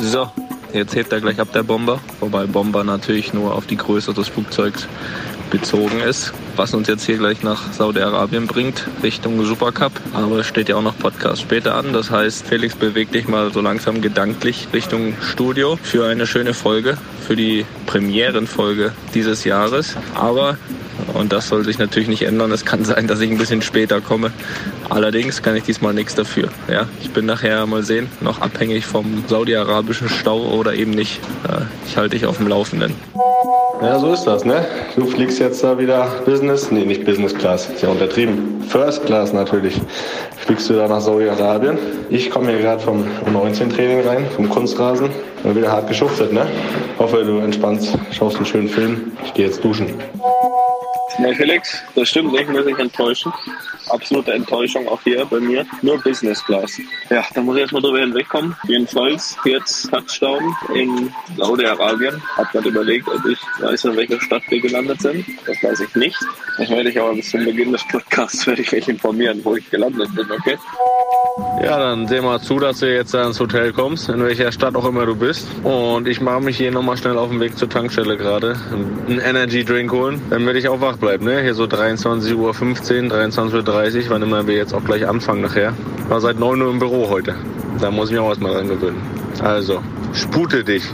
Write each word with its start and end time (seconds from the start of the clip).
So, 0.00 0.30
jetzt 0.72 0.94
hebt 0.94 1.12
er 1.12 1.20
gleich 1.20 1.40
ab 1.40 1.48
der 1.52 1.62
Bomber, 1.62 2.00
wobei 2.20 2.46
Bomber 2.46 2.84
natürlich 2.84 3.32
nur 3.32 3.54
auf 3.54 3.66
die 3.66 3.76
Größe 3.76 4.14
des 4.14 4.28
Flugzeugs 4.28 4.86
bezogen 5.50 6.00
ist, 6.00 6.32
was 6.56 6.72
uns 6.72 6.88
jetzt 6.88 7.04
hier 7.04 7.18
gleich 7.18 7.42
nach 7.42 7.72
Saudi-Arabien 7.72 8.46
bringt, 8.46 8.86
Richtung 9.02 9.44
Supercup. 9.44 9.92
Aber 10.14 10.38
es 10.38 10.46
steht 10.46 10.70
ja 10.70 10.76
auch 10.76 10.82
noch 10.82 10.98
Podcast 10.98 11.42
später 11.42 11.74
an. 11.74 11.92
Das 11.92 12.10
heißt, 12.10 12.46
Felix 12.46 12.74
bewegt 12.74 13.14
dich 13.14 13.28
mal 13.28 13.52
so 13.52 13.60
langsam 13.60 14.00
gedanklich 14.00 14.68
Richtung 14.72 15.14
Studio 15.20 15.78
für 15.82 16.06
eine 16.06 16.26
schöne 16.26 16.54
Folge, 16.54 16.96
für 17.26 17.36
die 17.36 17.66
Premierenfolge 17.86 18.92
dieses 19.14 19.44
Jahres. 19.44 19.94
Aber 20.14 20.56
und 21.14 21.32
das 21.32 21.48
soll 21.48 21.64
sich 21.64 21.78
natürlich 21.78 22.08
nicht 22.08 22.22
ändern. 22.22 22.52
Es 22.52 22.64
kann 22.64 22.84
sein, 22.84 23.06
dass 23.06 23.20
ich 23.20 23.30
ein 23.30 23.38
bisschen 23.38 23.62
später 23.62 24.00
komme. 24.00 24.32
Allerdings 24.88 25.42
kann 25.42 25.56
ich 25.56 25.64
diesmal 25.64 25.94
nichts 25.94 26.14
dafür. 26.14 26.48
Ja, 26.68 26.86
ich 27.00 27.10
bin 27.10 27.26
nachher 27.26 27.66
mal 27.66 27.82
sehen, 27.82 28.08
noch 28.20 28.40
abhängig 28.40 28.86
vom 28.86 29.24
saudi-arabischen 29.26 30.08
Stau 30.08 30.40
oder 30.52 30.74
eben 30.74 30.92
nicht. 30.92 31.20
Ich 31.86 31.96
halte 31.96 32.16
dich 32.16 32.26
auf 32.26 32.38
dem 32.38 32.48
Laufenden. 32.48 32.94
Ja, 33.80 33.98
so 33.98 34.12
ist 34.12 34.24
das, 34.24 34.44
ne? 34.44 34.64
Du 34.94 35.06
fliegst 35.06 35.40
jetzt 35.40 35.64
da 35.64 35.76
wieder 35.76 36.06
Business, 36.24 36.70
nee, 36.70 36.84
nicht 36.84 37.04
Business 37.04 37.34
Class, 37.34 37.68
ist 37.68 37.82
ja 37.82 37.88
untertrieben. 37.88 38.62
First 38.68 39.04
Class 39.06 39.32
natürlich. 39.32 39.80
Fliegst 40.36 40.70
du 40.70 40.74
da 40.74 40.86
nach 40.86 41.00
Saudi-Arabien. 41.00 41.78
Ich 42.08 42.30
komme 42.30 42.50
hier 42.50 42.60
gerade 42.60 42.80
vom 42.80 43.04
U19-Training 43.26 44.06
rein, 44.06 44.26
vom 44.36 44.48
Kunstrasen. 44.48 45.10
Und 45.42 45.56
wieder 45.56 45.72
hart 45.72 45.88
geschuftet, 45.88 46.32
ne? 46.32 46.46
Hoffe, 47.00 47.24
du 47.24 47.38
entspannst, 47.38 47.98
schaust 48.12 48.36
einen 48.36 48.46
schönen 48.46 48.68
Film. 48.68 49.12
Ich 49.24 49.34
gehe 49.34 49.46
jetzt 49.46 49.64
duschen. 49.64 49.88
Ja, 51.18 51.34
Felix, 51.34 51.82
das 51.94 52.08
stimmt 52.08 52.32
nicht, 52.32 52.48
muss 52.48 52.66
ich 52.66 52.78
enttäuschen. 52.78 53.32
Absolute 53.88 54.32
Enttäuschung 54.32 54.86
auch 54.88 55.00
hier 55.02 55.24
bei 55.26 55.40
mir. 55.40 55.64
Nur 55.82 55.98
Business 56.02 56.44
Class. 56.44 56.80
Ja, 57.10 57.24
da 57.34 57.40
muss 57.40 57.56
ich 57.56 57.62
erstmal 57.62 57.82
drüber 57.82 58.00
hinwegkommen. 58.00 58.56
Jedenfalls 58.66 59.36
jetzt 59.44 59.90
Touchdown 59.90 60.54
in 60.74 61.12
Saudi-Arabien. 61.36 62.22
Hab 62.36 62.50
gerade 62.52 62.68
überlegt, 62.68 63.08
ob 63.08 63.24
ich 63.26 63.38
weiß, 63.60 63.84
in 63.84 63.96
welcher 63.96 64.20
Stadt 64.20 64.42
wir 64.48 64.60
gelandet 64.60 65.00
sind. 65.02 65.24
Das 65.46 65.62
weiß 65.62 65.80
ich 65.80 65.94
nicht. 65.96 66.16
Das 66.58 66.68
werde 66.68 66.90
ich 66.90 67.00
aber 67.00 67.14
bis 67.14 67.30
zum 67.30 67.44
Beginn 67.44 67.72
des 67.72 67.86
Podcasts 67.88 68.46
werde 68.46 68.62
ich 68.62 68.72
mich 68.72 68.88
informieren, 68.88 69.40
wo 69.42 69.56
ich 69.56 69.68
gelandet 69.70 70.14
bin, 70.14 70.30
okay? 70.30 70.58
Ja, 71.62 71.78
dann 71.78 72.08
seh 72.08 72.20
mal 72.20 72.40
zu, 72.40 72.58
dass 72.58 72.80
du 72.80 72.92
jetzt 72.92 73.14
ins 73.14 73.40
Hotel 73.40 73.72
kommst, 73.72 74.08
in 74.08 74.22
welcher 74.22 74.52
Stadt 74.52 74.74
auch 74.74 74.84
immer 74.84 75.06
du 75.06 75.16
bist. 75.16 75.46
Und 75.62 76.08
ich 76.08 76.20
mache 76.20 76.40
mich 76.40 76.56
hier 76.56 76.70
nochmal 76.70 76.96
schnell 76.96 77.16
auf 77.16 77.30
den 77.30 77.40
Weg 77.40 77.56
zur 77.56 77.68
Tankstelle 77.68 78.16
gerade. 78.16 78.56
Einen 78.70 79.18
Energy 79.18 79.64
Drink 79.64 79.92
holen, 79.92 80.20
damit 80.30 80.56
ich 80.56 80.68
auch 80.68 80.80
wach 80.80 80.96
bleibe. 80.96 81.24
Ne? 81.24 81.40
Hier 81.42 81.54
so 81.54 81.64
23.15 81.64 82.34
Uhr, 82.34 82.50
23.30 82.52 83.54
Uhr, 83.54 83.62
wann 84.10 84.22
immer 84.22 84.46
wir 84.46 84.54
jetzt 84.54 84.74
auch 84.74 84.84
gleich 84.84 85.06
anfangen 85.06 85.42
nachher. 85.42 85.72
War 86.08 86.20
seit 86.20 86.38
9 86.38 86.60
Uhr 86.60 86.70
im 86.70 86.78
Büro 86.78 87.08
heute. 87.08 87.34
Da 87.80 87.90
muss 87.90 88.06
ich 88.06 88.12
mich 88.12 88.20
auch 88.20 88.28
erstmal 88.28 88.52
dran 88.54 88.68
gewöhnen. 88.68 89.00
Also, 89.42 89.82
spute 90.12 90.62
dich. 90.62 90.84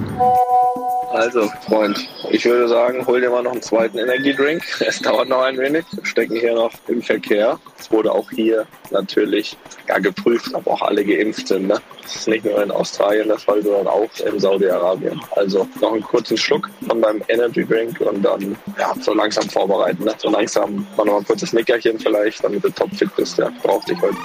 Also, 1.11 1.49
Freund, 1.67 2.07
ich 2.31 2.45
würde 2.45 2.69
sagen, 2.69 3.07
hol 3.07 3.21
dir 3.21 3.31
mal 3.31 3.43
noch 3.43 3.53
einen 3.53 3.63
zweiten 3.63 3.99
Energiedrink. 3.99 4.63
Es 4.81 5.01
dauert 5.01 5.29
noch 5.29 5.43
ein 5.43 5.57
wenig. 5.59 5.85
Wir 5.93 6.05
stecken 6.05 6.37
hier 6.37 6.55
noch 6.55 6.73
im 6.87 7.03
Verkehr. 7.03 7.59
Es 7.79 7.91
wurde 7.91 8.13
auch 8.13 8.31
hier 8.31 8.67
natürlich 8.91 9.57
ja, 9.89 9.99
geprüft, 9.99 10.55
ob 10.55 10.67
auch 10.67 10.83
alle 10.83 11.05
geimpft 11.05 11.49
sind. 11.49 11.69
Ne? 11.69 11.81
Das 12.03 12.17
ist 12.17 12.29
nicht 12.29 12.45
nur 12.45 12.63
in 12.63 12.71
Australien 12.71 13.29
der 13.29 13.39
Fall, 13.39 13.63
sondern 13.63 13.87
auch 13.87 14.09
in 14.25 14.39
Saudi-Arabien. 14.39 15.21
Also 15.37 15.67
noch 15.81 15.93
einen 15.93 16.03
kurzen 16.03 16.37
Schluck 16.37 16.69
von 16.87 17.01
deinem 17.01 17.23
Energy 17.29 17.65
Drink 17.65 18.01
und 18.01 18.23
dann 18.23 18.57
ja, 18.79 18.95
so 19.01 19.15
langsam 19.15 19.49
vorbereiten. 19.49 20.05
Ne? 20.05 20.15
So 20.19 20.31
langsam 20.31 20.87
mal 20.97 21.05
noch 21.05 21.19
ein 21.19 21.25
kurzes 21.25 21.53
Nickerchen 21.53 21.99
vielleicht, 21.99 22.45
damit 22.45 22.65
du 22.65 22.71
topfit 22.71 23.15
bist. 23.17 23.39
Ja, 23.39 23.51
braucht 23.63 23.89
dich 23.89 24.01
heute. 24.01 24.17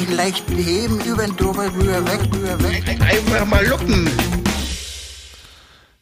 Nicht 0.00 0.16
leicht 0.16 0.46
beheben, 0.46 0.98
über 1.04 1.26
den 1.26 1.36
drüber, 1.36 1.66
rüber, 1.74 2.02
weg, 2.06 2.20
rüber, 2.34 2.62
weg. 2.62 2.84
Einfach 2.88 3.44
mal 3.44 3.66
luppen. 3.66 4.08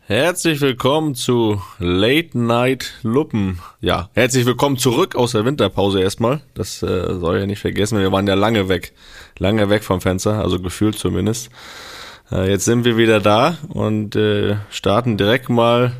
Herzlich 0.07 0.61
willkommen 0.61 1.17
zu 1.17 1.61
Late 1.81 2.39
Night 2.39 2.95
Luppen. 3.03 3.59
Ja, 3.81 4.09
herzlich 4.13 4.47
willkommen 4.47 4.77
zurück 4.77 5.17
aus 5.17 5.33
der 5.33 5.45
Winterpause 5.45 6.01
erstmal. 6.01 6.43
Das 6.55 6.81
äh, 6.81 7.19
soll 7.19 7.41
ja 7.41 7.47
nicht 7.47 7.59
vergessen, 7.59 7.99
wir 7.99 8.13
waren 8.13 8.29
ja 8.29 8.35
lange 8.35 8.69
weg. 8.69 8.93
Lange 9.37 9.69
weg 9.69 9.83
vom 9.83 10.01
Fenster, 10.01 10.45
also 10.45 10.61
gefühlt 10.61 10.97
zumindest. 10.97 11.51
Äh, 12.31 12.49
jetzt 12.51 12.67
sind 12.67 12.85
wir 12.85 12.97
wieder 12.97 13.19
da 13.19 13.59
und 13.69 14.15
äh, 14.15 14.59
starten 14.71 15.17
direkt 15.17 15.49
mal 15.49 15.91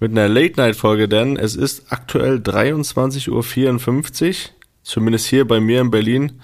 mit 0.00 0.10
einer 0.10 0.28
Late 0.28 0.54
Night 0.56 0.74
Folge, 0.74 1.06
denn 1.06 1.36
es 1.36 1.54
ist 1.54 1.84
aktuell 1.92 2.38
23.54 2.38 3.30
Uhr, 3.30 4.34
zumindest 4.82 5.26
hier 5.26 5.46
bei 5.46 5.60
mir 5.60 5.82
in 5.82 5.92
Berlin. 5.92 6.40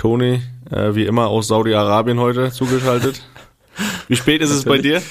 Toni, 0.00 0.40
äh, 0.70 0.94
wie 0.94 1.04
immer 1.04 1.26
aus 1.26 1.48
Saudi-Arabien 1.48 2.18
heute 2.20 2.50
zugeschaltet. 2.50 3.22
Wie 4.08 4.16
spät 4.16 4.40
ist 4.40 4.48
es 4.48 4.64
bei 4.64 4.78
dir? 4.78 5.02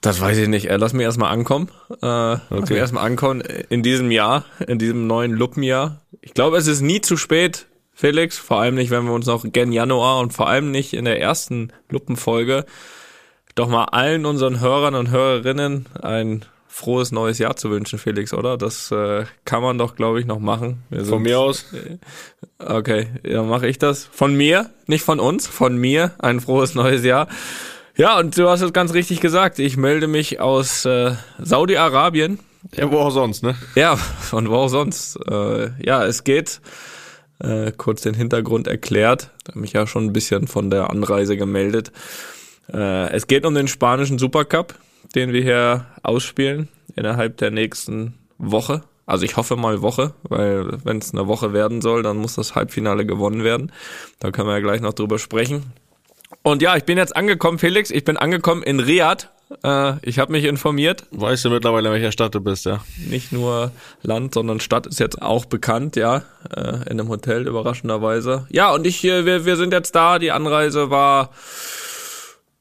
Das 0.00 0.20
weiß 0.20 0.38
ich 0.38 0.46
nicht. 0.46 0.70
Äh, 0.70 0.76
Lass 0.76 0.92
mich 0.92 1.02
erstmal 1.02 1.32
ankommen. 1.32 1.68
Äh, 1.90 1.96
Lass 2.04 2.70
mich 2.70 2.78
erstmal 2.78 3.04
ankommen 3.04 3.40
in 3.40 3.82
diesem 3.82 4.12
Jahr, 4.12 4.44
in 4.68 4.78
diesem 4.78 5.08
neuen 5.08 5.32
Luppenjahr. 5.32 6.02
Ich 6.20 6.34
glaube, 6.34 6.56
es 6.56 6.68
ist 6.68 6.82
nie 6.82 7.00
zu 7.00 7.16
spät, 7.16 7.66
Felix. 7.92 8.38
Vor 8.38 8.60
allem 8.60 8.76
nicht, 8.76 8.92
wenn 8.92 9.06
wir 9.06 9.12
uns 9.12 9.26
noch 9.26 9.44
gen 9.44 9.72
Januar 9.72 10.20
und 10.20 10.32
vor 10.32 10.48
allem 10.48 10.70
nicht 10.70 10.92
in 10.92 11.04
der 11.04 11.20
ersten 11.20 11.72
Luppenfolge 11.90 12.64
doch 13.56 13.66
mal 13.66 13.86
allen 13.86 14.24
unseren 14.24 14.60
Hörern 14.60 14.94
und 14.94 15.10
Hörerinnen 15.10 15.86
ein 16.00 16.44
frohes 16.72 17.12
neues 17.12 17.38
Jahr 17.38 17.54
zu 17.54 17.70
wünschen, 17.70 17.98
Felix, 17.98 18.32
oder? 18.32 18.56
Das 18.56 18.90
äh, 18.90 19.26
kann 19.44 19.62
man 19.62 19.76
doch, 19.76 19.94
glaube 19.94 20.20
ich, 20.20 20.26
noch 20.26 20.38
machen. 20.38 20.82
Wir 20.88 21.04
Von 21.04 21.22
mir 21.22 21.38
aus? 21.38 21.66
Okay, 22.58 23.08
ja, 23.24 23.42
mache 23.42 23.68
ich 23.68 23.78
das. 23.78 24.08
Von 24.10 24.34
mir, 24.34 24.70
nicht 24.86 25.04
von 25.04 25.20
uns, 25.20 25.46
von 25.46 25.76
mir. 25.76 26.12
Ein 26.18 26.40
frohes 26.40 26.74
neues 26.74 27.04
Jahr. 27.04 27.28
Ja, 27.94 28.18
und 28.18 28.38
du 28.38 28.48
hast 28.48 28.62
es 28.62 28.72
ganz 28.72 28.94
richtig 28.94 29.20
gesagt. 29.20 29.58
Ich 29.58 29.76
melde 29.76 30.08
mich 30.08 30.40
aus 30.40 30.86
äh, 30.86 31.12
Saudi-Arabien. 31.38 32.38
Ja, 32.74 32.90
wo 32.90 33.00
auch 33.00 33.10
sonst, 33.10 33.42
ne? 33.42 33.54
Ja, 33.74 33.96
von 33.96 34.48
wo 34.48 34.54
auch 34.54 34.68
sonst. 34.68 35.16
Äh, 35.28 35.70
ja, 35.84 36.04
es 36.06 36.24
geht. 36.24 36.62
Äh, 37.38 37.72
kurz 37.76 38.00
den 38.00 38.14
Hintergrund 38.14 38.66
erklärt. 38.66 39.30
Hab 39.46 39.56
mich 39.56 39.74
ja 39.74 39.86
schon 39.86 40.06
ein 40.06 40.12
bisschen 40.14 40.46
von 40.46 40.70
der 40.70 40.88
Anreise 40.88 41.36
gemeldet. 41.36 41.92
Äh, 42.72 43.10
es 43.12 43.26
geht 43.26 43.44
um 43.44 43.54
den 43.54 43.68
spanischen 43.68 44.18
Supercup, 44.18 44.74
den 45.14 45.32
wir 45.32 45.42
hier 45.42 45.86
ausspielen 46.02 46.68
innerhalb 46.96 47.36
der 47.38 47.50
nächsten 47.50 48.14
Woche. 48.38 48.82
Also 49.06 49.24
ich 49.24 49.36
hoffe 49.36 49.56
mal 49.56 49.82
Woche, 49.82 50.14
weil 50.22 50.84
wenn 50.84 50.98
es 50.98 51.12
eine 51.12 51.26
Woche 51.26 51.52
werden 51.52 51.82
soll, 51.82 52.02
dann 52.02 52.16
muss 52.16 52.34
das 52.34 52.54
Halbfinale 52.54 53.04
gewonnen 53.04 53.44
werden. 53.44 53.72
Da 54.20 54.30
können 54.30 54.48
wir 54.48 54.54
ja 54.54 54.60
gleich 54.60 54.80
noch 54.80 54.94
drüber 54.94 55.18
sprechen. 55.18 55.72
Und 56.42 56.62
ja, 56.62 56.76
ich 56.76 56.84
bin 56.84 56.98
jetzt 56.98 57.14
angekommen, 57.14 57.58
Felix. 57.58 57.90
Ich 57.90 58.04
bin 58.04 58.16
angekommen 58.16 58.62
in 58.62 58.80
Riyadh. 58.80 59.28
Äh, 59.62 59.94
ich 60.02 60.18
habe 60.18 60.32
mich 60.32 60.44
informiert. 60.44 61.04
Weißt 61.10 61.44
du 61.44 61.50
mittlerweile, 61.50 61.88
in 61.88 61.94
welcher 61.94 62.12
Stadt 62.12 62.34
du 62.34 62.40
bist, 62.40 62.64
ja? 62.64 62.82
Nicht 63.08 63.32
nur 63.32 63.70
Land, 64.02 64.34
sondern 64.34 64.60
Stadt 64.60 64.86
ist 64.86 64.98
jetzt 64.98 65.20
auch 65.20 65.44
bekannt, 65.44 65.96
ja. 65.96 66.22
Äh, 66.54 66.90
in 66.90 67.00
einem 67.00 67.08
Hotel, 67.08 67.46
überraschenderweise. 67.46 68.46
Ja, 68.50 68.72
und 68.72 68.86
ich, 68.86 69.04
äh, 69.04 69.26
wir, 69.26 69.44
wir 69.44 69.56
sind 69.56 69.72
jetzt 69.72 69.94
da. 69.94 70.18
Die 70.18 70.32
Anreise 70.32 70.90
war 70.90 71.30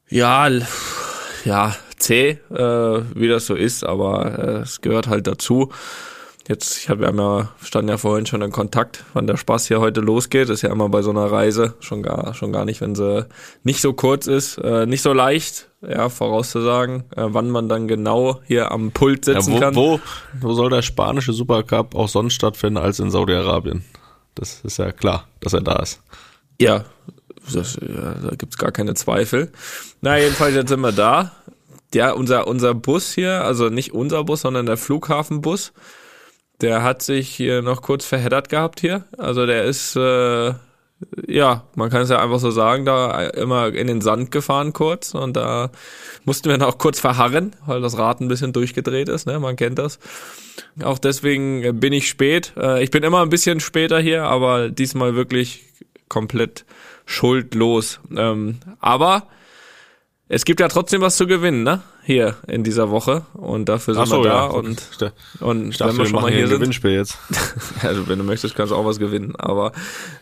ja, 0.09 0.49
ja, 1.45 1.75
zäh, 2.01 2.39
äh, 2.49 3.01
wie 3.15 3.27
das 3.27 3.45
so 3.45 3.55
ist, 3.55 3.83
aber 3.83 4.37
äh, 4.37 4.61
es 4.61 4.81
gehört 4.81 5.07
halt 5.07 5.27
dazu. 5.27 5.71
Jetzt, 6.47 6.79
ich 6.79 6.89
habe 6.89 7.05
ja 7.05 7.49
standen 7.61 7.89
ja 7.89 7.97
vorhin 7.97 8.25
schon 8.25 8.41
in 8.41 8.51
Kontakt, 8.51 9.05
wann 9.13 9.27
der 9.27 9.37
Spaß 9.37 9.67
hier 9.67 9.79
heute 9.79 10.01
losgeht. 10.01 10.49
Ist 10.49 10.63
ja 10.63 10.71
immer 10.71 10.89
bei 10.89 11.01
so 11.01 11.11
einer 11.11 11.31
Reise 11.31 11.75
schon 11.79 12.01
gar, 12.01 12.33
schon 12.33 12.51
gar 12.51 12.65
nicht, 12.65 12.81
wenn 12.81 12.95
sie 12.95 13.27
nicht 13.63 13.79
so 13.79 13.93
kurz 13.93 14.27
ist, 14.27 14.57
äh, 14.57 14.85
nicht 14.85 15.03
so 15.03 15.13
leicht, 15.13 15.69
ja, 15.87 16.09
vorauszusagen, 16.09 17.03
äh, 17.15 17.27
wann 17.27 17.49
man 17.49 17.69
dann 17.69 17.87
genau 17.87 18.41
hier 18.45 18.71
am 18.71 18.91
Pult 18.91 19.27
ja 19.27 19.35
sitzen 19.35 19.53
wo, 19.53 19.59
kann. 19.59 19.75
wo, 19.75 19.99
wo 20.41 20.53
soll 20.53 20.69
der 20.69 20.81
spanische 20.81 21.31
Supercup 21.31 21.95
auch 21.95 22.09
sonst 22.09 22.33
stattfinden 22.33 22.77
als 22.77 22.99
in 22.99 23.11
Saudi-Arabien? 23.11 23.85
Das 24.35 24.61
ist 24.61 24.77
ja 24.77 24.91
klar, 24.91 25.27
dass 25.41 25.53
er 25.53 25.61
da 25.61 25.77
ist. 25.77 26.01
Ja, 26.59 26.85
das, 27.53 27.75
ja, 27.81 28.13
da 28.13 28.35
gibt's 28.35 28.57
gar 28.57 28.71
keine 28.71 28.93
Zweifel. 28.93 29.51
Na, 30.01 30.17
jedenfalls, 30.17 30.55
jetzt 30.55 30.69
sind 30.69 30.81
wir 30.81 30.91
da. 30.91 31.31
Ja, 31.93 32.11
unser, 32.11 32.47
unser 32.47 32.73
Bus 32.73 33.13
hier, 33.13 33.43
also 33.43 33.69
nicht 33.69 33.93
unser 33.93 34.23
Bus, 34.23 34.41
sondern 34.41 34.65
der 34.65 34.77
Flughafenbus, 34.77 35.73
der 36.61 36.83
hat 36.83 37.01
sich 37.01 37.29
hier 37.29 37.61
noch 37.61 37.81
kurz 37.81 38.05
verheddert 38.05 38.49
gehabt 38.49 38.79
hier. 38.79 39.03
Also 39.17 39.45
der 39.45 39.65
ist, 39.65 39.95
äh, 39.97 40.53
ja, 41.27 41.63
man 41.75 41.89
kann 41.89 42.03
es 42.03 42.09
ja 42.09 42.21
einfach 42.21 42.39
so 42.39 42.51
sagen, 42.51 42.85
da 42.85 43.27
immer 43.29 43.73
in 43.73 43.87
den 43.87 44.01
Sand 44.01 44.31
gefahren 44.31 44.71
kurz 44.71 45.13
und 45.13 45.35
da 45.35 45.71
mussten 46.23 46.49
wir 46.49 46.57
noch 46.57 46.77
kurz 46.77 46.99
verharren, 46.99 47.55
weil 47.65 47.81
das 47.81 47.97
Rad 47.97 48.21
ein 48.21 48.27
bisschen 48.27 48.53
durchgedreht 48.53 49.09
ist, 49.09 49.25
ne, 49.25 49.39
man 49.39 49.55
kennt 49.55 49.79
das. 49.79 49.99
Auch 50.83 50.99
deswegen 50.99 51.79
bin 51.79 51.91
ich 51.91 52.07
spät. 52.07 52.53
Äh, 52.55 52.83
Ich 52.83 52.91
bin 52.91 53.03
immer 53.03 53.21
ein 53.21 53.29
bisschen 53.29 53.59
später 53.59 53.99
hier, 53.99 54.23
aber 54.23 54.69
diesmal 54.69 55.15
wirklich 55.15 55.65
komplett 56.07 56.65
schuldlos. 57.05 57.99
Ähm, 58.15 58.59
aber 58.79 59.23
es 60.33 60.45
gibt 60.45 60.61
ja 60.61 60.69
trotzdem 60.69 61.01
was 61.01 61.17
zu 61.17 61.27
gewinnen, 61.27 61.63
ne? 61.63 61.81
Hier 62.03 62.37
in 62.47 62.63
dieser 62.63 62.89
Woche. 62.89 63.25
Und 63.33 63.67
dafür 63.67 63.95
sind 63.95 64.07
so, 64.07 64.23
wir 64.23 64.29
da. 64.29 64.35
ja. 64.35 64.43
Und, 64.45 64.87
und 65.41 65.79
dachte, 65.81 65.91
wenn 65.91 65.97
wir 65.97 65.97
wir 65.97 66.05
schon 66.05 66.21
mal 66.21 66.31
hier 66.31 66.43
ein 66.43 66.47
sind. 66.47 66.59
Gewinnspiel 66.59 66.91
jetzt. 66.91 67.17
Also 67.83 68.07
wenn 68.07 68.17
du 68.17 68.23
möchtest, 68.23 68.55
kannst 68.55 68.71
du 68.71 68.77
auch 68.77 68.85
was 68.85 68.97
gewinnen. 68.97 69.35
Aber 69.35 69.73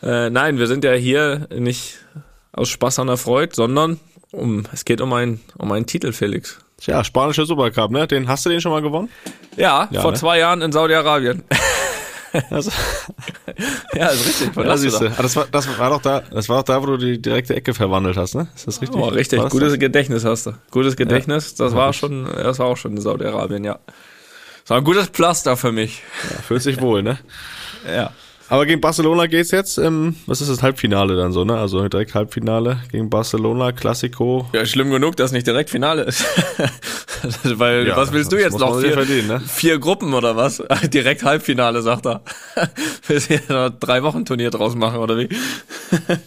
äh, 0.01 0.31
nein, 0.31 0.57
wir 0.57 0.65
sind 0.65 0.83
ja 0.83 0.93
hier 0.93 1.47
nicht 1.55 1.99
aus 2.53 2.69
Spaß 2.69 2.97
an 2.97 3.07
der 3.07 3.17
Freude, 3.17 3.53
sondern 3.53 3.99
um 4.31 4.63
es 4.73 4.83
geht 4.83 4.99
um 4.99 5.13
einen 5.13 5.41
um 5.59 5.71
einen 5.71 5.85
Titel, 5.85 6.11
Felix. 6.11 6.57
Tja, 6.79 7.03
spanischer 7.03 7.45
Supercup, 7.45 7.91
ne? 7.91 8.07
Den 8.07 8.27
hast 8.27 8.45
du 8.47 8.49
den 8.49 8.61
schon 8.61 8.71
mal 8.71 8.81
gewonnen? 8.81 9.09
Ja, 9.57 9.89
Ja, 9.91 10.01
vor 10.01 10.11
ne? 10.11 10.17
zwei 10.17 10.39
Jahren 10.39 10.63
in 10.63 10.71
Saudi-Arabien. 10.71 11.43
Also, 12.49 12.71
ja, 13.93 14.07
ist 14.07 14.27
richtig. 14.27 14.55
Ja, 14.55 14.77
siehst 14.77 15.01
da? 15.01 15.07
Ah, 15.17 15.21
das 15.21 15.35
war, 15.35 15.47
das 15.51 15.77
war 15.77 15.89
doch 15.89 16.01
da, 16.01 16.21
das 16.31 16.49
war 16.49 16.57
doch 16.57 16.63
da, 16.63 16.81
wo 16.81 16.85
du 16.85 16.97
die 16.97 17.21
direkte 17.21 17.55
Ecke 17.55 17.73
verwandelt 17.73 18.17
hast, 18.17 18.35
ne? 18.35 18.47
Ist 18.55 18.67
das 18.67 18.81
richtig? 18.81 18.99
Oh, 18.99 19.07
richtig. 19.07 19.41
Das 19.41 19.51
Gutes 19.51 19.69
das? 19.69 19.79
Gedächtnis 19.79 20.25
hast 20.25 20.45
du. 20.45 20.53
Gutes 20.71 20.95
Gedächtnis. 20.95 21.55
Das 21.55 21.73
war 21.73 21.93
schon, 21.93 22.25
das 22.25 22.59
war 22.59 22.67
auch 22.67 22.77
schon 22.77 22.95
in 22.95 23.01
Saudi-Arabien, 23.01 23.63
ja. 23.63 23.79
Das 24.63 24.69
war 24.69 24.77
ein 24.77 24.83
gutes 24.83 25.07
Pflaster 25.07 25.57
für 25.57 25.71
mich. 25.71 26.03
Fühlt 26.47 26.61
sich 26.61 26.81
wohl, 26.81 27.01
ne? 27.01 27.17
Ja. 27.87 28.11
Aber 28.49 28.65
gegen 28.65 28.81
Barcelona 28.81 29.27
geht's 29.27 29.51
jetzt, 29.51 29.77
ähm, 29.77 30.15
was 30.25 30.41
ist 30.41 30.49
das 30.49 30.63
Halbfinale 30.63 31.15
dann 31.15 31.31
so, 31.31 31.45
ne? 31.45 31.57
Also 31.57 31.87
direkt 31.87 32.15
Halbfinale 32.15 32.81
gegen 32.91 33.07
Barcelona, 33.09 33.71
Classico. 33.71 34.49
Ja, 34.53 34.65
schlimm 34.65 34.89
genug, 34.89 35.15
dass 35.17 35.31
nicht 35.31 35.45
direkt 35.45 35.69
Finale 35.69 36.01
ist. 36.01 36.25
Weil, 37.43 37.87
Ja, 37.87 37.95
was 37.95 38.11
willst 38.11 38.31
du 38.31 38.37
jetzt 38.37 38.57
noch? 38.57 38.79
Vier, 38.79 38.95
ne? 39.23 39.39
vier 39.45 39.77
Gruppen 39.77 40.13
oder 40.13 40.35
was? 40.35 40.63
Direkt 40.93 41.23
Halbfinale, 41.23 41.81
sagt 41.81 42.07
er. 42.07 42.21
Willst 43.07 43.29
du 43.29 43.37
hier 43.37 43.41
noch 43.49 43.69
drei 43.77 44.03
Wochen 44.03 44.23
Turnier 44.25 44.49
draus 44.51 44.73
machen, 44.73 44.99
oder 44.99 45.17
wie? 45.17 45.29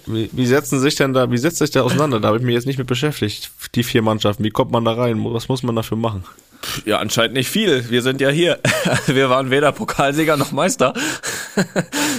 Wie, 0.06 0.28
wie 0.32 0.46
setzen 0.46 0.80
sich 0.80 0.94
denn 0.94 1.14
da, 1.14 1.30
wie 1.30 1.38
setzt 1.38 1.58
sich 1.58 1.70
da 1.70 1.82
auseinander? 1.82 2.20
Da 2.20 2.28
habe 2.28 2.38
ich 2.38 2.44
mich 2.44 2.54
jetzt 2.54 2.66
nicht 2.66 2.78
mit 2.78 2.86
beschäftigt. 2.86 3.50
Die 3.74 3.82
vier 3.82 4.02
Mannschaften, 4.02 4.44
wie 4.44 4.50
kommt 4.50 4.70
man 4.70 4.84
da 4.84 4.92
rein? 4.92 5.24
Was 5.24 5.48
muss 5.48 5.62
man 5.62 5.74
dafür 5.76 5.96
machen? 5.96 6.24
Ja, 6.84 6.98
anscheinend 6.98 7.34
nicht 7.34 7.48
viel. 7.48 7.88
Wir 7.90 8.02
sind 8.02 8.20
ja 8.20 8.28
hier. 8.28 8.58
Wir 9.06 9.30
waren 9.30 9.50
weder 9.50 9.72
Pokalsieger 9.72 10.36
noch 10.36 10.52
Meister. 10.52 10.94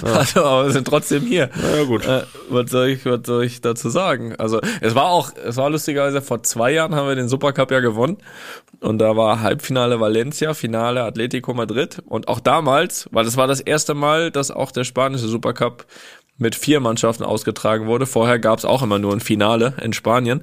Also, 0.04 0.44
aber 0.44 0.66
wir 0.66 0.74
sind 0.74 0.86
trotzdem 0.86 1.24
hier. 1.24 1.50
Na 1.56 1.78
ja, 1.78 1.84
gut. 1.86 2.06
Äh, 2.06 2.24
was 2.50 2.70
soll 2.70 2.90
ich, 2.90 3.06
was 3.06 3.22
soll 3.26 3.46
ich 3.46 3.62
dazu 3.62 3.90
sagen? 3.90 4.36
Also, 4.38 4.60
es 4.82 4.96
war 4.96 5.06
auch, 5.06 5.32
es 5.34 5.56
war 5.56 5.70
lustigerweise 5.70 6.22
vor 6.22 6.44
zwei 6.44 6.74
Jahren 6.74 6.94
haben 6.94 7.08
wir 7.08 7.16
den 7.16 7.30
Supercup 7.30 7.72
ja 7.72 7.80
gewonnen. 7.80 8.18
Und 8.82 9.00
da 9.00 9.16
war 9.16 9.40
Halbfinale 9.40 10.02
Valencia, 10.02 10.54
Finale 10.54 11.04
Atletico 11.04 11.54
Madrid. 11.54 12.02
Und 12.06 12.28
auch 12.28 12.42
damals, 12.42 13.08
weil 13.12 13.26
es 13.26 13.38
war 13.38 13.48
das 13.48 13.62
erste 13.62 13.94
Mal, 13.94 14.30
dass 14.30 14.52
auch 14.52 14.72
der 14.72 14.84
spanische 14.84 15.28
Supercup 15.28 15.86
mit 16.38 16.56
vier 16.56 16.80
Mannschaften 16.80 17.24
ausgetragen 17.24 17.88
wurde. 17.88 18.06
Vorher 18.06 18.40
gab 18.40 18.60
es 18.60 18.66
auch 18.66 18.82
immer 18.82 19.00
nur 19.00 19.14
ein 19.14 19.20
Finale 19.20 19.74
in 19.82 19.94
Spanien. 19.94 20.42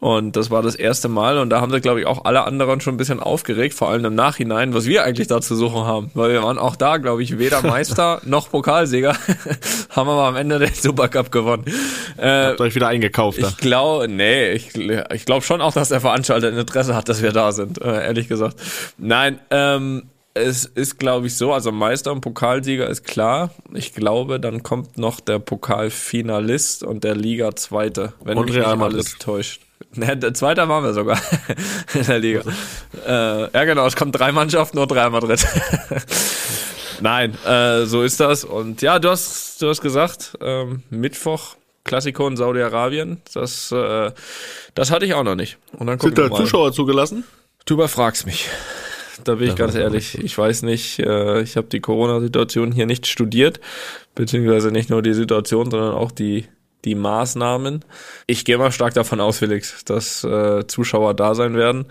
Und 0.00 0.34
das 0.36 0.50
war 0.50 0.62
das 0.62 0.76
erste 0.76 1.08
Mal 1.08 1.36
und 1.36 1.50
da 1.50 1.60
haben 1.60 1.70
sich, 1.70 1.82
glaube 1.82 2.00
ich, 2.00 2.06
auch 2.06 2.24
alle 2.24 2.44
anderen 2.44 2.80
schon 2.80 2.94
ein 2.94 2.96
bisschen 2.96 3.20
aufgeregt, 3.20 3.74
vor 3.74 3.90
allem 3.90 4.02
im 4.06 4.14
Nachhinein, 4.14 4.72
was 4.72 4.86
wir 4.86 5.04
eigentlich 5.04 5.28
da 5.28 5.42
zu 5.42 5.54
suchen 5.56 5.84
haben. 5.84 6.10
Weil 6.14 6.32
wir 6.32 6.42
waren 6.42 6.56
auch 6.56 6.74
da, 6.74 6.96
glaube 6.96 7.22
ich, 7.22 7.38
weder 7.38 7.60
Meister 7.66 8.22
noch 8.24 8.50
Pokalsieger, 8.50 9.14
haben 9.90 10.08
aber 10.08 10.24
am 10.24 10.36
Ende 10.36 10.58
den 10.58 10.72
Supercup 10.72 11.30
gewonnen. 11.30 11.64
Äh, 12.16 12.46
Habt 12.46 12.62
euch 12.62 12.74
wieder 12.74 12.88
eingekauft 12.88 13.42
da? 13.42 13.48
ich 13.48 13.58
glaube, 13.58 14.08
nee, 14.08 14.52
ich, 14.52 14.74
ich 14.74 15.26
glaube 15.26 15.42
schon 15.42 15.60
auch, 15.60 15.74
dass 15.74 15.90
der 15.90 16.00
Veranstalter 16.00 16.48
ein 16.48 16.56
Interesse 16.56 16.94
hat, 16.94 17.10
dass 17.10 17.20
wir 17.20 17.32
da 17.32 17.52
sind, 17.52 17.82
äh, 17.82 18.06
ehrlich 18.06 18.28
gesagt. 18.28 18.56
Nein, 18.96 19.38
ähm, 19.50 20.04
es 20.32 20.64
ist, 20.64 20.98
glaube 20.98 21.26
ich, 21.26 21.36
so, 21.36 21.52
also 21.52 21.72
Meister 21.72 22.10
und 22.10 22.22
Pokalsieger 22.22 22.88
ist 22.88 23.04
klar. 23.04 23.50
Ich 23.72 23.94
glaube, 23.94 24.40
dann 24.40 24.62
kommt 24.62 24.98
noch 24.98 25.20
der 25.20 25.38
Pokalfinalist 25.38 26.82
und 26.82 27.04
der 27.04 27.14
Liga-Zweite, 27.14 28.14
wenn 28.24 28.38
Und 28.38 28.46
mich 28.46 28.56
Real 28.56 28.76
nicht 28.76 28.84
alles 28.84 29.18
täuscht. 29.18 29.60
Der 30.16 30.34
Zweiter 30.34 30.68
waren 30.68 30.84
wir 30.84 30.92
sogar 30.92 31.20
in 31.94 32.04
der 32.04 32.18
Liga. 32.18 32.42
Äh, 33.06 33.52
ja, 33.52 33.64
genau, 33.64 33.86
es 33.86 33.96
kommen 33.96 34.12
drei 34.12 34.32
Mannschaften 34.32 34.78
und 34.78 34.92
Real 34.92 35.10
Madrid. 35.10 35.46
Nein, 37.00 37.36
äh, 37.44 37.84
so 37.84 38.02
ist 38.02 38.20
das. 38.20 38.44
Und 38.44 38.82
ja, 38.82 38.98
du 38.98 39.10
hast, 39.10 39.60
du 39.60 39.68
hast 39.68 39.80
gesagt, 39.80 40.36
ähm, 40.40 40.82
Mittwoch 40.90 41.56
Klassiko 41.84 42.26
in 42.26 42.36
Saudi-Arabien. 42.36 43.20
Das, 43.34 43.70
äh, 43.70 44.10
das 44.74 44.90
hatte 44.90 45.04
ich 45.04 45.14
auch 45.14 45.22
noch 45.22 45.34
nicht. 45.34 45.58
Und 45.72 45.86
dann 45.86 46.00
Sind 46.00 46.18
da. 46.18 46.30
Zuschauer 46.30 46.72
zugelassen? 46.72 47.24
Du 47.66 47.74
überfragst 47.74 48.26
mich. 48.26 48.48
Da 49.22 49.36
bin 49.36 49.48
ich 49.48 49.54
ganz 49.54 49.74
ehrlich. 49.74 50.18
Ich 50.18 50.36
weiß 50.36 50.62
nicht, 50.62 50.98
äh, 50.98 51.42
ich 51.42 51.56
habe 51.56 51.68
die 51.68 51.80
Corona-Situation 51.80 52.72
hier 52.72 52.86
nicht 52.86 53.06
studiert, 53.06 53.60
beziehungsweise 54.14 54.70
nicht 54.70 54.90
nur 54.90 55.02
die 55.02 55.14
Situation, 55.14 55.70
sondern 55.70 55.94
auch 55.94 56.10
die, 56.10 56.46
die 56.84 56.94
Maßnahmen. 56.94 57.84
Ich 58.26 58.44
gehe 58.44 58.58
mal 58.58 58.72
stark 58.72 58.94
davon 58.94 59.20
aus, 59.20 59.38
Felix, 59.38 59.84
dass 59.84 60.24
äh, 60.24 60.66
Zuschauer 60.66 61.14
da 61.14 61.34
sein 61.34 61.56
werden. 61.56 61.86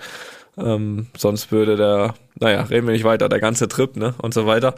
Ähm, 0.56 1.08
sonst 1.18 1.52
würde 1.52 1.76
der, 1.76 2.14
naja, 2.40 2.62
reden 2.62 2.86
wir 2.86 2.94
nicht 2.94 3.06
weiter, 3.06 3.28
der 3.28 3.40
ganze 3.40 3.68
Trip, 3.68 3.96
ne, 3.96 4.14
und 4.22 4.36
so 4.36 4.46
weiter. 4.46 4.76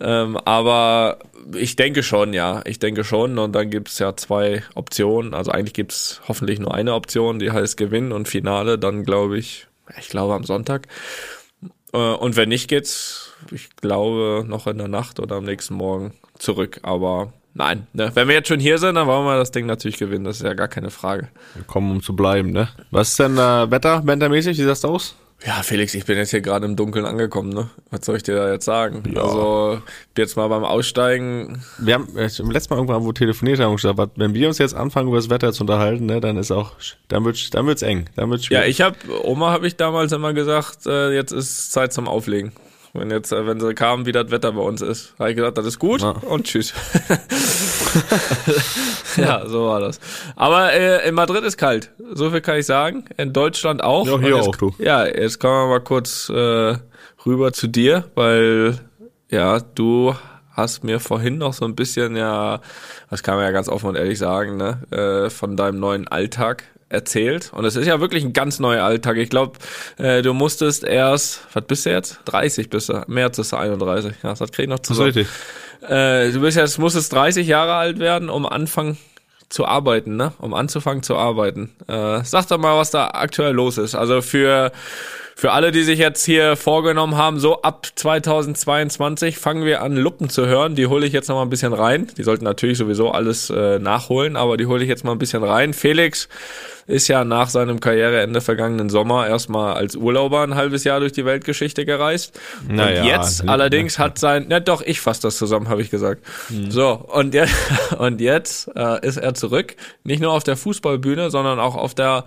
Ähm, 0.00 0.38
aber 0.38 1.18
ich 1.54 1.76
denke 1.76 2.02
schon, 2.02 2.32
ja, 2.32 2.62
ich 2.64 2.78
denke 2.78 3.04
schon. 3.04 3.38
Und 3.38 3.52
dann 3.52 3.70
gibt's 3.70 3.98
ja 3.98 4.16
zwei 4.16 4.62
Optionen. 4.74 5.34
Also 5.34 5.50
eigentlich 5.50 5.74
gibt's 5.74 6.20
hoffentlich 6.28 6.58
nur 6.58 6.74
eine 6.74 6.94
Option, 6.94 7.38
die 7.38 7.50
heißt 7.50 7.76
Gewinn 7.76 8.12
und 8.12 8.28
Finale. 8.28 8.78
Dann 8.78 9.04
glaube 9.04 9.38
ich, 9.38 9.66
ich 9.98 10.08
glaube 10.08 10.34
am 10.34 10.44
Sonntag. 10.44 10.86
Äh, 11.92 11.98
Und 11.98 12.36
wenn 12.36 12.48
nicht, 12.48 12.68
geht's, 12.68 13.32
ich 13.50 13.76
glaube, 13.76 14.44
noch 14.46 14.66
in 14.66 14.78
der 14.78 14.88
Nacht 14.88 15.20
oder 15.20 15.36
am 15.36 15.44
nächsten 15.44 15.74
Morgen 15.74 16.12
zurück. 16.38 16.80
Aber 16.82 17.32
nein, 17.58 17.86
ne? 17.92 18.10
wenn 18.14 18.28
wir 18.28 18.34
jetzt 18.34 18.48
schon 18.48 18.60
hier 18.60 18.78
sind, 18.78 18.94
dann 18.94 19.06
wollen 19.06 19.26
wir 19.26 19.36
das 19.36 19.50
Ding 19.50 19.66
natürlich 19.66 19.98
gewinnen. 19.98 20.24
Das 20.24 20.36
ist 20.36 20.42
ja 20.42 20.54
gar 20.54 20.68
keine 20.68 20.90
Frage. 20.90 21.28
Wir 21.54 21.64
kommen, 21.64 21.90
um 21.90 22.02
zu 22.02 22.16
bleiben, 22.16 22.50
ne? 22.50 22.68
Was 22.90 23.10
ist 23.10 23.18
denn 23.18 23.36
äh, 23.36 23.70
Wetter, 23.70 24.06
wettermäßig? 24.06 24.56
Wie 24.58 24.64
sieht's 24.64 24.84
aus? 24.84 25.14
Ja, 25.46 25.62
Felix, 25.62 25.94
ich 25.94 26.04
bin 26.04 26.18
jetzt 26.18 26.30
hier 26.30 26.40
gerade 26.40 26.66
im 26.66 26.74
Dunkeln 26.74 27.04
angekommen, 27.04 27.50
ne? 27.50 27.70
Was 27.90 28.04
soll 28.04 28.16
ich 28.16 28.24
dir 28.24 28.34
da 28.34 28.50
jetzt 28.52 28.64
sagen? 28.64 29.04
Also, 29.16 29.80
jetzt 30.16 30.36
mal 30.36 30.48
beim 30.48 30.64
Aussteigen. 30.64 31.62
Wir 31.78 31.94
haben 31.94 32.08
äh, 32.16 32.28
im 32.38 32.50
letzten 32.50 32.74
Mal 32.74 32.78
irgendwann 32.78 33.04
wo 33.04 33.12
telefoniert 33.12 33.60
haben 33.60 33.70
und 33.70 33.76
gesagt, 33.76 34.12
wenn 34.16 34.34
wir 34.34 34.48
uns 34.48 34.58
jetzt 34.58 34.74
anfangen 34.74 35.08
über 35.08 35.16
das 35.16 35.30
Wetter 35.30 35.52
zu 35.52 35.62
unterhalten, 35.62 36.06
ne, 36.06 36.20
dann 36.20 36.36
ist 36.38 36.50
auch, 36.50 36.72
dann 37.06 37.24
wird's, 37.24 37.50
dann 37.50 37.66
wird's 37.66 37.82
eng, 37.82 38.06
dann 38.16 38.30
wird's 38.30 38.48
Ja, 38.48 38.64
ich 38.64 38.80
habe, 38.80 38.96
Oma 39.22 39.52
habe 39.52 39.68
ich 39.68 39.76
damals 39.76 40.10
immer 40.10 40.32
gesagt, 40.32 40.86
äh, 40.86 41.14
jetzt 41.14 41.30
ist 41.30 41.70
Zeit 41.70 41.92
zum 41.92 42.08
Auflegen. 42.08 42.52
Wenn 42.94 43.10
jetzt, 43.10 43.32
äh, 43.32 43.46
wenn 43.46 43.60
sie 43.60 43.74
kamen, 43.74 44.06
wie 44.06 44.12
das 44.12 44.30
Wetter 44.30 44.52
bei 44.52 44.62
uns 44.62 44.80
ist, 44.80 45.14
habe 45.18 45.30
ich 45.30 45.36
gesagt, 45.36 45.58
das 45.58 45.66
ist 45.66 45.78
gut 45.78 46.00
Ja. 46.00 46.10
und 46.10 46.46
tschüss. 46.46 46.72
ja, 49.16 49.46
so 49.46 49.66
war 49.66 49.80
das. 49.80 50.00
Aber 50.36 50.72
äh, 50.72 51.08
in 51.08 51.14
Madrid 51.14 51.44
ist 51.44 51.56
kalt. 51.56 51.90
So 52.14 52.30
viel 52.30 52.40
kann 52.40 52.58
ich 52.58 52.66
sagen. 52.66 53.04
In 53.16 53.32
Deutschland 53.32 53.82
auch. 53.82 54.06
Ja, 54.06 54.18
hier 54.18 54.36
jetzt, 54.36 54.48
auch, 54.48 54.56
du. 54.56 54.74
Ja, 54.78 55.06
jetzt 55.06 55.40
kommen 55.40 55.54
wir 55.54 55.68
mal 55.78 55.80
kurz 55.80 56.28
äh, 56.28 56.76
rüber 57.26 57.52
zu 57.52 57.66
dir, 57.66 58.04
weil 58.14 58.78
ja, 59.30 59.60
du 59.60 60.14
hast 60.52 60.82
mir 60.82 60.98
vorhin 61.00 61.38
noch 61.38 61.52
so 61.52 61.64
ein 61.64 61.76
bisschen, 61.76 62.16
ja, 62.16 62.60
das 63.10 63.22
kann 63.22 63.36
man 63.36 63.44
ja 63.44 63.50
ganz 63.52 63.68
offen 63.68 63.90
und 63.90 63.96
ehrlich 63.96 64.18
sagen, 64.18 64.56
ne, 64.56 64.82
äh, 64.90 65.30
von 65.30 65.56
deinem 65.56 65.78
neuen 65.78 66.08
Alltag 66.08 66.64
erzählt. 66.88 67.50
Und 67.52 67.64
es 67.64 67.76
ist 67.76 67.86
ja 67.86 68.00
wirklich 68.00 68.24
ein 68.24 68.32
ganz 68.32 68.58
neuer 68.58 68.84
Alltag. 68.84 69.16
Ich 69.18 69.30
glaube, 69.30 69.58
äh, 69.98 70.22
du 70.22 70.32
musstest 70.34 70.84
erst, 70.84 71.40
was 71.52 71.64
bist 71.66 71.86
du 71.86 71.90
jetzt? 71.90 72.20
30 72.26 72.70
bist 72.70 72.88
du. 72.88 73.04
März 73.06 73.38
ist 73.38 73.52
du 73.52 73.56
31. 73.56 74.14
Ja, 74.22 74.34
das 74.34 74.50
krieg 74.52 74.64
ich 74.64 74.68
noch 74.68 74.78
Das 74.78 74.90
ist 74.90 74.96
zusammen. 74.96 75.06
richtig. 75.12 75.28
Äh, 75.88 76.32
du 76.32 76.40
bist 76.40 76.56
jetzt, 76.56 76.78
musstest 76.78 77.12
30 77.12 77.46
Jahre 77.46 77.74
alt 77.74 77.98
werden, 77.98 78.30
um 78.30 78.46
anfangen 78.46 78.98
zu 79.48 79.64
arbeiten, 79.66 80.16
ne? 80.16 80.32
Um 80.38 80.52
anzufangen 80.54 81.02
zu 81.02 81.16
arbeiten. 81.16 81.70
Äh, 81.88 82.22
sag 82.24 82.46
doch 82.48 82.58
mal, 82.58 82.76
was 82.76 82.90
da 82.90 83.08
aktuell 83.08 83.52
los 83.52 83.78
ist. 83.78 83.94
Also 83.94 84.20
für 84.20 84.72
für 85.38 85.52
alle, 85.52 85.70
die 85.70 85.84
sich 85.84 86.00
jetzt 86.00 86.24
hier 86.24 86.56
vorgenommen 86.56 87.16
haben, 87.16 87.38
so 87.38 87.62
ab 87.62 87.86
2022 87.94 89.38
fangen 89.38 89.64
wir 89.64 89.82
an, 89.82 89.94
Luppen 89.94 90.28
zu 90.28 90.46
hören. 90.46 90.74
Die 90.74 90.88
hole 90.88 91.06
ich 91.06 91.12
jetzt 91.12 91.28
noch 91.28 91.36
mal 91.36 91.42
ein 91.42 91.48
bisschen 91.48 91.72
rein. 91.72 92.08
Die 92.16 92.24
sollten 92.24 92.42
natürlich 92.42 92.76
sowieso 92.76 93.12
alles 93.12 93.48
äh, 93.48 93.78
nachholen, 93.78 94.34
aber 94.34 94.56
die 94.56 94.66
hole 94.66 94.82
ich 94.82 94.88
jetzt 94.88 95.04
mal 95.04 95.12
ein 95.12 95.18
bisschen 95.18 95.44
rein. 95.44 95.74
Felix 95.74 96.28
ist 96.88 97.06
ja 97.06 97.22
nach 97.22 97.50
seinem 97.50 97.78
Karriereende 97.78 98.40
vergangenen 98.40 98.90
Sommer 98.90 99.28
erstmal 99.28 99.74
als 99.74 99.94
Urlauber 99.94 100.42
ein 100.42 100.56
halbes 100.56 100.82
Jahr 100.82 100.98
durch 100.98 101.12
die 101.12 101.24
Weltgeschichte 101.24 101.84
gereist. 101.86 102.40
Naja, 102.68 103.02
und 103.02 103.06
jetzt 103.06 103.44
ne- 103.44 103.52
allerdings 103.52 104.00
hat 104.00 104.18
sein, 104.18 104.46
na 104.48 104.58
doch, 104.58 104.82
ich 104.82 105.00
fasse 105.00 105.22
das 105.22 105.38
zusammen, 105.38 105.68
habe 105.68 105.82
ich 105.82 105.90
gesagt. 105.90 106.24
So, 106.68 106.94
und 107.12 107.32
jetzt, 107.32 107.54
und 107.96 108.20
jetzt 108.20 108.72
äh, 108.74 109.06
ist 109.06 109.18
er 109.18 109.34
zurück, 109.34 109.76
nicht 110.02 110.20
nur 110.20 110.32
auf 110.32 110.42
der 110.42 110.56
Fußballbühne, 110.56 111.30
sondern 111.30 111.60
auch 111.60 111.76
auf 111.76 111.94
der, 111.94 112.24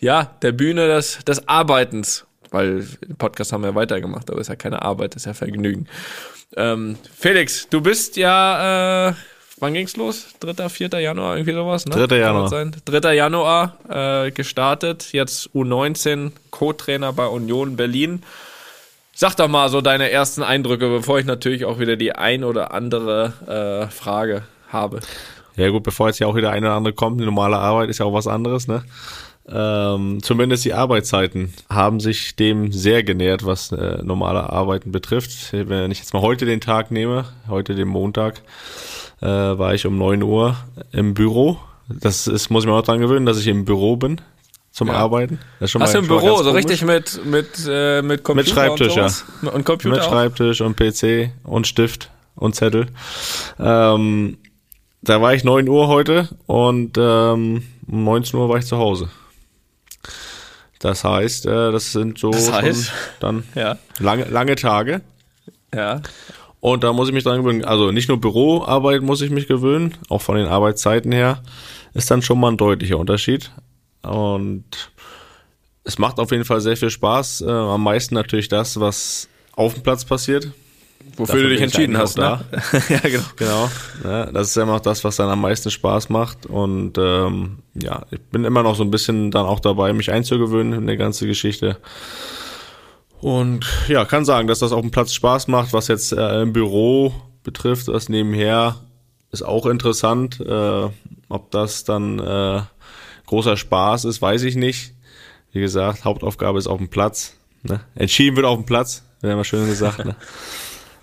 ja, 0.00 0.34
der 0.42 0.50
Bühne 0.50 0.88
des, 0.88 1.20
des 1.24 1.46
Arbeitens. 1.46 2.26
Weil 2.50 2.86
Podcast 3.18 3.52
haben 3.52 3.62
wir 3.62 3.74
weitergemacht, 3.74 4.30
aber 4.30 4.40
ist 4.40 4.48
ja 4.48 4.56
keine 4.56 4.82
Arbeit, 4.82 5.14
ist 5.14 5.26
ja 5.26 5.34
Vergnügen. 5.34 5.86
Ähm, 6.56 6.96
Felix, 7.16 7.68
du 7.68 7.80
bist 7.80 8.16
ja, 8.16 9.10
äh, 9.10 9.14
wann 9.60 9.74
ging's 9.74 9.96
los? 9.96 10.26
3., 10.40 10.68
4. 10.68 10.88
Januar, 11.00 11.36
irgendwie 11.36 11.54
sowas, 11.54 11.86
ne? 11.86 11.94
3. 11.94 12.06
Kann 12.06 12.18
Januar. 12.18 12.42
das 12.42 12.50
Sein? 12.50 12.76
3. 12.84 13.14
Januar 13.14 13.76
äh, 13.88 14.30
gestartet, 14.32 15.12
jetzt 15.12 15.50
U19, 15.54 16.32
Co-Trainer 16.50 17.12
bei 17.12 17.26
Union 17.26 17.76
Berlin. 17.76 18.22
Sag 19.14 19.36
doch 19.36 19.48
mal 19.48 19.68
so 19.68 19.80
deine 19.80 20.10
ersten 20.10 20.42
Eindrücke, 20.42 20.88
bevor 20.88 21.18
ich 21.18 21.26
natürlich 21.26 21.64
auch 21.66 21.78
wieder 21.78 21.96
die 21.96 22.12
ein 22.12 22.42
oder 22.42 22.72
andere 22.72 23.86
äh, 23.86 23.92
Frage 23.92 24.42
habe. 24.68 25.00
Ja 25.56 25.68
gut, 25.68 25.82
bevor 25.82 26.08
jetzt 26.08 26.18
ja 26.20 26.26
auch 26.26 26.36
wieder 26.36 26.50
eine 26.50 26.66
oder 26.66 26.76
andere 26.76 26.94
kommt, 26.94 27.20
die 27.20 27.24
normale 27.24 27.58
Arbeit 27.58 27.90
ist 27.90 27.98
ja 27.98 28.06
auch 28.06 28.14
was 28.14 28.26
anderes, 28.26 28.66
ne? 28.66 28.82
Ähm, 29.48 30.22
zumindest 30.22 30.64
die 30.64 30.74
Arbeitszeiten 30.74 31.52
haben 31.68 31.98
sich 31.98 32.36
dem 32.36 32.70
sehr 32.72 33.02
genähert, 33.02 33.44
was 33.44 33.72
äh, 33.72 33.98
normale 34.02 34.50
Arbeiten 34.50 34.92
betrifft. 34.92 35.52
Wenn 35.52 35.90
ich 35.90 35.98
jetzt 35.98 36.14
mal 36.14 36.22
heute 36.22 36.44
den 36.46 36.60
Tag 36.60 36.90
nehme, 36.90 37.24
heute 37.48 37.74
den 37.74 37.88
Montag, 37.88 38.42
äh, 39.20 39.26
war 39.26 39.74
ich 39.74 39.86
um 39.86 39.98
9 39.98 40.22
Uhr 40.22 40.56
im 40.92 41.14
Büro. 41.14 41.58
Das 41.88 42.26
ist, 42.28 42.50
muss 42.50 42.64
ich 42.64 42.70
mir 42.70 42.74
auch 42.76 42.82
dran 42.84 43.00
gewöhnen, 43.00 43.26
dass 43.26 43.38
ich 43.38 43.48
im 43.48 43.64
Büro 43.64 43.96
bin 43.96 44.20
zum 44.70 44.86
Ja. 44.88 44.94
Arbeiten. 44.94 45.40
Das 45.58 45.66
ist 45.68 45.70
schon 45.72 45.82
Hast 45.82 45.94
du 45.94 45.98
im 45.98 46.06
Büro 46.06 46.36
so 46.36 46.44
komisch. 46.44 46.54
richtig 46.54 46.84
mit, 46.84 47.24
mit, 47.26 47.48
äh, 47.68 48.02
mit 48.02 48.22
Computer 48.22 48.46
Mit 48.46 48.54
Schreibtisch, 48.54 48.88
und, 48.88 48.94
sowas? 49.10 49.24
und 49.52 49.64
Computer 49.64 49.96
Mit 49.96 50.04
auch? 50.04 50.10
Schreibtisch 50.10 50.60
und 50.60 50.76
PC 50.76 51.32
und 51.42 51.66
Stift 51.66 52.10
und 52.36 52.54
Zettel. 52.54 52.86
Ähm, 53.58 54.38
da 55.02 55.20
war 55.20 55.34
ich 55.34 55.42
9 55.42 55.68
Uhr 55.68 55.88
heute 55.88 56.28
und 56.46 56.96
ähm, 56.98 57.64
um 57.90 58.04
19 58.04 58.38
Uhr 58.38 58.48
war 58.48 58.58
ich 58.58 58.66
zu 58.66 58.76
Hause. 58.76 59.08
Das 60.80 61.04
heißt, 61.04 61.46
äh, 61.46 61.70
das 61.72 61.92
sind 61.92 62.18
so 62.18 62.30
Das 62.32 62.50
heißt? 62.52 62.92
dann 63.20 63.44
Ja, 63.54 63.78
lange, 64.00 64.24
lange 64.24 64.56
Tage. 64.56 65.02
ja. 65.74 66.00
Und 66.62 66.84
da 66.84 66.92
muss 66.92 67.08
ich 67.08 67.14
mich 67.14 67.24
dran 67.24 67.38
gewöhnen. 67.42 67.64
Also 67.64 67.90
nicht 67.90 68.08
nur 68.10 68.20
Büroarbeit 68.20 69.00
muss 69.00 69.22
ich 69.22 69.30
mich 69.30 69.46
gewöhnen, 69.48 69.94
auch 70.10 70.20
von 70.20 70.36
den 70.36 70.46
Arbeitszeiten 70.46 71.10
her 71.10 71.42
ist 71.94 72.10
dann 72.10 72.20
schon 72.20 72.38
mal 72.38 72.48
ein 72.52 72.58
deutlicher 72.58 72.98
Unterschied. 72.98 73.50
Und 74.02 74.64
es 75.84 75.96
macht 75.98 76.18
auf 76.18 76.30
jeden 76.32 76.44
Fall 76.44 76.60
sehr 76.60 76.76
viel 76.76 76.90
Spaß. 76.90 77.40
Äh, 77.40 77.50
am 77.50 77.82
meisten 77.82 78.14
natürlich 78.14 78.48
das, 78.48 78.78
was 78.78 79.28
auf 79.56 79.72
dem 79.72 79.82
Platz 79.82 80.04
passiert. 80.04 80.48
Wofür 81.16 81.26
Dafür 81.26 81.42
du 81.42 81.48
dich 81.50 81.60
entschieden 81.60 81.98
hast, 81.98 82.18
auch 82.20 82.38
ne? 82.38 82.62
ja, 82.88 82.98
genau. 83.00 83.24
Genau. 83.36 83.70
Ja, 84.04 84.26
das 84.26 84.48
ist 84.48 84.56
ja 84.56 84.62
immer 84.62 84.80
das, 84.80 85.02
was 85.04 85.16
dann 85.16 85.28
am 85.28 85.40
meisten 85.40 85.70
Spaß 85.70 86.08
macht. 86.08 86.46
Und 86.46 86.98
ähm, 86.98 87.58
ja, 87.74 88.04
ich 88.10 88.20
bin 88.20 88.44
immer 88.44 88.62
noch 88.62 88.76
so 88.76 88.82
ein 88.82 88.90
bisschen 88.90 89.30
dann 89.30 89.46
auch 89.46 89.60
dabei, 89.60 89.92
mich 89.92 90.10
einzugewöhnen 90.10 90.72
in 90.72 90.86
der 90.86 90.96
ganze 90.96 91.26
Geschichte. 91.26 91.78
Und 93.20 93.66
ja, 93.88 94.04
kann 94.04 94.24
sagen, 94.24 94.48
dass 94.48 94.60
das 94.60 94.72
auf 94.72 94.80
dem 94.80 94.90
Platz 94.90 95.12
Spaß 95.12 95.48
macht. 95.48 95.72
Was 95.72 95.88
jetzt 95.88 96.12
äh, 96.12 96.42
im 96.42 96.52
Büro 96.52 97.12
betrifft, 97.42 97.88
das 97.88 98.08
nebenher 98.08 98.76
ist 99.32 99.42
auch 99.42 99.66
interessant. 99.66 100.40
Äh, 100.40 100.88
ob 101.28 101.50
das 101.50 101.84
dann 101.84 102.18
äh, 102.18 102.62
großer 103.26 103.56
Spaß 103.56 104.04
ist, 104.04 104.22
weiß 104.22 104.42
ich 104.42 104.56
nicht. 104.56 104.94
Wie 105.52 105.60
gesagt, 105.60 106.04
Hauptaufgabe 106.04 106.58
ist 106.58 106.66
auf 106.66 106.78
dem 106.78 106.88
Platz. 106.88 107.34
Ne? 107.62 107.80
Entschieden 107.94 108.36
wird 108.36 108.46
auf 108.46 108.58
dem 108.58 108.64
Platz, 108.64 109.04
wäre 109.20 109.34
immer 109.34 109.44
schön 109.44 109.66
gesagt. 109.66 110.04
Ne? 110.04 110.16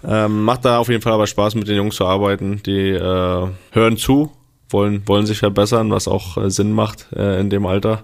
Ähm, 0.03 0.43
macht 0.43 0.65
da 0.65 0.77
auf 0.77 0.89
jeden 0.89 1.01
Fall 1.01 1.13
aber 1.13 1.27
Spaß, 1.27 1.55
mit 1.55 1.67
den 1.67 1.75
Jungs 1.75 1.95
zu 1.95 2.05
arbeiten. 2.05 2.61
Die 2.65 2.89
äh, 2.89 3.47
hören 3.71 3.97
zu, 3.97 4.31
wollen, 4.69 5.07
wollen 5.07 5.25
sich 5.25 5.39
verbessern, 5.39 5.91
was 5.91 6.07
auch 6.07 6.37
äh, 6.37 6.49
Sinn 6.49 6.71
macht 6.71 7.07
äh, 7.15 7.39
in 7.39 7.49
dem 7.49 7.65
Alter. 7.65 8.03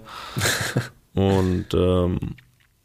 Und 1.14 1.66
ähm, 1.72 2.18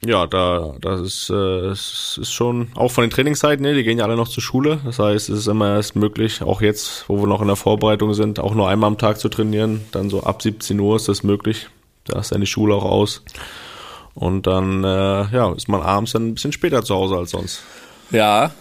ja, 0.05 0.27
da 0.27 0.75
das 0.79 1.01
ist, 1.01 1.29
äh, 1.29 1.33
es 1.67 2.17
ist 2.21 2.31
schon 2.31 2.69
auch 2.75 2.89
von 2.89 3.03
den 3.03 3.09
Trainingszeiten, 3.09 3.65
ne, 3.65 3.73
die 3.73 3.83
gehen 3.83 3.97
ja 3.97 4.05
alle 4.05 4.15
noch 4.15 4.29
zur 4.29 4.43
Schule. 4.43 4.79
Das 4.85 4.99
heißt, 4.99 5.29
es 5.29 5.39
ist 5.39 5.47
immer 5.47 5.75
erst 5.75 5.95
möglich, 5.95 6.41
auch 6.41 6.61
jetzt, 6.61 7.05
wo 7.09 7.19
wir 7.19 7.27
noch 7.27 7.41
in 7.41 7.47
der 7.47 7.55
Vorbereitung 7.55 8.13
sind, 8.13 8.39
auch 8.39 8.53
nur 8.53 8.69
einmal 8.69 8.87
am 8.87 8.97
Tag 8.97 9.19
zu 9.19 9.27
trainieren. 9.27 9.81
Dann 9.91 10.09
so 10.09 10.23
ab 10.23 10.41
17 10.41 10.79
Uhr 10.79 10.95
ist 10.95 11.09
das 11.09 11.23
möglich. 11.23 11.67
Da 12.05 12.19
ist 12.19 12.31
dann 12.31 12.41
die 12.41 12.47
Schule 12.47 12.75
auch 12.75 12.85
aus. 12.85 13.23
Und 14.13 14.47
dann 14.47 14.83
äh, 14.83 14.87
ja, 15.31 15.51
ist 15.53 15.67
man 15.67 15.81
abends 15.81 16.13
dann 16.13 16.27
ein 16.27 16.33
bisschen 16.33 16.51
später 16.51 16.83
zu 16.83 16.95
Hause 16.95 17.17
als 17.17 17.31
sonst. 17.31 17.63
Ja, 18.11 18.51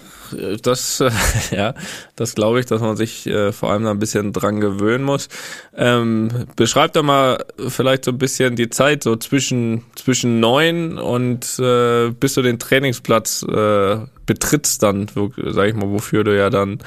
das, 0.63 1.01
äh, 1.01 1.11
ja, 1.51 1.75
das 2.17 2.35
glaube 2.35 2.61
ich, 2.61 2.67
dass 2.67 2.81
man 2.81 2.97
sich 2.97 3.27
äh, 3.27 3.53
vor 3.53 3.71
allem 3.71 3.85
da 3.85 3.91
ein 3.91 3.99
bisschen 3.99 4.33
dran 4.33 4.61
gewöhnen 4.61 5.05
muss. 5.05 5.29
Ähm, 5.77 6.29
beschreib 6.57 6.93
doch 6.93 7.03
mal 7.03 7.45
vielleicht 7.69 8.05
so 8.05 8.13
ein 8.13 8.19
bisschen 8.19 8.57
die 8.57 8.71
Zeit 8.71 9.03
so 9.03 9.17
zwischen 9.17 9.85
zwischen 9.95 10.41
neun 10.41 10.99
und 10.99 11.59
äh, 11.59 12.11
bis 12.11 12.35
du 12.35 12.43
den 12.43 12.59
Trainingsplatz 12.59 13.43
äh, 13.43 13.99
betrittst 14.27 14.83
dann, 14.83 15.07
sag 15.47 15.69
ich 15.69 15.75
mal, 15.75 15.91
wofür 15.91 16.25
du 16.25 16.37
ja 16.37 16.51
dann 16.51 16.79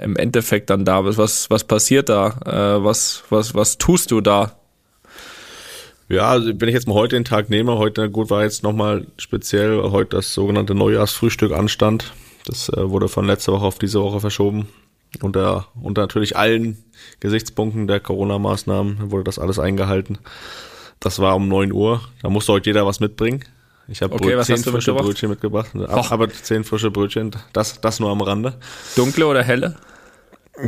im 0.00 0.16
Endeffekt 0.16 0.70
dann 0.70 0.84
da 0.84 1.02
bist. 1.02 1.18
Was 1.18 1.50
was 1.50 1.64
passiert 1.64 2.08
da? 2.08 2.28
Äh, 2.44 2.84
was 2.84 3.24
was 3.30 3.54
was 3.54 3.78
tust 3.78 4.10
du 4.10 4.20
da? 4.20 4.60
Ja, 6.10 6.30
also 6.30 6.50
wenn 6.52 6.68
ich 6.68 6.74
jetzt 6.74 6.88
mal 6.88 6.94
heute 6.94 7.14
den 7.14 7.24
Tag 7.24 7.50
nehme, 7.50 7.78
heute 7.78 8.10
gut 8.10 8.30
war 8.30 8.42
jetzt 8.42 8.64
nochmal 8.64 9.06
speziell, 9.16 9.80
heute 9.80 10.16
das 10.16 10.34
sogenannte 10.34 10.74
Neujahrsfrühstück 10.74 11.52
anstand. 11.52 12.12
Das 12.50 12.68
äh, 12.70 12.90
wurde 12.90 13.08
von 13.08 13.26
letzter 13.26 13.52
Woche 13.52 13.64
auf 13.64 13.78
diese 13.78 14.02
Woche 14.02 14.18
verschoben. 14.18 14.66
Unter, 15.22 15.68
unter 15.80 16.02
natürlich 16.02 16.36
allen 16.36 16.82
Gesichtspunkten 17.20 17.86
der 17.86 18.00
Corona-Maßnahmen 18.00 19.10
wurde 19.12 19.24
das 19.24 19.38
alles 19.38 19.60
eingehalten. 19.60 20.18
Das 20.98 21.20
war 21.20 21.36
um 21.36 21.48
9 21.48 21.72
Uhr. 21.72 22.00
Da 22.22 22.28
musste 22.28 22.52
heute 22.52 22.70
jeder 22.70 22.86
was 22.86 22.98
mitbringen. 22.98 23.44
Ich 23.86 24.02
habe 24.02 24.14
Okay, 24.14 24.40
zehn 24.42 24.56
frische 24.56 24.72
mitgebracht? 24.72 25.04
Brötchen 25.04 25.30
mitgebracht. 25.30 25.70
Och. 25.74 26.10
Aber 26.10 26.28
zehn 26.28 26.64
frische 26.64 26.90
Brötchen, 26.90 27.30
das, 27.52 27.80
das 27.80 28.00
nur 28.00 28.10
am 28.10 28.20
Rande. 28.20 28.54
Dunkle 28.96 29.26
oder 29.26 29.42
helle? 29.42 29.76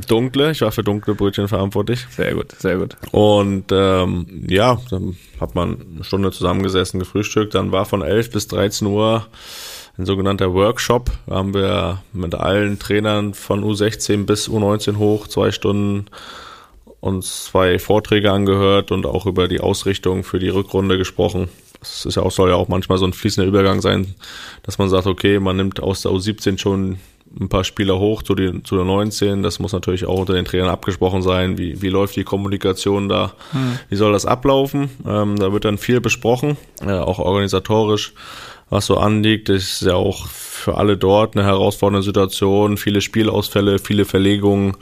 Dunkle, 0.08 0.52
ich 0.52 0.60
war 0.60 0.72
für 0.72 0.84
dunkle 0.84 1.14
Brötchen 1.14 1.48
verantwortlich. 1.48 2.06
Sehr 2.10 2.34
gut, 2.34 2.52
sehr 2.58 2.78
gut. 2.78 2.96
Und 3.10 3.66
ähm, 3.72 4.46
ja, 4.48 4.80
dann 4.90 5.16
hat 5.40 5.54
man 5.54 5.78
eine 5.94 6.04
Stunde 6.04 6.30
zusammengesessen, 6.30 7.00
gefrühstückt. 7.00 7.54
Dann 7.54 7.72
war 7.72 7.84
von 7.84 8.02
11 8.02 8.30
bis 8.30 8.48
13 8.48 8.86
Uhr 8.86 9.26
ein 9.98 10.06
sogenannter 10.06 10.54
Workshop. 10.54 11.10
Da 11.26 11.36
haben 11.36 11.54
wir 11.54 12.02
mit 12.12 12.34
allen 12.34 12.78
Trainern 12.78 13.34
von 13.34 13.64
U16 13.64 14.24
bis 14.24 14.48
U19 14.48 14.96
hoch 14.96 15.28
zwei 15.28 15.50
Stunden 15.50 16.06
uns 17.00 17.44
zwei 17.46 17.80
Vorträge 17.80 18.30
angehört 18.30 18.92
und 18.92 19.06
auch 19.06 19.26
über 19.26 19.48
die 19.48 19.60
Ausrichtung 19.60 20.22
für 20.22 20.38
die 20.38 20.48
Rückrunde 20.48 20.98
gesprochen. 20.98 21.48
Das 21.80 22.06
ist 22.06 22.14
ja 22.14 22.22
auch, 22.22 22.30
soll 22.30 22.50
ja 22.50 22.54
auch 22.54 22.68
manchmal 22.68 22.96
so 22.96 23.04
ein 23.04 23.12
fließender 23.12 23.46
Übergang 23.46 23.80
sein, 23.80 24.14
dass 24.62 24.78
man 24.78 24.88
sagt, 24.88 25.08
okay, 25.08 25.40
man 25.40 25.56
nimmt 25.56 25.80
aus 25.80 26.02
der 26.02 26.12
U17 26.12 26.58
schon 26.58 26.98
ein 27.40 27.48
paar 27.48 27.64
Spieler 27.64 27.98
hoch 27.98 28.22
zu, 28.22 28.34
die, 28.34 28.62
zu 28.62 28.76
der 28.76 28.84
19. 28.84 29.42
Das 29.42 29.58
muss 29.58 29.72
natürlich 29.72 30.06
auch 30.06 30.20
unter 30.20 30.34
den 30.34 30.44
Trainern 30.44 30.68
abgesprochen 30.68 31.22
sein. 31.22 31.58
Wie, 31.58 31.82
wie 31.82 31.88
läuft 31.88 32.14
die 32.14 32.24
Kommunikation 32.24 33.08
da? 33.08 33.32
Wie 33.88 33.96
soll 33.96 34.12
das 34.12 34.26
ablaufen? 34.26 34.90
Ähm, 35.06 35.36
da 35.38 35.52
wird 35.52 35.64
dann 35.64 35.78
viel 35.78 36.00
besprochen, 36.00 36.56
äh, 36.86 36.92
auch 36.92 37.18
organisatorisch, 37.18 38.12
was 38.72 38.86
so 38.86 38.96
anliegt. 38.96 39.50
Ist 39.50 39.82
ja 39.82 39.94
auch 39.94 40.26
für 40.26 40.78
alle 40.78 40.96
dort 40.96 41.36
eine 41.36 41.44
herausfordernde 41.44 42.02
Situation. 42.02 42.78
Viele 42.78 43.02
Spielausfälle, 43.02 43.78
viele 43.78 44.06
Verlegungen. 44.06 44.76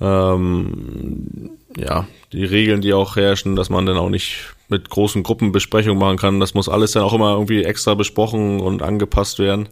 Ähm, 0.00 1.50
ja, 1.76 2.06
die 2.32 2.44
Regeln, 2.44 2.82
die 2.82 2.92
auch 2.92 3.16
herrschen, 3.16 3.56
dass 3.56 3.70
man 3.70 3.86
dann 3.86 3.96
auch 3.96 4.10
nicht 4.10 4.54
mit 4.68 4.90
großen 4.90 5.22
Gruppen 5.22 5.50
Besprechungen 5.50 5.98
machen 5.98 6.18
kann. 6.18 6.40
Das 6.40 6.52
muss 6.52 6.68
alles 6.68 6.92
dann 6.92 7.04
auch 7.04 7.14
immer 7.14 7.32
irgendwie 7.32 7.64
extra 7.64 7.94
besprochen 7.94 8.60
und 8.60 8.82
angepasst 8.82 9.38
werden. 9.38 9.68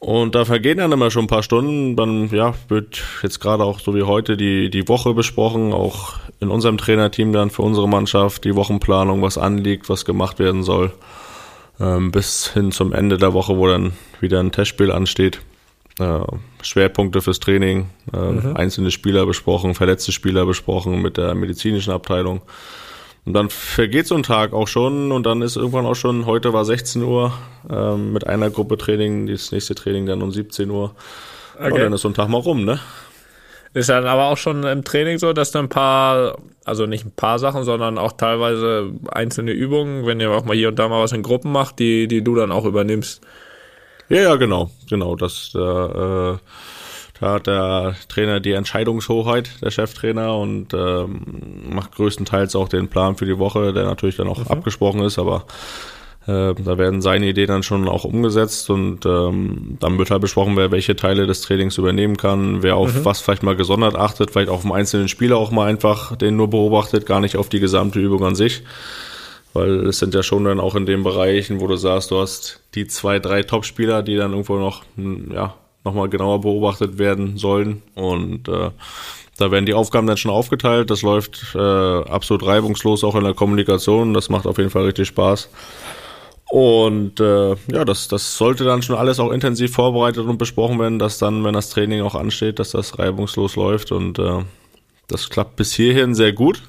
Und 0.00 0.34
da 0.34 0.44
vergehen 0.44 0.78
dann 0.78 0.92
immer 0.92 1.10
schon 1.10 1.24
ein 1.24 1.28
paar 1.28 1.44
Stunden. 1.44 1.94
Dann 1.94 2.30
ja, 2.30 2.54
wird 2.68 3.00
jetzt 3.22 3.38
gerade 3.40 3.62
auch 3.62 3.78
so 3.78 3.94
wie 3.94 4.02
heute 4.02 4.36
die, 4.36 4.70
die 4.70 4.88
Woche 4.88 5.14
besprochen, 5.14 5.72
auch 5.72 6.14
in 6.40 6.48
unserem 6.48 6.78
Trainerteam 6.78 7.32
dann 7.32 7.50
für 7.50 7.62
unsere 7.62 7.88
Mannschaft, 7.88 8.44
die 8.44 8.56
Wochenplanung, 8.56 9.22
was 9.22 9.38
anliegt, 9.38 9.88
was 9.88 10.04
gemacht 10.04 10.40
werden 10.40 10.64
soll. 10.64 10.92
Ähm, 11.80 12.12
bis 12.12 12.52
hin 12.52 12.70
zum 12.70 12.92
Ende 12.92 13.18
der 13.18 13.32
Woche, 13.32 13.56
wo 13.56 13.66
dann 13.66 13.92
wieder 14.20 14.40
ein 14.40 14.52
Testspiel 14.52 14.92
ansteht. 14.92 15.40
Äh, 15.98 16.20
Schwerpunkte 16.62 17.20
fürs 17.20 17.40
Training, 17.40 17.88
äh, 18.12 18.54
einzelne 18.54 18.90
Spieler 18.90 19.26
besprochen, 19.26 19.74
verletzte 19.74 20.12
Spieler 20.12 20.46
besprochen 20.46 21.02
mit 21.02 21.16
der 21.16 21.34
medizinischen 21.34 21.92
Abteilung. 21.92 22.42
Und 23.24 23.32
dann 23.32 23.48
vergeht 23.48 24.06
so 24.06 24.14
ein 24.14 24.22
Tag 24.22 24.52
auch 24.52 24.68
schon 24.68 25.10
und 25.10 25.24
dann 25.24 25.40
ist 25.40 25.56
irgendwann 25.56 25.86
auch 25.86 25.94
schon, 25.94 26.26
heute 26.26 26.52
war 26.52 26.64
16 26.64 27.02
Uhr 27.02 27.32
ähm, 27.70 28.12
mit 28.12 28.26
einer 28.26 28.50
Gruppe 28.50 28.76
Training, 28.76 29.26
das 29.26 29.50
nächste 29.50 29.74
Training 29.74 30.06
dann 30.06 30.20
um 30.20 30.30
17 30.30 30.68
Uhr. 30.70 30.94
Okay. 31.58 31.78
dann 31.78 31.92
ist 31.92 32.02
so 32.02 32.08
ein 32.08 32.14
Tag 32.14 32.28
mal 32.28 32.38
rum, 32.38 32.64
ne? 32.64 32.80
Ist 33.74 33.88
dann 33.88 34.06
aber 34.06 34.26
auch 34.26 34.36
schon 34.36 34.62
im 34.62 34.84
Training 34.84 35.18
so, 35.18 35.32
dass 35.32 35.50
du 35.50 35.58
ein 35.58 35.68
paar, 35.68 36.38
also 36.64 36.86
nicht 36.86 37.04
ein 37.04 37.10
paar 37.10 37.40
Sachen, 37.40 37.64
sondern 37.64 37.98
auch 37.98 38.12
teilweise 38.12 38.92
einzelne 39.10 39.50
Übungen, 39.50 40.06
wenn 40.06 40.20
ihr 40.20 40.30
auch 40.30 40.44
mal 40.44 40.54
hier 40.54 40.68
und 40.68 40.78
da 40.78 40.88
mal 40.88 41.02
was 41.02 41.10
in 41.10 41.24
Gruppen 41.24 41.50
macht, 41.50 41.80
die, 41.80 42.06
die 42.06 42.22
du 42.22 42.36
dann 42.36 42.52
auch 42.52 42.64
übernimmst. 42.64 43.20
Ja, 44.08 44.20
ja, 44.20 44.36
genau, 44.36 44.70
genau. 44.88 45.16
Das, 45.16 45.52
äh, 45.56 45.58
äh, 45.58 46.38
da 47.18 47.32
hat 47.32 47.48
der 47.48 47.96
Trainer 48.08 48.38
die 48.38 48.52
Entscheidungshoheit, 48.52 49.50
der 49.60 49.72
Cheftrainer, 49.72 50.36
und 50.36 50.72
ähm, 50.72 51.70
macht 51.70 51.96
größtenteils 51.96 52.54
auch 52.54 52.68
den 52.68 52.88
Plan 52.88 53.16
für 53.16 53.26
die 53.26 53.38
Woche, 53.38 53.72
der 53.72 53.84
natürlich 53.84 54.16
dann 54.16 54.28
auch 54.28 54.46
abgesprochen 54.46 55.00
ist, 55.02 55.18
aber 55.18 55.46
äh, 56.26 56.54
da 56.54 56.78
werden 56.78 57.02
seine 57.02 57.26
Ideen 57.28 57.48
dann 57.48 57.62
schon 57.62 57.88
auch 57.88 58.04
umgesetzt 58.04 58.70
und 58.70 59.04
ähm, 59.06 59.76
dann 59.80 59.98
wird 59.98 60.10
halt 60.10 60.22
besprochen, 60.22 60.56
wer 60.56 60.70
welche 60.70 60.96
Teile 60.96 61.26
des 61.26 61.42
Trainings 61.42 61.78
übernehmen 61.78 62.16
kann, 62.16 62.62
wer 62.62 62.76
auf 62.76 63.04
was 63.04 63.20
vielleicht 63.20 63.42
mal 63.42 63.56
gesondert 63.56 63.96
achtet, 63.96 64.30
vielleicht 64.30 64.48
auf 64.48 64.62
den 64.62 64.72
einzelnen 64.72 65.08
Spieler 65.08 65.36
auch 65.36 65.50
mal 65.50 65.68
einfach 65.68 66.16
den 66.16 66.36
nur 66.36 66.48
beobachtet, 66.48 67.06
gar 67.06 67.20
nicht 67.20 67.36
auf 67.36 67.48
die 67.48 67.60
gesamte 67.60 67.98
Übung 68.00 68.24
an 68.24 68.34
sich. 68.34 68.62
Weil 69.52 69.86
es 69.86 70.00
sind 70.00 70.14
ja 70.14 70.24
schon 70.24 70.44
dann 70.44 70.58
auch 70.58 70.74
in 70.74 70.84
den 70.84 71.04
Bereichen, 71.04 71.60
wo 71.60 71.68
du 71.68 71.76
sagst, 71.76 72.10
du 72.10 72.18
hast 72.20 72.60
die 72.74 72.88
zwei, 72.88 73.20
drei 73.20 73.44
Top-Spieler, 73.44 74.02
die 74.02 74.16
dann 74.16 74.32
irgendwo 74.32 74.56
noch, 74.58 74.82
hm, 74.96 75.30
ja, 75.32 75.54
nochmal 75.84 76.08
genauer 76.08 76.40
beobachtet 76.40 76.98
werden 76.98 77.36
sollen. 77.36 77.82
Und 77.94 78.48
äh, 78.48 78.70
Da 79.36 79.50
werden 79.50 79.66
die 79.66 79.74
Aufgaben 79.74 80.06
dann 80.06 80.16
schon 80.16 80.30
aufgeteilt. 80.30 80.90
Das 80.90 81.02
läuft 81.02 81.54
äh, 81.54 81.58
absolut 81.58 82.46
reibungslos 82.46 83.04
auch 83.04 83.14
in 83.16 83.24
der 83.24 83.34
Kommunikation. 83.34 84.14
Das 84.14 84.28
macht 84.28 84.46
auf 84.46 84.58
jeden 84.58 84.70
Fall 84.70 84.84
richtig 84.84 85.08
Spaß. 85.08 85.48
Und 86.54 87.18
äh, 87.18 87.56
ja, 87.72 87.84
das, 87.84 88.06
das 88.06 88.36
sollte 88.36 88.62
dann 88.62 88.80
schon 88.80 88.94
alles 88.94 89.18
auch 89.18 89.32
intensiv 89.32 89.72
vorbereitet 89.72 90.24
und 90.24 90.38
besprochen 90.38 90.78
werden, 90.78 91.00
dass 91.00 91.18
dann, 91.18 91.42
wenn 91.42 91.52
das 91.52 91.68
Training 91.70 92.02
auch 92.02 92.14
ansteht, 92.14 92.60
dass 92.60 92.70
das 92.70 92.96
reibungslos 92.96 93.56
läuft. 93.56 93.90
Und 93.90 94.20
äh, 94.20 94.44
das 95.08 95.30
klappt 95.30 95.56
bis 95.56 95.74
hierhin 95.74 96.14
sehr 96.14 96.32
gut. 96.32 96.62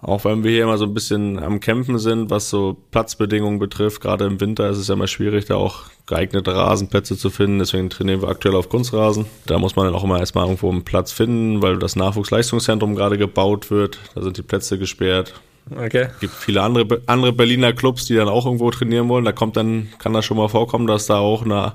Auch 0.00 0.24
wenn 0.24 0.42
wir 0.42 0.52
hier 0.52 0.62
immer 0.62 0.78
so 0.78 0.86
ein 0.86 0.94
bisschen 0.94 1.38
am 1.38 1.60
Kämpfen 1.60 1.98
sind, 1.98 2.30
was 2.30 2.48
so 2.48 2.78
Platzbedingungen 2.92 3.58
betrifft. 3.58 4.00
Gerade 4.00 4.24
im 4.24 4.40
Winter 4.40 4.70
ist 4.70 4.78
es 4.78 4.88
ja 4.88 4.94
immer 4.94 5.06
schwierig, 5.06 5.44
da 5.44 5.56
auch 5.56 5.82
geeignete 6.06 6.54
Rasenplätze 6.56 7.18
zu 7.18 7.28
finden. 7.28 7.58
Deswegen 7.58 7.90
trainieren 7.90 8.22
wir 8.22 8.30
aktuell 8.30 8.54
auf 8.54 8.70
Kunstrasen. 8.70 9.26
Da 9.44 9.58
muss 9.58 9.76
man 9.76 9.84
dann 9.84 9.94
auch 9.94 10.04
immer 10.04 10.18
erstmal 10.18 10.46
irgendwo 10.46 10.70
einen 10.70 10.84
Platz 10.84 11.12
finden, 11.12 11.60
weil 11.60 11.78
das 11.78 11.94
Nachwuchsleistungszentrum 11.94 12.94
gerade 12.96 13.18
gebaut 13.18 13.70
wird. 13.70 13.98
Da 14.14 14.22
sind 14.22 14.38
die 14.38 14.42
Plätze 14.42 14.78
gesperrt. 14.78 15.34
Okay. 15.70 16.08
Es 16.14 16.20
gibt 16.20 16.34
viele 16.34 16.62
andere, 16.62 17.00
andere 17.06 17.32
Berliner 17.32 17.72
Clubs, 17.72 18.06
die 18.06 18.14
dann 18.14 18.28
auch 18.28 18.46
irgendwo 18.46 18.70
trainieren 18.70 19.08
wollen. 19.08 19.24
Da 19.24 19.32
kommt 19.32 19.56
dann, 19.56 19.88
kann 19.98 20.12
das 20.12 20.24
schon 20.24 20.36
mal 20.36 20.48
vorkommen, 20.48 20.86
dass 20.86 21.06
da 21.06 21.18
auch 21.18 21.44
eine 21.44 21.74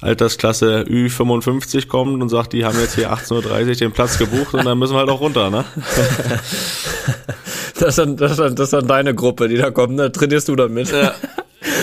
Altersklasse 0.00 0.84
Ü55 0.88 1.88
kommt 1.88 2.20
und 2.20 2.28
sagt, 2.28 2.52
die 2.52 2.64
haben 2.64 2.78
jetzt 2.78 2.94
hier 2.94 3.12
18.30 3.12 3.68
Uhr 3.68 3.74
den 3.74 3.92
Platz 3.92 4.18
gebucht 4.18 4.54
und 4.54 4.64
dann 4.64 4.78
müssen 4.78 4.94
wir 4.94 4.98
halt 4.98 5.08
auch 5.08 5.20
runter, 5.20 5.50
ne? 5.50 5.64
Das 7.76 7.88
ist, 7.88 7.98
dann, 7.98 8.16
das, 8.16 8.30
ist 8.32 8.38
dann, 8.38 8.54
das 8.54 8.66
ist 8.66 8.72
dann 8.72 8.86
deine 8.86 9.16
Gruppe, 9.16 9.48
die 9.48 9.56
da 9.56 9.72
kommt, 9.72 9.96
ne? 9.96 10.12
Trainierst 10.12 10.46
du 10.48 10.54
dann 10.54 10.72
mit? 10.72 10.92
Ja, 10.92 11.12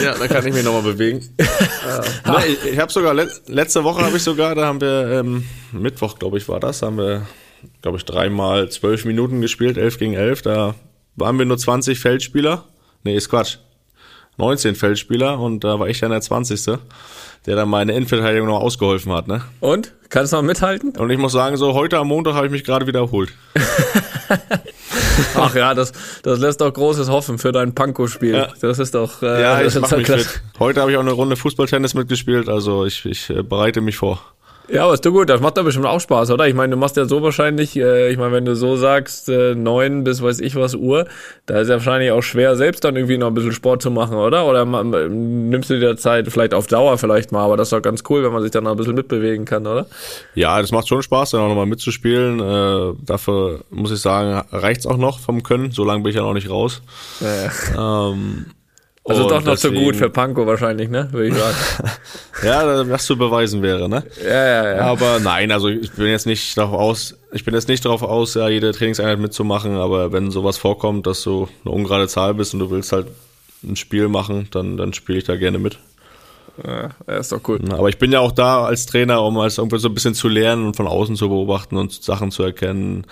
ja 0.02 0.16
da 0.18 0.28
kann 0.30 0.48
ich 0.48 0.54
mich 0.54 0.64
nochmal 0.64 0.84
bewegen. 0.84 1.22
ja. 1.38 2.02
Ne, 2.32 2.46
ich 2.48 2.74
ich 2.74 2.80
habe 2.80 2.92
sogar, 2.92 3.14
letzte 3.14 3.84
Woche 3.84 4.02
habe 4.06 4.16
ich 4.16 4.24
sogar, 4.24 4.56
da 4.56 4.68
haben 4.68 4.80
wir, 4.80 5.20
ähm, 5.20 5.44
Mittwoch, 5.74 6.18
glaube 6.18 6.38
ich, 6.38 6.48
war 6.48 6.62
das, 6.62 6.82
haben 6.82 6.98
wir, 6.98 7.28
glaube 7.82 7.98
ich, 7.98 8.06
dreimal 8.06 8.70
zwölf 8.70 9.04
Minuten 9.04 9.42
gespielt, 9.42 9.78
elf 9.78 10.00
gegen 10.00 10.14
elf. 10.14 10.42
Da 10.42 10.76
waren 11.16 11.38
wir 11.38 11.46
nur 11.46 11.58
20 11.58 12.00
Feldspieler. 12.00 12.66
Nee, 13.04 13.16
ist 13.16 13.30
Quatsch. 13.30 13.58
19 14.38 14.76
Feldspieler 14.76 15.40
und 15.40 15.64
da 15.64 15.80
war 15.80 15.88
ich 15.88 16.00
dann 16.00 16.12
der 16.12 16.22
20 16.22 16.80
der 17.46 17.56
dann 17.56 17.70
meine 17.70 17.94
Innenverteidigung 17.94 18.48
noch 18.48 18.62
ausgeholfen 18.62 19.12
hat. 19.12 19.28
Ne? 19.28 19.42
Und? 19.60 19.94
Kannst 20.10 20.34
du 20.34 20.38
noch 20.38 20.44
mithalten? 20.44 20.96
Und 20.98 21.10
ich 21.10 21.18
muss 21.18 21.32
sagen, 21.32 21.58
so 21.58 21.74
heute 21.74 21.98
am 21.98 22.08
Montag 22.08 22.36
habe 22.36 22.46
ich 22.46 22.52
mich 22.52 22.64
gerade 22.64 22.86
wiederholt. 22.86 23.32
Ach 25.36 25.56
ja, 25.56 25.74
das, 25.74 25.94
das 26.24 26.40
lässt 26.40 26.62
doch 26.62 26.72
großes 26.72 27.10
Hoffen 27.10 27.38
für 27.38 27.52
dein 27.52 27.74
Panko-Spiel. 27.74 28.34
Ja. 28.34 28.50
Das 28.62 28.80
ist 28.80 28.94
doch. 28.94 29.22
Äh, 29.24 29.42
ja, 29.42 29.62
ich 29.62 29.74
mach 29.80 29.92
mich 29.92 30.08
fit. 30.08 30.42
Heute 30.60 30.82
habe 30.82 30.92
ich 30.92 30.98
auch 30.98 31.02
eine 31.02 31.12
Runde 31.12 31.36
Fußballtennis 31.36 31.94
mitgespielt, 31.94 32.50
also 32.50 32.86
ich, 32.86 33.06
ich 33.06 33.30
äh, 33.30 33.42
bereite 33.42 33.82
mich 33.82 33.98
vor. 33.98 34.22
Ja, 34.72 34.86
aber 34.86 34.94
ist 34.94 35.06
doch 35.06 35.12
gut, 35.12 35.30
das 35.30 35.42
macht 35.42 35.58
doch 35.58 35.66
bestimmt 35.66 35.86
auch 35.86 36.00
Spaß, 36.00 36.32
oder? 36.32 36.48
Ich 36.48 36.54
meine, 36.54 36.72
du 36.72 36.78
machst 36.78 36.96
ja 36.96 37.06
so 37.06 37.22
wahrscheinlich, 37.22 37.76
äh, 37.76 38.10
ich 38.10 38.18
meine, 38.18 38.32
wenn 38.32 38.46
du 38.46 38.56
so 38.56 38.78
sagst, 38.78 39.28
äh, 39.28 39.54
neun 39.54 40.06
bis 40.06 40.22
weiß 40.22 40.40
ich 40.40 40.56
was 40.56 40.76
Uhr, 40.76 41.08
da 41.46 41.60
ist 41.60 41.68
ja 41.68 41.76
wahrscheinlich 41.76 42.12
auch 42.12 42.22
schwer, 42.22 42.56
selbst 42.56 42.84
dann 42.86 42.96
irgendwie 42.96 43.18
noch 43.18 43.28
ein 43.28 43.34
bisschen 43.34 43.52
Sport 43.52 43.82
zu 43.82 43.92
machen, 43.92 44.16
oder? 44.16 44.46
Oder 44.46 44.64
nimmst 44.66 45.70
du 45.70 45.80
dir 45.80 45.98
Zeit, 45.98 46.30
vielleicht 46.30 46.54
auf 46.54 46.68
Dauer 46.68 46.98
vielleicht 46.98 47.34
mal, 47.34 47.44
aber 47.44 47.58
das 47.58 47.68
ist 47.68 47.74
doch 47.74 47.82
ganz 47.82 48.04
cool, 48.10 48.24
wenn 48.24 48.32
man 48.32 48.42
sich 48.42 48.52
dann 48.52 48.64
noch 48.64 48.72
ein 48.72 48.78
bisschen 48.78 48.96
mitbewegen 48.96 49.44
kann, 49.44 49.68
oder? 49.68 49.88
Ja, 50.36 50.62
das 50.62 50.72
macht 50.72 50.88
schon 50.88 51.02
Spaß, 51.02 51.32
dann 51.32 51.42
auch 51.42 51.50
nochmal 51.50 51.66
mitzuspielen. 51.66 52.40
Äh, 52.40 52.96
dafür 53.04 53.66
muss 53.72 53.92
ich 53.92 54.00
sagen, 54.00 54.48
reicht's 54.52 54.86
auch 54.86 54.98
noch 54.98 55.20
vom 55.20 55.44
Können, 55.44 55.72
so 55.72 55.84
lange 55.84 56.04
bin 56.04 56.12
ich 56.12 56.16
ja 56.16 56.22
noch 56.22 56.34
nicht 56.34 56.50
raus. 56.50 56.82
Ja. 57.20 58.12
Ähm, 58.12 58.46
also 59.04 59.24
und 59.24 59.32
doch 59.32 59.44
noch 59.44 59.54
deswegen, 59.54 59.76
zu 59.76 59.82
gut 59.84 59.96
für 59.96 60.10
Panko 60.10 60.46
wahrscheinlich, 60.46 60.90
ne? 60.90 61.08
Würde 61.12 61.30
ich 61.30 61.36
sagen. 61.36 61.56
ja, 62.44 62.90
was 62.90 63.06
zu 63.06 63.18
beweisen 63.18 63.64
wäre, 63.64 63.90
ne? 63.90 64.04
Ja, 64.24 64.46
ja, 64.46 64.76
ja. 64.76 64.82
Aber 64.82 65.20
nein, 65.20 65.52
also 65.52 65.70
ich 65.70 65.92
bin 65.94 66.08
jetzt 66.08 66.28
nicht 66.28 66.56
darauf 66.56 66.80
aus, 66.80 67.18
ich 67.32 67.44
bin 67.44 67.56
jetzt 67.56 67.68
nicht 67.68 67.84
darauf 67.84 68.04
aus, 68.04 68.36
ja, 68.36 68.48
jede 68.48 68.72
Trainingseinheit 68.72 69.18
mitzumachen, 69.18 69.76
aber 69.76 70.12
wenn 70.12 70.30
sowas 70.30 70.58
vorkommt, 70.58 71.08
dass 71.08 71.24
du 71.24 71.48
eine 71.66 71.74
ungerade 71.74 72.08
Zahl 72.08 72.36
bist 72.36 72.54
und 72.54 72.60
du 72.60 72.70
willst 72.70 72.92
halt 72.92 73.08
ein 73.64 73.76
Spiel 73.76 74.08
machen, 74.08 74.48
dann, 74.52 74.78
dann 74.78 74.94
spiele 74.94 75.18
ich 75.18 75.24
da 75.24 75.36
gerne 75.36 75.58
mit. 75.58 75.80
Ja, 76.64 76.92
ist 77.18 77.32
doch 77.32 77.42
cool. 77.48 77.60
Aber 77.72 77.90
ich 77.90 77.98
bin 77.98 78.12
ja 78.12 78.20
auch 78.20 78.32
da 78.32 78.66
als 78.66 78.86
Trainer, 78.86 79.24
um 79.24 79.38
als 79.40 79.58
irgendwie 79.58 79.80
so 79.80 79.88
ein 79.88 79.94
bisschen 79.94 80.14
zu 80.14 80.28
lernen 80.28 80.68
und 80.68 80.76
von 80.76 80.88
außen 80.88 81.16
zu 81.16 81.30
beobachten 81.30 81.78
und 81.78 81.92
Sachen 82.04 82.32
zu 82.32 82.44
erkennen, 82.44 83.06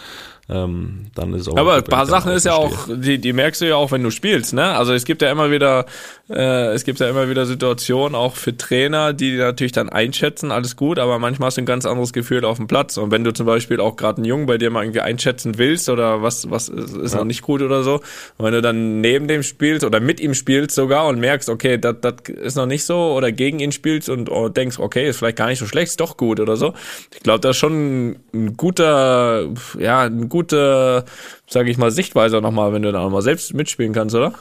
ähm, 0.49 1.05
dann 1.13 1.33
ist 1.35 1.47
auch. 1.47 1.57
Aber 1.57 1.75
ein 1.75 1.83
paar 1.83 2.07
Sachen 2.07 2.31
ist 2.31 2.45
ja 2.45 2.53
auch, 2.53 2.87
die, 2.89 3.19
die 3.19 3.33
merkst 3.33 3.61
du 3.61 3.65
ja 3.67 3.75
auch, 3.75 3.91
wenn 3.91 4.01
du 4.01 4.09
spielst, 4.09 4.53
ne? 4.53 4.75
Also 4.75 4.93
es 4.93 5.05
gibt 5.05 5.21
ja 5.21 5.31
immer 5.31 5.51
wieder, 5.51 5.85
äh, 6.27 6.73
es 6.73 6.85
gibt 6.85 6.99
ja 6.99 7.07
immer 7.07 7.29
wieder 7.29 7.45
Situationen, 7.45 8.15
auch 8.15 8.35
für 8.35 8.57
Trainer, 8.57 9.13
die 9.13 9.37
natürlich 9.37 9.73
dann 9.73 9.89
einschätzen, 9.89 10.51
alles 10.51 10.75
gut, 10.75 10.97
aber 10.97 11.19
manchmal 11.19 11.47
hast 11.47 11.57
du 11.57 11.61
ein 11.61 11.67
ganz 11.67 11.85
anderes 11.85 12.13
Gefühl 12.13 12.45
auf 12.45 12.57
dem 12.57 12.65
Platz. 12.65 12.97
Und 12.97 13.11
wenn 13.11 13.23
du 13.23 13.31
zum 13.31 13.45
Beispiel 13.45 13.79
auch 13.79 13.95
gerade 13.95 14.17
einen 14.17 14.25
Jungen 14.25 14.47
bei 14.47 14.57
dir 14.57 14.71
mal 14.71 14.83
irgendwie 14.83 15.01
einschätzen 15.01 15.59
willst 15.59 15.87
oder 15.87 16.23
was, 16.23 16.49
was 16.49 16.67
ist, 16.67 16.97
ist 16.97 17.11
ja. 17.13 17.19
noch 17.19 17.25
nicht 17.25 17.43
gut 17.43 17.61
oder 17.61 17.83
so, 17.83 18.01
und 18.37 18.45
wenn 18.45 18.53
du 18.53 18.63
dann 18.63 19.01
neben 19.01 19.27
dem 19.27 19.43
spielst 19.43 19.85
oder 19.85 19.99
mit 19.99 20.19
ihm 20.19 20.33
spielst 20.33 20.73
sogar 20.73 21.05
und 21.05 21.19
merkst, 21.19 21.49
okay, 21.49 21.77
das 21.77 21.95
ist 22.25 22.55
noch 22.55 22.65
nicht 22.65 22.85
so 22.85 23.13
oder 23.13 23.31
gegen 23.31 23.59
ihn 23.59 23.71
spielst 23.71 24.09
und 24.09 24.31
oh, 24.31 24.49
denkst, 24.49 24.79
okay, 24.79 25.07
ist 25.09 25.17
vielleicht 25.17 25.37
gar 25.37 25.47
nicht 25.47 25.59
so 25.59 25.67
schlecht, 25.67 25.89
ist 25.89 25.99
doch 25.99 26.17
gut 26.17 26.39
oder 26.39 26.57
so. 26.57 26.73
Ich 27.13 27.21
glaube, 27.21 27.41
das 27.41 27.51
ist 27.51 27.57
schon 27.57 28.15
ein 28.33 28.57
guter, 28.57 29.47
ja, 29.77 30.01
ein 30.01 30.27
guter 30.27 30.38
gute, 30.39 31.03
sage 31.47 31.69
ich 31.69 31.77
mal, 31.77 31.91
Sichtweise 31.91 32.39
nochmal, 32.39 32.71
wenn 32.71 32.81
du 32.81 32.91
da 32.91 33.01
nochmal 33.01 33.21
selbst 33.21 33.53
mitspielen 33.53 33.91
kannst, 33.91 34.15
oder? 34.15 34.33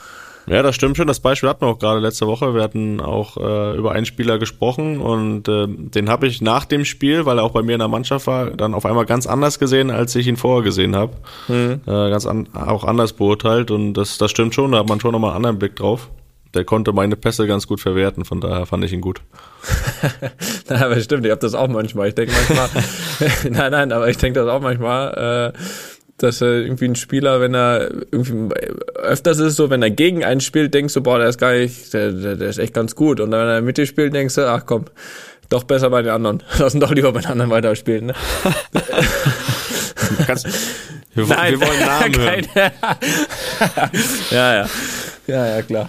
Ja, 0.47 0.63
das 0.63 0.77
stimmt 0.77 0.97
schon. 0.97 1.07
Das 1.07 1.21
Beispiel 1.21 1.49
hatten 1.49 1.61
wir 1.63 1.69
auch 1.69 1.79
gerade 1.79 2.01
letzte 2.01 2.27
Woche. 2.27 2.55
Wir 2.55 2.63
hatten 2.63 3.01
auch 3.01 3.37
äh, 3.37 3.77
über 3.77 3.93
einen 3.93 4.07
Spieler 4.07 4.39
gesprochen 4.39 4.99
und 4.99 5.47
äh, 5.49 5.67
den 5.69 6.09
habe 6.09 6.27
ich 6.27 6.41
nach 6.41 6.65
dem 6.65 6.85
Spiel, 6.85 7.27
weil 7.27 7.39
er 7.39 7.45
auch 7.45 7.51
bei 7.51 7.63
mir 7.63 7.75
in 7.75 7.81
der 7.81 7.89
Mannschaft 7.89 8.27
war, 8.27 8.51
dann 8.53 8.75
auf 8.75 8.87
einmal 8.87 9.05
ganz 9.05 9.27
anders 9.27 9.59
gesehen, 9.59 9.91
als 9.91 10.15
ich 10.15 10.27
ihn 10.27 10.37
vorher 10.37 10.63
gesehen 10.63 10.97
habe. 10.97 11.13
Mhm. 11.49 11.81
Äh, 11.85 12.11
ganz 12.11 12.25
an, 12.27 12.49
auch 12.55 12.85
anders 12.85 13.13
beurteilt 13.13 13.71
und 13.71 13.95
das, 13.95 14.17
das 14.17 14.31
stimmt 14.31 14.55
schon. 14.55 14.73
Da 14.73 14.79
hat 14.79 14.89
man 14.89 15.01
schon 15.01 15.13
nochmal 15.13 15.31
einen 15.31 15.37
anderen 15.39 15.59
Blick 15.59 15.77
drauf. 15.77 16.09
Der 16.55 16.65
konnte 16.65 16.93
meine 16.93 17.17
Pässe 17.17 17.47
ganz 17.47 17.67
gut 17.67 17.81
verwerten, 17.81 18.25
von 18.25 18.41
daher 18.41 18.67
fand 18.67 18.85
ich 18.85 18.93
ihn 18.93 19.01
gut. 19.01 19.21
Na, 20.69 20.87
aber 20.87 20.99
stimmt, 21.01 21.25
ich 21.27 21.31
habe 21.31 21.41
das 21.41 21.55
auch 21.55 21.69
manchmal. 21.69 22.09
Ich 22.09 22.15
denke 22.15 22.33
manchmal, 22.33 22.69
nein, 23.51 23.73
nein, 23.73 23.93
aber 23.93 24.09
ich 24.09 24.17
denke 24.17 24.41
das 24.41 24.49
auch 24.49 24.61
manchmal. 24.61 25.53
Äh, 25.55 25.59
dass 26.19 26.41
er 26.41 26.63
irgendwie 26.63 26.87
ein 26.87 26.97
Spieler, 26.97 27.41
wenn 27.41 27.55
er 27.55 27.91
irgendwie 28.11 28.53
öfters 28.97 29.39
ist 29.39 29.45
es 29.47 29.57
so, 29.57 29.71
wenn 29.71 29.83
er 29.83 29.91
gegen 29.91 30.25
einen 30.25 30.41
spielt, 30.41 30.75
denkst 30.75 30.95
du, 30.95 31.01
boah, 31.01 31.19
der 31.19 31.29
ist 31.29 31.39
gar 31.39 31.53
nicht, 31.53 31.95
der, 31.95 32.11
der, 32.11 32.35
der 32.35 32.49
ist 32.49 32.59
echt 32.59 32.75
ganz 32.75 32.97
gut. 32.97 33.21
Und 33.21 33.31
dann, 33.31 33.41
wenn 33.43 33.49
er 33.49 33.61
mit 33.63 33.79
dir 33.79 33.87
spielt, 33.87 34.15
denkst 34.15 34.35
du, 34.35 34.51
ach 34.51 34.67
komm, 34.67 34.87
doch 35.49 35.63
besser 35.63 35.91
bei 35.91 36.03
den 36.03 36.11
anderen. 36.11 36.43
Lass 36.59 36.75
uns 36.75 36.83
doch 36.83 36.91
lieber 36.91 37.13
bei 37.13 37.21
den 37.21 37.31
anderen 37.31 37.53
weiterspielen. 37.53 38.07
Ne? 38.07 38.15
Kannst, 40.27 40.49
wir, 41.15 41.27
Nein, 41.27 41.53
wir 41.53 41.67
wollen 41.67 41.81
Namen 41.81 42.19
hören. 42.19 42.47
ja, 44.31 44.55
ja. 44.55 44.69
Ja, 45.27 45.47
ja, 45.47 45.63
klar. 45.63 45.89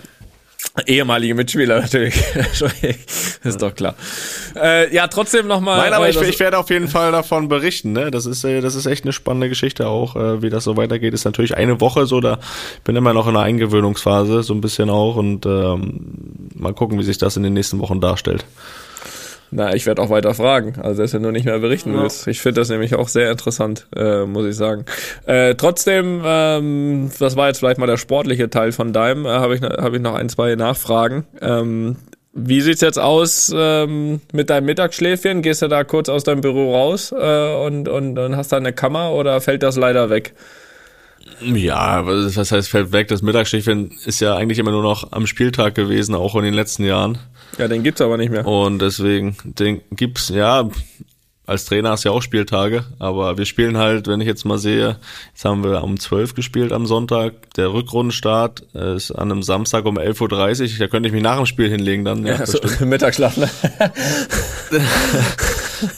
Ehemalige 0.88 1.36
Mitspieler 1.36 1.82
natürlich. 1.82 2.16
ist 3.44 3.62
doch 3.62 3.74
klar. 3.74 3.96
Äh, 4.56 4.94
ja, 4.94 5.08
trotzdem 5.08 5.48
nochmal. 5.48 5.78
Nein, 5.78 5.94
aber 5.94 6.10
ich, 6.10 6.20
ich, 6.22 6.40
werde 6.40 6.58
auf 6.58 6.70
jeden 6.70 6.88
Fall 6.88 7.12
davon 7.12 7.48
berichten. 7.48 7.92
Ne? 7.94 8.12
Das 8.12 8.26
ist 8.26 8.44
äh, 8.44 8.62
das 8.62 8.76
ist 8.76 8.86
echt 8.86 9.04
eine 9.04 9.14
spannende 9.14 9.50
Geschichte 9.50 9.88
auch, 9.88 10.16
äh, 10.16 10.42
wie 10.42 10.50
das 10.50 10.64
so 10.64 10.78
weitergeht. 10.78 11.14
Ist 11.14 11.26
natürlich 11.26 11.56
eine 11.58 11.82
Woche 11.82 12.06
so, 12.06 12.22
da 12.22 12.40
bin 12.84 12.96
immer 12.96 13.14
noch 13.14 13.28
in 13.28 13.36
einer 13.36 13.46
Eingewöhnungsphase, 13.46 14.44
so 14.44 14.54
ein 14.54 14.62
bisschen 14.62 14.90
auch. 14.90 15.16
Und 15.16 15.46
ähm, 15.46 16.50
mal 16.56 16.74
gucken, 16.74 17.00
wie 17.00 17.04
sich 17.04 17.18
das 17.18 17.38
in 17.38 17.44
den 17.44 17.54
nächsten 17.54 17.80
Wochen 17.80 18.02
darstellt. 18.02 18.46
Na, 19.52 19.74
ich 19.74 19.86
werde 19.86 20.02
auch 20.02 20.10
weiter 20.10 20.34
fragen, 20.34 20.80
also 20.82 21.02
dass 21.02 21.12
du 21.12 21.20
nur 21.20 21.32
nicht 21.32 21.46
mehr 21.46 21.60
berichten 21.60 21.94
ja. 21.94 22.04
willst. 22.04 22.28
Ich 22.28 22.40
finde 22.40 22.62
das 22.62 22.70
nämlich 22.70 22.96
auch 22.96 23.08
sehr 23.08 23.32
interessant, 23.32 23.88
äh, 23.96 24.26
muss 24.26 24.46
ich 24.46 24.56
sagen. 24.56 24.86
Äh, 25.26 25.56
trotzdem, 25.56 26.22
ähm, 26.24 27.12
das 27.20 27.36
war 27.36 27.48
jetzt 27.48 27.60
vielleicht 27.60 27.80
mal 27.80 27.88
der 27.88 27.98
sportliche 27.98 28.50
Teil 28.50 28.72
von 28.72 28.94
deinem, 28.94 29.26
äh, 29.26 29.30
habe 29.30 29.56
ich, 29.56 29.62
hab 29.62 29.94
ich 29.94 30.02
noch 30.02 30.14
ein, 30.14 30.30
zwei 30.30 30.56
Nachfragen. 30.56 31.26
Ähm, 31.42 31.96
wie 32.34 32.62
sieht's 32.62 32.82
jetzt 32.82 33.00
aus 33.00 33.52
ähm, 33.56 34.22
mit 34.32 34.50
deinem 34.50 34.66
Mittagsschläfchen? 34.66 35.42
Gehst 35.42 35.64
du 35.64 35.68
da 35.68 35.84
kurz 35.84 36.10
aus 36.10 36.24
deinem 36.24 36.42
Büro 36.42 36.74
raus 36.74 37.12
äh, 37.12 37.56
und, 37.66 37.88
und, 37.88 38.20
und 38.20 38.36
hast 38.38 38.52
da 38.52 38.58
eine 38.58 38.72
Kammer 38.72 39.14
oder 39.14 39.42
fällt 39.42 39.64
das 39.64 39.78
leider 39.78 40.10
weg? 40.10 40.34
Ja, 41.42 42.06
was 42.06 42.52
heißt 42.52 42.70
fällt 42.70 42.92
weg? 42.92 43.08
Das 43.08 43.22
Mittagsschläfchen 43.22 43.92
ist 44.06 44.20
ja 44.20 44.36
eigentlich 44.36 44.60
immer 44.60 44.72
nur 44.72 44.84
noch 44.84 45.12
am 45.12 45.26
Spieltag 45.26 45.76
gewesen, 45.76 46.16
auch 46.16 46.36
in 46.36 46.44
den 46.44 46.54
letzten 46.54 46.84
Jahren. 46.86 47.18
Ja, 47.58 47.68
den 47.68 47.84
gibt's 47.84 48.02
aber 48.02 48.18
nicht 48.18 48.32
mehr. 48.32 48.46
Und 48.46 48.80
deswegen, 48.80 49.36
den 49.44 49.82
gibt's, 49.92 50.30
ja, 50.30 50.70
als 51.50 51.66
Trainer 51.66 51.90
hast 51.90 52.06
du 52.06 52.10
ja 52.10 52.16
auch 52.16 52.22
Spieltage, 52.22 52.86
aber 53.00 53.40
wir 53.40 53.46
spielen 53.46 53.78
halt, 53.78 54.08
wenn 54.08 54.22
ich 54.22 54.28
jetzt 54.28 54.46
mal 54.46 54.60
sehe, 54.60 54.98
jetzt 55.30 55.46
haben 55.46 55.64
wir 55.64 55.84
um 55.84 56.00
12 56.00 56.36
gespielt 56.36 56.72
am 56.72 56.86
Sonntag, 56.86 57.56
der 57.56 57.74
Rückrundenstart 57.74 58.62
ist 58.76 59.12
an 59.12 59.32
einem 59.32 59.42
Samstag 59.42 59.86
um 59.86 59.98
11.30 59.98 60.74
Uhr, 60.74 60.78
da 60.78 60.88
könnte 60.88 61.08
ich 61.08 61.14
mich 61.14 61.24
nach 61.24 61.38
dem 61.38 61.48
Spiel 61.48 61.68
hinlegen 61.68 62.06
dann. 62.06 62.24
Ja, 62.24 62.36
ja 62.36 62.46
so 62.46 62.60
Mittagsschlaf, 62.86 63.38
ne? 63.38 63.50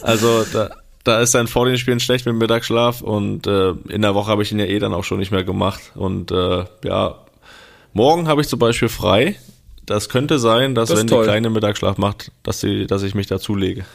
also 0.02 0.46
da, 0.54 0.70
da 1.04 1.20
ist 1.20 1.36
dann 1.36 1.48
vor 1.48 1.66
den 1.66 1.78
Spielen 1.78 2.00
schlecht 2.00 2.26
mit 2.26 2.36
Mittagsschlaf 2.36 3.02
und 3.02 3.46
äh, 3.46 3.72
in 3.90 4.04
der 4.04 4.16
Woche 4.16 4.32
habe 4.32 4.44
ich 4.44 4.54
ihn 4.54 4.60
ja 4.60 4.66
eh 4.66 4.80
dann 4.80 4.94
auch 4.94 5.04
schon 5.04 5.20
nicht 5.20 5.32
mehr 5.32 5.44
gemacht 5.44 5.82
und 5.96 6.32
äh, 6.32 6.64
ja, 6.86 7.16
morgen 7.92 8.30
habe 8.30 8.40
ich 8.40 8.48
zum 8.48 8.60
Beispiel 8.60 8.88
frei, 8.88 9.36
das 9.86 10.10
könnte 10.10 10.40
sein, 10.40 10.76
dass 10.76 10.90
das 10.90 11.00
wenn 11.00 11.08
toll. 11.08 11.24
die 11.24 11.30
Kleine 11.30 11.50
Mittagsschlaf 11.50 11.98
macht, 11.98 12.32
dass 12.44 12.60
sie, 12.60 12.88
dass 12.88 13.04
ich 13.04 13.16
mich 13.16 13.28
dazulege. 13.28 13.86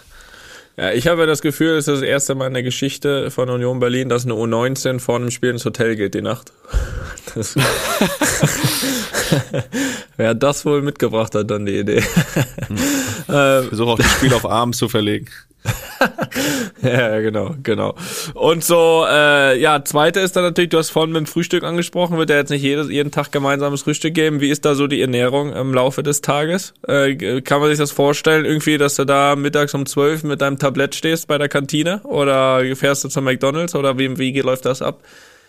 Ja, 0.76 0.92
ich 0.92 1.06
habe 1.06 1.26
das 1.26 1.40
Gefühl, 1.40 1.70
es 1.70 1.88
ist 1.88 2.02
das 2.02 2.02
erste 2.02 2.34
Mal 2.34 2.48
in 2.48 2.54
der 2.54 2.62
Geschichte 2.62 3.30
von 3.30 3.48
Union 3.48 3.80
Berlin, 3.80 4.10
dass 4.10 4.26
eine 4.26 4.34
U19 4.34 5.00
vor 5.00 5.16
einem 5.16 5.30
Spiel 5.30 5.48
ins 5.50 5.64
Hotel 5.64 5.96
geht 5.96 6.14
die 6.14 6.22
Nacht. 6.22 6.52
Das 7.34 7.56
Wer 10.16 10.34
das 10.34 10.64
wohl 10.64 10.80
mitgebracht 10.80 11.34
hat, 11.34 11.50
dann 11.50 11.66
die 11.66 11.80
Idee. 11.80 11.96
ähm, 13.28 13.64
Versuche 13.68 13.90
auch 13.90 13.98
das 13.98 14.10
Spiel 14.12 14.32
auf 14.32 14.46
abends 14.46 14.78
zu 14.78 14.88
verlegen. 14.88 15.26
ja, 16.82 17.20
genau, 17.20 17.54
genau. 17.62 17.94
Und 18.34 18.64
so, 18.64 19.04
äh, 19.08 19.58
ja, 19.60 19.84
zweite 19.84 20.20
ist 20.20 20.36
dann 20.36 20.44
natürlich, 20.44 20.70
du 20.70 20.78
hast 20.78 20.90
vorhin 20.90 21.12
mit 21.12 21.20
dem 21.20 21.26
Frühstück 21.26 21.64
angesprochen, 21.64 22.18
wird 22.18 22.30
ja 22.30 22.36
jetzt 22.36 22.50
nicht 22.50 22.62
jedes, 22.62 22.88
jeden 22.90 23.10
Tag 23.10 23.32
gemeinsames 23.32 23.82
Frühstück 23.82 24.14
geben. 24.14 24.40
Wie 24.40 24.50
ist 24.50 24.64
da 24.64 24.74
so 24.74 24.86
die 24.86 25.00
Ernährung 25.00 25.52
im 25.52 25.74
Laufe 25.74 26.02
des 26.02 26.20
Tages? 26.20 26.74
Äh, 26.86 27.40
kann 27.42 27.60
man 27.60 27.70
sich 27.70 27.78
das 27.78 27.92
vorstellen, 27.92 28.44
irgendwie, 28.44 28.78
dass 28.78 28.96
du 28.96 29.04
da 29.04 29.36
mittags 29.36 29.74
um 29.74 29.86
zwölf 29.86 30.22
mit 30.22 30.40
deinem 30.40 30.58
Tablett 30.58 30.94
stehst 30.94 31.28
bei 31.28 31.38
der 31.38 31.48
Kantine? 31.48 32.00
Oder 32.04 32.62
fährst 32.76 33.04
du 33.04 33.08
zum 33.08 33.24
McDonalds? 33.24 33.74
Oder 33.74 33.98
wie, 33.98 34.18
wie 34.18 34.38
läuft 34.40 34.66
das 34.66 34.82
ab? 34.82 35.00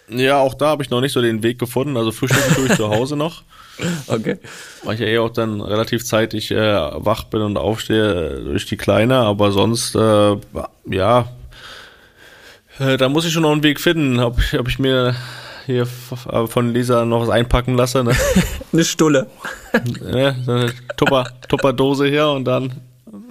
Ja, 0.09 0.39
auch 0.39 0.53
da 0.53 0.67
habe 0.67 0.83
ich 0.83 0.89
noch 0.89 1.01
nicht 1.01 1.13
so 1.13 1.21
den 1.21 1.43
Weg 1.43 1.59
gefunden. 1.59 1.97
Also 1.97 2.11
Frühstück 2.11 2.55
tue 2.55 2.67
ich 2.67 2.75
zu 2.75 2.89
Hause 2.89 3.15
noch. 3.15 3.43
Okay. 4.07 4.37
Weil 4.83 4.95
ich 4.95 5.01
ja 5.01 5.07
eh 5.07 5.19
auch 5.19 5.29
dann 5.29 5.61
relativ 5.61 6.05
zeitig 6.05 6.51
äh, 6.51 6.55
wach 6.57 7.25
bin 7.25 7.41
und 7.41 7.57
aufstehe 7.57 8.37
äh, 8.37 8.43
durch 8.43 8.65
die 8.65 8.77
Kleine, 8.77 9.17
aber 9.17 9.51
sonst, 9.51 9.95
äh, 9.95 10.37
ja, 10.85 11.27
äh, 12.79 12.97
da 12.97 13.09
muss 13.09 13.25
ich 13.25 13.33
schon 13.33 13.43
noch 13.43 13.51
einen 13.51 13.63
Weg 13.63 13.79
finden, 13.79 14.19
ob 14.19 14.39
ich, 14.39 14.59
ob 14.59 14.67
ich 14.67 14.79
mir 14.79 15.15
hier 15.65 15.87
äh, 16.31 16.47
von 16.47 16.73
Lisa 16.73 17.05
noch 17.05 17.21
was 17.21 17.29
einpacken 17.29 17.75
lasse. 17.75 18.03
Ne? 18.03 18.15
eine 18.73 18.85
Stulle. 18.85 19.27
ne, 20.01 20.35
eine 20.47 20.73
Tupper, 20.95 21.27
Tupperdose 21.47 22.07
hier 22.07 22.29
und 22.29 22.45
dann 22.45 22.81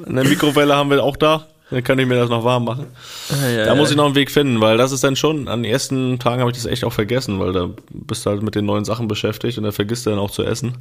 eine 0.06 0.24
Mikrowelle 0.24 0.76
haben 0.76 0.90
wir 0.90 1.02
auch 1.02 1.16
da. 1.16 1.46
Dann 1.70 1.82
kann 1.82 1.98
ich 1.98 2.06
mir 2.06 2.14
das 2.14 2.30
noch 2.30 2.44
warm 2.44 2.64
machen. 2.64 2.86
Ah, 3.30 3.48
ja, 3.48 3.64
da 3.64 3.74
muss 3.74 3.90
ich 3.90 3.96
noch 3.96 4.06
einen 4.06 4.14
Weg 4.14 4.30
finden, 4.30 4.60
weil 4.60 4.76
das 4.76 4.92
ist 4.92 5.02
dann 5.02 5.16
schon, 5.16 5.48
an 5.48 5.62
den 5.62 5.72
ersten 5.72 6.18
Tagen 6.20 6.40
habe 6.40 6.50
ich 6.50 6.56
das 6.56 6.66
echt 6.66 6.84
auch 6.84 6.92
vergessen, 6.92 7.40
weil 7.40 7.52
da 7.52 7.70
bist 7.90 8.24
du 8.24 8.30
halt 8.30 8.42
mit 8.42 8.54
den 8.54 8.66
neuen 8.66 8.84
Sachen 8.84 9.08
beschäftigt 9.08 9.58
und 9.58 9.64
da 9.64 9.72
vergisst 9.72 10.06
du 10.06 10.10
dann 10.10 10.20
auch 10.20 10.30
zu 10.30 10.44
essen. 10.44 10.78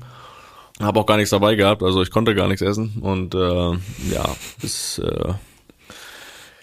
Habe 0.79 0.99
auch 0.99 1.05
gar 1.05 1.17
nichts 1.17 1.31
dabei 1.31 1.55
gehabt, 1.55 1.81
also 1.81 2.01
ich 2.01 2.11
konnte 2.11 2.35
gar 2.35 2.47
nichts 2.47 2.61
essen 2.61 2.97
und 3.01 3.33
äh, 3.33 3.71
ja, 4.11 4.25
ist 4.61 4.99
äh, 4.99 5.33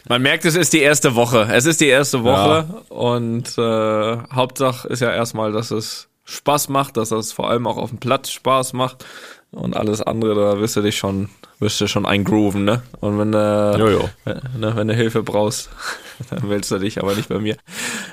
man 0.09 0.23
merkt, 0.23 0.45
es 0.45 0.57
ist 0.57 0.73
die 0.73 0.81
erste 0.81 1.15
Woche. 1.15 1.49
Es 1.53 1.65
ist 1.65 1.81
die 1.81 1.87
erste 1.87 2.25
Woche 2.25 2.67
ja. 2.69 2.97
und 2.97 3.57
äh, 3.57 4.19
Hauptsache 4.35 4.89
ist 4.89 5.01
ja 5.01 5.13
erstmal, 5.13 5.53
dass 5.53 5.71
es 5.71 6.09
Spaß 6.25 6.69
macht, 6.69 6.97
dass 6.97 7.13
es 7.13 7.33
vor 7.33 7.49
allem 7.49 7.67
auch 7.67 7.77
auf 7.77 7.91
dem 7.91 7.99
Platz 7.99 8.31
Spaß 8.31 8.73
macht 8.73 9.05
und 9.53 9.77
alles 9.77 10.01
andere, 10.03 10.35
da 10.35 10.61
wirst 10.61 10.77
du 10.77 10.83
dich 10.83 10.97
schon 10.97 11.29
wirst 11.63 11.81
du 11.81 11.87
schon 11.87 12.05
eingrooven, 12.05 12.65
ne? 12.65 12.83
Und 13.01 13.19
wenn 13.19 13.33
du, 13.33 13.77
Jojo. 13.79 14.11
Ne, 14.59 14.77
wenn 14.77 14.89
du 14.89 14.95
Hilfe 14.95 15.23
brauchst, 15.23 15.71
dann 16.31 16.51
willst 16.51 16.71
du 16.71 16.79
dich 16.79 17.01
aber 17.01 17.15
nicht 17.15 17.29
bei 17.29 17.39
mir. 17.39 17.57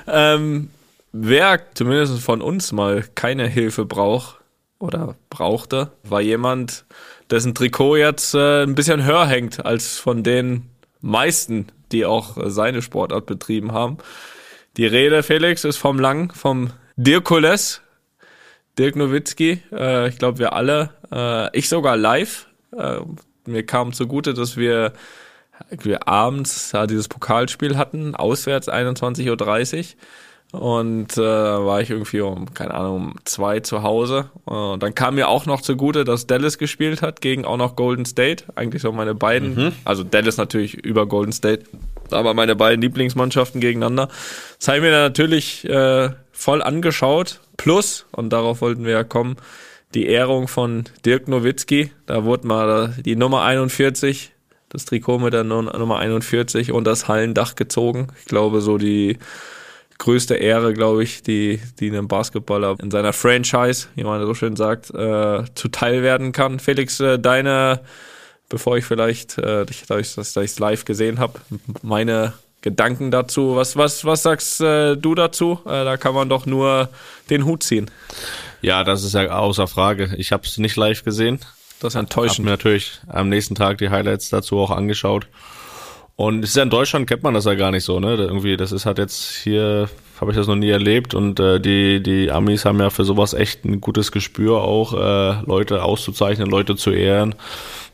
Ähm, 0.07 0.69
wer 1.11 1.59
zumindest 1.73 2.19
von 2.19 2.41
uns 2.41 2.71
mal 2.71 3.03
keine 3.15 3.47
Hilfe 3.47 3.85
braucht 3.85 4.37
oder 4.77 5.15
brauchte, 5.29 5.91
war 6.03 6.21
jemand, 6.21 6.85
dessen 7.29 7.55
Trikot 7.55 7.97
jetzt 7.97 8.35
äh, 8.35 8.63
ein 8.63 8.75
bisschen 8.75 9.03
höher 9.03 9.25
hängt 9.25 9.65
als 9.65 9.97
von 9.97 10.23
den 10.23 10.69
meisten, 11.01 11.67
die 11.91 12.05
auch 12.05 12.37
äh, 12.37 12.49
seine 12.49 12.81
Sportart 12.81 13.25
betrieben 13.25 13.71
haben. 13.71 13.97
Die 14.77 14.85
Rede, 14.85 15.23
Felix, 15.23 15.63
ist 15.65 15.77
vom 15.77 15.99
Lang, 15.99 16.33
vom 16.33 16.69
Dirkules, 16.95 17.81
Dirk 18.77 18.95
Nowitzki. 18.95 19.63
Äh, 19.71 20.09
ich 20.09 20.19
glaube, 20.19 20.37
wir 20.37 20.53
alle, 20.53 20.91
äh, 21.11 21.57
ich 21.57 21.67
sogar 21.67 21.97
live. 21.97 22.45
Mir 23.51 23.65
kam 23.65 23.93
zugute, 23.93 24.33
dass 24.33 24.57
wir, 24.57 24.93
wir 25.69 26.07
abends 26.07 26.71
ja, 26.71 26.87
dieses 26.87 27.07
Pokalspiel 27.07 27.77
hatten, 27.77 28.15
auswärts 28.15 28.69
21.30 28.69 29.77
Uhr. 29.77 29.85
Und 30.51 31.15
äh, 31.15 31.21
war 31.21 31.79
ich 31.79 31.91
irgendwie 31.91 32.21
um, 32.21 32.55
keine 32.55 32.73
Ahnung, 32.73 32.95
um 32.95 33.15
zwei 33.25 33.59
zu 33.59 33.83
Hause. 33.83 34.31
Und 34.45 34.81
dann 34.81 34.95
kam 34.95 35.15
mir 35.15 35.27
auch 35.27 35.45
noch 35.45 35.61
zugute, 35.61 36.05
dass 36.05 36.25
Dallas 36.25 36.57
gespielt 36.57 37.03
hat 37.03 37.21
gegen 37.21 37.45
auch 37.45 37.57
noch 37.57 37.75
Golden 37.75 38.05
State. 38.05 38.45
Eigentlich 38.55 38.81
so 38.81 38.91
meine 38.91 39.13
beiden, 39.13 39.55
mhm. 39.55 39.71
also 39.85 40.03
Dallas 40.03 40.37
natürlich 40.37 40.73
über 40.73 41.05
Golden 41.05 41.33
State, 41.33 41.65
aber 42.09 42.33
meine 42.33 42.55
beiden 42.55 42.81
Lieblingsmannschaften 42.81 43.61
gegeneinander. 43.61 44.09
Das 44.57 44.69
habe 44.69 44.77
ich 44.79 44.83
mir 44.83 44.91
dann 44.91 45.03
natürlich 45.03 45.69
äh, 45.69 46.09
voll 46.31 46.63
angeschaut. 46.63 47.41
Plus, 47.57 48.07
und 48.11 48.31
darauf 48.31 48.61
wollten 48.61 48.85
wir 48.85 48.93
ja 48.93 49.03
kommen, 49.03 49.35
die 49.93 50.07
Ehrung 50.07 50.47
von 50.47 50.85
Dirk 51.05 51.27
Nowitzki. 51.27 51.91
Da 52.05 52.23
wurde 52.23 52.47
mal 52.47 52.95
die 53.05 53.15
Nummer 53.15 53.43
41, 53.43 54.31
das 54.69 54.85
Trikot 54.85 55.19
mit 55.19 55.33
der 55.33 55.43
Nummer 55.43 55.99
41 55.99 56.71
und 56.71 56.85
das 56.85 57.07
Hallendach 57.07 57.55
gezogen. 57.55 58.07
Ich 58.19 58.25
glaube, 58.25 58.61
so 58.61 58.77
die 58.77 59.17
größte 59.97 60.35
Ehre, 60.35 60.73
glaube 60.73 61.03
ich, 61.03 61.23
die, 61.23 61.59
die 61.79 61.89
einem 61.89 62.07
Basketballer 62.07 62.77
in 62.81 62.89
seiner 62.89 63.13
Franchise, 63.13 63.87
wie 63.95 64.03
man 64.03 64.25
so 64.25 64.33
schön 64.33 64.55
sagt, 64.55 64.91
äh, 64.91 65.43
zuteil 65.55 66.03
werden 66.03 66.31
kann. 66.31 66.59
Felix, 66.59 66.99
äh, 66.99 67.19
deine, 67.19 67.81
bevor 68.47 68.77
ich 68.77 68.85
vielleicht, 68.85 69.37
äh, 69.37 69.65
dadurch, 69.87 70.15
dass 70.15 70.35
ich 70.37 70.51
es 70.51 70.59
live 70.59 70.85
gesehen 70.85 71.19
habe, 71.19 71.39
meine 71.81 72.33
Gedanken 72.61 73.11
dazu. 73.11 73.55
Was, 73.55 73.77
was, 73.77 74.03
was 74.03 74.23
sagst 74.23 74.59
äh, 74.61 74.95
du 74.95 75.15
dazu? 75.15 75.59
Äh, 75.65 75.85
da 75.85 75.97
kann 75.97 76.13
man 76.13 76.27
doch 76.27 76.45
nur 76.45 76.89
den 77.29 77.45
Hut 77.45 77.63
ziehen. 77.63 77.89
Ja, 78.61 78.83
das 78.83 79.03
ist 79.03 79.13
ja 79.13 79.29
außer 79.29 79.67
Frage. 79.67 80.13
Ich 80.17 80.31
habe 80.31 80.45
es 80.45 80.57
nicht 80.57 80.75
live 80.75 81.03
gesehen. 81.03 81.39
Das 81.79 81.93
ist 81.93 81.99
enttäuschend. 81.99 82.39
Hab 82.39 82.45
mir 82.45 82.51
natürlich 82.51 82.99
am 83.07 83.29
nächsten 83.29 83.55
Tag 83.55 83.77
die 83.77 83.89
Highlights 83.89 84.29
dazu 84.29 84.59
auch 84.59 84.71
angeschaut. 84.71 85.27
Und 86.19 86.43
es 86.43 86.49
ist 86.49 86.57
ja 86.57 86.63
in 86.63 86.69
Deutschland 86.69 87.07
kennt 87.07 87.23
man 87.23 87.33
das 87.33 87.45
ja 87.45 87.53
gar 87.53 87.71
nicht 87.71 87.85
so, 87.85 88.01
ne? 88.01 88.15
Irgendwie, 88.15 88.57
das 88.57 88.73
ist 88.73 88.85
halt 88.85 88.97
jetzt 88.97 89.35
hier, 89.35 89.87
habe 90.19 90.31
ich 90.31 90.37
das 90.37 90.47
noch 90.47 90.57
nie 90.57 90.69
erlebt 90.69 91.13
und 91.13 91.39
äh, 91.39 91.61
die 91.61 92.03
die 92.03 92.29
Amis 92.29 92.65
haben 92.65 92.77
ja 92.81 92.89
für 92.89 93.05
sowas 93.05 93.33
echt 93.33 93.63
ein 93.63 93.79
gutes 93.79 94.11
Gespür 94.11 94.57
auch, 94.57 94.93
äh, 94.93 95.41
Leute 95.45 95.81
auszuzeichnen, 95.81 96.49
Leute 96.49 96.75
zu 96.75 96.91
ehren 96.91 97.35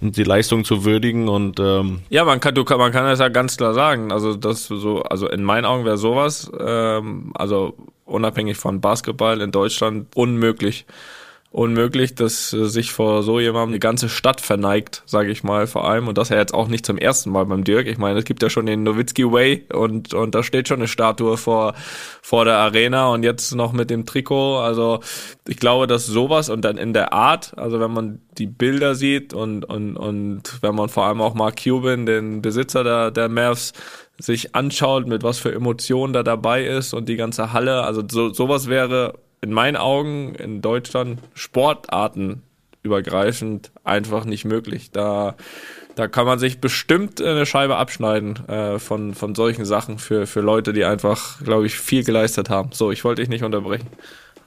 und 0.01 0.17
die 0.17 0.23
Leistung 0.23 0.65
zu 0.65 0.85
würdigen 0.85 1.29
und 1.29 1.59
ähm, 1.59 1.99
ja, 2.09 2.25
man 2.25 2.39
kann 2.39 2.55
du 2.55 2.63
man 2.63 2.91
kann 2.91 3.05
das 3.05 3.19
ja 3.19 3.29
ganz 3.29 3.57
klar 3.57 3.75
sagen, 3.75 4.11
also 4.11 4.33
das 4.33 4.65
so, 4.65 5.03
also 5.03 5.29
in 5.29 5.43
meinen 5.43 5.65
Augen 5.65 5.85
wäre 5.85 5.99
sowas, 5.99 6.51
ähm, 6.59 7.31
also 7.35 7.75
unabhängig 8.05 8.57
von 8.57 8.81
Basketball 8.81 9.39
in 9.39 9.51
Deutschland 9.51 10.07
unmöglich 10.15 10.87
unmöglich, 11.55 12.15
dass 12.15 12.51
äh, 12.51 12.65
sich 12.65 12.91
vor 12.91 13.23
so 13.23 13.39
jemandem 13.39 13.71
die 13.71 13.79
ganze 13.79 14.09
Stadt 14.09 14.41
verneigt, 14.41 15.03
sage 15.05 15.31
ich 15.31 15.41
mal 15.41 15.67
vor 15.67 15.89
allem. 15.89 16.09
Und 16.09 16.17
das 16.17 16.27
ja 16.27 16.37
jetzt 16.37 16.53
auch 16.53 16.67
nicht 16.67 16.85
zum 16.85 16.97
ersten 16.97 17.31
Mal 17.31 17.45
beim 17.45 17.63
Dirk. 17.63 17.87
Ich 17.87 17.97
meine, 17.97 18.19
es 18.19 18.25
gibt 18.25 18.43
ja 18.43 18.49
schon 18.49 18.65
den 18.65 18.83
Nowitzki 18.83 19.31
Way 19.31 19.67
und, 19.73 20.13
und 20.13 20.35
da 20.35 20.43
steht 20.43 20.67
schon 20.67 20.79
eine 20.79 20.89
Statue 20.89 21.37
vor, 21.37 21.73
vor 22.21 22.43
der 22.43 22.57
Arena 22.57 23.07
und 23.07 23.23
jetzt 23.23 23.55
noch 23.55 23.71
mit 23.71 23.89
dem 23.89 24.05
Trikot. 24.05 24.57
Also 24.57 24.99
ich 25.47 25.55
glaube, 25.55 25.87
dass 25.87 26.05
sowas 26.05 26.49
und 26.49 26.65
dann 26.65 26.77
in 26.77 26.91
der 26.91 27.13
Art, 27.13 27.57
also 27.57 27.79
wenn 27.79 27.91
man 27.91 28.19
die 28.37 28.47
Bilder 28.47 28.93
sieht 28.93 29.33
und, 29.33 29.63
und, 29.63 29.95
und 29.95 30.61
wenn 30.61 30.75
man 30.75 30.89
vor 30.89 31.05
allem 31.05 31.21
auch 31.21 31.35
Mark 31.35 31.63
Cuban, 31.63 32.05
den 32.05 32.41
Besitzer 32.41 32.83
der, 32.83 33.11
der 33.11 33.29
Mavs, 33.29 33.71
sich 34.17 34.55
anschaut, 34.55 35.07
mit 35.07 35.23
was 35.23 35.39
für 35.39 35.53
Emotionen 35.53 36.13
da 36.13 36.23
dabei 36.23 36.65
ist 36.65 36.93
und 36.93 37.09
die 37.09 37.17
ganze 37.17 37.51
Halle, 37.53 37.83
also 37.83 38.01
so, 38.09 38.33
sowas 38.33 38.67
wäre 38.67 39.13
in 39.41 39.51
meinen 39.51 39.77
Augen 39.77 40.35
in 40.35 40.61
Deutschland 40.61 41.19
Sportarten 41.33 42.43
übergreifend 42.83 43.71
einfach 43.83 44.25
nicht 44.25 44.45
möglich. 44.45 44.91
Da, 44.91 45.35
da 45.95 46.07
kann 46.07 46.25
man 46.25 46.39
sich 46.39 46.61
bestimmt 46.61 47.21
eine 47.21 47.45
Scheibe 47.45 47.77
abschneiden 47.77 48.47
äh, 48.47 48.79
von, 48.79 49.13
von 49.13 49.35
solchen 49.35 49.65
Sachen 49.65 49.97
für, 49.97 50.27
für 50.27 50.41
Leute, 50.41 50.71
die 50.71 50.85
einfach, 50.85 51.41
glaube 51.43 51.65
ich, 51.65 51.77
viel 51.77 52.03
geleistet 52.03 52.49
haben. 52.49 52.69
So, 52.71 52.91
ich 52.91 53.03
wollte 53.03 53.21
dich 53.21 53.29
nicht 53.29 53.43
unterbrechen. 53.43 53.87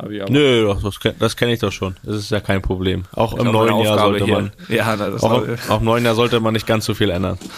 Nö, 0.00 0.72
das, 0.80 0.98
das 1.18 1.36
kenne 1.36 1.52
ich 1.52 1.58
doch 1.58 1.72
schon. 1.72 1.96
Das 2.04 2.14
ist 2.14 2.30
ja 2.30 2.38
kein 2.38 2.62
Problem. 2.62 3.04
Auch 3.12 3.34
im 3.34 3.50
neuen 3.50 3.80
Jahr 3.80 3.98
sollte 3.98 4.24
hier. 4.24 4.34
man. 4.34 4.52
Ja, 4.68 4.96
das 4.96 5.24
auch, 5.24 5.44
auch 5.68 5.80
im 5.80 5.84
neuen 5.84 6.04
Jahr 6.04 6.14
sollte 6.14 6.38
man 6.38 6.52
nicht 6.52 6.68
ganz 6.68 6.84
so 6.84 6.94
viel 6.94 7.10
ändern. 7.10 7.38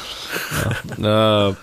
Ja. 0.98 1.50
äh, 1.50 1.54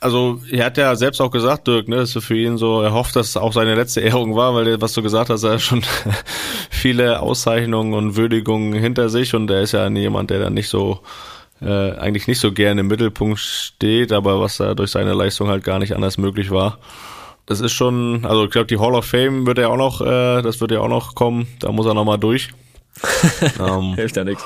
also 0.00 0.40
er 0.50 0.64
hat 0.64 0.78
ja 0.78 0.96
selbst 0.96 1.20
auch 1.20 1.30
gesagt, 1.30 1.66
Dirk, 1.66 1.86
ne, 1.88 1.96
dass 1.96 2.12
für 2.12 2.36
ihn 2.36 2.56
so, 2.56 2.80
er 2.80 2.92
hofft, 2.92 3.16
dass 3.16 3.28
es 3.28 3.36
auch 3.36 3.52
seine 3.52 3.74
letzte 3.74 4.00
Ehrung 4.00 4.34
war, 4.34 4.54
weil 4.54 4.80
was 4.80 4.94
du 4.94 5.02
gesagt 5.02 5.30
hast, 5.30 5.44
er 5.44 5.52
hat 5.52 5.60
schon 5.60 5.82
viele 6.70 7.20
Auszeichnungen 7.20 7.94
und 7.94 8.16
Würdigungen 8.16 8.72
hinter 8.72 9.10
sich 9.10 9.34
und 9.34 9.50
er 9.50 9.60
ist 9.60 9.72
ja 9.72 9.86
jemand, 9.88 10.30
der 10.30 10.40
dann 10.40 10.54
nicht 10.54 10.68
so 10.68 11.00
äh, 11.60 11.92
eigentlich 11.92 12.26
nicht 12.26 12.40
so 12.40 12.52
gerne 12.52 12.80
im 12.80 12.86
Mittelpunkt 12.86 13.38
steht, 13.38 14.12
aber 14.12 14.40
was 14.40 14.56
da 14.56 14.74
durch 14.74 14.90
seine 14.90 15.12
Leistung 15.12 15.48
halt 15.48 15.62
gar 15.62 15.78
nicht 15.78 15.94
anders 15.94 16.16
möglich 16.16 16.50
war. 16.50 16.78
Das 17.44 17.60
ist 17.60 17.72
schon, 17.72 18.24
also 18.24 18.44
ich 18.44 18.50
glaube, 18.50 18.68
die 18.68 18.78
Hall 18.78 18.94
of 18.94 19.04
Fame 19.04 19.46
wird 19.46 19.58
ja 19.58 19.68
auch 19.68 19.76
noch, 19.76 20.00
äh, 20.00 20.40
das 20.40 20.60
wird 20.60 20.70
ja 20.70 20.80
auch 20.80 20.88
noch 20.88 21.14
kommen, 21.14 21.46
da 21.58 21.72
muss 21.72 21.86
er 21.86 21.94
nochmal 21.94 22.18
durch. 22.18 22.48
ähm, 23.60 23.94
Hilft 23.94 24.16
ja 24.16 24.24
nichts. 24.24 24.44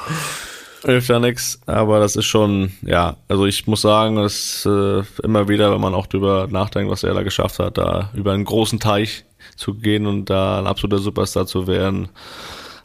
Hilft 0.84 1.08
ja 1.08 1.18
nichts, 1.18 1.60
aber 1.64 1.98
das 1.98 2.14
ist 2.14 2.26
schon, 2.26 2.72
ja, 2.82 3.16
also 3.28 3.46
ich 3.46 3.66
muss 3.66 3.80
sagen, 3.80 4.16
dass 4.16 4.66
äh, 4.66 5.02
immer 5.22 5.48
wieder, 5.48 5.72
wenn 5.72 5.80
man 5.80 5.94
auch 5.94 6.06
drüber 6.06 6.46
nachdenkt, 6.50 6.90
was 6.90 7.04
er 7.04 7.14
da 7.14 7.22
geschafft 7.22 7.58
hat, 7.58 7.78
da 7.78 8.10
über 8.12 8.32
einen 8.32 8.44
großen 8.44 8.80
Teich 8.80 9.24
zu 9.56 9.74
gehen 9.74 10.06
und 10.06 10.28
da 10.28 10.58
ein 10.58 10.66
absoluter 10.66 11.02
Superstar 11.02 11.46
zu 11.46 11.66
werden. 11.66 12.10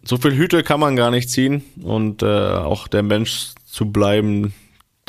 So 0.04 0.16
viel 0.16 0.38
Hüte 0.38 0.64
kann 0.64 0.80
man 0.80 0.96
gar 0.96 1.12
nicht 1.12 1.30
ziehen 1.30 1.62
und 1.84 2.24
äh, 2.24 2.54
auch 2.54 2.88
der 2.88 3.04
Mensch 3.04 3.50
zu 3.66 3.92
bleiben, 3.92 4.54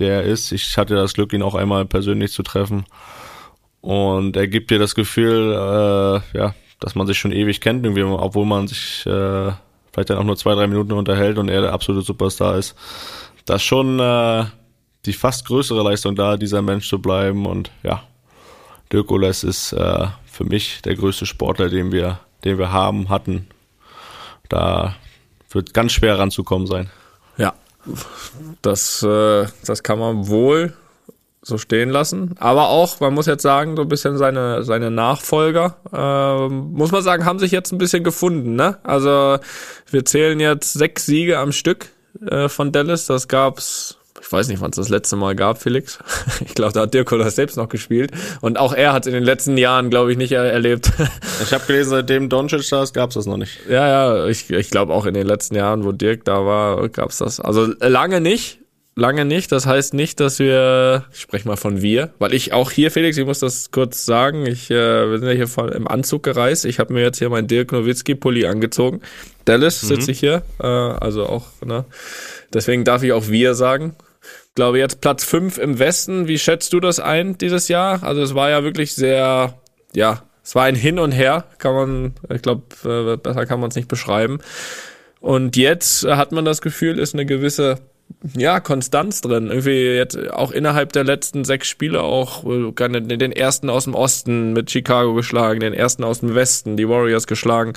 der 0.00 0.24
ist. 0.24 0.50
Ich 0.50 0.76
hatte 0.76 0.96
das 0.96 1.14
Glück, 1.14 1.32
ihn 1.32 1.42
auch 1.42 1.54
einmal 1.54 1.86
persönlich 1.86 2.32
zu 2.32 2.42
treffen. 2.42 2.86
Und 3.80 4.36
er 4.36 4.48
gibt 4.48 4.70
dir 4.70 4.80
das 4.80 4.96
Gefühl, 4.96 5.52
äh, 5.52 6.36
ja, 6.36 6.54
dass 6.80 6.96
man 6.96 7.06
sich 7.06 7.18
schon 7.18 7.32
ewig 7.32 7.60
kennt, 7.60 7.84
irgendwie, 7.84 8.02
obwohl 8.02 8.46
man 8.46 8.66
sich 8.66 9.06
äh, 9.06 9.52
vielleicht 9.92 10.10
dann 10.10 10.18
auch 10.18 10.24
nur 10.24 10.36
zwei, 10.36 10.54
drei 10.54 10.66
Minuten 10.66 10.92
unterhält 10.92 11.38
und 11.38 11.48
er 11.48 11.62
der 11.62 11.72
absolute 11.72 12.04
Superstar 12.04 12.56
ist. 12.56 12.74
Das 13.44 13.56
ist 13.62 13.66
schon 13.66 13.98
äh, 13.98 14.44
die 15.06 15.12
fast 15.12 15.46
größere 15.46 15.82
Leistung 15.82 16.14
da, 16.14 16.36
dieser 16.36 16.62
Mensch 16.62 16.88
zu 16.88 17.00
bleiben. 17.00 17.46
Und 17.46 17.70
ja, 17.82 18.02
Dirk 18.92 19.10
Oles 19.10 19.44
ist 19.44 19.72
äh, 19.72 20.06
für 20.26 20.44
mich 20.44 20.82
der 20.82 20.94
größte 20.94 21.26
Sportler, 21.26 21.68
den 21.68 21.92
wir, 21.92 22.20
den 22.44 22.58
wir 22.58 22.72
haben, 22.72 23.08
hatten. 23.08 23.46
Da 24.48 24.94
wird 25.50 25.74
ganz 25.74 25.92
schwer 25.92 26.18
ranzukommen 26.18 26.66
sein. 26.66 26.90
Ja, 27.36 27.54
das, 28.62 29.02
äh, 29.02 29.46
das 29.64 29.82
kann 29.82 29.98
man 29.98 30.28
wohl 30.28 30.74
so 31.42 31.58
stehen 31.58 31.90
lassen. 31.90 32.34
Aber 32.38 32.68
auch, 32.68 33.00
man 33.00 33.14
muss 33.14 33.26
jetzt 33.26 33.42
sagen, 33.42 33.76
so 33.76 33.82
ein 33.82 33.88
bisschen 33.88 34.18
seine, 34.18 34.62
seine 34.62 34.90
Nachfolger, 34.90 35.76
äh, 35.92 36.48
muss 36.52 36.92
man 36.92 37.02
sagen, 37.02 37.24
haben 37.24 37.38
sich 37.38 37.50
jetzt 37.50 37.72
ein 37.72 37.78
bisschen 37.78 38.04
gefunden. 38.04 38.56
Ne? 38.56 38.78
Also 38.82 39.38
wir 39.90 40.04
zählen 40.04 40.38
jetzt 40.38 40.74
sechs 40.74 41.06
Siege 41.06 41.38
am 41.38 41.52
Stück 41.52 41.88
äh, 42.28 42.48
von 42.48 42.72
Dallas. 42.72 43.06
Das 43.06 43.28
gab's 43.28 43.96
ich 44.20 44.30
weiß 44.30 44.48
nicht, 44.48 44.60
wann 44.60 44.70
es 44.70 44.76
das 44.76 44.90
letzte 44.90 45.16
Mal 45.16 45.34
gab, 45.34 45.60
Felix. 45.60 45.98
Ich 46.46 46.54
glaube, 46.54 46.72
da 46.72 46.82
hat 46.82 46.94
Dirk 46.94 47.10
das 47.10 47.36
selbst 47.36 47.56
noch 47.56 47.68
gespielt. 47.68 48.12
Und 48.40 48.58
auch 48.58 48.72
er 48.72 48.92
hat 48.92 49.04
es 49.04 49.06
in 49.06 49.14
den 49.14 49.24
letzten 49.24 49.56
Jahren, 49.56 49.90
glaube 49.90 50.12
ich, 50.12 50.18
nicht 50.18 50.32
er 50.32 50.44
erlebt. 50.44 50.92
Ich 51.42 51.54
habe 51.54 51.64
gelesen, 51.66 51.90
seitdem 51.90 52.28
Doncic 52.28 52.68
da 52.68 52.82
ist, 52.82 52.92
gab 52.92 53.10
es 53.10 53.14
das 53.14 53.24
noch 53.24 53.38
nicht. 53.38 53.60
Ja, 53.68 53.88
ja, 53.88 54.26
ich, 54.26 54.50
ich 54.50 54.70
glaube 54.70 54.92
auch 54.92 55.06
in 55.06 55.14
den 55.14 55.26
letzten 55.26 55.54
Jahren, 55.54 55.84
wo 55.84 55.92
Dirk 55.92 56.24
da 56.24 56.44
war, 56.44 56.86
gab 56.90 57.10
es 57.10 57.18
das. 57.18 57.40
Also 57.40 57.72
lange 57.80 58.20
nicht, 58.20 58.59
lange 59.00 59.24
nicht. 59.24 59.50
Das 59.50 59.66
heißt 59.66 59.94
nicht, 59.94 60.20
dass 60.20 60.38
wir, 60.38 61.04
ich 61.12 61.20
spreche 61.20 61.48
mal 61.48 61.56
von 61.56 61.82
wir, 61.82 62.12
weil 62.18 62.34
ich 62.34 62.52
auch 62.52 62.70
hier, 62.70 62.90
Felix, 62.90 63.16
ich 63.16 63.26
muss 63.26 63.40
das 63.40 63.70
kurz 63.70 64.04
sagen, 64.04 64.46
ich, 64.46 64.70
äh, 64.70 65.10
wir 65.10 65.18
sind 65.18 65.28
ja 65.28 65.34
hier 65.34 65.48
voll 65.48 65.70
im 65.70 65.88
Anzug 65.88 66.22
gereist. 66.22 66.64
Ich 66.64 66.78
habe 66.78 66.92
mir 66.92 67.02
jetzt 67.02 67.18
hier 67.18 67.30
meinen 67.30 67.48
Dirk 67.48 67.72
Nowitzki-Pulli 67.72 68.46
angezogen. 68.46 69.00
Dallas 69.44 69.82
mhm. 69.82 69.88
sitze 69.88 70.10
ich 70.12 70.20
hier, 70.20 70.42
äh, 70.60 70.66
also 70.66 71.26
auch, 71.26 71.46
ne? 71.64 71.84
Deswegen 72.52 72.84
darf 72.84 73.02
ich 73.02 73.12
auch 73.12 73.28
wir 73.28 73.54
sagen 73.54 73.96
glaube 74.54 74.78
jetzt 74.78 75.00
Platz 75.00 75.24
5 75.24 75.56
im 75.56 75.78
Westen. 75.78 76.28
Wie 76.28 76.38
schätzt 76.38 76.74
du 76.74 76.80
das 76.80 77.00
ein 77.00 77.38
dieses 77.38 77.68
Jahr? 77.68 78.02
Also 78.02 78.20
es 78.20 78.34
war 78.34 78.50
ja 78.50 78.62
wirklich 78.62 78.94
sehr, 78.94 79.54
ja, 79.94 80.22
es 80.42 80.54
war 80.54 80.64
ein 80.64 80.74
Hin 80.74 80.98
und 80.98 81.12
Her, 81.12 81.44
kann 81.58 81.74
man, 81.74 82.14
ich 82.28 82.42
glaube, 82.42 82.64
äh, 82.84 83.16
besser 83.16 83.46
kann 83.46 83.60
man 83.60 83.70
es 83.70 83.76
nicht 83.76 83.88
beschreiben. 83.88 84.40
Und 85.20 85.56
jetzt 85.56 86.04
hat 86.04 86.32
man 86.32 86.44
das 86.44 86.60
Gefühl, 86.60 86.98
ist 86.98 87.14
eine 87.14 87.24
gewisse 87.24 87.78
ja, 88.36 88.60
Konstanz 88.60 89.20
drin. 89.20 89.48
Irgendwie 89.48 89.94
jetzt 89.94 90.18
auch 90.32 90.50
innerhalb 90.50 90.92
der 90.92 91.04
letzten 91.04 91.44
sechs 91.44 91.68
Spiele 91.68 92.02
auch 92.02 92.44
äh, 92.44 92.72
den 93.00 93.32
ersten 93.32 93.70
aus 93.70 93.84
dem 93.84 93.94
Osten 93.94 94.52
mit 94.52 94.70
Chicago 94.70 95.14
geschlagen, 95.14 95.60
den 95.60 95.74
ersten 95.74 96.04
aus 96.04 96.20
dem 96.20 96.34
Westen, 96.34 96.76
die 96.76 96.88
Warriors 96.88 97.26
geschlagen. 97.26 97.72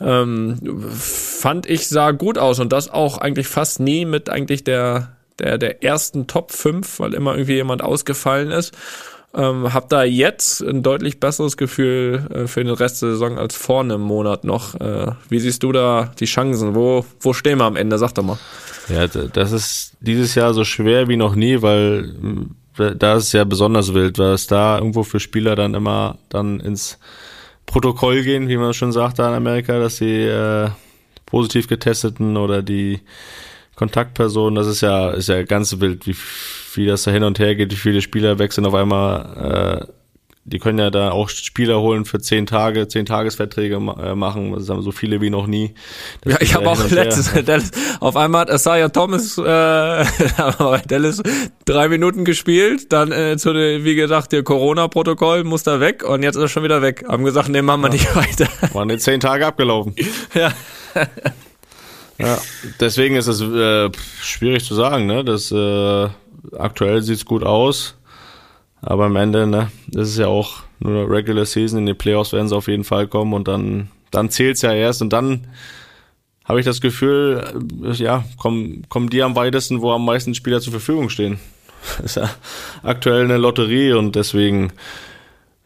Ähm, 0.00 0.58
fand 0.90 1.66
ich 1.66 1.88
sah 1.88 2.12
gut 2.12 2.38
aus 2.38 2.60
und 2.60 2.72
das 2.72 2.90
auch 2.90 3.18
eigentlich 3.18 3.48
fast 3.48 3.80
nie 3.80 4.04
mit 4.04 4.30
eigentlich 4.30 4.64
der 4.64 5.16
der, 5.40 5.58
der 5.58 5.82
ersten 5.82 6.26
Top 6.26 6.52
5, 6.52 7.00
weil 7.00 7.14
immer 7.14 7.32
irgendwie 7.32 7.54
jemand 7.54 7.82
ausgefallen 7.82 8.50
ist. 8.50 8.74
Ähm, 9.32 9.72
hab 9.72 9.88
da 9.88 10.02
jetzt 10.02 10.60
ein 10.60 10.82
deutlich 10.82 11.20
besseres 11.20 11.56
Gefühl 11.56 12.26
äh, 12.34 12.46
für 12.48 12.64
den 12.64 12.74
Rest 12.74 13.00
der 13.02 13.10
Saison 13.10 13.38
als 13.38 13.54
vorne 13.54 13.94
im 13.94 14.00
Monat 14.00 14.42
noch. 14.42 14.74
Äh, 14.80 15.12
wie 15.28 15.38
siehst 15.38 15.62
du 15.62 15.70
da 15.70 16.12
die 16.18 16.24
Chancen? 16.24 16.74
Wo, 16.74 17.04
wo 17.20 17.32
stehen 17.32 17.58
wir 17.58 17.64
am 17.64 17.76
Ende? 17.76 17.96
Sag 17.98 18.12
doch 18.14 18.24
mal. 18.24 18.38
Ja, 18.90 19.06
das 19.06 19.52
ist 19.52 19.96
dieses 20.00 20.34
Jahr 20.34 20.52
so 20.54 20.64
schwer 20.64 21.08
wie 21.08 21.16
noch 21.16 21.34
nie, 21.34 21.62
weil 21.62 22.14
äh, 22.78 22.96
da 22.96 23.16
ist 23.16 23.24
es 23.24 23.32
ja 23.32 23.44
besonders 23.44 23.94
wild, 23.94 24.18
weil 24.18 24.32
es 24.32 24.46
da 24.46 24.78
irgendwo 24.78 25.02
für 25.02 25.20
Spieler 25.20 25.56
dann 25.56 25.74
immer 25.74 26.18
dann 26.28 26.60
ins 26.60 26.98
Protokoll 27.66 28.22
gehen, 28.22 28.48
wie 28.48 28.56
man 28.56 28.74
schon 28.74 28.92
sagt 28.92 29.18
da 29.18 29.28
in 29.28 29.34
Amerika, 29.34 29.78
dass 29.78 29.98
sie 29.98 30.22
äh, 30.22 30.70
positiv 31.26 31.68
getesteten 31.68 32.36
oder 32.36 32.62
die 32.62 33.00
Kontaktpersonen, 33.76 34.56
das 34.56 34.66
ist 34.66 34.80
ja, 34.80 35.10
ist 35.10 35.28
ja 35.28 35.42
ganz 35.44 35.80
wild, 35.80 36.06
wie, 36.06 36.16
wie 36.74 36.86
das 36.86 37.04
da 37.04 37.12
hin 37.12 37.22
und 37.22 37.38
her 37.38 37.54
geht, 37.54 37.70
wie 37.70 37.76
viele 37.76 38.02
Spieler 38.02 38.38
wechseln 38.38 38.66
auf 38.66 38.74
einmal, 38.74 39.86
äh, 39.88 39.99
die 40.44 40.58
können 40.58 40.78
ja 40.78 40.90
da 40.90 41.10
auch 41.10 41.28
Spieler 41.28 41.80
holen 41.80 42.04
für 42.04 42.18
zehn 42.18 42.46
Tage, 42.46 42.88
zehn 42.88 43.04
Tagesverträge 43.04 43.76
äh, 43.76 44.14
machen, 44.14 44.52
das 44.52 44.68
haben 44.70 44.82
so 44.82 44.90
viele 44.90 45.20
wie 45.20 45.30
noch 45.30 45.46
nie. 45.46 45.74
Das 46.22 46.34
ja, 46.34 46.40
ich 46.40 46.54
habe 46.54 46.68
auch 46.68 46.90
letztes, 46.90 47.32
Dallas, 47.44 47.70
auf 48.00 48.16
einmal 48.16 48.42
hat 48.42 48.50
Asaya 48.50 48.88
Thomas 48.88 49.36
äh, 49.36 49.42
bei 50.58 50.82
Dallas 50.86 51.22
drei 51.66 51.88
Minuten 51.88 52.24
gespielt, 52.24 52.92
dann 52.92 53.12
äh, 53.12 53.36
zu 53.36 53.52
der, 53.52 53.84
wie 53.84 53.94
gesagt, 53.94 54.32
der 54.32 54.42
Corona-Protokoll 54.42 55.44
muss 55.44 55.62
da 55.62 55.78
weg 55.78 56.02
und 56.04 56.22
jetzt 56.22 56.36
ist 56.36 56.42
er 56.42 56.48
schon 56.48 56.64
wieder 56.64 56.80
weg. 56.80 57.04
Haben 57.06 57.24
gesagt, 57.24 57.50
nee, 57.50 57.62
machen 57.62 57.82
wir 57.82 57.88
ja. 57.88 57.94
nicht 57.94 58.16
weiter. 58.16 58.48
Waren 58.72 58.88
jetzt 58.90 59.04
zehn 59.04 59.20
Tage 59.20 59.46
abgelaufen. 59.46 59.94
ja. 60.34 60.52
Ja, 62.18 62.38
deswegen 62.78 63.16
ist 63.16 63.28
es 63.28 63.40
äh, 63.40 63.90
schwierig 64.20 64.64
zu 64.66 64.74
sagen, 64.74 65.06
ne? 65.06 65.24
Das 65.24 65.50
äh, 65.50 66.08
aktuell 66.58 67.00
sieht's 67.00 67.24
gut 67.24 67.42
aus, 67.42 67.96
aber 68.82 69.04
am 69.06 69.16
Ende, 69.16 69.46
ne, 69.46 69.70
das 69.88 70.10
ist 70.10 70.18
ja 70.18 70.26
auch 70.26 70.62
nur 70.78 71.02
eine 71.02 71.10
Regular 71.10 71.44
Season, 71.44 71.80
in 71.80 71.86
die 71.86 71.94
Playoffs 71.94 72.32
werden 72.32 72.48
sie 72.48 72.56
auf 72.56 72.68
jeden 72.68 72.84
Fall 72.84 73.06
kommen 73.06 73.34
und 73.34 73.48
dann 73.48 73.90
dann 74.10 74.30
zählt's 74.30 74.62
ja 74.62 74.72
erst 74.72 75.02
und 75.02 75.12
dann 75.12 75.46
habe 76.44 76.58
ich 76.58 76.66
das 76.66 76.80
Gefühl, 76.80 77.44
äh, 77.84 77.92
ja, 77.92 78.24
kommen 78.36 78.84
kommen 78.88 79.08
die 79.08 79.22
am 79.22 79.36
weitesten, 79.36 79.82
wo 79.82 79.92
am 79.92 80.04
meisten 80.04 80.34
Spieler 80.34 80.60
zur 80.60 80.72
Verfügung 80.72 81.08
stehen. 81.08 81.38
Das 81.96 82.04
ist 82.04 82.14
ja 82.16 82.30
aktuell 82.82 83.24
eine 83.24 83.36
Lotterie 83.36 83.92
und 83.92 84.16
deswegen 84.16 84.72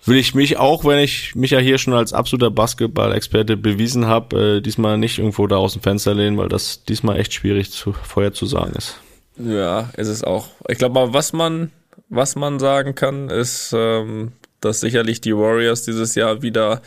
will 0.04 0.18
ich 0.18 0.34
mich 0.34 0.58
auch, 0.58 0.84
wenn 0.84 0.98
ich 0.98 1.34
mich 1.34 1.52
ja 1.52 1.58
hier 1.58 1.78
schon 1.78 1.94
als 1.94 2.12
absoluter 2.12 2.50
Basketball-Experte 2.50 3.56
bewiesen 3.56 4.06
habe, 4.06 4.56
äh, 4.56 4.60
diesmal 4.60 4.98
nicht 4.98 5.18
irgendwo 5.18 5.46
da 5.46 5.56
aus 5.56 5.72
dem 5.72 5.82
Fenster 5.82 6.14
lehnen, 6.14 6.36
weil 6.36 6.48
das 6.48 6.84
diesmal 6.84 7.18
echt 7.18 7.32
schwierig 7.32 7.70
zu, 7.70 7.92
vorher 7.92 8.32
zu 8.34 8.46
sagen 8.46 8.74
ist. 8.76 9.00
Ja, 9.38 9.90
ist 9.96 10.08
es 10.08 10.22
auch. 10.22 10.48
Ich 10.68 10.78
glaube, 10.78 11.12
was 11.12 11.32
man, 11.32 11.72
was 12.08 12.36
man 12.36 12.58
sagen 12.58 12.94
kann, 12.94 13.28
ist, 13.30 13.72
ähm, 13.76 14.32
dass 14.60 14.80
sicherlich 14.80 15.20
die 15.20 15.36
Warriors 15.36 15.84
dieses 15.84 16.14
Jahr 16.14 16.42
wieder 16.42 16.82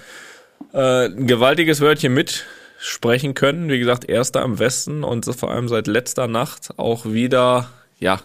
äh, 0.73 1.05
ein 1.07 1.27
gewaltiges 1.27 1.81
Wörtchen 1.81 2.13
mitsprechen 2.13 3.33
können. 3.33 3.69
Wie 3.69 3.79
gesagt, 3.79 4.09
erster 4.09 4.41
am 4.41 4.59
Westen 4.59 5.03
und 5.03 5.25
vor 5.25 5.51
allem 5.51 5.67
seit 5.67 5.87
letzter 5.87 6.27
Nacht 6.27 6.73
auch 6.77 7.05
wieder, 7.05 7.69
ja, 7.99 8.19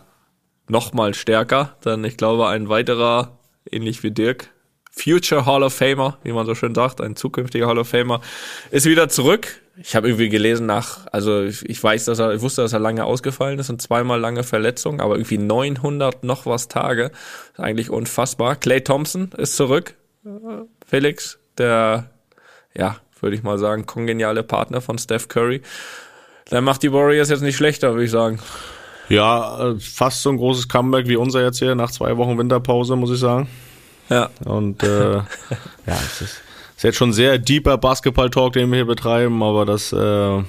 nochmal 0.68 1.14
stärker. 1.14 1.76
Denn 1.84 2.04
ich 2.04 2.16
glaube, 2.16 2.48
ein 2.48 2.68
weiterer, 2.68 3.38
ähnlich 3.70 4.02
wie 4.02 4.10
Dirk, 4.10 4.51
Future 4.94 5.46
Hall 5.46 5.62
of 5.62 5.72
Famer, 5.72 6.18
wie 6.22 6.32
man 6.32 6.46
so 6.46 6.54
schön 6.54 6.74
sagt, 6.74 7.00
ein 7.00 7.16
zukünftiger 7.16 7.66
Hall 7.66 7.78
of 7.78 7.88
Famer, 7.88 8.20
ist 8.70 8.86
wieder 8.86 9.08
zurück. 9.08 9.60
Ich 9.82 9.96
habe 9.96 10.08
irgendwie 10.08 10.28
gelesen 10.28 10.66
nach, 10.66 11.06
also 11.12 11.44
ich 11.44 11.82
weiß, 11.82 12.04
dass 12.04 12.18
er, 12.18 12.34
ich 12.34 12.42
wusste, 12.42 12.60
dass 12.60 12.74
er 12.74 12.78
lange 12.78 13.04
ausgefallen 13.06 13.58
ist 13.58 13.70
und 13.70 13.80
zweimal 13.80 14.20
lange 14.20 14.44
Verletzungen, 14.44 15.00
aber 15.00 15.14
irgendwie 15.14 15.38
900 15.38 16.24
noch 16.24 16.44
was 16.44 16.68
Tage, 16.68 17.10
ist 17.52 17.60
eigentlich 17.60 17.88
unfassbar. 17.88 18.56
Clay 18.56 18.82
Thompson 18.82 19.30
ist 19.38 19.56
zurück, 19.56 19.94
Felix, 20.86 21.38
der, 21.56 22.10
ja, 22.76 22.96
würde 23.20 23.34
ich 23.34 23.42
mal 23.42 23.58
sagen, 23.58 23.86
kongeniale 23.86 24.42
Partner 24.42 24.82
von 24.82 24.98
Steph 24.98 25.28
Curry. 25.28 25.62
Der 26.50 26.60
macht 26.60 26.82
die 26.82 26.92
Warriors 26.92 27.30
jetzt 27.30 27.40
nicht 27.40 27.56
schlechter, 27.56 27.92
würde 27.92 28.04
ich 28.04 28.10
sagen. 28.10 28.40
Ja, 29.08 29.70
äh, 29.70 29.80
fast 29.80 30.22
so 30.22 30.30
ein 30.30 30.36
großes 30.36 30.68
Comeback 30.68 31.08
wie 31.08 31.16
unser 31.16 31.42
jetzt 31.42 31.58
hier 31.58 31.74
nach 31.74 31.90
zwei 31.90 32.16
Wochen 32.16 32.36
Winterpause, 32.36 32.96
muss 32.96 33.10
ich 33.10 33.18
sagen. 33.18 33.48
Ja. 34.12 34.30
Und 34.44 34.82
äh, 34.82 35.12
ja, 35.16 35.24
es 35.86 36.20
ist, 36.20 36.42
ist 36.76 36.82
jetzt 36.82 36.96
schon 36.96 37.12
sehr 37.12 37.38
deeper 37.38 37.78
Basketball-Talk, 37.78 38.52
den 38.52 38.70
wir 38.70 38.76
hier 38.76 38.86
betreiben, 38.86 39.42
aber 39.42 39.64
das 39.64 39.92
äh, 39.92 40.42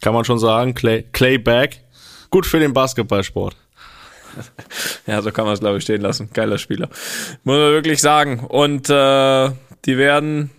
kann 0.00 0.14
man 0.14 0.24
schon 0.24 0.38
sagen. 0.38 0.74
Clay, 0.74 1.04
Clayback, 1.12 1.82
gut 2.30 2.46
für 2.46 2.58
den 2.58 2.72
Basketballsport. 2.72 3.56
Ja, 5.06 5.22
so 5.22 5.32
kann 5.32 5.46
man 5.46 5.54
es, 5.54 5.60
glaube 5.60 5.78
ich, 5.78 5.84
stehen 5.84 6.00
lassen. 6.00 6.30
Geiler 6.32 6.58
Spieler. 6.58 6.88
Muss 7.44 7.56
man 7.56 7.72
wirklich 7.72 8.00
sagen. 8.00 8.40
Und 8.40 8.88
äh, 8.88 9.50
die 9.84 9.98
werden, 9.98 10.50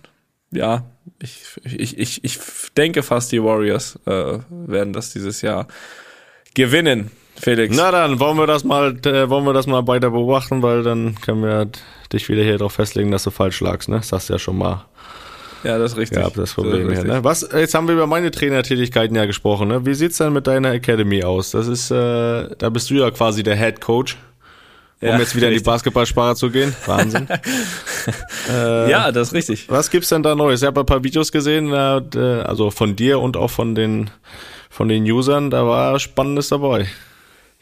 ja, 0.50 0.84
ich, 1.22 1.42
ich, 1.64 1.98
ich, 1.98 2.24
ich 2.24 2.38
denke 2.76 3.02
fast, 3.02 3.32
die 3.32 3.42
Warriors 3.42 3.98
äh, 4.06 4.38
werden 4.50 4.92
das 4.92 5.12
dieses 5.12 5.42
Jahr 5.42 5.66
gewinnen. 6.54 7.10
Felix. 7.36 7.76
Na 7.76 7.90
dann 7.90 8.20
wollen 8.20 8.36
wir 8.36 8.46
das 8.46 8.64
mal, 8.64 8.96
äh, 9.06 9.28
wollen 9.30 9.44
wir 9.44 9.52
das 9.52 9.66
mal 9.66 9.86
weiter 9.86 10.10
beobachten, 10.10 10.62
weil 10.62 10.82
dann 10.82 11.14
können 11.20 11.42
wir 11.42 11.68
dich 12.12 12.28
wieder 12.28 12.42
hier 12.42 12.58
drauf 12.58 12.74
festlegen, 12.74 13.10
dass 13.10 13.24
du 13.24 13.30
falsch 13.30 13.60
lagst, 13.60 13.88
ne? 13.88 13.96
Das 13.96 14.08
sagst 14.08 14.28
du 14.28 14.34
ja 14.34 14.38
schon 14.38 14.58
mal. 14.58 14.84
Ja, 15.62 15.78
das 15.78 15.92
ist 15.92 15.98
richtig. 15.98 16.18
Ja, 16.18 16.30
das 16.30 16.54
Problem 16.54 16.88
das 16.88 16.98
hier, 16.98 17.04
ne? 17.04 17.24
Was, 17.24 17.48
jetzt 17.52 17.74
haben 17.74 17.86
wir 17.86 17.94
über 17.94 18.06
meine 18.06 18.30
Trainertätigkeiten 18.30 19.14
ja 19.16 19.26
gesprochen, 19.26 19.68
ne? 19.68 19.84
Wie 19.86 19.94
sieht's 19.94 20.18
denn 20.18 20.32
mit 20.32 20.46
deiner 20.46 20.72
Academy 20.72 21.22
aus? 21.22 21.50
Das 21.50 21.66
ist, 21.66 21.90
äh, 21.90 22.48
da 22.56 22.70
bist 22.70 22.90
du 22.90 22.94
ja 22.94 23.10
quasi 23.10 23.42
der 23.42 23.56
Head 23.56 23.80
Coach. 23.80 24.16
Um 25.02 25.08
ja, 25.08 25.18
jetzt 25.18 25.34
wieder 25.34 25.46
richtig. 25.46 25.60
in 25.60 25.64
die 25.64 25.70
Basketballsprache 25.70 26.34
zu 26.34 26.50
gehen. 26.50 26.74
Wahnsinn. 26.84 27.26
äh, 28.50 28.90
ja, 28.90 29.10
das 29.10 29.28
ist 29.28 29.34
richtig. 29.34 29.70
Was 29.70 29.90
gibt's 29.90 30.10
denn 30.10 30.22
da 30.22 30.34
Neues? 30.34 30.60
Ich 30.60 30.66
habe 30.66 30.80
ein 30.80 30.86
paar 30.86 31.02
Videos 31.02 31.32
gesehen, 31.32 31.72
also 31.72 32.70
von 32.70 32.96
dir 32.96 33.18
und 33.18 33.38
auch 33.38 33.48
von 33.48 33.74
den, 33.74 34.10
von 34.68 34.88
den 34.88 35.10
Usern. 35.10 35.48
Da 35.50 35.66
war 35.66 35.98
Spannendes 35.98 36.48
dabei. 36.48 36.86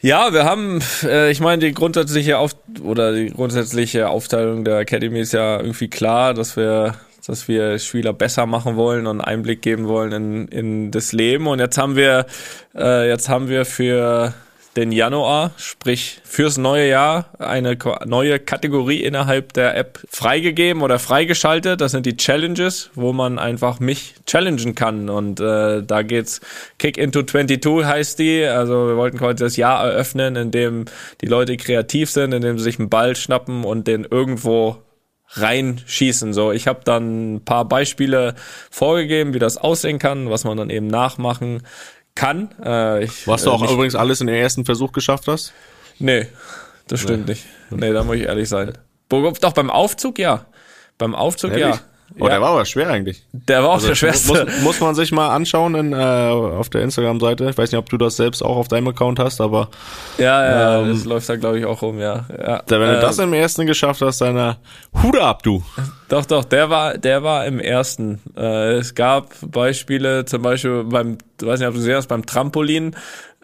Ja, 0.01 0.31
wir 0.31 0.45
haben, 0.45 0.81
äh, 1.03 1.29
ich 1.29 1.41
meine, 1.41 1.65
die 1.65 1.73
grundsätzliche 1.73 2.37
Auf 2.37 2.55
oder 2.81 3.11
die 3.13 3.31
grundsätzliche 3.31 4.07
Aufteilung 4.09 4.63
der 4.63 4.79
Academy 4.79 5.19
ist 5.19 5.33
ja 5.33 5.59
irgendwie 5.59 5.89
klar, 5.89 6.33
dass 6.33 6.55
wir 6.55 6.95
dass 7.27 7.47
wir 7.47 7.77
Spieler 7.77 8.13
besser 8.13 8.45
machen 8.47 8.75
wollen 8.75 9.05
und 9.05 9.21
Einblick 9.21 9.61
geben 9.61 9.87
wollen 9.87 10.11
in, 10.13 10.47
in 10.47 10.91
das 10.91 11.11
Leben. 11.11 11.47
Und 11.47 11.59
jetzt 11.59 11.77
haben 11.77 11.95
wir, 11.95 12.25
äh, 12.75 13.07
jetzt 13.07 13.29
haben 13.29 13.49
wir 13.49 13.65
für 13.65 14.33
den 14.75 14.91
Januar, 14.91 15.51
sprich 15.57 16.21
fürs 16.23 16.57
neue 16.57 16.87
Jahr, 16.87 17.25
eine 17.39 17.77
neue 18.05 18.39
Kategorie 18.39 19.01
innerhalb 19.01 19.53
der 19.53 19.75
App 19.75 19.99
freigegeben 20.09 20.83
oder 20.83 20.99
freigeschaltet. 20.99 21.81
Das 21.81 21.91
sind 21.91 22.05
die 22.05 22.15
Challenges, 22.17 22.91
wo 22.93 23.11
man 23.11 23.39
einfach 23.39 23.79
mich 23.79 24.15
challengen 24.25 24.75
kann. 24.75 25.09
Und 25.09 25.39
äh, 25.39 25.81
da 25.83 26.01
geht's 26.03 26.41
Kick 26.77 26.97
into 26.97 27.23
22 27.23 27.85
heißt 27.85 28.19
die. 28.19 28.43
Also 28.43 28.87
wir 28.87 28.97
wollten 28.97 29.17
quasi 29.17 29.43
das 29.43 29.57
Jahr 29.57 29.83
eröffnen, 29.83 30.35
in 30.35 30.51
dem 30.51 30.85
die 31.21 31.27
Leute 31.27 31.57
kreativ 31.57 32.09
sind, 32.09 32.33
in 32.33 32.41
dem 32.41 32.57
sie 32.57 32.63
sich 32.63 32.79
einen 32.79 32.89
Ball 32.89 33.15
schnappen 33.15 33.63
und 33.63 33.87
den 33.87 34.05
irgendwo 34.09 34.77
reinschießen. 35.31 36.33
So, 36.33 36.51
ich 36.51 36.67
habe 36.67 36.81
dann 36.83 37.35
ein 37.35 37.45
paar 37.45 37.65
Beispiele 37.65 38.35
vorgegeben, 38.71 39.33
wie 39.33 39.39
das 39.39 39.57
aussehen 39.57 39.99
kann, 39.99 40.29
was 40.29 40.43
man 40.43 40.57
dann 40.57 40.69
eben 40.69 40.87
nachmachen 40.87 41.61
kann. 42.19 42.49
Äh, 42.63 43.05
ich, 43.05 43.27
was 43.27 43.43
du 43.43 43.49
äh, 43.49 43.53
auch 43.53 43.61
nicht, 43.61 43.71
übrigens 43.71 43.95
alles 43.95 44.21
in 44.21 44.27
den 44.27 44.35
ersten 44.35 44.65
Versuch 44.65 44.91
geschafft 44.91 45.27
hast? 45.27 45.53
Nee, 45.99 46.27
das 46.87 46.99
stimmt 46.99 47.27
nee. 47.27 47.33
nicht. 47.33 47.45
Nee, 47.69 47.93
da 47.93 48.03
muss 48.03 48.17
ich 48.17 48.23
ehrlich 48.23 48.49
sein. 48.49 48.77
Doch, 49.09 49.53
beim 49.53 49.69
Aufzug 49.69 50.19
ja. 50.19 50.45
Beim 50.97 51.15
Aufzug 51.15 51.51
Ehrlich? 51.51 51.75
ja. 51.75 51.81
Oh, 52.17 52.23
ja. 52.23 52.29
der 52.31 52.41
war 52.41 52.49
aber 52.49 52.65
schwer 52.65 52.89
eigentlich. 52.89 53.23
Der 53.31 53.61
war 53.61 53.69
auch 53.69 53.73
also, 53.75 53.89
der 53.89 53.95
schwerste. 53.95 54.45
Muss, 54.45 54.61
muss 54.61 54.79
man 54.79 54.95
sich 54.95 55.11
mal 55.11 55.29
anschauen 55.29 55.75
in, 55.75 55.93
äh, 55.93 55.95
auf 55.95 56.69
der 56.69 56.81
Instagram-Seite. 56.81 57.49
Ich 57.49 57.57
weiß 57.57 57.71
nicht, 57.71 57.79
ob 57.79 57.89
du 57.89 57.97
das 57.97 58.15
selbst 58.15 58.43
auch 58.43 58.57
auf 58.57 58.67
deinem 58.67 58.87
Account 58.87 59.19
hast, 59.19 59.41
aber. 59.41 59.69
Ja, 60.17 60.43
ja, 60.43 60.79
ähm, 60.81 60.89
das 60.89 61.05
läuft 61.05 61.29
da, 61.29 61.35
glaube 61.35 61.59
ich, 61.59 61.65
auch 61.65 61.81
rum, 61.81 61.99
ja. 61.99 62.25
ja. 62.29 62.63
wenn 62.67 62.79
du 62.79 62.97
äh, 62.97 63.01
das 63.01 63.19
im 63.19 63.33
ersten 63.33 63.65
geschafft 63.65 64.01
hast, 64.01 64.21
deiner 64.21 64.57
Hude 65.03 65.21
ab, 65.21 65.43
du. 65.43 65.63
Doch, 66.07 66.25
doch, 66.25 66.43
der 66.43 66.69
war, 66.69 66.97
der 66.97 67.23
war 67.23 67.45
im 67.45 67.59
ersten. 67.59 68.19
Äh, 68.35 68.77
es 68.77 68.95
gab 68.95 69.33
Beispiele, 69.41 70.25
zum 70.25 70.41
Beispiel 70.41 70.83
beim, 70.85 71.17
weiß 71.41 71.59
nicht, 71.59 71.67
ob 71.67 71.75
du 71.75 71.79
gesehen 71.79 71.97
hast, 71.97 72.07
beim 72.07 72.25
Trampolin 72.25 72.95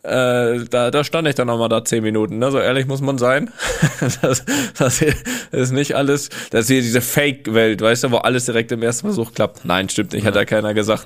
äh, 0.05 0.65
da, 0.69 0.91
da 0.91 1.03
stand 1.03 1.27
ich 1.27 1.35
dann 1.35 1.47
nochmal 1.47 1.69
da 1.69 1.83
zehn 1.83 2.03
Minuten, 2.03 2.37
ne? 2.37 2.51
so 2.51 2.59
ehrlich 2.59 2.87
muss 2.87 3.01
man 3.01 3.17
sein. 3.17 3.51
das, 4.21 4.45
das 4.77 5.03
ist 5.51 5.71
nicht 5.71 5.95
alles, 5.95 6.29
das 6.51 6.61
ist 6.61 6.67
hier 6.67 6.81
diese 6.81 7.01
Fake-Welt, 7.01 7.81
weißt 7.81 8.05
du, 8.05 8.11
wo 8.11 8.17
alles 8.17 8.45
direkt 8.45 8.71
im 8.71 8.83
ersten 8.83 9.07
Versuch 9.07 9.33
klappt. 9.33 9.65
Nein, 9.65 9.89
stimmt 9.89 10.13
nicht, 10.13 10.25
hat 10.25 10.35
ja 10.35 10.45
keiner 10.45 10.73
gesagt. 10.73 11.05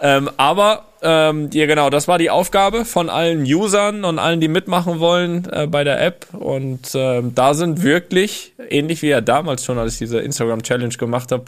Ähm, 0.00 0.30
aber 0.36 0.86
ähm, 1.02 1.50
ja 1.52 1.66
genau, 1.66 1.90
das 1.90 2.06
war 2.06 2.18
die 2.18 2.30
Aufgabe 2.30 2.84
von 2.84 3.10
allen 3.10 3.42
Usern 3.42 4.04
und 4.04 4.18
allen, 4.18 4.40
die 4.40 4.48
mitmachen 4.48 5.00
wollen 5.00 5.48
äh, 5.50 5.66
bei 5.66 5.82
der 5.82 6.00
App. 6.00 6.26
Und 6.32 6.90
ähm, 6.94 7.34
da 7.34 7.54
sind 7.54 7.82
wirklich, 7.82 8.52
ähnlich 8.70 9.02
wie 9.02 9.08
ja 9.08 9.20
damals 9.20 9.64
schon, 9.64 9.78
als 9.78 9.94
ich 9.94 9.98
diese 9.98 10.20
Instagram 10.20 10.62
Challenge 10.62 10.94
gemacht 10.94 11.32
habe, 11.32 11.44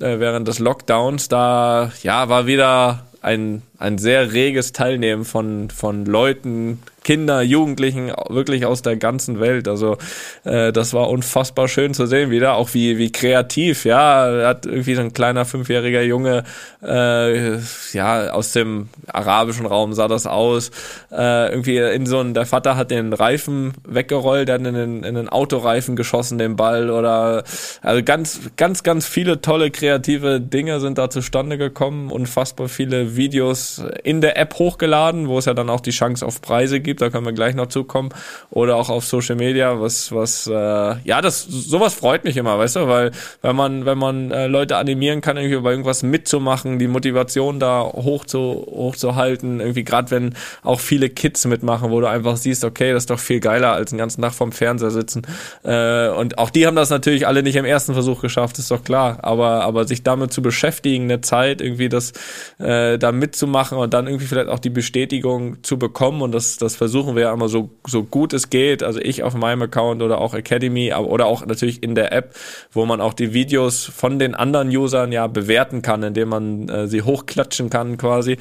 äh, 0.00 0.20
während 0.20 0.46
des 0.46 0.60
Lockdowns, 0.60 1.28
da 1.28 1.90
ja 2.02 2.28
war 2.28 2.46
wieder 2.46 3.06
ein, 3.22 3.62
ein 3.82 3.98
sehr 3.98 4.32
reges 4.32 4.72
Teilnehmen 4.72 5.24
von, 5.24 5.68
von 5.68 6.06
Leuten, 6.06 6.80
Kinder, 7.02 7.42
Jugendlichen, 7.42 8.12
wirklich 8.28 8.64
aus 8.64 8.82
der 8.82 8.96
ganzen 8.96 9.40
Welt. 9.40 9.66
Also 9.66 9.96
äh, 10.44 10.72
das 10.72 10.94
war 10.94 11.08
unfassbar 11.08 11.66
schön 11.66 11.94
zu 11.94 12.06
sehen 12.06 12.30
wieder, 12.30 12.54
auch 12.54 12.74
wie, 12.74 12.96
wie 12.96 13.10
kreativ, 13.10 13.84
ja, 13.84 14.46
hat 14.46 14.66
irgendwie 14.66 14.94
so 14.94 15.00
ein 15.00 15.12
kleiner 15.12 15.44
fünfjähriger 15.44 16.02
Junge, 16.02 16.44
äh, 16.80 17.56
ja, 17.92 18.30
aus 18.30 18.52
dem 18.52 18.88
arabischen 19.08 19.66
Raum 19.66 19.94
sah 19.94 20.06
das 20.06 20.28
aus, 20.28 20.70
äh, 21.10 21.50
irgendwie 21.50 21.78
in 21.78 22.06
so 22.06 22.20
ein, 22.20 22.34
der 22.34 22.46
Vater 22.46 22.76
hat 22.76 22.92
den 22.92 23.12
Reifen 23.12 23.72
weggerollt, 23.84 24.48
dann 24.48 24.64
in 24.64 24.74
den, 24.74 25.02
in 25.02 25.16
den 25.16 25.28
Autoreifen 25.28 25.96
geschossen, 25.96 26.38
den 26.38 26.54
Ball 26.54 26.88
oder, 26.88 27.42
also 27.82 28.02
ganz, 28.04 28.40
ganz, 28.56 28.84
ganz 28.84 29.06
viele 29.06 29.40
tolle 29.40 29.72
kreative 29.72 30.40
Dinge 30.40 30.78
sind 30.78 30.98
da 30.98 31.10
zustande 31.10 31.58
gekommen, 31.58 32.12
unfassbar 32.12 32.68
viele 32.68 33.16
Videos 33.16 33.71
in 34.02 34.20
der 34.20 34.38
App 34.38 34.54
hochgeladen, 34.54 35.28
wo 35.28 35.38
es 35.38 35.44
ja 35.44 35.54
dann 35.54 35.68
auch 35.68 35.80
die 35.80 35.90
Chance 35.90 36.24
auf 36.24 36.40
Preise 36.40 36.80
gibt 36.80 37.02
da 37.02 37.10
können 37.10 37.26
wir 37.26 37.32
gleich 37.32 37.54
noch 37.54 37.66
zukommen, 37.66 38.10
oder 38.50 38.76
auch 38.76 38.88
auf 38.88 39.04
Social 39.04 39.36
Media, 39.36 39.80
was, 39.80 40.12
was, 40.12 40.46
äh, 40.46 40.52
ja, 40.52 41.20
das, 41.20 41.42
sowas 41.42 41.94
freut 41.94 42.24
mich 42.24 42.36
immer, 42.36 42.58
weißt 42.58 42.76
du, 42.76 42.88
weil, 42.88 43.10
wenn 43.42 43.56
man, 43.56 43.84
wenn 43.84 43.98
man 43.98 44.30
äh, 44.30 44.46
Leute 44.46 44.76
animieren 44.76 45.20
kann, 45.20 45.36
irgendwie 45.36 45.56
über 45.56 45.70
irgendwas 45.70 46.02
mitzumachen, 46.02 46.78
die 46.78 46.86
Motivation 46.86 47.58
da 47.58 47.82
hoch 47.82 48.24
zu, 48.24 48.38
hoch 48.38 48.96
zu 48.96 49.16
halten, 49.16 49.60
irgendwie 49.60 49.84
gerade 49.84 50.10
wenn 50.10 50.34
auch 50.62 50.80
viele 50.80 51.10
Kids 51.10 51.44
mitmachen, 51.44 51.90
wo 51.90 52.00
du 52.00 52.06
einfach 52.08 52.36
siehst, 52.36 52.64
okay, 52.64 52.92
das 52.92 53.02
ist 53.02 53.10
doch 53.10 53.18
viel 53.18 53.40
geiler, 53.40 53.72
als 53.72 53.90
den 53.90 53.98
ganzen 53.98 54.22
Tag 54.22 54.32
vorm 54.32 54.52
Fernseher 54.52 54.90
sitzen, 54.90 55.22
äh, 55.64 56.08
und 56.08 56.38
auch 56.38 56.50
die 56.50 56.66
haben 56.66 56.76
das 56.76 56.90
natürlich 56.90 57.26
alle 57.26 57.42
nicht 57.42 57.56
im 57.56 57.64
ersten 57.64 57.94
Versuch 57.94 58.20
geschafft, 58.20 58.58
ist 58.58 58.70
doch 58.70 58.84
klar, 58.84 59.18
aber, 59.22 59.62
aber 59.64 59.86
sich 59.86 60.04
damit 60.04 60.32
zu 60.32 60.40
beschäftigen, 60.40 61.04
eine 61.04 61.20
Zeit 61.20 61.60
irgendwie 61.60 61.88
das, 61.88 62.12
äh, 62.58 62.98
da 62.98 63.10
mitzumachen 63.10 63.61
und 63.70 63.94
dann 63.94 64.06
irgendwie 64.08 64.26
vielleicht 64.26 64.48
auch 64.48 64.58
die 64.58 64.70
Bestätigung 64.70 65.62
zu 65.62 65.78
bekommen 65.78 66.22
und 66.22 66.32
das, 66.32 66.56
das 66.56 66.74
versuchen 66.74 67.14
wir 67.14 67.22
ja 67.22 67.32
immer 67.32 67.48
so, 67.48 67.70
so 67.86 68.02
gut 68.02 68.32
es 68.32 68.50
geht, 68.50 68.82
also 68.82 68.98
ich 68.98 69.22
auf 69.22 69.34
meinem 69.34 69.62
Account 69.62 70.02
oder 70.02 70.18
auch 70.20 70.34
Academy 70.34 70.92
oder 70.92 71.26
auch 71.26 71.46
natürlich 71.46 71.82
in 71.82 71.94
der 71.94 72.12
App, 72.12 72.34
wo 72.72 72.84
man 72.86 73.00
auch 73.00 73.14
die 73.14 73.32
Videos 73.32 73.84
von 73.84 74.18
den 74.18 74.34
anderen 74.34 74.68
Usern 74.68 75.12
ja 75.12 75.26
bewerten 75.28 75.82
kann, 75.82 76.02
indem 76.02 76.30
man 76.30 76.68
äh, 76.68 76.88
sie 76.88 77.02
hochklatschen 77.02 77.70
kann 77.70 77.98
quasi. 77.98 78.38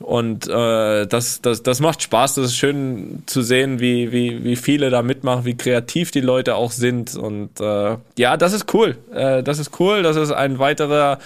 Und 0.00 0.46
äh, 0.46 1.06
das, 1.06 1.40
das, 1.40 1.62
das 1.62 1.80
macht 1.80 2.02
Spaß, 2.02 2.34
das 2.34 2.46
ist 2.46 2.56
schön 2.56 3.22
zu 3.24 3.40
sehen, 3.40 3.80
wie, 3.80 4.12
wie, 4.12 4.44
wie 4.44 4.56
viele 4.56 4.90
da 4.90 5.00
mitmachen, 5.00 5.46
wie 5.46 5.56
kreativ 5.56 6.10
die 6.10 6.20
Leute 6.20 6.56
auch 6.56 6.70
sind. 6.70 7.16
Und 7.16 7.60
äh, 7.60 7.96
ja, 8.18 8.36
das 8.36 8.52
ist 8.52 8.74
cool. 8.74 8.98
Äh, 9.14 9.42
das 9.42 9.58
ist 9.58 9.80
cool, 9.80 10.02
das 10.02 10.16
ist 10.16 10.32
ein 10.32 10.58
weiterer 10.58 11.18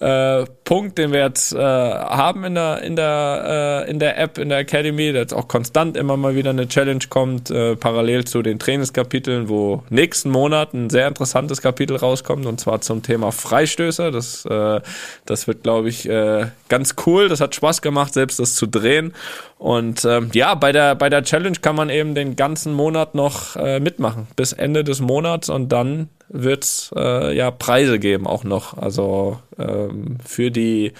äh, 0.00 0.44
Punkt, 0.64 0.98
den 0.98 1.12
wir 1.12 1.20
jetzt 1.20 1.52
äh, 1.52 1.58
haben 1.58 2.44
in 2.44 2.54
der 2.54 2.82
in 2.82 2.96
der 2.96 3.84
äh, 3.86 3.90
in 3.90 3.98
der 3.98 4.18
App 4.18 4.38
in 4.38 4.48
der 4.48 4.58
Academy, 4.58 5.12
der 5.12 5.22
jetzt 5.22 5.34
auch 5.34 5.46
konstant 5.46 5.96
immer 5.96 6.16
mal 6.16 6.34
wieder 6.34 6.50
eine 6.50 6.68
Challenge 6.68 7.04
kommt, 7.08 7.50
äh, 7.50 7.76
parallel 7.76 8.24
zu 8.24 8.42
den 8.42 8.58
Trainingskapiteln, 8.58 9.48
wo 9.48 9.84
nächsten 9.90 10.30
Monat 10.30 10.72
ein 10.74 10.90
sehr 10.90 11.06
interessantes 11.06 11.60
Kapitel 11.60 11.96
rauskommt 11.96 12.46
und 12.46 12.60
zwar 12.60 12.80
zum 12.80 13.02
Thema 13.02 13.30
Freistöße. 13.30 14.10
Das 14.10 14.44
äh, 14.46 14.80
das 15.26 15.46
wird 15.46 15.62
glaube 15.62 15.90
ich 15.90 16.08
äh, 16.08 16.46
ganz 16.68 16.96
cool. 17.06 17.28
Das 17.28 17.40
hat 17.40 17.54
Spaß 17.54 17.82
gemacht, 17.82 18.14
selbst 18.14 18.40
das 18.40 18.56
zu 18.56 18.66
drehen 18.66 19.12
und 19.60 20.06
ähm, 20.06 20.30
ja, 20.32 20.54
bei 20.54 20.72
der, 20.72 20.94
bei 20.94 21.10
der 21.10 21.22
Challenge 21.22 21.58
kann 21.60 21.76
man 21.76 21.90
eben 21.90 22.14
den 22.14 22.34
ganzen 22.34 22.72
Monat 22.72 23.14
noch 23.14 23.56
äh, 23.56 23.78
mitmachen, 23.78 24.26
bis 24.34 24.54
Ende 24.54 24.84
des 24.84 25.02
Monats 25.02 25.50
und 25.50 25.68
dann 25.70 26.08
wird's 26.30 26.90
äh, 26.96 27.36
ja 27.36 27.50
Preise 27.50 27.98
geben 27.98 28.26
auch 28.26 28.44
noch. 28.44 28.76
Also 28.78 29.38
ähm, 29.58 30.16
für 30.24 30.50
die 30.50 30.92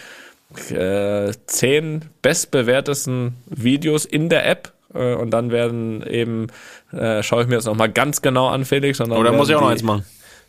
äh, 0.70 1.32
zehn 1.46 2.06
bestbewertesten 2.22 3.36
Videos 3.46 4.04
in 4.04 4.28
der 4.28 4.48
App. 4.48 4.72
Äh, 4.94 5.14
und 5.14 5.30
dann 5.30 5.50
werden 5.50 6.04
eben, 6.06 6.48
äh, 6.92 7.22
schaue 7.22 7.42
ich 7.42 7.48
mir 7.48 7.54
das 7.56 7.64
nochmal 7.64 7.90
ganz 7.90 8.22
genau 8.22 8.48
an, 8.48 8.64
Felix. 8.64 9.00
Und 9.00 9.12
Oder 9.12 9.32
muss 9.32 9.48
ich 9.48 9.54
auch 9.54 9.60
noch 9.60 9.70
eins 9.70 9.82
machen? 9.82 10.04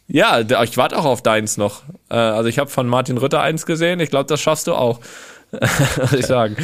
Ja, 0.07 0.41
ich 0.41 0.77
warte 0.77 0.97
auch 0.97 1.05
auf 1.05 1.21
deins 1.21 1.57
noch. 1.57 1.83
Äh, 2.09 2.15
also 2.15 2.49
ich 2.49 2.59
habe 2.59 2.69
von 2.69 2.87
Martin 2.87 3.17
Rütter 3.17 3.41
eins 3.41 3.65
gesehen. 3.65 3.99
Ich 3.99 4.09
glaube, 4.09 4.25
das 4.25 4.41
schaffst 4.41 4.67
du 4.67 4.73
auch. 4.73 4.99
muss 5.97 6.13
ich 6.13 6.25
sagen. 6.25 6.55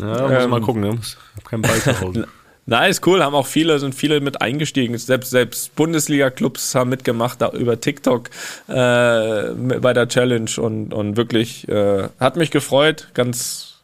Ja, 0.00 0.28
muss 0.28 0.44
ähm, 0.44 0.50
mal 0.50 0.60
gucken, 0.60 0.82
ne? 0.82 0.98
Ich 1.00 1.16
hab 1.36 1.44
keinen 1.44 1.62
Ball 1.62 1.78
zu 1.78 2.00
Hause. 2.00 2.28
Ist 2.66 3.06
cool, 3.06 3.22
haben 3.24 3.34
auch 3.34 3.46
viele, 3.46 3.78
sind 3.80 3.94
viele 3.94 4.20
mit 4.20 4.40
eingestiegen. 4.40 4.96
Selbst, 4.96 5.30
selbst 5.30 5.74
Bundesliga-Clubs 5.74 6.74
haben 6.74 6.90
mitgemacht 6.90 7.40
da 7.40 7.50
über 7.50 7.80
TikTok 7.80 8.30
äh, 8.68 8.72
bei 8.72 9.92
der 9.92 10.08
Challenge 10.08 10.50
und, 10.58 10.94
und 10.94 11.16
wirklich 11.16 11.68
äh, 11.68 12.08
hat 12.20 12.36
mich 12.36 12.52
gefreut, 12.52 13.08
ganz 13.14 13.80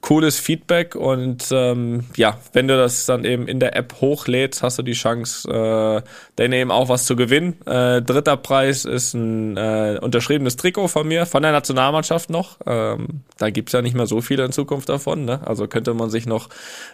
cooles 0.00 0.40
Feedback 0.40 0.94
und 0.94 1.48
ähm, 1.50 2.06
ja, 2.16 2.38
wenn 2.52 2.68
du 2.68 2.76
das 2.76 3.04
dann 3.04 3.24
eben 3.24 3.46
in 3.46 3.60
der 3.60 3.76
App 3.76 3.96
hochlädst, 4.00 4.62
hast 4.62 4.78
du 4.78 4.82
die 4.82 4.92
Chance, 4.92 5.48
äh, 5.48 6.02
dann 6.36 6.52
eben 6.52 6.70
auch 6.70 6.88
was 6.88 7.04
zu 7.04 7.16
gewinnen. 7.16 7.60
Äh, 7.66 8.00
dritter 8.00 8.38
Preis 8.38 8.86
ist 8.86 9.12
ein 9.12 9.58
äh, 9.58 9.98
unterschriebenes 10.00 10.56
Trikot 10.56 10.88
von 10.88 11.06
mir, 11.06 11.26
von 11.26 11.42
der 11.42 11.52
Nationalmannschaft 11.52 12.30
noch. 12.30 12.56
Ähm, 12.66 13.24
da 13.36 13.50
gibt's 13.50 13.72
ja 13.72 13.82
nicht 13.82 13.94
mehr 13.94 14.06
so 14.06 14.22
viele 14.22 14.44
in 14.44 14.52
Zukunft 14.52 14.88
davon, 14.88 15.26
ne? 15.26 15.40
also 15.46 15.66
könnte 15.66 15.92
man 15.92 16.08
sich 16.08 16.24
noch 16.24 16.48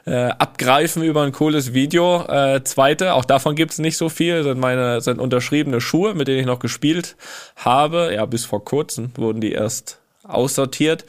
äh, 0.04 0.14
abgreifen 0.14 1.02
über 1.04 1.22
ein 1.22 1.32
cooles 1.32 1.74
Video. 1.74 2.24
Äh, 2.26 2.64
zweite, 2.64 3.14
auch 3.14 3.24
davon 3.24 3.54
gibt's 3.54 3.78
nicht 3.78 3.96
so 3.96 4.08
viel, 4.08 4.42
sind 4.42 4.58
meine 4.58 5.00
sind 5.00 5.20
unterschriebene 5.20 5.80
Schuhe, 5.80 6.14
mit 6.14 6.26
denen 6.26 6.40
ich 6.40 6.46
noch 6.46 6.58
gespielt 6.58 7.16
habe. 7.54 8.12
Ja, 8.14 8.26
bis 8.26 8.44
vor 8.44 8.64
kurzem 8.64 9.12
wurden 9.16 9.40
die 9.40 9.52
erst 9.52 10.00
aussortiert. 10.28 11.04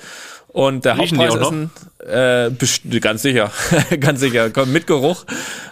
Und 0.58 0.86
der 0.86 0.98
Riechen 0.98 1.20
Hauptpreis 1.20 1.36
ist 1.36 1.52
ein, 1.52 2.90
äh, 2.92 3.00
ganz 3.00 3.22
sicher, 3.22 3.52
ganz 4.00 4.20
sicher, 4.20 4.50
kommt 4.50 4.74
mit 4.74 4.88
Geruch 4.88 5.24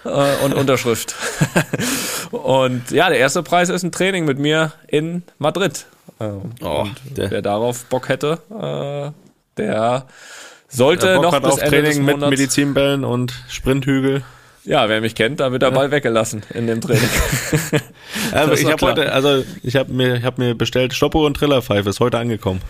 äh, 0.03 0.45
und 0.45 0.53
Unterschrift. 0.53 1.15
und 2.31 2.91
ja, 2.91 3.09
der 3.09 3.17
erste 3.17 3.41
Preis 3.41 3.69
ist 3.69 3.81
ein 3.81 3.91
Training 3.91 4.25
mit 4.25 4.37
mir 4.37 4.73
in 4.87 5.23
Madrid. 5.39 5.87
Äh, 6.19 6.25
oh, 6.61 6.85
wer 7.15 7.41
darauf 7.41 7.85
Bock 7.85 8.09
hätte, 8.09 8.37
äh, 8.51 9.11
der 9.57 10.05
sollte 10.69 11.07
der 11.07 11.15
Bock 11.15 11.31
noch 11.31 11.39
bis 11.41 11.57
Ende 11.57 11.81
Training 11.81 12.05
mit 12.05 12.19
Medizinbällen 12.19 13.05
und 13.05 13.33
Sprinthügel. 13.49 14.23
Ja, 14.65 14.87
wer 14.87 15.01
mich 15.01 15.15
kennt, 15.15 15.39
da 15.39 15.51
wird 15.51 15.63
der 15.63 15.71
Ball 15.71 15.89
weggelassen 15.89 16.43
in 16.53 16.67
dem 16.67 16.81
Training. 16.81 17.09
Also 18.31 18.53
ich 18.53 18.71
habe 18.71 18.85
heute, 18.85 19.11
also 19.11 19.43
ich 19.61 19.75
habe 19.75 19.91
mir, 19.91 20.15
ich 20.15 20.23
habe 20.23 20.41
mir 20.41 20.55
bestellt 20.55 20.93
Stoppuhr 20.93 21.25
und 21.25 21.35
Trillerpfeife, 21.35 21.89
ist 21.89 21.99
heute 21.99 22.17
angekommen. 22.17 22.61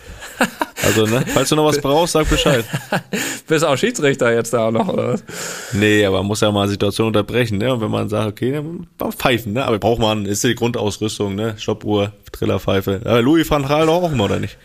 Also 0.84 1.06
ne, 1.06 1.24
falls 1.34 1.48
du 1.48 1.56
noch 1.56 1.64
was 1.64 1.80
brauchst, 1.80 2.12
sag 2.12 2.28
Bescheid. 2.28 2.64
Bist 3.48 3.64
auch 3.64 3.76
Schiedsrichter 3.76 4.32
jetzt 4.32 4.52
da 4.52 4.66
auch 4.68 4.70
noch, 4.70 4.88
oder 4.88 5.14
was? 5.14 5.24
Nee, 5.72 6.04
aber 6.04 6.18
man 6.18 6.26
muss 6.26 6.40
ja 6.40 6.52
mal 6.52 6.68
Situation 6.68 7.08
unterbrechen, 7.08 7.58
ne? 7.58 7.72
Und 7.72 7.80
wenn 7.80 7.90
man 7.90 8.08
sagt, 8.08 8.28
okay, 8.28 8.52
dann 8.52 9.12
pfeifen, 9.12 9.54
ne? 9.54 9.64
Aber 9.64 9.78
braucht 9.78 10.00
man, 10.00 10.26
ist 10.26 10.44
die 10.44 10.54
Grundausrüstung, 10.54 11.34
ne? 11.34 11.54
Stoppuhr, 11.58 12.12
Trillerpfeife. 12.32 13.00
Aber 13.04 13.22
Louis 13.22 13.50
van 13.50 13.66
Gaal 13.66 13.86
doch 13.86 14.02
auch 14.02 14.12
immer, 14.12 14.24
oder 14.24 14.38
nicht? 14.38 14.58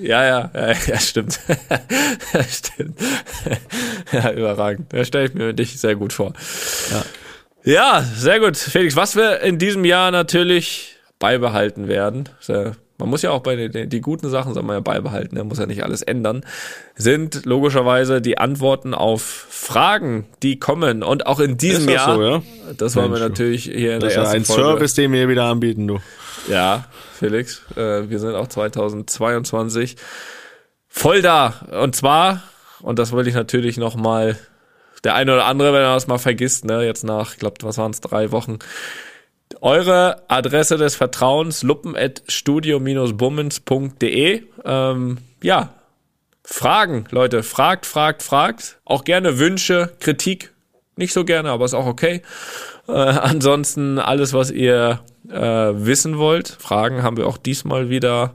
Ja, 0.00 0.24
ja, 0.24 0.50
ja, 0.54 0.72
ja 0.86 0.98
stimmt. 0.98 1.40
ja, 2.32 2.42
stimmt. 2.48 2.98
ja, 4.12 4.32
überragend. 4.32 4.92
Da 4.92 5.04
stelle 5.04 5.26
ich 5.26 5.34
mir 5.34 5.52
dich 5.52 5.78
sehr 5.80 5.96
gut 5.96 6.12
vor. 6.12 6.32
Ja. 7.64 8.02
sehr 8.14 8.40
gut. 8.40 8.56
Felix, 8.56 8.94
was 8.96 9.16
wir 9.16 9.40
in 9.40 9.58
diesem 9.58 9.84
Jahr 9.84 10.10
natürlich 10.10 10.96
beibehalten 11.18 11.88
werden, 11.88 12.28
ist 12.40 12.48
ja- 12.48 12.72
man 12.98 13.10
muss 13.10 13.22
ja 13.22 13.30
auch 13.30 13.40
bei 13.40 13.56
den 13.56 13.90
die 13.90 14.00
guten 14.00 14.30
Sachen, 14.30 14.54
soll 14.54 14.62
man 14.62 14.76
ja 14.76 14.80
beibehalten, 14.80 15.36
man 15.36 15.48
muss 15.48 15.58
ja 15.58 15.66
nicht 15.66 15.82
alles 15.82 16.02
ändern, 16.02 16.44
sind 16.94 17.44
logischerweise 17.44 18.20
die 18.22 18.38
Antworten 18.38 18.94
auf 18.94 19.22
Fragen, 19.22 20.26
die 20.42 20.58
kommen. 20.58 21.02
Und 21.02 21.26
auch 21.26 21.40
in 21.40 21.56
diesem 21.56 21.88
Ist 21.88 21.96
das 21.96 22.06
Jahr, 22.06 22.14
so, 22.14 22.22
ja? 22.22 22.42
das 22.76 22.96
wollen 22.96 23.12
wir 23.12 23.20
natürlich 23.20 23.64
hier 23.64 23.94
in 23.94 24.00
Das 24.00 24.08
ist 24.08 24.16
der 24.16 24.22
ja 24.24 24.30
ersten 24.32 24.36
ein 24.36 24.44
Folge. 24.44 24.62
Service, 24.62 24.94
den 24.94 25.12
wir 25.12 25.18
hier 25.20 25.28
wieder 25.28 25.44
anbieten, 25.44 25.86
du. 25.86 25.98
Ja, 26.48 26.86
Felix, 27.14 27.62
äh, 27.76 28.08
wir 28.08 28.18
sind 28.18 28.34
auch 28.34 28.46
2022 28.48 29.96
voll 30.88 31.22
da. 31.22 31.54
Und 31.82 31.94
zwar, 31.96 32.42
und 32.80 32.98
das 32.98 33.12
wollte 33.12 33.28
ich 33.28 33.34
natürlich 33.34 33.76
noch 33.76 33.96
mal, 33.96 34.38
der 35.04 35.14
eine 35.14 35.34
oder 35.34 35.44
andere, 35.46 35.72
wenn 35.72 35.82
er 35.82 35.94
das 35.94 36.06
mal 36.06 36.18
vergisst, 36.18 36.64
ne, 36.64 36.84
jetzt 36.84 37.04
nach, 37.04 37.32
ich 37.32 37.38
glaube, 37.38 37.56
was 37.62 37.78
waren 37.78 37.90
es, 37.90 38.00
drei 38.00 38.32
Wochen, 38.32 38.58
eure 39.60 40.22
Adresse 40.28 40.76
des 40.76 40.96
Vertrauens, 40.96 41.62
luppen.studio-bummens.de. 41.62 44.42
Ähm, 44.64 45.18
ja, 45.42 45.74
Fragen, 46.44 47.06
Leute, 47.10 47.42
fragt, 47.42 47.86
fragt, 47.86 48.22
fragt. 48.22 48.78
Auch 48.84 49.04
gerne 49.04 49.38
Wünsche, 49.38 49.92
Kritik, 49.98 50.52
nicht 50.96 51.12
so 51.12 51.24
gerne, 51.24 51.50
aber 51.50 51.64
ist 51.64 51.74
auch 51.74 51.86
okay. 51.86 52.22
Äh, 52.88 52.92
ansonsten 52.92 53.98
alles, 53.98 54.32
was 54.32 54.50
ihr 54.50 55.00
äh, 55.28 55.38
wissen 55.38 56.18
wollt. 56.18 56.48
Fragen 56.48 57.02
haben 57.02 57.16
wir 57.16 57.26
auch 57.26 57.38
diesmal 57.38 57.90
wieder 57.90 58.34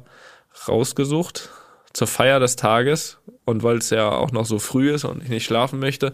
rausgesucht 0.68 1.50
zur 1.94 2.08
Feier 2.08 2.40
des 2.40 2.56
Tages. 2.56 3.18
Und 3.46 3.64
weil 3.64 3.78
es 3.78 3.90
ja 3.90 4.10
auch 4.10 4.32
noch 4.32 4.46
so 4.46 4.60
früh 4.60 4.94
ist 4.94 5.04
und 5.04 5.24
ich 5.24 5.30
nicht 5.30 5.46
schlafen 5.46 5.80
möchte, 5.80 6.14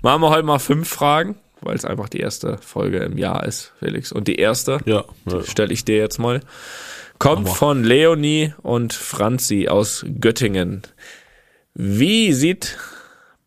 machen 0.00 0.22
wir 0.22 0.30
heute 0.30 0.44
mal 0.44 0.58
fünf 0.58 0.88
Fragen, 0.88 1.36
weil 1.60 1.76
es 1.76 1.84
einfach 1.84 2.08
die 2.08 2.20
erste 2.20 2.58
Folge 2.58 2.98
im 2.98 3.18
Jahr 3.18 3.44
ist, 3.44 3.72
Felix. 3.78 4.12
Und 4.12 4.28
die 4.28 4.36
erste 4.36 4.78
Ja. 4.84 5.04
ja. 5.30 5.42
stelle 5.42 5.72
ich 5.72 5.84
dir 5.84 5.96
jetzt 5.96 6.18
mal. 6.18 6.40
Kommt 7.18 7.48
von 7.48 7.82
Leonie 7.82 8.54
und 8.62 8.92
Franzi 8.92 9.66
aus 9.68 10.06
Göttingen. 10.20 10.82
Wie 11.74 12.32
sieht 12.32 12.78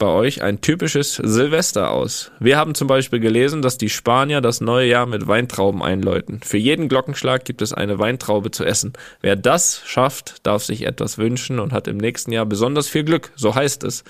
bei 0.02 0.08
euch 0.08 0.41
ein 0.41 0.62
typisches 0.62 1.14
Silvester 1.14 1.91
aus? 1.91 2.32
Wir 2.39 2.58
haben 2.58 2.74
zum 2.74 2.88
Beispiel 2.88 3.20
gelesen, 3.20 3.62
dass 3.62 3.78
die 3.78 3.89
Spanier 3.89 4.41
das 4.41 4.60
neue 4.60 4.88
Jahr 4.88 5.06
mit 5.06 5.28
Weintrauben 5.28 5.84
einläuten. 5.84 6.41
Für 6.43 6.58
jeden 6.58 6.89
Glockenschlag 6.89 7.45
gibt 7.45 7.62
es 7.62 7.72
eine 7.72 7.99
Weintraube 7.99 8.49
zu 8.49 8.66
essen. 8.66 8.93
Wer 9.22 9.36
das 9.36 9.84
schafft, 9.86 10.38
darf 10.41 10.64
sich 10.64 10.88
etwas 10.88 11.20
wünschen 11.20 11.60
und 11.60 11.72
hat 11.72 11.88
im 11.88 11.97
nächsten 11.97 12.32
Jahr 12.32 12.47
besonders 12.47 12.88
viel 12.88 13.04
Glück. 13.04 13.32
So 13.36 13.54
heißt 13.54 13.84
es. 13.84 14.04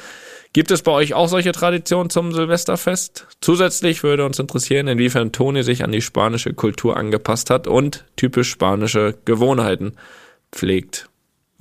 Gibt 0.53 0.71
es 0.71 0.81
bei 0.81 0.93
euch 0.93 1.13
auch 1.13 1.27
solche 1.27 1.51
Traditionen 1.51 2.09
zum 2.09 2.31
Silvesterfest? 2.31 3.27
Zusätzlich 3.41 4.01
würde 4.01 4.25
uns 4.25 4.39
interessieren, 4.39 4.87
inwiefern 4.87 5.33
Toni 5.33 5.61
sich 5.61 5.83
an 5.83 5.91
die 5.91 6.01
spanische 6.01 6.53
Kultur 6.53 6.95
angepasst 6.95 7.49
hat 7.49 7.67
und 7.67 8.05
typisch 8.15 8.49
spanische 8.49 9.15
Gewohnheiten 9.25 9.97
pflegt. 10.53 11.10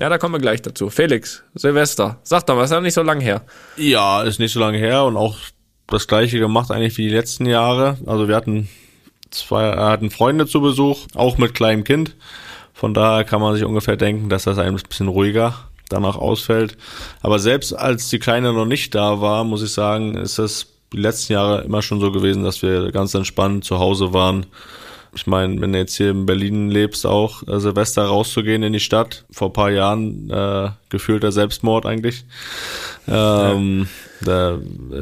Ja, 0.01 0.09
da 0.09 0.17
kommen 0.17 0.35
wir 0.35 0.41
gleich 0.41 0.63
dazu. 0.63 0.89
Felix, 0.89 1.43
Silvester, 1.55 2.21
sag 2.23 2.47
doch 2.47 2.57
mal, 2.57 2.65
ist 2.65 2.71
ja 2.71 2.81
nicht 2.81 2.95
so 2.95 3.03
lang 3.03 3.21
her. 3.21 3.43
Ja, 3.77 4.23
ist 4.23 4.41
nicht 4.41 4.53
so 4.53 4.59
lange 4.59 4.79
her 4.79 5.05
und 5.05 5.19
auch 5.19 5.37
das 5.89 6.09
gleiche 6.09 6.39
gemacht 6.39 6.71
eigentlich 6.71 6.97
wie 6.97 7.09
die 7.09 7.15
letzten 7.15 7.45
Jahre. 7.45 7.99
Also 8.07 8.27
wir 8.27 8.35
hatten 8.35 8.71
zwei, 9.31 9.69
äh, 9.69 9.77
hatten 9.77 10.11
Freunde 10.11 10.47
zu 10.47 10.63
Besuch, 10.63 11.01
auch 11.15 11.37
mit 11.37 11.53
kleinem 11.53 11.85
Kind. 11.85 12.17
Von 12.73 12.95
daher 12.95 13.25
kann 13.25 13.43
man 13.43 13.55
sich 13.55 13.65
ungefähr 13.65 13.99
denken, 13.99 14.31
dass 14.31 14.45
das 14.45 14.57
ein 14.57 14.75
bisschen 14.75 15.09
ruhiger 15.09 15.55
danach 15.91 16.17
ausfällt. 16.17 16.79
Aber 17.21 17.39
selbst 17.39 17.75
als 17.75 18.09
die 18.09 18.21
Kleine 18.21 18.55
noch 18.55 18.65
nicht 18.65 18.95
da 18.95 19.21
war, 19.21 19.45
muss 19.45 19.63
ich 19.63 19.73
sagen, 19.73 20.17
ist 20.17 20.39
das 20.39 20.69
die 20.95 20.97
letzten 20.97 21.35
Jahre 21.35 21.61
immer 21.61 21.83
schon 21.83 22.01
so 22.01 22.11
gewesen, 22.11 22.43
dass 22.43 22.63
wir 22.63 22.91
ganz 22.91 23.13
entspannt 23.13 23.67
zu 23.67 23.79
Hause 23.79 24.15
waren. 24.15 24.47
Ich 25.15 25.27
meine, 25.27 25.61
wenn 25.61 25.73
du 25.73 25.79
jetzt 25.79 25.97
hier 25.97 26.11
in 26.11 26.27
Berlin 26.27 26.71
lebst, 26.71 27.07
auch 27.07 27.47
äh, 27.49 27.59
Silvester 27.59 28.05
rauszugehen 28.05 28.63
in 28.63 28.73
die 28.73 28.81
Stadt, 28.81 29.25
vor 29.31 29.49
ein 29.49 29.53
paar 29.53 29.71
Jahren 29.71 30.31
äh, 30.31 30.71
gefühlter 30.89 31.33
Selbstmord 31.33 31.87
eigentlich. 31.87 32.25
Ähm, 33.09 33.89
da, 34.21 34.59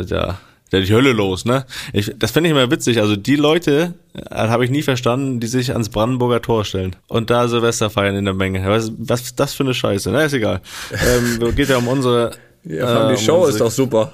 da, 0.09 0.39
da 0.71 0.81
die 0.81 0.93
Hölle 0.93 1.13
los, 1.13 1.45
ne? 1.45 1.67
Ich, 1.93 2.13
das 2.17 2.31
finde 2.31 2.49
ich 2.49 2.57
immer 2.57 2.71
witzig. 2.71 3.01
Also 3.01 3.17
die 3.17 3.37
Leute 3.37 3.95
äh, 4.15 4.35
habe 4.35 4.65
ich 4.65 4.71
nie 4.71 4.83
verstanden, 4.83 5.41
die 5.41 5.47
sich 5.47 5.73
ans 5.73 5.91
Brandenburger 5.91 6.41
Tor 6.41 6.65
stellen 6.65 6.97
und 7.09 7.31
da 7.31 7.49
Silvester 7.49 7.91
feiern 7.91 8.17
in 8.17 8.25
der 8.25 8.35
Menge. 8.35 8.65
Was, 8.67 8.93
was 8.97 9.35
das 9.35 9.55
für 9.55 9.65
eine 9.65 9.75
Scheiße? 9.75 10.11
Na, 10.11 10.23
ist 10.23 10.33
egal. 10.33 10.61
ähm, 10.93 11.55
geht 11.55 11.69
ja 11.69 11.79
um 11.79 11.89
unsere. 11.89 12.31
Ja, 12.65 13.11
äh, 13.11 13.17
die 13.17 13.23
Show 13.23 13.45
um 13.45 13.49
ist 13.49 13.61
doch 13.61 13.71
super. 13.71 14.13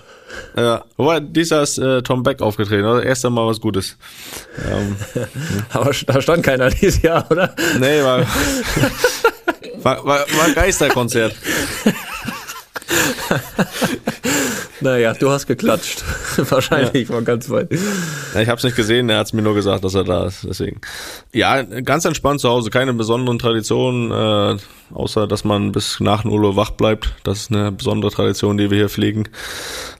Ja, 0.56 0.84
wobei, 0.96 1.20
dieser 1.20 1.62
ist 1.62 1.78
äh, 1.78 2.02
Tom 2.02 2.22
Beck 2.22 2.40
aufgetreten, 2.40 2.84
oder? 2.84 3.02
Erst 3.02 3.24
einmal 3.24 3.46
was 3.46 3.60
Gutes. 3.60 3.96
Ähm, 4.66 4.96
Aber 5.70 5.90
da 6.06 6.20
stand 6.20 6.42
keiner 6.42 6.70
dieses 6.70 7.02
Jahr, 7.02 7.30
oder? 7.30 7.54
nee, 7.78 8.02
war, 8.02 8.20
war, 9.82 10.04
war, 10.04 10.20
war 10.20 10.44
ein 10.46 10.54
Geisterkonzert. 10.54 11.34
Naja, 14.80 15.14
du 15.14 15.30
hast 15.30 15.46
geklatscht. 15.46 16.02
Wahrscheinlich 16.36 17.06
von 17.06 17.24
ganz 17.24 17.48
weit. 17.48 17.70
Ja, 18.34 18.40
ich 18.40 18.48
habe 18.48 18.58
es 18.58 18.64
nicht 18.64 18.76
gesehen, 18.76 19.08
er 19.08 19.18
hat 19.18 19.28
es 19.28 19.32
mir 19.32 19.42
nur 19.42 19.54
gesagt, 19.54 19.84
dass 19.84 19.94
er 19.94 20.04
da 20.04 20.26
ist. 20.26 20.44
Deswegen. 20.44 20.80
Ja, 21.32 21.62
ganz 21.62 22.04
entspannt 22.04 22.40
zu 22.40 22.48
Hause, 22.48 22.70
keine 22.70 22.92
besonderen 22.92 23.38
Traditionen, 23.38 24.10
äh, 24.10 24.60
außer 24.92 25.26
dass 25.26 25.44
man 25.44 25.72
bis 25.72 26.00
nach 26.00 26.24
0 26.24 26.44
Uhr 26.44 26.56
wach 26.56 26.70
bleibt. 26.70 27.14
Das 27.24 27.38
ist 27.38 27.52
eine 27.52 27.72
besondere 27.72 28.10
Tradition, 28.10 28.58
die 28.58 28.70
wir 28.70 28.78
hier 28.78 28.88
pflegen. 28.88 29.28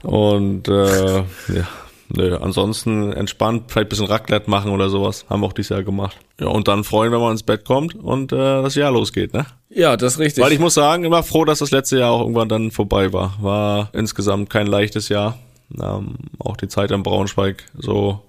Und 0.03 0.69
äh, 0.69 1.19
ja, 1.19 1.69
nö, 2.17 2.37
ansonsten 2.37 3.13
entspannt, 3.13 3.65
vielleicht 3.69 3.87
ein 3.87 3.89
bisschen 3.89 4.07
Raclette 4.07 4.51
machen 4.51 4.71
oder 4.71 4.89
sowas. 4.89 5.27
Haben 5.29 5.43
wir 5.43 5.47
auch 5.47 5.53
dieses 5.53 5.71
Jahr 5.71 5.83
gemacht. 5.83 6.17
Ja, 6.41 6.49
und 6.49 6.69
dann 6.69 6.85
freuen, 6.85 7.13
wenn 7.13 7.21
man 7.21 7.33
ins 7.33 7.43
Bett 7.43 7.65
kommt 7.65 7.95
und 7.95 8.33
äh, 8.33 8.37
das 8.37 8.75
Jahr 8.75 8.93
losgeht, 8.93 9.33
ne? 9.33 9.47
Ja, 9.71 9.97
das 9.97 10.15
ist 10.15 10.19
richtig. 10.21 10.45
Weil 10.45 10.53
ich 10.53 10.59
muss 10.59 10.75
sagen, 10.75 11.05
ich 11.05 11.11
war 11.11 11.23
froh, 11.23 11.45
dass 11.45 11.59
das 11.59 11.71
letzte 11.71 11.99
Jahr 11.99 12.13
auch 12.13 12.21
irgendwann 12.21 12.49
dann 12.49 12.71
vorbei 12.71 13.13
war. 13.13 13.37
War 13.41 13.91
insgesamt 13.93 14.51
kein 14.51 14.67
leichtes 14.67 15.09
Jahr. 15.09 15.39
Ähm, 15.81 16.17
auch 16.39 16.57
die 16.57 16.69
Zeit 16.69 16.91
in 16.91 17.03
Braunschweig 17.03 17.65
so, 17.77 18.23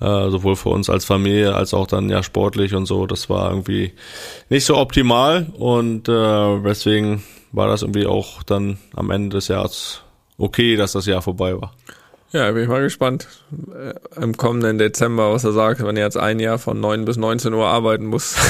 äh, 0.00 0.30
sowohl 0.30 0.56
für 0.56 0.70
uns 0.70 0.90
als 0.90 1.04
Familie 1.04 1.54
als 1.54 1.72
auch 1.72 1.86
dann 1.86 2.10
ja 2.10 2.22
sportlich 2.22 2.74
und 2.74 2.86
so, 2.86 3.06
das 3.06 3.30
war 3.30 3.50
irgendwie 3.50 3.92
nicht 4.50 4.64
so 4.64 4.76
optimal 4.76 5.46
und 5.56 6.08
äh, 6.08 6.60
deswegen 6.62 7.22
war 7.52 7.68
das 7.68 7.82
irgendwie 7.82 8.06
auch 8.06 8.42
dann 8.42 8.78
am 8.94 9.10
Ende 9.10 9.36
des 9.36 9.48
Jahres 9.48 10.02
okay, 10.36 10.76
dass 10.76 10.92
das 10.92 11.06
Jahr 11.06 11.22
vorbei 11.22 11.58
war. 11.60 11.72
Ja, 12.34 12.50
bin 12.50 12.64
ich 12.64 12.68
mal 12.68 12.82
gespannt 12.82 13.28
äh, 13.72 14.20
im 14.20 14.36
kommenden 14.36 14.76
Dezember, 14.76 15.32
was 15.32 15.44
er 15.44 15.52
sagt, 15.52 15.84
wenn 15.84 15.96
er 15.96 16.02
jetzt 16.02 16.16
ein 16.16 16.40
Jahr 16.40 16.58
von 16.58 16.80
9 16.80 17.04
bis 17.04 17.16
19 17.16 17.54
Uhr 17.54 17.66
arbeiten 17.66 18.06
muss. 18.06 18.34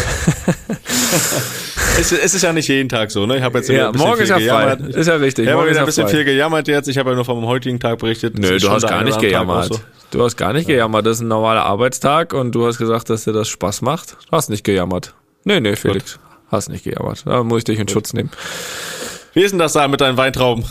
Es, 1.97 2.11
es 2.11 2.35
ist 2.35 2.43
ja 2.43 2.53
nicht 2.53 2.67
jeden 2.67 2.89
Tag 2.89 3.13
so, 3.13 3.25
ne? 3.25 3.37
Ich 3.37 3.43
habe 3.45 3.59
jetzt 3.59 3.69
ja, 3.69 3.87
ein 3.87 3.93
bisschen 3.93 4.09
morgen 4.09 4.21
ist 4.21 4.33
viel 4.33 4.45
ja 4.45 4.53
frei. 4.53 4.75
gejammert. 4.75 4.97
Ist 4.97 5.07
ja 5.07 5.15
richtig. 5.15 5.47
Ich 5.47 5.53
habe 5.53 5.63
wieder 5.63 5.71
ist 5.71 5.79
ein 5.79 5.87
bisschen 5.87 6.09
frei. 6.09 6.17
viel 6.17 6.25
gejammert 6.25 6.67
jetzt. 6.67 6.89
Ich 6.89 6.99
habe 6.99 7.11
ja 7.11 7.15
nur 7.15 7.25
vom 7.25 7.47
heutigen 7.47 7.79
Tag 7.79 8.01
berichtet. 8.01 8.37
Nö, 8.37 8.57
ist 8.57 8.65
du 8.65 8.71
hast 8.71 8.89
gar 8.89 9.05
nicht 9.05 9.21
gejammert. 9.21 9.81
Du 10.11 10.25
hast 10.25 10.37
gar 10.37 10.53
nicht 10.53 10.67
gejammert. 10.67 11.07
Das 11.07 11.19
ist 11.19 11.23
ein 11.23 11.29
normaler 11.29 11.65
Arbeitstag 11.65 12.33
und 12.33 12.53
du 12.53 12.67
hast 12.67 12.79
gesagt, 12.79 13.11
dass 13.11 13.23
dir 13.23 13.33
das 13.33 13.47
Spaß 13.47 13.83
macht. 13.83 14.17
Du 14.29 14.37
hast 14.37 14.51
nicht 14.51 14.65
gejammert. 14.65 15.15
Nee, 15.45 15.61
nee, 15.61 15.77
Felix. 15.77 16.19
Hast 16.49 16.69
nicht 16.69 16.83
gejammert. 16.83 17.23
Da 17.27 17.45
muss 17.45 17.59
ich 17.59 17.65
dich 17.65 17.79
in 17.79 17.87
Schutz 17.87 18.13
nehmen. 18.13 18.31
Wie 19.35 19.43
ist 19.43 19.53
denn 19.53 19.61
das 19.61 19.75
da 19.75 19.87
mit 19.87 20.01
deinen 20.01 20.17
Weintrauben? 20.17 20.65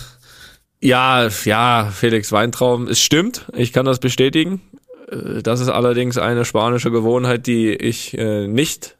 Ja, 0.83 1.29
ja, 1.45 1.89
Felix 1.93 2.33
Weintrauben, 2.33 2.89
es 2.89 2.99
stimmt, 2.99 3.45
ich 3.55 3.71
kann 3.71 3.85
das 3.85 3.99
bestätigen. 3.99 4.61
Äh, 5.09 5.41
Das 5.41 5.61
ist 5.61 5.69
allerdings 5.69 6.17
eine 6.17 6.43
spanische 6.43 6.91
Gewohnheit, 6.91 7.47
die 7.47 7.73
ich 7.73 8.17
äh, 8.17 8.47
nicht 8.47 8.97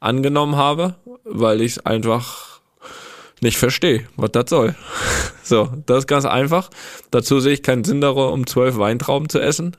angenommen 0.00 0.56
habe, 0.56 0.94
weil 1.24 1.60
ich 1.60 1.72
es 1.72 1.84
einfach 1.84 2.60
nicht 3.42 3.58
verstehe, 3.58 4.06
was 4.16 4.32
das 4.32 4.48
soll. 4.48 4.74
So, 5.42 5.70
das 5.86 6.00
ist 6.00 6.06
ganz 6.08 6.26
einfach. 6.26 6.68
Dazu 7.10 7.40
sehe 7.40 7.54
ich 7.54 7.62
keinen 7.62 7.82
Sinn 7.82 8.02
darin, 8.02 8.34
um 8.34 8.46
zwölf 8.46 8.76
Weintrauben 8.76 9.30
zu 9.30 9.38
essen. 9.40 9.78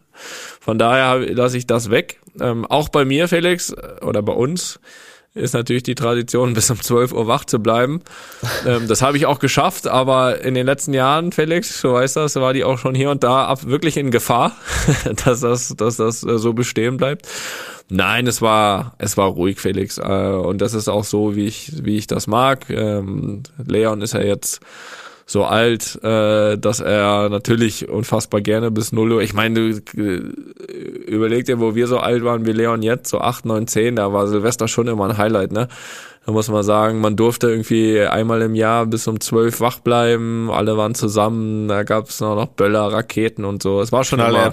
Von 0.59 0.79
daher 0.79 1.19
lasse 1.19 1.57
ich 1.59 1.67
das 1.67 1.91
weg. 1.91 2.19
Ähm, 2.41 2.65
auch 2.65 2.89
bei 2.89 3.05
mir, 3.05 3.27
Felix, 3.27 3.69
äh, 3.71 4.03
oder 4.03 4.23
bei 4.23 4.33
uns, 4.33 4.79
ist 5.33 5.53
natürlich 5.53 5.83
die 5.83 5.95
Tradition, 5.95 6.53
bis 6.53 6.69
um 6.71 6.81
12 6.81 7.11
Uhr 7.11 7.27
wach 7.27 7.45
zu 7.45 7.59
bleiben. 7.59 8.01
ähm, 8.65 8.87
das 8.87 9.01
habe 9.01 9.17
ich 9.17 9.25
auch 9.25 9.39
geschafft, 9.39 9.87
aber 9.87 10.41
in 10.41 10.53
den 10.53 10.65
letzten 10.65 10.93
Jahren, 10.93 11.31
Felix, 11.31 11.81
du 11.81 11.93
weißt 11.93 12.15
das, 12.15 12.35
war 12.35 12.53
die 12.53 12.63
auch 12.63 12.77
schon 12.77 12.95
hier 12.95 13.11
und 13.11 13.23
da 13.23 13.45
ab 13.45 13.65
wirklich 13.65 13.97
in 13.97 14.11
Gefahr, 14.11 14.55
dass 15.25 15.41
das, 15.41 15.75
dass 15.75 15.97
das 15.97 16.23
äh, 16.23 16.37
so 16.37 16.53
bestehen 16.53 16.97
bleibt. 16.97 17.27
Nein, 17.89 18.27
es 18.27 18.41
war, 18.41 18.93
es 18.99 19.17
war 19.17 19.27
ruhig, 19.29 19.59
Felix. 19.59 19.97
Äh, 19.97 20.01
und 20.01 20.61
das 20.61 20.73
ist 20.73 20.87
auch 20.87 21.03
so, 21.03 21.35
wie 21.35 21.47
ich, 21.47 21.83
wie 21.83 21.97
ich 21.97 22.07
das 22.07 22.27
mag. 22.27 22.69
Ähm, 22.69 23.43
Leon 23.65 24.01
ist 24.01 24.13
ja 24.13 24.21
jetzt 24.21 24.61
so 25.29 25.45
alt, 25.45 26.03
äh, 26.03 26.57
dass 26.57 26.79
er 26.79 27.29
natürlich 27.29 27.87
unfassbar 27.87 28.41
gerne 28.41 28.71
bis 28.71 28.91
0 28.91 29.11
Uhr, 29.11 29.21
ich 29.21 29.35
meine, 29.35 29.53
du 29.53 29.81
äh, 29.95 30.21
überleg 31.05 31.45
dir, 31.45 31.59
wo 31.59 31.75
wir 31.75 31.85
so 31.85 31.99
alt 31.99 32.23
waren 32.23 32.47
wie 32.47 32.51
Leon 32.51 32.81
jetzt, 32.81 33.11
so 33.11 33.21
8, 33.21 33.45
9, 33.45 33.67
10, 33.67 33.95
da 33.97 34.11
war 34.11 34.27
Silvester 34.27 34.67
schon 34.67 34.87
immer 34.87 35.07
ein 35.07 35.19
Highlight, 35.19 35.51
ne? 35.51 35.67
Da 36.25 36.31
muss 36.31 36.49
man 36.49 36.63
sagen, 36.63 36.99
man 36.99 37.15
durfte 37.15 37.47
irgendwie 37.47 38.01
einmal 38.01 38.41
im 38.41 38.55
Jahr 38.55 38.87
bis 38.87 39.07
um 39.07 39.19
12 39.19 39.61
wach 39.61 39.79
bleiben, 39.79 40.49
alle 40.49 40.77
waren 40.77 40.95
zusammen, 40.95 41.67
da 41.67 41.83
gab 41.83 42.09
es 42.09 42.19
noch 42.21 42.47
Böller, 42.47 42.91
Raketen 42.91 43.45
und 43.45 43.61
so. 43.61 43.81
Es 43.81 43.91
war 43.91 44.03
schon 44.03 44.19
immer 44.19 44.51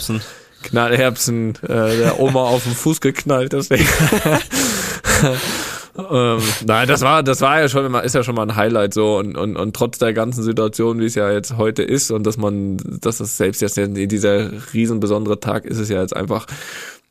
Knallerbsen, 0.62 1.54
äh, 1.62 1.96
der 1.96 2.20
Oma 2.20 2.42
auf 2.42 2.64
den 2.64 2.74
Fuß 2.74 3.00
geknallt, 3.00 3.54
deswegen. 3.54 3.88
ähm, 6.10 6.38
nein, 6.64 6.88
das 6.88 7.02
war, 7.02 7.22
das 7.22 7.40
war 7.40 7.60
ja 7.60 7.68
schon 7.68 7.84
immer, 7.84 8.02
ist 8.02 8.14
ja 8.14 8.22
schon 8.22 8.34
mal 8.34 8.42
ein 8.42 8.56
Highlight 8.56 8.94
so 8.94 9.18
und, 9.18 9.36
und, 9.36 9.56
und 9.56 9.74
trotz 9.74 9.98
der 9.98 10.12
ganzen 10.12 10.42
Situation, 10.42 11.00
wie 11.00 11.06
es 11.06 11.14
ja 11.14 11.30
jetzt 11.30 11.56
heute 11.56 11.82
ist 11.82 12.10
und 12.10 12.26
dass 12.26 12.36
man, 12.36 12.78
dass 13.00 13.20
es 13.20 13.36
selbst 13.36 13.62
jetzt 13.62 13.78
dieser 13.78 14.50
riesen 14.72 15.00
besondere 15.00 15.40
Tag 15.40 15.64
ist 15.64 15.78
es 15.78 15.88
ja 15.88 16.00
jetzt 16.00 16.16
einfach 16.16 16.46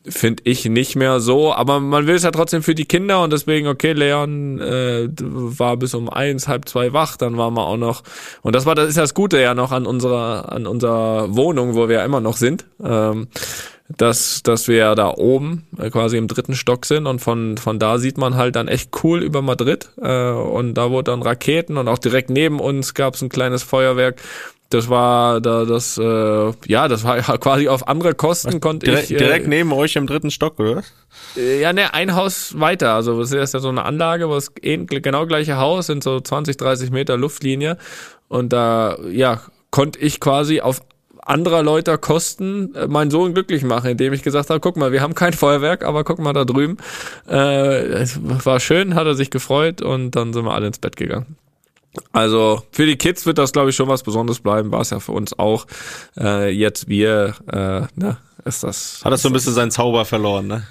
finde 0.07 0.43
ich 0.45 0.65
nicht 0.65 0.95
mehr 0.95 1.19
so, 1.19 1.53
aber 1.53 1.79
man 1.79 2.07
will 2.07 2.15
es 2.15 2.23
ja 2.23 2.31
trotzdem 2.31 2.61
für 2.63 2.75
die 2.75 2.85
Kinder 2.85 3.23
und 3.23 3.33
deswegen, 3.33 3.67
okay, 3.67 3.93
Leon 3.93 4.59
äh, 4.59 5.09
war 5.19 5.77
bis 5.77 5.93
um 5.93 6.09
eins, 6.09 6.47
halb 6.47 6.67
zwei 6.69 6.93
wach, 6.93 7.17
dann 7.17 7.37
waren 7.37 7.53
wir 7.55 7.65
auch 7.65 7.77
noch, 7.77 8.03
und 8.41 8.55
das 8.55 8.65
war, 8.65 8.75
das 8.75 8.89
ist 8.89 8.97
das 8.97 9.13
Gute 9.13 9.39
ja 9.39 9.53
noch 9.53 9.71
an 9.71 9.85
unserer, 9.85 10.51
an 10.51 10.67
unserer 10.67 11.35
Wohnung, 11.35 11.75
wo 11.75 11.87
wir 11.89 11.97
ja 11.97 12.05
immer 12.05 12.21
noch 12.21 12.37
sind, 12.37 12.65
ähm, 12.83 13.27
dass, 13.89 14.41
dass 14.41 14.67
wir 14.67 14.77
ja 14.77 14.95
da 14.95 15.13
oben 15.15 15.67
äh, 15.77 15.89
quasi 15.89 16.17
im 16.17 16.27
dritten 16.27 16.55
Stock 16.55 16.85
sind 16.85 17.05
und 17.05 17.19
von, 17.19 17.57
von 17.57 17.77
da 17.77 17.99
sieht 17.99 18.17
man 18.17 18.35
halt 18.35 18.55
dann 18.55 18.67
echt 18.67 18.91
cool 19.03 19.21
über 19.21 19.41
Madrid 19.41 19.89
äh, 20.01 20.29
und 20.31 20.73
da 20.73 20.89
wurde 20.89 21.11
dann 21.11 21.21
Raketen 21.21 21.77
und 21.77 21.87
auch 21.87 21.99
direkt 21.99 22.29
neben 22.29 22.59
uns 22.59 22.95
gab 22.95 23.13
es 23.13 23.21
ein 23.21 23.29
kleines 23.29 23.61
Feuerwerk. 23.61 24.21
Das 24.69 24.89
war 24.89 25.39
da 25.39 25.65
das 25.65 25.99
äh, 25.99 26.51
ja, 26.65 26.87
das 26.87 27.03
war 27.03 27.17
ja 27.29 27.37
quasi 27.37 27.67
auf 27.67 27.87
andere 27.87 28.15
Kosten 28.15 28.59
konnte 28.59 28.87
direkt, 28.87 29.11
ich 29.11 29.15
äh, 29.15 29.19
direkt 29.19 29.47
neben 29.47 29.71
euch 29.71 29.95
im 29.95 30.07
dritten 30.07 30.31
Stock, 30.31 30.59
oder? 30.59 30.83
Äh, 31.37 31.61
ja, 31.61 31.71
ne, 31.71 31.93
ein 31.93 32.15
Haus 32.15 32.59
weiter. 32.59 32.95
Also 32.95 33.19
das 33.19 33.31
ist 33.31 33.53
ja 33.53 33.59
so 33.59 33.69
eine 33.69 33.85
Anlage, 33.85 34.27
wo 34.29 34.35
es 34.35 34.51
genau 34.55 35.27
gleiche 35.27 35.57
Haus 35.57 35.85
sind 35.85 36.03
so 36.03 36.19
20, 36.19 36.57
30 36.57 36.89
Meter 36.89 37.17
Luftlinie 37.17 37.77
und 38.29 38.51
da 38.51 38.97
ja 39.11 39.41
konnte 39.69 39.99
ich 39.99 40.19
quasi 40.19 40.61
auf 40.61 40.81
anderer 41.25 41.63
Leute 41.63 41.97
Kosten 41.97 42.73
äh, 42.75 42.87
meinen 42.87 43.11
Sohn 43.11 43.33
glücklich 43.33 43.63
machen, 43.63 43.89
indem 43.89 44.13
ich 44.13 44.23
gesagt 44.23 44.49
habe, 44.49 44.59
guck 44.59 44.77
mal, 44.77 44.91
wir 44.91 45.01
haben 45.01 45.15
kein 45.15 45.33
Feuerwerk, 45.33 45.83
aber 45.83 46.03
guck 46.03 46.19
mal 46.19 46.33
da 46.33 46.45
drüben. 46.45 46.77
Äh, 47.27 47.85
es 47.85 48.19
war 48.21 48.59
schön, 48.59 48.95
hat 48.95 49.07
er 49.07 49.15
sich 49.15 49.31
gefreut 49.31 49.81
und 49.81 50.11
dann 50.11 50.33
sind 50.33 50.45
wir 50.45 50.53
alle 50.53 50.67
ins 50.67 50.79
Bett 50.79 50.95
gegangen. 50.95 51.35
Also 52.11 52.61
für 52.71 52.85
die 52.85 52.97
Kids 52.97 53.25
wird 53.25 53.37
das, 53.37 53.51
glaube 53.51 53.69
ich, 53.69 53.75
schon 53.75 53.87
was 53.87 54.03
Besonderes 54.03 54.39
bleiben, 54.39 54.71
war 54.71 54.81
es 54.81 54.89
ja 54.89 54.99
für 54.99 55.13
uns 55.13 55.37
auch. 55.37 55.65
Äh, 56.17 56.51
jetzt 56.51 56.87
wir, 56.87 57.35
äh, 57.51 57.81
ne, 57.99 58.17
ist 58.43 58.63
das. 58.63 59.01
Hat 59.03 59.11
das 59.11 59.21
so 59.21 59.29
ein 59.29 59.33
bisschen 59.33 59.53
seinen 59.53 59.71
Zauber 59.71 60.05
verloren, 60.05 60.47
ne? 60.47 60.63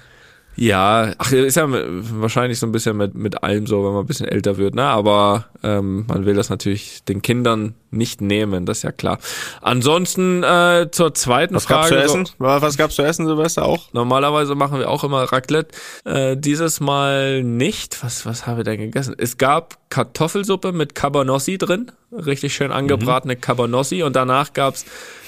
Ja, 0.55 1.13
ach, 1.17 1.31
ist 1.31 1.55
ja 1.55 1.67
wahrscheinlich 1.67 2.59
so 2.59 2.65
ein 2.65 2.71
bisschen 2.71 2.95
mit, 2.97 3.13
mit 3.13 3.43
allem 3.43 3.67
so, 3.67 3.85
wenn 3.85 3.93
man 3.93 4.03
ein 4.03 4.07
bisschen 4.07 4.27
älter 4.27 4.57
wird, 4.57 4.75
ne? 4.75 4.83
Aber 4.83 5.45
ähm, 5.63 6.05
man 6.07 6.25
will 6.25 6.33
das 6.33 6.49
natürlich 6.49 7.03
den 7.03 7.21
Kindern 7.21 7.75
nicht 7.91 8.21
nehmen, 8.21 8.65
das 8.65 8.77
ist 8.77 8.83
ja 8.83 8.91
klar. 8.91 9.19
Ansonsten 9.61 10.43
äh, 10.43 10.87
zur 10.91 11.13
zweiten 11.13 11.55
was 11.55 11.65
Frage. 11.65 11.95
Gab's 11.95 12.11
zu 12.11 12.19
essen? 12.19 12.29
Was 12.37 12.77
gab's 12.77 12.95
zu 12.95 13.03
essen, 13.03 13.25
Silvester 13.25 13.65
auch? 13.65 13.91
Normalerweise 13.93 14.55
machen 14.55 14.79
wir 14.79 14.89
auch 14.89 15.03
immer 15.03 15.23
Raclette. 15.23 15.75
Äh, 16.05 16.37
dieses 16.37 16.79
Mal 16.79 17.43
nicht. 17.43 18.03
Was, 18.03 18.25
was 18.25 18.47
haben 18.47 18.57
wir 18.57 18.63
denn 18.63 18.77
gegessen? 18.77 19.15
Es 19.17 19.37
gab 19.37 19.77
Kartoffelsuppe 19.95 20.73
mit 20.73 20.93
Cabanossi 20.93 21.57
drin. 21.57 21.89
Richtig 22.11 22.53
schön 22.53 22.73
angebratene 22.73 23.35
mhm. 23.35 23.39
Cabanossi. 23.39 24.03
Und 24.03 24.13
danach 24.13 24.51
gab's 24.51 24.85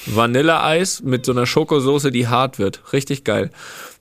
Vanilleeis 0.07 1.01
mit 1.03 1.25
so 1.25 1.31
einer 1.31 1.45
Schokosoße, 1.45 2.11
die 2.11 2.27
hart 2.27 2.59
wird. 2.59 2.81
Richtig 2.91 3.23
geil. 3.23 3.49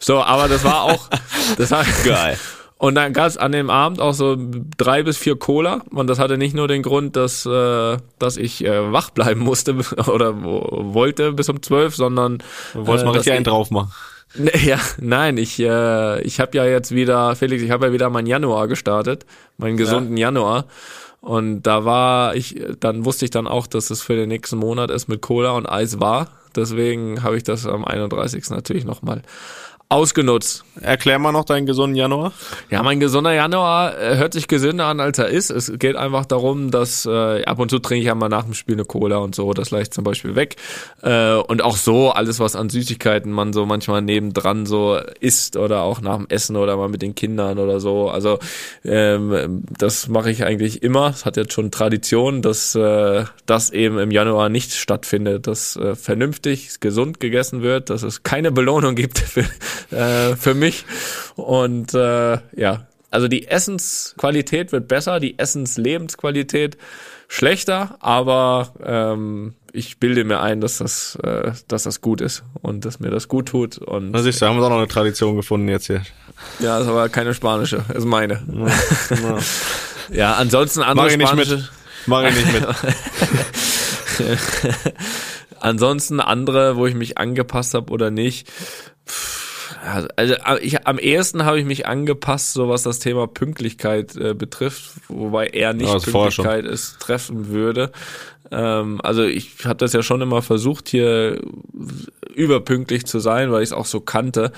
So, 0.00 0.24
aber 0.24 0.48
das 0.48 0.64
war 0.64 0.82
auch. 0.82 1.08
das 1.56 1.70
war 1.70 1.84
geil. 2.04 2.36
Und 2.78 2.96
dann 2.96 3.12
gab 3.12 3.28
es 3.28 3.36
an 3.36 3.52
dem 3.52 3.70
Abend 3.70 4.00
auch 4.00 4.12
so 4.12 4.36
drei 4.76 5.04
bis 5.04 5.16
vier 5.16 5.36
Cola. 5.36 5.82
Und 5.90 6.08
das 6.08 6.18
hatte 6.18 6.36
nicht 6.36 6.56
nur 6.56 6.66
den 6.66 6.82
Grund, 6.82 7.14
dass, 7.14 7.46
äh, 7.46 7.98
dass 8.18 8.36
ich 8.36 8.64
äh, 8.64 8.92
wach 8.92 9.10
bleiben 9.10 9.42
musste 9.42 9.74
oder 10.08 10.42
wollte 10.42 11.30
bis 11.30 11.48
um 11.48 11.62
zwölf, 11.62 11.94
sondern. 11.94 12.38
Du 12.72 12.88
wolltest 12.88 13.04
äh, 13.04 13.06
mal 13.06 13.12
richtig 13.12 13.34
einen 13.34 13.44
drauf 13.44 13.70
machen. 13.70 13.92
Ja, 14.64 14.78
nein, 15.00 15.36
ich, 15.36 15.58
äh, 15.60 16.20
ich 16.22 16.40
habe 16.40 16.56
ja 16.56 16.64
jetzt 16.64 16.94
wieder, 16.94 17.36
Felix, 17.36 17.62
ich 17.62 17.70
habe 17.70 17.86
ja 17.86 17.92
wieder 17.92 18.10
meinen 18.10 18.26
Januar 18.26 18.68
gestartet, 18.68 19.26
meinen 19.58 19.76
gesunden 19.76 20.16
ja. 20.16 20.28
Januar. 20.28 20.66
Und 21.20 21.62
da 21.62 21.84
war 21.84 22.36
ich, 22.36 22.60
dann 22.78 23.04
wusste 23.04 23.24
ich 23.24 23.30
dann 23.30 23.46
auch, 23.48 23.66
dass 23.66 23.90
es 23.90 24.02
für 24.02 24.14
den 24.14 24.28
nächsten 24.28 24.58
Monat 24.58 24.90
ist 24.90 25.08
mit 25.08 25.22
Cola 25.22 25.52
und 25.52 25.66
Eis 25.66 25.98
war. 25.98 26.28
Deswegen 26.54 27.22
habe 27.22 27.36
ich 27.36 27.42
das 27.42 27.66
am 27.66 27.84
31. 27.84 28.50
natürlich 28.50 28.84
nochmal 28.84 29.22
ausgenutzt. 29.88 30.64
Erklär 30.80 31.18
mal 31.20 31.30
noch 31.30 31.44
deinen 31.44 31.64
gesunden 31.64 31.94
Januar. 31.94 32.32
Ja, 32.70 32.82
mein 32.82 32.98
gesunder 32.98 33.32
Januar 33.32 33.96
äh, 33.98 34.16
hört 34.16 34.32
sich 34.32 34.48
gesünder 34.48 34.86
an, 34.86 34.98
als 34.98 35.18
er 35.18 35.28
ist. 35.28 35.50
Es 35.50 35.72
geht 35.78 35.94
einfach 35.94 36.26
darum, 36.26 36.72
dass 36.72 37.06
äh, 37.06 37.44
ab 37.44 37.60
und 37.60 37.70
zu 37.70 37.78
trinke 37.78 38.00
ich 38.00 38.06
ja 38.06 38.14
mal 38.16 38.28
nach 38.28 38.44
dem 38.44 38.54
Spiel 38.54 38.74
eine 38.74 38.84
Cola 38.84 39.18
und 39.18 39.36
so, 39.36 39.52
das 39.52 39.70
leicht 39.70 39.94
zum 39.94 40.02
Beispiel 40.02 40.34
weg. 40.34 40.56
Äh, 41.02 41.34
und 41.34 41.62
auch 41.62 41.76
so, 41.76 42.10
alles, 42.10 42.40
was 42.40 42.56
an 42.56 42.68
Süßigkeiten 42.68 43.30
man 43.30 43.52
so 43.52 43.64
manchmal 43.64 44.02
nebendran 44.02 44.66
so 44.66 44.98
isst 45.20 45.56
oder 45.56 45.82
auch 45.82 46.00
nach 46.00 46.16
dem 46.16 46.26
Essen 46.28 46.56
oder 46.56 46.76
mal 46.76 46.88
mit 46.88 47.00
den 47.00 47.14
Kindern 47.14 47.58
oder 47.60 47.78
so. 47.78 48.10
Also 48.10 48.40
ähm, 48.84 49.62
das 49.78 50.08
mache 50.08 50.32
ich 50.32 50.44
eigentlich 50.44 50.82
immer. 50.82 51.10
Es 51.10 51.24
hat 51.24 51.36
jetzt 51.36 51.52
schon 51.52 51.70
Tradition, 51.70 52.42
dass 52.42 52.74
äh, 52.74 53.24
das 53.46 53.70
eben 53.70 53.98
im 53.98 54.10
Januar 54.10 54.48
nicht 54.48 54.74
stattfindet, 54.74 55.46
dass 55.46 55.76
äh, 55.76 55.94
vernünftig, 55.94 56.80
gesund 56.80 57.20
gegessen 57.20 57.62
wird, 57.62 57.88
dass 57.88 58.02
es 58.02 58.24
keine 58.24 58.50
Belohnung 58.50 58.96
gibt 58.96 59.18
für 59.36 59.44
äh, 59.90 60.36
für 60.36 60.54
mich. 60.54 60.84
Und 61.36 61.94
äh, 61.94 62.38
ja, 62.56 62.86
also 63.10 63.28
die 63.28 63.48
Essensqualität 63.48 64.72
wird 64.72 64.88
besser, 64.88 65.20
die 65.20 65.38
Essenslebensqualität 65.38 66.76
schlechter, 67.28 67.96
aber 68.00 68.74
ähm, 68.84 69.54
ich 69.72 69.98
bilde 69.98 70.24
mir 70.24 70.40
ein, 70.40 70.60
dass 70.60 70.78
das, 70.78 71.16
äh, 71.22 71.52
dass 71.68 71.84
das 71.84 72.00
gut 72.00 72.20
ist 72.20 72.44
und 72.62 72.84
dass 72.84 73.00
mir 73.00 73.10
das 73.10 73.28
gut 73.28 73.48
tut. 73.48 73.78
Und 73.78 74.12
Was 74.12 74.26
ich 74.26 74.36
sagen, 74.36 74.54
haben 74.54 74.60
wir 74.60 74.66
auch 74.66 74.70
noch 74.70 74.78
eine 74.78 74.88
Tradition 74.88 75.36
gefunden 75.36 75.68
jetzt 75.68 75.86
hier. 75.86 76.02
Ja, 76.60 76.78
das 76.78 76.88
war 76.88 77.08
keine 77.08 77.34
spanische, 77.34 77.84
ist 77.94 78.04
meine. 78.04 78.42
Ja, 78.52 78.66
ja. 79.16 79.38
ja 80.10 80.34
ansonsten 80.34 80.82
andere 80.82 81.06
Mach 81.06 81.14
ich 81.14 81.22
spanische. 81.22 81.54
Nicht 81.56 81.70
mit. 81.70 82.06
Mach 82.06 82.22
ich 82.28 82.36
nicht 82.36 82.52
mit. 82.52 82.66
ansonsten 85.60 86.20
andere, 86.20 86.76
wo 86.76 86.86
ich 86.86 86.94
mich 86.94 87.18
angepasst 87.18 87.74
habe 87.74 87.92
oder 87.92 88.10
nicht. 88.10 88.48
Pff, 89.06 89.45
also 89.86 90.34
ich, 90.60 90.86
am 90.86 90.98
ehesten 90.98 91.44
habe 91.44 91.58
ich 91.58 91.64
mich 91.64 91.86
angepasst, 91.86 92.52
so 92.52 92.68
was 92.68 92.82
das 92.82 92.98
Thema 92.98 93.26
Pünktlichkeit 93.26 94.16
äh, 94.16 94.34
betrifft, 94.34 94.92
wobei 95.08 95.46
er 95.48 95.72
nicht 95.72 95.92
ja, 95.92 95.98
Pünktlichkeit 95.98 96.64
es 96.64 96.98
treffen 96.98 97.48
würde. 97.48 97.92
Ähm, 98.50 99.00
also 99.02 99.24
ich 99.24 99.64
habe 99.64 99.76
das 99.76 99.92
ja 99.92 100.02
schon 100.02 100.20
immer 100.20 100.42
versucht, 100.42 100.88
hier 100.88 101.40
überpünktlich 102.34 103.06
zu 103.06 103.18
sein, 103.18 103.50
weil 103.50 103.62
ich 103.62 103.70
es 103.70 103.72
auch 103.72 103.86
so 103.86 104.00
kannte. 104.00 104.52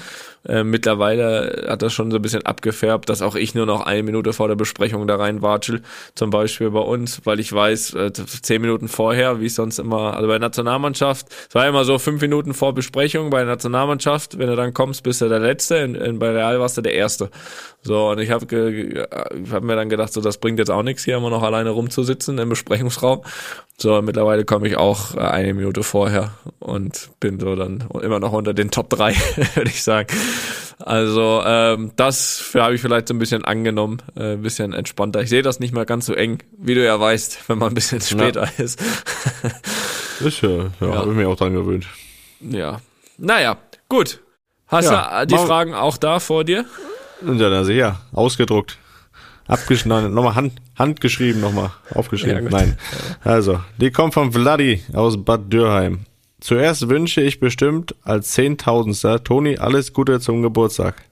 Äh, 0.48 0.64
mittlerweile 0.64 1.66
hat 1.68 1.82
das 1.82 1.92
schon 1.92 2.10
so 2.10 2.16
ein 2.16 2.22
bisschen 2.22 2.44
abgefärbt, 2.46 3.08
dass 3.08 3.20
auch 3.20 3.34
ich 3.34 3.54
nur 3.54 3.66
noch 3.66 3.82
eine 3.82 4.02
Minute 4.02 4.32
vor 4.32 4.48
der 4.48 4.54
Besprechung 4.54 5.06
da 5.06 5.16
rein 5.16 5.42
watschel, 5.42 5.82
zum 6.14 6.30
Beispiel 6.30 6.70
bei 6.70 6.80
uns, 6.80 7.20
weil 7.24 7.38
ich 7.38 7.52
weiß, 7.52 7.94
äh, 7.94 8.12
zehn 8.12 8.62
Minuten 8.62 8.88
vorher, 8.88 9.40
wie 9.40 9.46
es 9.46 9.54
sonst 9.54 9.78
immer, 9.78 10.14
also 10.14 10.26
bei 10.26 10.34
der 10.34 10.48
Nationalmannschaft, 10.48 11.26
es 11.48 11.54
war 11.54 11.68
immer 11.68 11.84
so 11.84 11.98
fünf 11.98 12.22
Minuten 12.22 12.54
vor 12.54 12.72
Besprechung 12.72 13.28
bei 13.28 13.38
der 13.38 13.48
Nationalmannschaft, 13.48 14.38
wenn 14.38 14.48
du 14.48 14.56
dann 14.56 14.72
kommst, 14.72 15.02
bist 15.02 15.20
du 15.20 15.28
der 15.28 15.40
Letzte, 15.40 15.76
in, 15.76 15.94
in, 15.94 16.18
bei 16.18 16.30
Real 16.30 16.58
warst 16.60 16.78
du 16.78 16.80
der 16.80 16.94
Erste. 16.94 17.30
So, 17.82 18.08
und 18.10 18.18
ich 18.18 18.30
habe 18.30 18.46
hab 19.52 19.62
mir 19.62 19.76
dann 19.76 19.88
gedacht, 19.88 20.12
so 20.12 20.20
das 20.20 20.38
bringt 20.38 20.58
jetzt 20.58 20.70
auch 20.70 20.82
nichts, 20.82 21.04
hier 21.04 21.16
immer 21.16 21.30
noch 21.30 21.42
alleine 21.42 21.70
rumzusitzen 21.70 22.38
im 22.38 22.48
Besprechungsraum. 22.48 23.22
So, 23.80 24.02
mittlerweile 24.02 24.44
komme 24.44 24.66
ich 24.66 24.76
auch 24.76 25.14
äh, 25.14 25.20
eine 25.20 25.54
Minute 25.54 25.84
vorher 25.84 26.32
und 26.58 27.10
bin 27.20 27.38
so 27.38 27.54
dann 27.54 27.84
immer 28.02 28.18
noch 28.18 28.32
unter 28.32 28.52
den 28.52 28.72
Top 28.72 28.90
3, 28.90 29.14
würde 29.54 29.70
ich 29.70 29.84
sagen. 29.84 30.08
Also 30.78 31.42
ähm, 31.44 31.92
das 31.96 32.52
habe 32.54 32.74
ich 32.74 32.80
vielleicht 32.80 33.08
so 33.08 33.14
ein 33.14 33.18
bisschen 33.18 33.44
angenommen, 33.44 33.98
äh, 34.16 34.34
ein 34.34 34.42
bisschen 34.42 34.72
entspannter. 34.72 35.22
Ich 35.22 35.28
sehe 35.28 35.42
das 35.42 35.60
nicht 35.60 35.74
mehr 35.74 35.84
ganz 35.84 36.06
so 36.06 36.14
eng, 36.14 36.42
wie 36.56 36.74
du 36.74 36.84
ja 36.84 36.98
weißt, 36.98 37.40
wenn 37.48 37.58
man 37.58 37.68
ein 37.68 37.74
bisschen 37.74 38.00
später 38.00 38.44
ja. 38.44 38.64
ist. 38.64 38.80
ist 40.20 40.40
ja, 40.40 40.48
ja, 40.48 40.70
ja. 40.80 40.94
habe 40.94 41.10
ich 41.10 41.16
mir 41.16 41.28
auch 41.28 41.36
dran 41.36 41.52
gewöhnt. 41.52 41.86
Ja, 42.40 42.80
naja, 43.16 43.56
gut. 43.88 44.20
Hast 44.68 44.90
ja, 44.90 45.24
du 45.24 45.34
die 45.34 45.46
Fragen 45.46 45.74
auch 45.74 45.96
da 45.96 46.20
vor 46.20 46.44
dir? 46.44 46.64
Ja, 47.24 47.50
na 47.50 47.64
sicher, 47.64 48.00
ausgedruckt. 48.12 48.78
Abgeschnitten, 49.46 50.12
nochmal 50.12 50.34
Hand, 50.34 50.60
handgeschrieben, 50.78 51.40
nochmal 51.40 51.70
aufgeschrieben. 51.94 52.44
Ja. 52.44 52.50
Nein. 52.50 52.78
Also, 53.24 53.60
die 53.78 53.90
kommt 53.90 54.12
von 54.12 54.30
Vladi 54.30 54.82
aus 54.92 55.24
Bad 55.24 55.50
Dürheim. 55.50 56.00
Zuerst 56.40 56.88
wünsche 56.88 57.20
ich 57.20 57.40
bestimmt 57.40 57.94
als 58.02 58.30
Zehntausendstel 58.30 59.20
Toni 59.20 59.58
alles 59.58 59.92
Gute 59.92 60.20
zum 60.20 60.42
Geburtstag. 60.42 61.02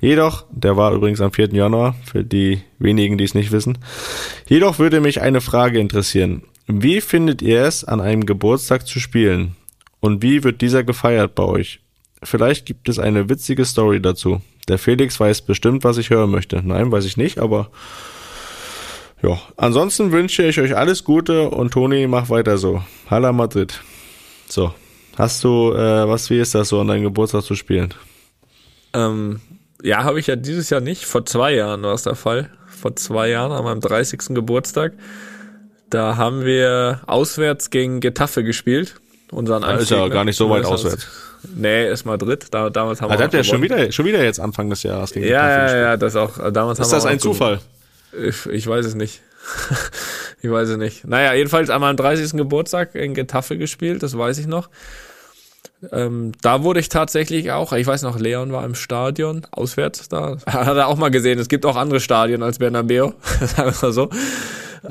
Jedoch, 0.00 0.44
der 0.50 0.76
war 0.76 0.92
übrigens 0.92 1.20
am 1.20 1.32
4. 1.32 1.54
Januar, 1.54 1.94
für 2.04 2.24
die 2.24 2.62
wenigen, 2.78 3.16
die 3.18 3.24
es 3.24 3.34
nicht 3.34 3.52
wissen. 3.52 3.78
Jedoch 4.48 4.78
würde 4.78 5.00
mich 5.00 5.20
eine 5.22 5.40
Frage 5.40 5.78
interessieren. 5.78 6.42
Wie 6.66 7.00
findet 7.00 7.42
ihr 7.42 7.62
es, 7.62 7.84
an 7.84 8.00
einem 8.00 8.26
Geburtstag 8.26 8.86
zu 8.86 9.00
spielen? 9.00 9.56
Und 10.00 10.22
wie 10.22 10.44
wird 10.44 10.60
dieser 10.60 10.82
gefeiert 10.82 11.34
bei 11.34 11.44
euch? 11.44 11.80
Vielleicht 12.22 12.66
gibt 12.66 12.88
es 12.88 12.98
eine 12.98 13.28
witzige 13.28 13.64
Story 13.64 14.00
dazu. 14.00 14.40
Der 14.68 14.78
Felix 14.78 15.20
weiß 15.20 15.42
bestimmt, 15.42 15.84
was 15.84 15.98
ich 15.98 16.10
hören 16.10 16.30
möchte. 16.30 16.62
Nein, 16.64 16.90
weiß 16.90 17.04
ich 17.04 17.18
nicht, 17.18 17.38
aber 17.38 17.70
ja. 19.22 19.40
Ansonsten 19.56 20.12
wünsche 20.12 20.42
ich 20.42 20.58
euch 20.60 20.76
alles 20.76 21.04
Gute 21.04 21.50
und 21.50 21.72
Toni, 21.72 22.06
mach 22.06 22.30
weiter 22.30 22.58
so. 22.58 22.82
Hala 23.08 23.32
Madrid. 23.32 23.80
So. 24.48 24.74
Hast 25.16 25.44
du, 25.44 25.72
äh, 25.72 26.08
was, 26.08 26.28
wie 26.30 26.38
ist 26.40 26.54
das 26.54 26.68
so, 26.70 26.80
an 26.80 26.88
deinem 26.88 27.04
Geburtstag 27.04 27.42
zu 27.42 27.54
spielen? 27.54 27.94
Ähm, 28.92 29.40
ja, 29.82 30.02
habe 30.04 30.18
ich 30.20 30.26
ja 30.26 30.36
dieses 30.36 30.70
Jahr 30.70 30.80
nicht. 30.80 31.04
Vor 31.04 31.24
zwei 31.26 31.54
Jahren 31.54 31.82
war 31.82 31.94
es 31.94 32.02
der 32.02 32.14
Fall. 32.16 32.50
Vor 32.68 32.96
zwei 32.96 33.28
Jahren, 33.28 33.52
an 33.52 33.64
meinem 33.64 33.80
30. 33.80 34.20
Geburtstag. 34.34 34.92
Da 35.90 36.16
haben 36.16 36.44
wir 36.44 37.00
auswärts 37.06 37.70
gegen 37.70 38.00
Getafe 38.00 38.42
gespielt. 38.42 38.96
Unseren 39.30 39.62
Da 39.62 39.74
ist 39.76 39.90
ja 39.90 40.08
gar 40.08 40.24
nicht 40.24 40.36
so 40.36 40.50
weit 40.50 40.64
auswärts. 40.64 41.06
Nee, 41.54 41.88
ist 41.90 42.04
Madrid. 42.04 42.46
Da, 42.50 42.70
damals 42.70 43.00
haben 43.00 43.10
Ah, 43.10 43.14
wir 43.14 43.20
auch 43.20 43.24
hat 43.24 43.34
ja 43.34 43.44
schon 43.44 43.62
wieder, 43.62 43.92
schon 43.92 44.06
wieder 44.06 44.22
jetzt 44.24 44.40
Anfang 44.40 44.70
des 44.70 44.82
Jahres 44.82 45.12
gegen 45.12 45.26
Ja, 45.26 45.42
Getafe 45.42 45.52
ja, 45.52 45.62
gespielt. 45.64 45.82
ja, 45.82 45.96
das 45.98 46.16
auch. 46.16 46.52
Damals 46.52 46.78
Ist 46.78 46.86
haben 46.86 46.92
das 46.96 47.04
wir 47.04 47.10
ein 47.10 47.18
auch 47.18 47.22
gewonnen. 47.22 47.34
Zufall? 47.34 47.60
Ich, 48.28 48.46
ich 48.46 48.66
weiß 48.66 48.86
es 48.86 48.94
nicht. 48.94 49.20
Ich 50.44 50.50
weiß 50.50 50.68
es 50.68 50.76
nicht. 50.76 51.06
Naja, 51.06 51.32
jedenfalls 51.32 51.70
an 51.70 51.80
meinem 51.80 51.96
30. 51.96 52.32
Geburtstag 52.32 52.94
in 52.94 53.14
Getafe 53.14 53.56
gespielt, 53.56 54.02
das 54.02 54.16
weiß 54.16 54.38
ich 54.38 54.46
noch. 54.46 54.68
Ähm, 55.90 56.32
da 56.42 56.62
wurde 56.62 56.80
ich 56.80 56.88
tatsächlich 56.90 57.50
auch, 57.50 57.72
ich 57.72 57.86
weiß 57.86 58.02
noch, 58.02 58.18
Leon 58.18 58.52
war 58.52 58.64
im 58.64 58.74
Stadion, 58.74 59.46
auswärts 59.50 60.08
da. 60.08 60.36
Hat 60.46 60.76
er 60.76 60.88
auch 60.88 60.96
mal 60.96 61.10
gesehen, 61.10 61.38
es 61.38 61.48
gibt 61.48 61.64
auch 61.64 61.76
andere 61.76 62.00
Stadien 62.00 62.42
als 62.42 62.58
Bernabeu, 62.58 63.12
sagen 63.40 63.72
wir 63.72 63.88
mal 63.88 63.92
so. 63.92 64.10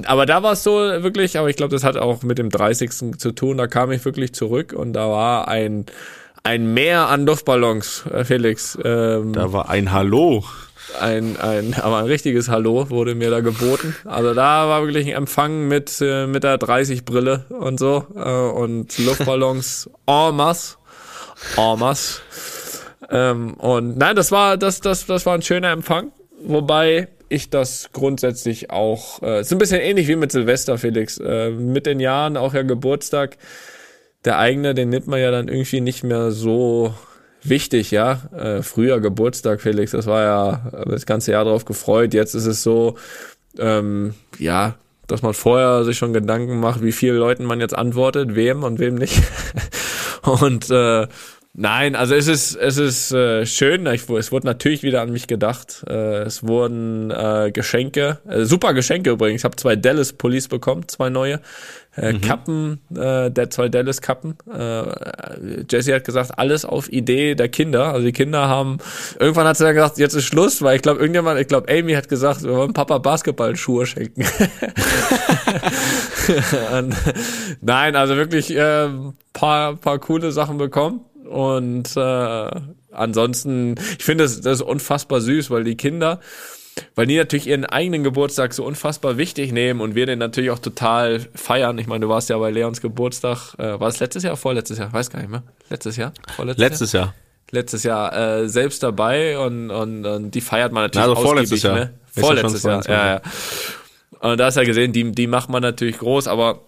Aber 0.06 0.26
da 0.26 0.42
war 0.42 0.54
es 0.54 0.64
so 0.64 0.72
wirklich, 0.72 1.38
aber 1.38 1.52
ich 1.52 1.56
glaube, 1.56 1.72
das 1.72 1.84
hat 1.84 1.98
auch 1.98 2.24
mit 2.24 2.40
dem 2.40 2.50
30. 2.50 3.20
zu 3.20 3.32
tun, 3.32 3.58
da 3.58 3.68
kam 3.68 3.92
ich 3.92 4.04
wirklich 4.06 4.34
zurück 4.34 4.74
und 4.74 4.94
da 4.94 5.08
war 5.08 5.48
ein, 5.48 5.86
ein 6.42 6.74
Meer 6.74 7.10
an 7.10 7.28
Luftballons, 7.28 8.06
äh, 8.12 8.26
Felix. 8.26 8.76
Ähm, 8.84 9.34
Da 9.34 9.54
war 9.54 9.70
ein 9.70 9.92
Hallo. 9.92 10.44
Ein, 11.00 11.38
ein, 11.40 11.74
aber 11.76 11.98
ein 11.98 12.06
richtiges 12.06 12.50
Hallo 12.50 12.90
wurde 12.90 13.16
mir 13.16 13.30
da 13.30 13.42
geboten. 13.42 13.96
Also 14.06 14.34
da 14.34 14.68
war 14.68 14.84
wirklich 14.84 15.08
ein 15.08 15.16
Empfang 15.16 15.68
mit, 15.68 16.00
äh, 16.02 16.28
mit 16.28 16.44
der 16.44 16.58
30 16.58 17.06
Brille 17.06 17.46
und 17.50 17.80
so 17.80 18.06
äh, 18.16 18.20
und 18.20 18.98
Luftballons 19.06 19.90
en 20.08 20.36
masse. 20.36 20.78
En 21.58 21.80
masse. 21.80 22.22
Ähm, 23.10 23.54
und 23.56 23.98
nein, 23.98 24.16
das 24.16 24.32
war, 24.32 24.58
das, 24.58 24.82
das, 24.82 25.06
das 25.06 25.26
war 25.26 25.36
ein 25.36 25.42
schöner 25.42 25.72
Empfang. 25.72 26.12
Wobei 26.46 27.08
ich 27.30 27.50
das 27.50 27.90
grundsätzlich 27.94 28.70
auch, 28.70 29.22
äh, 29.22 29.42
ist 29.42 29.52
ein 29.52 29.58
bisschen 29.58 29.82
ähnlich 29.82 30.08
wie 30.08 30.16
mit 30.16 30.32
Silvester, 30.32 30.78
Felix. 30.78 31.18
Äh, 31.18 31.50
mit 31.52 31.86
den 31.86 32.00
Jahren 32.00 32.38
auch 32.38 32.54
ja 32.54 32.62
Geburtstag. 32.64 33.38
Der 34.26 34.38
eigene, 34.38 34.74
den 34.74 34.90
nimmt 34.90 35.08
man 35.08 35.20
ja 35.20 35.32
dann 35.32 35.48
irgendwie 35.48 35.82
nicht 35.82 36.04
mehr 36.04 36.32
so 36.32 36.94
wichtig, 37.44 37.92
ja. 37.92 38.22
Äh, 38.36 38.62
früher 38.64 39.00
Geburtstag, 39.00 39.62
Felix, 39.62 39.92
das 39.92 40.08
war 40.08 40.24
ja 40.24 40.86
das 40.86 41.06
ganze 41.06 41.32
Jahr 41.32 41.46
drauf 41.46 41.66
gefreut. 41.66 42.14
Jetzt 42.14 42.34
ist 42.34 42.46
es 42.46 42.64
so, 42.64 42.96
ähm, 43.58 44.14
ja, 44.40 44.76
dass 45.08 45.22
man 45.22 45.34
vorher 45.34 45.84
sich 45.84 45.98
schon 45.98 46.14
Gedanken 46.14 46.60
macht, 46.60 46.82
wie 46.82 46.92
vielen 46.92 47.18
Leuten 47.18 47.46
man 47.46 47.60
jetzt 47.60 47.76
antwortet, 47.76 48.36
wem 48.36 48.64
und 48.64 48.80
wem 48.80 48.96
nicht. 48.96 49.22
und 50.22 50.70
äh, 50.70 51.08
nein, 51.54 51.96
also 51.96 52.16
es 52.16 52.28
ist 52.28 52.56
es 52.56 52.78
ist 52.78 53.12
äh, 53.12 53.46
schön. 53.46 53.86
Ich, 53.88 54.10
es 54.10 54.32
wurde 54.32 54.48
natürlich 54.48 54.82
wieder 54.84 55.02
an 55.02 55.12
mich 55.12 55.28
gedacht. 55.28 55.84
Äh, 55.88 56.24
es 56.24 56.48
wurden 56.48 57.12
äh, 57.12 57.52
Geschenke, 57.54 58.20
äh, 58.28 58.46
super 58.46 58.74
Geschenke 58.74 59.12
übrigens. 59.12 59.42
Ich 59.42 59.46
habe 59.46 59.56
zwei 59.56 59.76
Dallas 59.76 60.14
Pullis 60.14 60.48
bekommen, 60.48 60.88
zwei 60.88 61.10
neue. 61.10 61.42
Äh, 61.96 62.14
Kappen, 62.14 62.80
äh, 62.96 63.30
der 63.30 63.52
zwei 63.52 63.70
Dallas 63.70 64.02
Kappen. 64.02 64.36
Äh, 64.52 64.84
Jesse 65.70 65.94
hat 65.94 66.06
gesagt, 66.06 66.40
alles 66.40 66.66
auf 66.66 66.92
Idee 66.92 67.36
der 67.36 67.50
Kinder. 67.50 67.94
Also 67.94 68.06
die 68.06 68.14
Kinder 68.14 68.48
haben, 68.48 68.80
irgendwann 69.20 69.46
hat 69.46 69.58
sie 69.58 69.64
dann 69.64 69.76
gesagt, 69.76 70.00
jetzt 70.00 70.16
ist 70.16 70.26
Schluss, 70.26 70.64
weil 70.64 70.76
ich 70.76 70.82
glaube, 70.82 71.00
irgendjemand, 71.00 71.40
ich 71.40 71.48
glaube, 71.48 71.72
Amy 71.72 71.94
hat 71.94 72.10
gesagt, 72.10 72.44
wir 72.44 72.56
wollen 72.56 72.74
Papa 72.74 72.98
Basketballschuhe 72.98 73.86
schenken. 73.86 74.24
Und, 76.78 76.96
nein, 77.62 77.96
also 77.96 78.16
wirklich 78.16 78.56
äh, 78.56 78.90
paar, 79.34 79.76
paar 79.76 80.00
coole 80.00 80.32
Sachen 80.32 80.58
bekommen. 80.58 81.02
Und 81.30 81.96
äh, 81.96 82.50
ansonsten, 82.92 83.76
ich 83.98 84.04
finde 84.04 84.24
das, 84.24 84.42
das 84.42 84.60
ist 84.60 84.66
unfassbar 84.66 85.22
süß, 85.22 85.52
weil 85.52 85.64
die 85.64 85.78
Kinder, 85.78 86.20
weil 86.96 87.08
die 87.08 87.18
natürlich 87.18 87.48
ihren 87.48 87.66
eigenen 87.66 88.04
Geburtstag 88.04 88.54
so 88.54 88.66
unfassbar 88.66 89.18
wichtig 89.18 89.52
nehmen 89.52 89.82
und 89.82 89.96
wir 89.96 90.06
den 90.06 90.20
natürlich 90.20 90.52
auch 90.52 90.60
total 90.60 91.20
feiern. 91.36 91.78
Ich 91.78 91.88
meine, 91.88 92.06
du 92.06 92.10
warst 92.10 92.30
ja 92.30 92.38
bei 92.38 92.52
Leons 92.52 92.82
Geburtstag, 92.82 93.56
äh, 93.58 93.80
war 93.80 93.88
es 93.88 94.00
letztes 94.00 94.24
Jahr, 94.24 94.38
vorletztes 94.38 94.78
Jahr, 94.78 94.92
weiß 94.92 95.10
gar 95.10 95.20
nicht 95.20 95.32
mehr. 95.32 95.44
Letztes 95.70 95.98
Jahr? 95.98 96.14
Vorletztes 96.36 96.62
Letztes 96.70 96.92
Jahr. 96.94 97.06
Jahr? 97.06 97.14
Letztes 97.52 97.84
Jahr 97.84 98.16
äh, 98.16 98.50
selbst 98.50 98.82
dabei 98.82 99.38
und, 99.38 99.70
und, 99.70 100.06
und 100.06 100.32
die 100.32 100.42
feiert 100.42 100.72
man 100.72 100.84
natürlich 100.84 101.08
Also 101.08 101.22
vorletztes 101.22 101.66
ausgiebig, 101.66 101.80
Jahr. 101.80 101.86
Ne? 101.86 101.94
Vorletztes 102.22 102.64
Jahr, 102.64 102.90
ja, 102.90 103.14
ja. 103.16 103.22
Und 104.20 104.40
da 104.40 104.46
hast 104.46 104.56
du 104.56 104.62
ja 104.62 104.66
gesehen, 104.66 104.94
die, 104.94 105.12
die 105.12 105.28
macht 105.28 105.50
man 105.50 105.62
natürlich 105.62 106.00
groß, 106.00 106.28
aber 106.28 106.62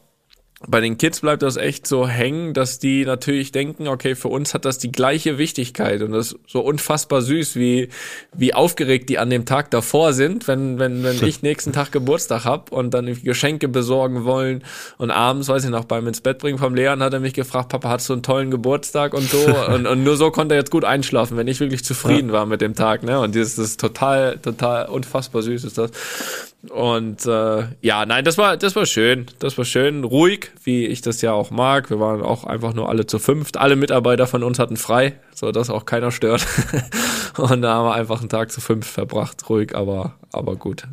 bei 0.68 0.82
den 0.82 0.98
Kids 0.98 1.22
bleibt 1.22 1.42
das 1.42 1.58
echt 1.58 1.88
so 1.88 2.08
hängen, 2.08 2.54
dass 2.54 2.80
die 2.80 3.06
natürlich 3.06 3.52
denken, 3.52 3.88
okay, 3.88 4.16
für 4.16 4.30
uns 4.30 4.54
hat 4.54 4.66
das 4.66 4.78
die 4.78 4.92
gleiche 4.92 5.38
Wichtigkeit 5.38 6.02
und 6.02 6.12
das 6.12 6.34
ist 6.34 6.40
so 6.48 6.62
unfassbar 6.62 7.22
süß, 7.22 7.56
wie, 7.56 7.90
wie 8.34 8.54
aufgeregt 8.54 9.10
die 9.10 9.20
an 9.20 9.30
dem 9.30 9.46
Tag 9.46 9.72
davor 9.72 10.14
sind, 10.14 10.48
wenn, 10.48 10.80
wenn, 10.80 11.04
wenn 11.04 11.24
ich 11.28 11.42
nächsten 11.42 11.74
Tag 11.74 11.92
Geburtstag 11.92 12.46
hab 12.46 12.72
und 12.72 12.94
dann 12.94 13.06
Geschenke 13.24 13.68
besorgen 13.68 14.24
wollen 14.24 14.64
und 14.98 15.12
abends, 15.12 15.48
weiß 15.48 15.64
ich 15.66 15.70
noch, 15.70 15.86
beim 15.86 16.08
ins 16.08 16.22
Bett 16.22 16.40
bringen 16.40 16.58
vom 16.58 16.76
Lehren 16.76 17.04
hat 17.04 17.14
er 17.14 17.20
mich 17.20 17.34
gefragt, 17.34 17.70
Papa, 17.70 17.90
hast 17.90 18.10
du 18.10 18.14
einen 18.14 18.24
tollen 18.24 18.52
Geburtstag 18.52 19.14
und 19.14 19.30
so? 19.30 19.46
Und, 19.66 19.88
und 19.88 20.04
nur 20.04 20.16
so 20.16 20.32
konnte 20.32 20.56
er 20.56 20.60
jetzt 20.60 20.70
gut 20.70 20.84
einschlafen, 20.84 21.38
wenn 21.38 21.48
ich 21.48 21.60
wirklich 21.60 21.84
zufrieden 21.84 22.32
war 22.32 22.46
mit 22.46 22.62
dem 22.62 22.76
Tag, 22.76 23.04
ne, 23.04 23.20
und 23.20 23.34
dieses, 23.34 23.56
das 23.56 23.66
ist 23.66 23.80
total, 23.80 24.38
total 24.38 24.88
unfassbar 24.88 25.42
süß 25.42 25.64
ist 25.64 25.78
das. 25.78 25.92
Und 26.70 27.26
äh, 27.26 27.64
ja, 27.82 28.06
nein, 28.06 28.26
das 28.26 28.38
war 28.38 28.58
das 28.58 28.76
war 28.76 28.86
schön. 28.86 29.26
Das 29.40 29.58
war 29.58 29.66
schön, 29.66 30.04
ruhig, 30.04 30.52
wie 30.64 30.86
ich 30.86 31.02
das 31.02 31.22
ja 31.22 31.34
auch 31.34 31.52
mag. 31.52 31.90
Wir 31.90 32.00
waren 32.00 32.22
auch 32.22 32.44
einfach 32.44 32.74
nur 32.74 32.90
alle 32.90 33.06
zu 33.06 33.20
fünft. 33.20 33.58
Alle 33.58 33.76
Mitarbeiter 33.76 34.28
von 34.28 34.44
uns 34.44 34.60
hatten 34.60 34.78
frei, 34.78 35.20
so 35.34 35.52
dass 35.52 35.70
auch 35.70 35.86
keiner 35.86 36.12
stört. 36.12 36.46
Und 37.38 37.62
da 37.62 37.76
haben 37.76 37.86
wir 37.86 37.96
einfach 37.96 38.20
einen 38.20 38.30
Tag 38.30 38.52
zu 38.52 38.62
fünf 38.62 38.88
verbracht, 38.88 39.50
ruhig, 39.50 39.76
aber 39.76 40.16
aber 40.32 40.56
gut. 40.56 40.84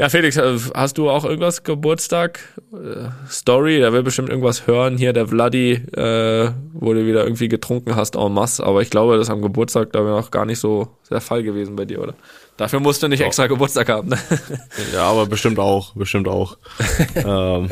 Ja, 0.00 0.08
Felix, 0.08 0.38
äh, 0.38 0.56
hast 0.74 0.96
du 0.96 1.10
auch 1.10 1.26
irgendwas 1.26 1.62
Geburtstag? 1.62 2.40
Äh, 2.72 3.10
Story, 3.28 3.80
der 3.80 3.92
will 3.92 4.02
bestimmt 4.02 4.30
irgendwas 4.30 4.66
hören. 4.66 4.96
Hier, 4.96 5.12
der 5.12 5.26
Vladi, 5.26 5.72
äh, 5.72 6.52
wo 6.72 6.94
du 6.94 7.06
wieder 7.06 7.22
irgendwie 7.24 7.48
getrunken 7.48 7.96
hast 7.96 8.16
en 8.16 8.32
masse. 8.32 8.64
Aber 8.64 8.80
ich 8.80 8.88
glaube, 8.88 9.18
das 9.18 9.28
am 9.28 9.42
Geburtstag 9.42 9.92
da 9.92 10.00
noch 10.00 10.30
gar 10.30 10.46
nicht 10.46 10.58
so 10.58 10.88
der 11.10 11.20
Fall 11.20 11.42
gewesen 11.42 11.76
bei 11.76 11.84
dir, 11.84 12.00
oder? 12.00 12.14
Dafür 12.60 12.78
musst 12.78 13.02
du 13.02 13.08
nicht 13.08 13.22
extra 13.22 13.46
Geburtstag 13.46 13.88
haben. 13.88 14.10
Ne? 14.10 14.18
Ja, 14.92 15.04
aber 15.04 15.24
bestimmt 15.24 15.58
auch, 15.58 15.94
bestimmt 15.94 16.28
auch. 16.28 16.58
ähm, 17.14 17.70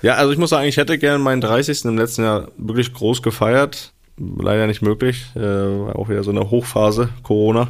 ja, 0.00 0.14
also 0.14 0.32
ich 0.32 0.38
muss 0.38 0.48
sagen, 0.48 0.66
ich 0.66 0.78
hätte 0.78 0.96
gerne 0.96 1.18
meinen 1.18 1.42
30. 1.42 1.84
im 1.84 1.98
letzten 1.98 2.22
Jahr 2.22 2.48
wirklich 2.56 2.94
groß 2.94 3.20
gefeiert. 3.22 3.92
Leider 4.16 4.66
nicht 4.66 4.80
möglich. 4.80 5.26
Äh, 5.36 5.40
auch 5.92 6.08
wieder 6.08 6.24
so 6.24 6.30
eine 6.30 6.48
Hochphase, 6.48 7.10
Corona. 7.22 7.68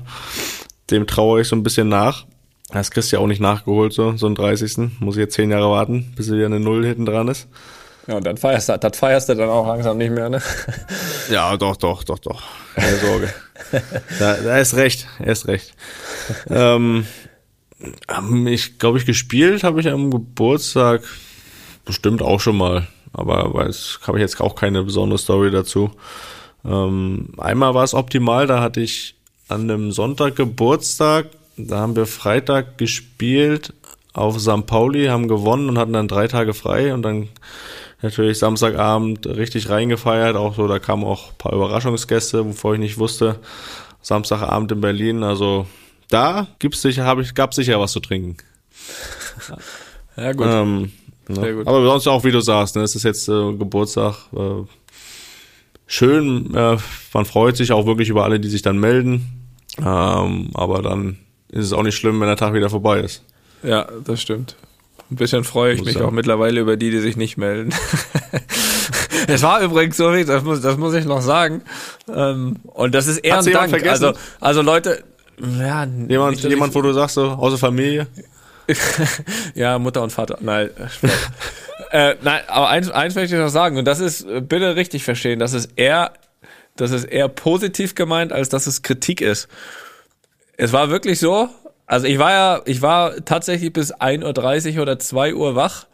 Dem 0.93 1.09
traue 1.09 1.41
ich 1.41 1.49
so 1.49 1.57
ein 1.57 1.65
bisschen 1.65 1.89
nach. 1.89 2.25
Das 2.71 2.93
kriegst 2.93 3.11
du 3.11 3.17
ja 3.17 3.21
auch 3.21 3.27
nicht 3.27 3.41
nachgeholt, 3.41 3.93
so, 3.93 4.17
so 4.17 4.27
einen 4.27 4.37
30. 4.37 5.01
Muss 5.01 5.17
ich 5.17 5.21
jetzt 5.23 5.35
zehn 5.35 5.51
Jahre 5.51 5.69
warten, 5.71 6.13
bis 6.15 6.31
wieder 6.31 6.47
eine 6.47 6.61
Null 6.61 6.87
hinten 6.87 7.05
dran 7.05 7.27
ist. 7.27 7.49
Ja, 8.09 8.17
und 8.17 8.25
dann 8.25 8.39
feierst 8.39 8.71
du, 8.71 8.79
das 8.79 8.99
feierst 8.99 9.29
du 9.29 9.35
dann 9.35 9.51
auch 9.51 9.67
langsam 9.67 9.99
nicht 9.99 10.11
mehr, 10.11 10.31
ne? 10.31 10.41
Ja, 11.31 11.55
doch, 11.59 11.77
doch, 11.77 12.03
doch, 12.05 12.19
doch. 12.19 12.43
Keine 12.75 12.97
Sorge. 13.01 13.35
da, 14.19 14.35
da 14.35 14.59
ist 14.59 14.75
recht, 14.77 15.07
er 15.19 15.33
ist 15.33 15.47
recht. 15.47 15.75
ähm, 16.49 17.07
ich 18.47 18.79
glaube, 18.79 18.97
ich 18.97 19.05
gespielt 19.05 19.63
habe 19.63 19.81
ich 19.81 19.91
am 19.91 20.11
Geburtstag 20.11 21.03
bestimmt 21.85 22.23
auch 22.23 22.41
schon 22.41 22.57
mal, 22.57 22.89
aber 23.13 23.53
weiß 23.53 24.01
habe 24.07 24.19
ich 24.19 24.23
jetzt 24.23 24.41
auch 24.41 24.55
keine 24.55 24.83
besondere 24.85 25.19
Story 25.19 25.51
dazu. 25.51 25.91
Ähm, 26.65 27.29
einmal 27.37 27.75
war 27.75 27.85
es 27.85 27.93
optimal, 27.93 28.47
da 28.47 28.63
hatte 28.63 28.81
ich 28.81 29.17
an 29.49 29.63
einem 29.63 29.93
Sonntag 29.93 30.35
Geburtstag, 30.35 31.27
da 31.59 31.81
haben 31.81 31.95
wir 31.95 32.07
Freitag 32.07 32.79
gespielt 32.79 33.75
auf 34.15 34.41
St. 34.41 34.67
Pauli, 34.67 35.07
haben 35.07 35.29
gewonnen 35.29 35.69
und 35.69 35.79
hatten 35.79 35.93
dann 35.93 36.09
drei 36.09 36.27
Tage 36.27 36.55
frei 36.55 36.95
und 36.95 37.03
dann 37.03 37.29
natürlich 38.03 38.39
Samstagabend 38.39 39.27
richtig 39.27 39.69
reingefeiert, 39.69 40.37
auch 40.37 40.55
so, 40.55 40.69
da 40.69 40.79
kamen 40.79 41.05
auch 41.05 41.31
ein 41.31 41.39
paar 41.39 41.53
Überraschungsgäste, 41.53 42.47
wovor 42.47 42.75
ich 42.75 42.81
nicht 42.81 42.99
wusste. 42.99 43.39
Samstagabend 44.03 44.73
in 44.73 44.81
Berlin, 44.81 45.23
also 45.23 45.67
da 46.09 46.47
gibt's 46.59 46.83
sicher, 46.83 47.05
hab 47.05 47.19
ich, 47.19 47.35
gab's 47.35 47.57
sicher 47.57 47.81
was 47.81 47.93
zu 47.93 48.01
trinken. 48.01 48.37
Ja, 50.17 50.33
gut. 50.33 50.47
Ähm, 50.49 50.93
ne? 51.29 51.55
Gut. 51.55 51.67
Aber 51.67 51.85
sonst 51.85 52.07
auch, 52.09 52.25
wie 52.25 52.33
du 52.33 52.41
sagst, 52.41 52.77
ne, 52.77 52.83
es 52.83 52.97
ist 52.97 53.05
jetzt 53.05 53.29
äh, 53.29 53.53
Geburtstag. 53.55 54.17
Äh, 54.35 54.65
schön, 55.87 56.55
äh, 56.55 56.77
man 57.13 57.25
freut 57.25 57.57
sich 57.57 57.73
auch 57.73 57.87
wirklich 57.87 58.09
über 58.09 58.25
alle, 58.25 58.41
die 58.41 58.49
sich 58.49 58.63
dann 58.63 58.79
melden. 58.79 59.49
Ähm, 59.79 60.51
aber 60.55 60.83
dann 60.83 61.19
ist 61.51 61.67
es 61.67 61.73
auch 61.73 61.83
nicht 61.83 61.97
schlimm, 61.97 62.21
wenn 62.21 62.27
der 62.27 62.37
Tag 62.37 62.53
wieder 62.53 62.71
vorbei 62.71 63.01
ist. 63.01 63.23
Ja, 63.63 63.87
das 64.05 64.21
stimmt. 64.21 64.57
Ein 65.11 65.17
bisschen 65.17 65.45
freue 65.45 65.73
ich 65.73 65.79
Muss 65.79 65.87
mich 65.87 65.95
sagen. 65.95 66.07
auch 66.07 66.11
mittlerweile 66.11 66.61
über 66.61 66.77
die, 66.77 66.91
die 66.91 67.01
sich 67.01 67.17
nicht 67.17 67.39
melden. 67.39 67.75
es 69.27 69.43
war 69.43 69.63
übrigens 69.63 69.97
so, 69.97 70.13
das 70.13 70.45
muss, 70.45 70.61
das 70.61 70.77
muss 70.77 70.95
ich 70.95 71.07
noch 71.07 71.23
sagen. 71.23 71.63
Ähm, 72.15 72.57
und 72.65 72.95
das 72.95 73.07
ist 73.07 73.19
eher 73.19 73.39
ein 73.39 73.45
Dank. 73.47 73.71
vergessen? 73.71 74.05
Also, 74.05 74.19
also 74.41 74.63
Leute, 74.63 75.05
ja, 75.41 75.85
Jemand, 76.09 76.33
nicht, 76.33 76.45
jemand, 76.45 76.75
wo 76.75 76.83
du 76.83 76.93
sagst, 76.93 77.15
so, 77.15 77.23
außer 77.23 77.59
Familie? 77.59 78.07
ja, 79.55 79.79
Mutter 79.79 80.03
und 80.03 80.11
Vater. 80.11 80.39
Nein, 80.41 80.71
äh, 81.91 82.17
nein, 82.21 82.43
aber 82.49 82.69
eins, 82.69 82.91
eins 82.91 83.15
möchte 83.15 83.35
ich 83.35 83.41
noch 83.41 83.49
sagen, 83.49 83.79
und 83.79 83.87
das 83.87 84.01
ist, 84.01 84.27
bitte 84.27 84.77
richtig 84.77 85.05
verstehen, 85.05 85.39
das 85.39 85.55
ist 85.55 85.71
eher, 85.77 86.13
das 86.77 86.91
ist 86.91 87.05
eher 87.05 87.29
positiv 87.29 87.95
gemeint, 87.95 88.33
als 88.33 88.49
dass 88.49 88.67
es 88.67 88.83
Kritik 88.83 89.21
ist. 89.21 89.49
Es 90.57 90.73
war 90.73 90.91
wirklich 90.91 91.19
so, 91.19 91.49
also 91.89 92.07
ich 92.07 92.19
war 92.19 92.31
ja, 92.31 92.61
ich 92.67 92.83
war 92.83 93.25
tatsächlich 93.25 93.73
bis 93.73 93.93
1.30 93.93 94.77
Uhr 94.77 94.83
oder 94.83 94.99
2 94.99 95.35
Uhr 95.35 95.57
wach 95.57 95.88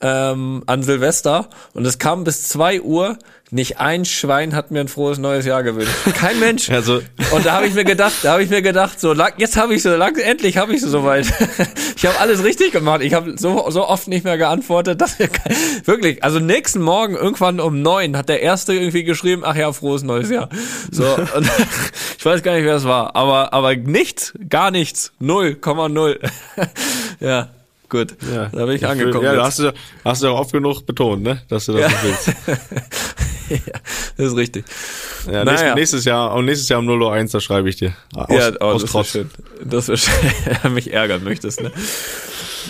ähm, 0.00 0.62
an 0.66 0.82
Silvester 0.82 1.48
und 1.74 1.86
es 1.86 1.98
kam 1.98 2.24
bis 2.24 2.48
2 2.48 2.82
Uhr, 2.82 3.18
nicht 3.52 3.80
ein 3.80 4.04
Schwein 4.04 4.54
hat 4.54 4.70
mir 4.70 4.80
ein 4.80 4.88
frohes 4.88 5.18
neues 5.18 5.44
Jahr 5.44 5.62
gewünscht. 5.62 5.92
Kein 6.14 6.38
Mensch. 6.38 6.70
Also- 6.80 7.02
und 7.32 7.44
da 7.44 7.52
habe 7.52 7.66
ich 7.66 7.74
mir 7.74 7.84
gedacht, 7.84 8.14
da 8.22 8.32
habe 8.32 8.42
ich 8.42 8.48
mir 8.48 8.62
gedacht, 8.62 8.98
so 8.98 9.12
lang, 9.12 9.32
jetzt 9.36 9.56
habe 9.56 9.74
ich 9.74 9.82
so 9.82 9.94
lang, 9.96 10.16
endlich 10.16 10.56
habe 10.56 10.72
ich 10.72 10.80
so 10.80 10.88
soweit. 10.88 11.26
ich 11.96 12.06
habe 12.06 12.18
alles 12.20 12.42
richtig 12.42 12.72
gemacht. 12.72 13.02
Ich 13.02 13.12
habe 13.12 13.34
so 13.36 13.68
so 13.70 13.86
oft 13.86 14.08
nicht 14.08 14.24
mehr 14.24 14.38
geantwortet, 14.38 15.00
dass 15.00 15.18
wir 15.18 15.28
wirklich, 15.84 16.24
also 16.24 16.38
nächsten 16.38 16.80
Morgen 16.80 17.16
irgendwann 17.16 17.60
um 17.60 17.82
neun 17.82 18.16
hat 18.16 18.28
der 18.28 18.40
erste 18.40 18.72
irgendwie 18.72 19.04
geschrieben, 19.04 19.42
ach 19.44 19.56
ja, 19.56 19.72
frohes 19.72 20.02
neues 20.02 20.30
Jahr. 20.30 20.48
So 20.90 21.04
und 21.04 21.50
ich 22.18 22.24
weiß 22.24 22.42
gar 22.42 22.54
nicht, 22.54 22.64
wer 22.64 22.76
es 22.76 22.84
war, 22.84 23.14
aber 23.16 23.52
aber 23.52 23.76
nichts, 23.76 24.32
gar 24.48 24.70
nichts, 24.70 25.12
0,0. 25.20 26.18
ja, 27.20 27.48
gut. 27.90 28.14
Ja, 28.32 28.46
da 28.46 28.64
bin 28.66 28.76
ich, 28.76 28.86
angekommen. 28.86 29.24
Ja, 29.24 29.42
hast 29.42 29.58
du, 29.58 29.72
hast 30.04 30.22
du 30.22 30.28
auch 30.28 30.40
oft 30.40 30.52
genug 30.52 30.86
betont, 30.86 31.22
ne? 31.22 31.42
Dass 31.48 31.66
du 31.66 31.72
das 31.72 31.82
Ja. 31.82 31.88
nicht 31.88 32.02
willst. 32.04 32.28
ja, 33.66 33.72
das 34.16 34.26
ist 34.28 34.36
richtig. 34.36 34.64
Ja, 35.30 35.44
Naja. 35.44 35.74
nächstes, 35.74 36.04
Jahr, 36.04 36.34
und 36.34 36.46
nächstes 36.46 36.68
Jahr 36.68 36.78
um 36.80 36.88
0.01 36.88 37.22
Uhr, 37.24 37.28
da 37.32 37.40
schreibe 37.40 37.68
ich 37.68 37.76
dir. 37.76 37.92
Aus, 38.14 38.28
ja, 38.30 38.50
oh, 38.60 38.64
aus 38.64 38.82
das 38.82 38.90
Trotz. 38.92 39.08
schön. 39.10 39.30
Das 39.64 39.88
wäre 39.88 39.98
schön, 39.98 40.72
mich 40.74 40.92
ärgern 40.92 41.22
möchtest, 41.24 41.60
ne? 41.60 41.70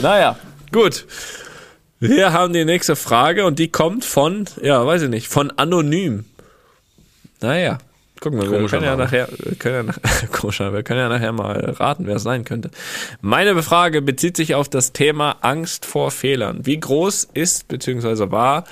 Naja, 0.03 0.37
gut. 0.73 1.07
Wir 2.01 2.33
haben 2.33 2.55
die 2.55 2.65
nächste 2.65 2.97
Frage 2.97 3.45
und 3.45 3.59
die 3.59 3.71
kommt 3.71 4.07
von, 4.07 4.47
ja, 4.63 4.85
weiß 4.87 5.03
ich 5.03 5.11
nicht, 5.11 5.29
von 5.29 5.51
Anonym. 5.51 6.25
Naja, 7.43 7.79
gucken 8.21 8.41
wir, 8.41 8.51
wir 8.61 8.69
können 8.69 8.85
ja 8.85 8.97
nachher, 8.97 9.29
wir 9.39 9.55
können 9.57 9.75
ja, 9.75 9.83
nach, 9.83 10.31
komischer, 10.33 10.73
wir 10.73 10.83
können 10.83 11.01
ja 11.01 11.09
nachher 11.09 11.33
mal 11.33 11.59
raten, 11.79 12.07
wer 12.07 12.17
es 12.17 12.23
sein 12.23 12.45
könnte. 12.45 12.71
Meine 13.21 13.61
Frage 13.63 14.03
bezieht 14.03 14.37
sich 14.37 14.55
auf 14.55 14.69
das 14.69 14.93
Thema 14.93 15.37
Angst 15.41 15.87
vor 15.87 16.11
Fehlern. 16.11 16.61
Wie 16.67 16.79
groß 16.79 17.29
ist, 17.35 17.69
beziehungsweise 17.69 18.31
war, 18.31 18.65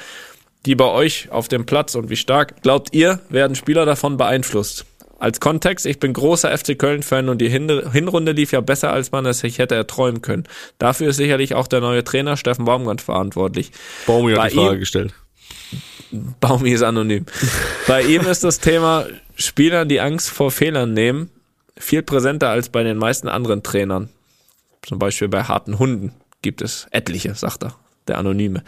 die 0.66 0.74
bei 0.74 0.84
euch 0.86 1.30
auf 1.30 1.48
dem 1.48 1.66
Platz 1.66 1.94
und 1.94 2.10
wie 2.10 2.16
stark, 2.16 2.62
glaubt 2.62 2.90
ihr, 2.92 3.20
werden 3.30 3.56
Spieler 3.56 3.86
davon 3.86 4.16
beeinflusst? 4.16 4.84
Als 5.20 5.40
Kontext, 5.40 5.84
ich 5.86 5.98
bin 5.98 6.12
großer 6.12 6.56
FC 6.56 6.78
Köln-Fan 6.78 7.28
und 7.28 7.38
die 7.38 7.48
Hin- 7.48 7.90
Hinrunde 7.90 8.30
lief 8.32 8.52
ja 8.52 8.60
besser, 8.60 8.92
als 8.92 9.10
man 9.10 9.26
es 9.26 9.40
sich 9.40 9.58
hätte 9.58 9.74
erträumen 9.74 10.22
können. 10.22 10.44
Dafür 10.78 11.08
ist 11.08 11.16
sicherlich 11.16 11.54
auch 11.56 11.66
der 11.66 11.80
neue 11.80 12.04
Trainer 12.04 12.36
Steffen 12.36 12.64
Baumgart 12.66 13.00
verantwortlich. 13.00 13.72
Baumi 14.06 14.34
Bei 14.34 14.42
hat 14.44 14.52
die 14.52 14.56
Frage 14.56 14.74
ihm- 14.76 14.80
gestellt. 14.80 15.14
Baumi 16.40 16.70
ist 16.70 16.82
anonym. 16.82 17.26
Bei 17.86 18.02
ihm 18.02 18.22
ist 18.22 18.44
das 18.44 18.60
Thema 18.60 19.06
Spieler, 19.38 19.84
die 19.84 20.00
Angst 20.00 20.30
vor 20.30 20.50
Fehlern 20.50 20.92
nehmen, 20.92 21.30
viel 21.76 22.02
präsenter 22.02 22.48
als 22.50 22.68
bei 22.68 22.82
den 22.82 22.98
meisten 22.98 23.28
anderen 23.28 23.62
Trainern. 23.62 24.08
Zum 24.82 24.98
Beispiel 24.98 25.28
bei 25.28 25.44
harten 25.44 25.78
Hunden 25.78 26.12
gibt 26.42 26.60
es 26.60 26.88
etliche, 26.90 27.34
sagt 27.34 27.62
er, 27.62 27.74
der 28.08 28.18
Anonyme. 28.18 28.62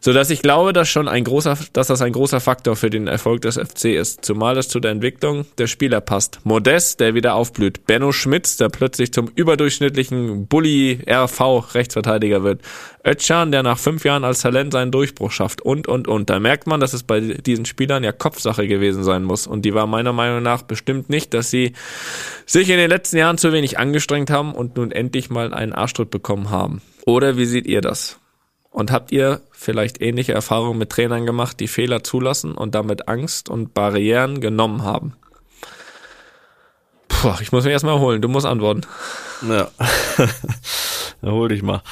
So 0.00 0.12
dass 0.12 0.30
ich 0.30 0.42
glaube, 0.42 0.72
dass 0.72 0.88
schon 0.88 1.08
ein 1.08 1.24
großer, 1.24 1.58
dass 1.72 1.86
das 1.86 2.02
ein 2.02 2.12
großer 2.12 2.40
Faktor 2.40 2.76
für 2.76 2.90
den 2.90 3.06
Erfolg 3.06 3.42
des 3.42 3.56
FC 3.56 3.86
ist, 3.86 4.24
zumal 4.24 4.56
es 4.58 4.68
zu 4.68 4.80
der 4.80 4.90
Entwicklung 4.90 5.46
der 5.58 5.66
Spieler 5.66 6.00
passt. 6.00 6.40
Modest, 6.44 7.00
der 7.00 7.14
wieder 7.14 7.34
aufblüht. 7.34 7.86
Benno 7.86 8.12
Schmitz, 8.12 8.56
der 8.56 8.68
plötzlich 8.68 9.12
zum 9.12 9.28
überdurchschnittlichen 9.34 10.46
Bully 10.46 11.00
RV 11.08 11.74
Rechtsverteidiger 11.74 12.42
wird. 12.42 12.60
Özcan, 13.04 13.50
der 13.50 13.62
nach 13.62 13.78
fünf 13.78 14.04
Jahren 14.04 14.24
als 14.24 14.42
Talent 14.42 14.72
seinen 14.72 14.92
Durchbruch 14.92 15.32
schafft 15.32 15.60
und, 15.60 15.88
und, 15.88 16.06
und. 16.06 16.30
Da 16.30 16.38
merkt 16.38 16.66
man, 16.66 16.80
dass 16.80 16.92
es 16.92 17.02
bei 17.02 17.20
diesen 17.20 17.64
Spielern 17.64 18.04
ja 18.04 18.12
Kopfsache 18.12 18.68
gewesen 18.68 19.02
sein 19.02 19.24
muss. 19.24 19.46
Und 19.46 19.64
die 19.64 19.74
war 19.74 19.86
meiner 19.86 20.12
Meinung 20.12 20.42
nach 20.42 20.62
bestimmt 20.62 21.10
nicht, 21.10 21.34
dass 21.34 21.50
sie 21.50 21.72
sich 22.46 22.70
in 22.70 22.76
den 22.76 22.88
letzten 22.88 23.16
Jahren 23.16 23.38
zu 23.38 23.52
wenig 23.52 23.78
angestrengt 23.78 24.30
haben 24.30 24.54
und 24.54 24.76
nun 24.76 24.92
endlich 24.92 25.30
mal 25.30 25.52
einen 25.52 25.72
Arschtritt 25.72 26.10
bekommen 26.10 26.50
haben. 26.50 26.80
Oder 27.04 27.36
wie 27.36 27.46
seht 27.46 27.66
ihr 27.66 27.80
das? 27.80 28.21
Und 28.72 28.90
habt 28.90 29.12
ihr 29.12 29.40
vielleicht 29.52 30.00
ähnliche 30.00 30.32
Erfahrungen 30.32 30.78
mit 30.78 30.90
Trainern 30.90 31.26
gemacht, 31.26 31.60
die 31.60 31.68
Fehler 31.68 32.02
zulassen 32.02 32.52
und 32.52 32.74
damit 32.74 33.06
Angst 33.06 33.50
und 33.50 33.74
Barrieren 33.74 34.40
genommen 34.40 34.82
haben? 34.82 35.14
Puh, 37.08 37.34
ich 37.40 37.52
muss 37.52 37.64
mich 37.64 37.72
erstmal 37.72 37.98
holen. 38.00 38.22
Du 38.22 38.28
musst 38.28 38.46
antworten. 38.46 38.82
Ja. 39.46 39.68
Dann 41.20 41.32
hol 41.32 41.48
dich 41.50 41.62
mal. 41.62 41.82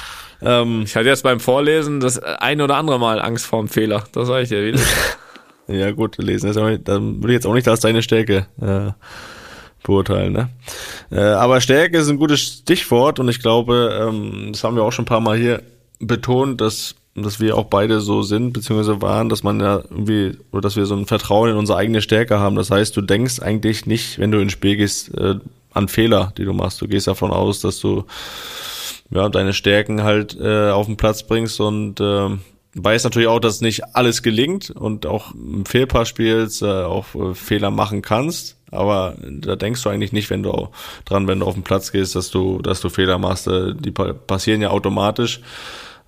Ähm, 0.40 0.82
Ich 0.86 0.96
hatte 0.96 1.08
jetzt 1.08 1.22
beim 1.22 1.38
Vorlesen 1.38 2.00
das 2.00 2.18
ein 2.18 2.62
oder 2.62 2.76
andere 2.76 2.98
Mal 2.98 3.20
Angst 3.20 3.44
vorm 3.44 3.68
Fehler. 3.68 4.04
Das 4.12 4.26
sage 4.26 4.42
ich 4.44 4.48
dir 4.48 4.64
wieder. 4.64 4.80
ja 5.68 5.90
gut, 5.90 6.16
lesen 6.16 6.48
ist 6.48 6.56
dann 6.56 7.22
würde 7.22 7.28
ich 7.28 7.36
jetzt 7.36 7.46
auch 7.46 7.54
nicht 7.54 7.68
als 7.68 7.80
deine 7.80 8.02
Stärke 8.02 8.46
äh, 8.60 8.92
beurteilen, 9.82 10.32
ne? 10.32 10.48
Äh, 11.10 11.20
aber 11.20 11.60
Stärke 11.60 11.98
ist 11.98 12.08
ein 12.08 12.16
gutes 12.16 12.40
Stichwort 12.40 13.18
und 13.18 13.28
ich 13.28 13.40
glaube, 13.40 14.08
ähm, 14.08 14.48
das 14.52 14.64
haben 14.64 14.76
wir 14.76 14.82
auch 14.82 14.92
schon 14.92 15.04
ein 15.04 15.08
paar 15.08 15.20
Mal 15.20 15.36
hier 15.36 15.62
betont, 16.00 16.60
dass 16.60 16.96
dass 17.16 17.40
wir 17.40 17.56
auch 17.56 17.64
beide 17.64 18.00
so 18.00 18.22
sind, 18.22 18.52
beziehungsweise 18.52 19.02
waren, 19.02 19.28
dass 19.28 19.42
man 19.42 19.60
ja 19.60 19.82
irgendwie, 19.90 20.38
oder 20.52 20.62
dass 20.62 20.76
wir 20.76 20.86
so 20.86 20.94
ein 20.94 21.06
Vertrauen 21.06 21.50
in 21.50 21.56
unsere 21.56 21.76
eigene 21.76 22.02
Stärke 22.02 22.38
haben. 22.38 22.54
Das 22.54 22.70
heißt, 22.70 22.96
du 22.96 23.00
denkst 23.00 23.40
eigentlich 23.40 23.84
nicht, 23.84 24.18
wenn 24.18 24.30
du 24.30 24.38
ins 24.38 24.52
Spiel 24.52 24.76
gehst, 24.76 25.12
äh, 25.16 25.34
an 25.72 25.88
Fehler, 25.88 26.32
die 26.38 26.44
du 26.44 26.52
machst. 26.52 26.80
Du 26.80 26.88
gehst 26.88 27.06
davon 27.06 27.30
aus, 27.30 27.60
dass 27.60 27.80
du 27.80 28.04
ja, 29.10 29.28
deine 29.28 29.52
Stärken 29.52 30.02
halt 30.02 30.38
äh, 30.40 30.70
auf 30.70 30.86
den 30.86 30.96
Platz 30.96 31.24
bringst 31.24 31.60
und 31.60 32.00
äh, 32.00 32.28
weiß 32.74 33.04
natürlich 33.04 33.28
auch, 33.28 33.40
dass 33.40 33.60
nicht 33.60 33.94
alles 33.94 34.22
gelingt 34.22 34.70
und 34.70 35.06
auch 35.06 35.34
im 35.34 35.66
Fehlpass 35.66 36.08
spielst, 36.08 36.62
äh, 36.62 36.66
auch 36.66 37.14
äh, 37.14 37.34
Fehler 37.34 37.70
machen 37.70 38.02
kannst. 38.02 38.56
Aber 38.70 39.16
da 39.20 39.56
denkst 39.56 39.82
du 39.82 39.88
eigentlich 39.88 40.12
nicht, 40.12 40.30
wenn 40.30 40.44
du 40.44 40.68
dran, 41.04 41.26
wenn 41.26 41.40
du 41.40 41.46
auf 41.46 41.54
den 41.54 41.64
Platz 41.64 41.90
gehst, 41.90 42.14
dass 42.14 42.30
du, 42.30 42.62
dass 42.62 42.80
du 42.80 42.88
Fehler 42.88 43.18
machst. 43.18 43.48
Äh, 43.48 43.74
die 43.74 43.90
pa 43.90 44.12
passieren 44.12 44.62
ja 44.62 44.70
automatisch. 44.70 45.40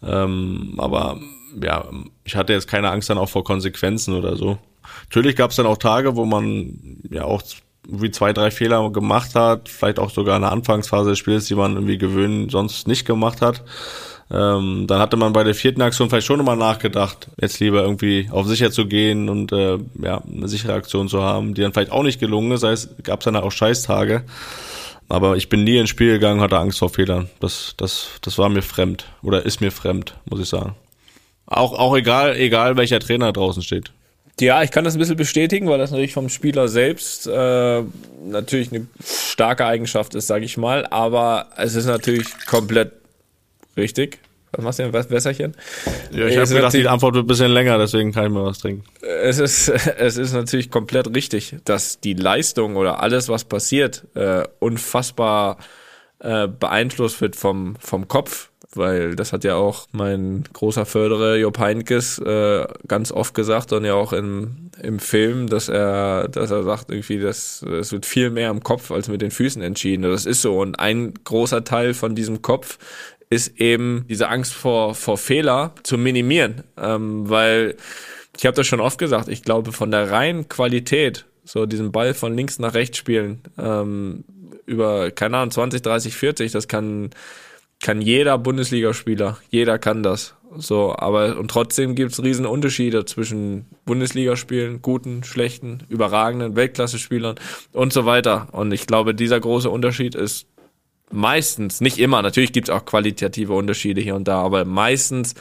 Ähm, 0.04 0.74
aber 0.78 1.18
ja, 1.60 1.86
ich 2.24 2.36
hatte 2.36 2.52
jetzt 2.52 2.68
keine 2.68 2.90
Angst 2.90 3.10
dann 3.10 3.18
auch 3.18 3.28
vor 3.28 3.44
Konsequenzen 3.44 4.14
oder 4.14 4.36
so. 4.36 4.58
Natürlich 5.04 5.36
gab 5.36 5.50
es 5.50 5.56
dann 5.56 5.66
auch 5.66 5.78
Tage, 5.78 6.16
wo 6.16 6.24
man 6.24 7.00
ja 7.10 7.24
auch 7.24 7.42
wie 7.88 8.10
zwei, 8.10 8.32
drei 8.32 8.50
Fehler 8.50 8.90
gemacht 8.90 9.34
hat, 9.34 9.68
vielleicht 9.68 9.98
auch 9.98 10.10
sogar 10.10 10.36
in 10.36 10.42
der 10.42 10.52
Anfangsphase 10.52 11.10
des 11.10 11.18
Spiels, 11.18 11.46
die 11.46 11.54
man 11.54 11.74
irgendwie 11.74 11.98
gewöhnt 11.98 12.50
sonst 12.50 12.86
nicht 12.86 13.06
gemacht 13.06 13.42
hat. 13.42 13.64
Ähm, 14.30 14.86
dann 14.86 14.98
hatte 14.98 15.16
man 15.16 15.32
bei 15.32 15.44
der 15.44 15.54
vierten 15.54 15.82
Aktion 15.82 16.08
vielleicht 16.08 16.26
schon 16.26 16.38
nochmal 16.38 16.56
nachgedacht, 16.56 17.28
jetzt 17.40 17.60
lieber 17.60 17.82
irgendwie 17.82 18.28
auf 18.30 18.46
sicher 18.46 18.70
zu 18.70 18.86
gehen 18.86 19.28
und 19.28 19.52
äh, 19.52 19.78
ja, 20.00 20.22
eine 20.22 20.48
sichere 20.48 20.72
Aktion 20.72 21.08
zu 21.08 21.22
haben, 21.22 21.54
die 21.54 21.60
dann 21.60 21.72
vielleicht 21.72 21.92
auch 21.92 22.02
nicht 22.02 22.20
gelungen 22.20 22.52
ist. 22.52 22.62
Das 22.62 22.70
heißt, 22.70 23.04
gab 23.04 23.20
es 23.20 23.24
dann 23.24 23.36
auch 23.36 23.52
Scheißtage. 23.52 24.24
Aber 25.08 25.36
ich 25.36 25.48
bin 25.48 25.64
nie 25.64 25.78
ins 25.78 25.90
Spiel 25.90 26.12
gegangen, 26.12 26.40
hatte 26.40 26.58
Angst 26.58 26.78
vor 26.78 26.90
Fehlern. 26.90 27.28
Das, 27.40 27.74
das, 27.76 28.08
das 28.22 28.38
war 28.38 28.48
mir 28.48 28.62
fremd 28.62 29.06
oder 29.22 29.44
ist 29.44 29.60
mir 29.60 29.70
fremd, 29.70 30.14
muss 30.24 30.40
ich 30.40 30.48
sagen. 30.48 30.74
Auch, 31.46 31.78
auch 31.78 31.96
egal, 31.96 32.36
egal 32.36 32.76
welcher 32.76 33.00
Trainer 33.00 33.32
draußen 33.32 33.62
steht. 33.62 33.92
Ja, 34.40 34.62
ich 34.62 34.70
kann 34.70 34.84
das 34.84 34.94
ein 34.94 34.98
bisschen 34.98 35.16
bestätigen, 35.16 35.68
weil 35.68 35.78
das 35.78 35.90
natürlich 35.90 36.14
vom 36.14 36.28
Spieler 36.28 36.66
selbst 36.68 37.26
äh, 37.26 37.82
natürlich 38.24 38.72
eine 38.72 38.86
starke 39.04 39.66
Eigenschaft 39.66 40.14
ist, 40.14 40.26
sage 40.26 40.44
ich 40.44 40.56
mal. 40.56 40.86
Aber 40.86 41.48
es 41.56 41.74
ist 41.74 41.86
natürlich 41.86 42.28
komplett 42.46 42.92
richtig. 43.76 44.18
Was 44.52 44.64
machst 44.64 44.78
du 44.78 44.82
denn, 44.82 44.92
was 44.92 45.10
Wässerchen? 45.10 45.54
Ja, 46.10 46.26
ich 46.26 46.36
habe 46.36 46.46
gedacht, 46.46 46.74
die 46.74 46.86
Antwort 46.86 47.14
wird 47.14 47.24
ein 47.24 47.28
bisschen 47.28 47.50
länger, 47.50 47.78
deswegen 47.78 48.12
kann 48.12 48.26
ich 48.26 48.30
mir 48.32 48.44
was 48.44 48.58
trinken. 48.58 48.84
Es 49.00 49.38
ist, 49.38 49.68
es 49.98 50.18
ist 50.18 50.34
natürlich 50.34 50.70
komplett 50.70 51.14
richtig, 51.14 51.56
dass 51.64 52.00
die 52.00 52.14
Leistung 52.14 52.76
oder 52.76 53.00
alles, 53.02 53.28
was 53.28 53.44
passiert, 53.44 54.06
äh, 54.14 54.44
unfassbar 54.58 55.56
äh, 56.18 56.48
beeinflusst 56.48 57.20
wird 57.20 57.34
vom, 57.34 57.76
vom 57.80 58.08
Kopf. 58.08 58.50
weil 58.74 59.16
das 59.16 59.32
hat 59.32 59.44
ja 59.44 59.56
auch 59.56 59.86
mein 59.92 60.44
großer 60.52 60.86
Förderer 60.86 61.36
Job 61.36 61.58
Heinkes 61.58 62.18
äh, 62.18 62.66
ganz 62.86 63.12
oft 63.12 63.34
gesagt 63.34 63.72
und 63.72 63.84
ja 63.84 63.94
auch 63.94 64.12
im, 64.12 64.70
im 64.80 64.98
Film, 64.98 65.48
dass 65.48 65.68
er, 65.68 66.28
dass 66.28 66.50
er 66.50 66.62
sagt 66.62 66.90
irgendwie, 66.90 67.18
dass 67.18 67.62
es 67.62 67.92
wird 67.92 68.06
viel 68.06 68.30
mehr 68.30 68.50
im 68.50 68.62
Kopf 68.62 68.90
als 68.90 69.08
mit 69.08 69.20
den 69.20 69.30
Füßen 69.30 69.62
entschieden. 69.62 70.02
Das 70.02 70.24
ist 70.26 70.42
so 70.42 70.58
und 70.60 70.78
ein 70.78 71.12
großer 71.24 71.64
Teil 71.64 71.92
von 71.92 72.14
diesem 72.14 72.40
Kopf 72.40 72.78
ist 73.32 73.58
eben 73.58 74.04
diese 74.10 74.28
Angst 74.28 74.52
vor 74.52 74.94
vor 74.94 75.16
Fehler 75.16 75.74
zu 75.82 75.96
minimieren, 75.96 76.64
ähm, 76.76 77.28
weil 77.30 77.76
ich 78.36 78.44
habe 78.44 78.54
das 78.54 78.66
schon 78.66 78.80
oft 78.80 78.98
gesagt. 78.98 79.28
Ich 79.28 79.42
glaube 79.42 79.72
von 79.72 79.90
der 79.90 80.10
reinen 80.10 80.48
Qualität, 80.48 81.24
so 81.42 81.64
diesen 81.64 81.92
Ball 81.92 82.12
von 82.12 82.36
links 82.36 82.58
nach 82.58 82.74
rechts 82.74 82.98
spielen 82.98 83.40
ähm, 83.58 84.24
über 84.66 85.10
keine 85.10 85.38
Ahnung 85.38 85.50
20, 85.50 85.80
30, 85.80 86.14
40, 86.14 86.52
das 86.52 86.68
kann 86.68 87.10
kann 87.80 88.00
jeder 88.00 88.38
Bundesligaspieler, 88.38 89.38
jeder 89.50 89.78
kann 89.78 90.02
das. 90.02 90.34
So, 90.56 90.94
aber 90.94 91.38
und 91.38 91.50
trotzdem 91.50 91.94
gibt's 91.94 92.22
riesen 92.22 92.44
Unterschiede 92.44 93.06
zwischen 93.06 93.64
Bundesligaspielen, 93.86 94.82
guten, 94.82 95.24
schlechten, 95.24 95.78
überragenden 95.88 96.54
Weltklasse-Spielern 96.54 97.36
und 97.72 97.92
so 97.92 98.04
weiter. 98.04 98.48
Und 98.52 98.72
ich 98.72 98.86
glaube, 98.86 99.14
dieser 99.14 99.40
große 99.40 99.70
Unterschied 99.70 100.14
ist 100.14 100.46
meistens, 101.12 101.80
nicht 101.80 101.98
immer, 101.98 102.22
natürlich 102.22 102.52
gibt's 102.52 102.70
auch 102.70 102.84
qualitative 102.84 103.52
Unterschiede 103.52 104.00
hier 104.00 104.16
und 104.16 104.28
da, 104.28 104.40
aber 104.40 104.64
meistens 104.64 105.34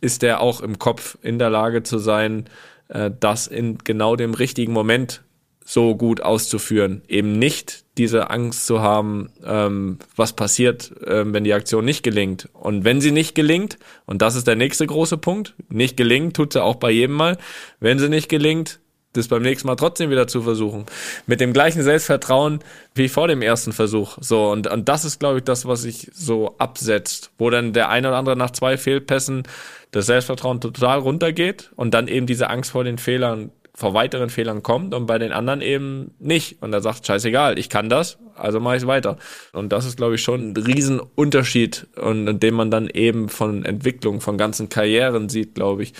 ist 0.00 0.22
er 0.22 0.40
auch 0.40 0.60
im 0.60 0.78
Kopf 0.78 1.18
in 1.22 1.38
der 1.38 1.50
Lage 1.50 1.82
zu 1.82 1.98
sein, 1.98 2.46
äh, 2.88 3.10
das 3.18 3.46
in 3.46 3.78
genau 3.78 4.16
dem 4.16 4.34
richtigen 4.34 4.72
Moment 4.72 5.22
so 5.64 5.96
gut 5.96 6.20
auszuführen. 6.20 7.02
Eben 7.08 7.38
nicht 7.38 7.84
diese 7.98 8.30
Angst 8.30 8.66
zu 8.66 8.80
haben, 8.80 9.30
ähm, 9.44 9.98
was 10.14 10.32
passiert, 10.34 10.92
ähm, 11.04 11.34
wenn 11.34 11.44
die 11.44 11.54
Aktion 11.54 11.84
nicht 11.84 12.04
gelingt. 12.04 12.48
Und 12.52 12.84
wenn 12.84 13.00
sie 13.00 13.10
nicht 13.10 13.34
gelingt, 13.34 13.78
und 14.04 14.22
das 14.22 14.36
ist 14.36 14.46
der 14.46 14.54
nächste 14.54 14.86
große 14.86 15.18
Punkt, 15.18 15.54
nicht 15.68 15.96
gelingt, 15.96 16.36
tut 16.36 16.52
sie 16.52 16.62
auch 16.62 16.76
bei 16.76 16.90
jedem 16.90 17.16
Mal. 17.16 17.36
Wenn 17.80 17.98
sie 17.98 18.08
nicht 18.08 18.28
gelingt, 18.28 18.78
das 19.16 19.28
beim 19.28 19.42
nächsten 19.42 19.66
Mal 19.66 19.76
trotzdem 19.76 20.10
wieder 20.10 20.26
zu 20.26 20.42
versuchen. 20.42 20.86
Mit 21.26 21.40
dem 21.40 21.52
gleichen 21.52 21.82
Selbstvertrauen 21.82 22.60
wie 22.94 23.08
vor 23.08 23.28
dem 23.28 23.42
ersten 23.42 23.72
Versuch. 23.72 24.18
So, 24.20 24.50
und, 24.50 24.66
und 24.66 24.88
das 24.88 25.04
ist, 25.04 25.18
glaube 25.18 25.38
ich, 25.38 25.44
das, 25.44 25.66
was 25.66 25.82
sich 25.82 26.10
so 26.12 26.54
absetzt, 26.58 27.30
wo 27.38 27.50
dann 27.50 27.72
der 27.72 27.88
eine 27.88 28.08
oder 28.08 28.16
andere 28.16 28.36
nach 28.36 28.50
zwei 28.50 28.76
Fehlpässen 28.76 29.44
das 29.90 30.06
Selbstvertrauen 30.06 30.60
total 30.60 30.98
runtergeht 30.98 31.70
und 31.76 31.94
dann 31.94 32.08
eben 32.08 32.26
diese 32.26 32.50
Angst 32.50 32.70
vor 32.70 32.84
den 32.84 32.98
Fehlern 32.98 33.50
vor 33.76 33.92
weiteren 33.92 34.30
Fehlern 34.30 34.62
kommt 34.62 34.94
und 34.94 35.04
bei 35.04 35.18
den 35.18 35.32
anderen 35.32 35.60
eben 35.60 36.14
nicht. 36.18 36.62
Und 36.62 36.72
er 36.72 36.80
sagt, 36.80 37.06
scheißegal, 37.06 37.58
ich 37.58 37.68
kann 37.68 37.90
das, 37.90 38.16
also 38.34 38.58
mache 38.58 38.78
ich 38.78 38.86
weiter. 38.86 39.18
Und 39.52 39.70
das 39.70 39.84
ist, 39.84 39.98
glaube 39.98 40.14
ich, 40.14 40.22
schon 40.22 40.52
ein 40.52 40.56
Riesenunterschied, 40.56 41.86
und 42.00 42.40
den 42.40 42.54
man 42.54 42.70
dann 42.70 42.88
eben 42.88 43.28
von 43.28 43.66
Entwicklung, 43.66 44.22
von 44.22 44.38
ganzen 44.38 44.70
Karrieren 44.70 45.28
sieht, 45.28 45.54
glaube 45.54 45.82
ich. 45.82 45.92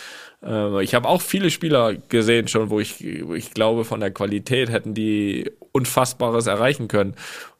Äh, 0.43 0.83
ich 0.83 0.95
habe 0.95 1.09
auch 1.09 1.21
viele 1.21 1.51
Spieler 1.51 1.95
gesehen 2.09 2.49
schon, 2.49 2.71
wo 2.71 2.81
ich, 2.81 3.05
ich 3.05 3.55
glaube, 3.55 3.85
von 3.85 4.01
der 4.01 4.11
Qualität 4.11 4.71
hätten 4.71 4.95
die 4.95 5.51
Unfassbares 5.73 6.47
erreichen 6.47 6.89
können. 6.89 7.15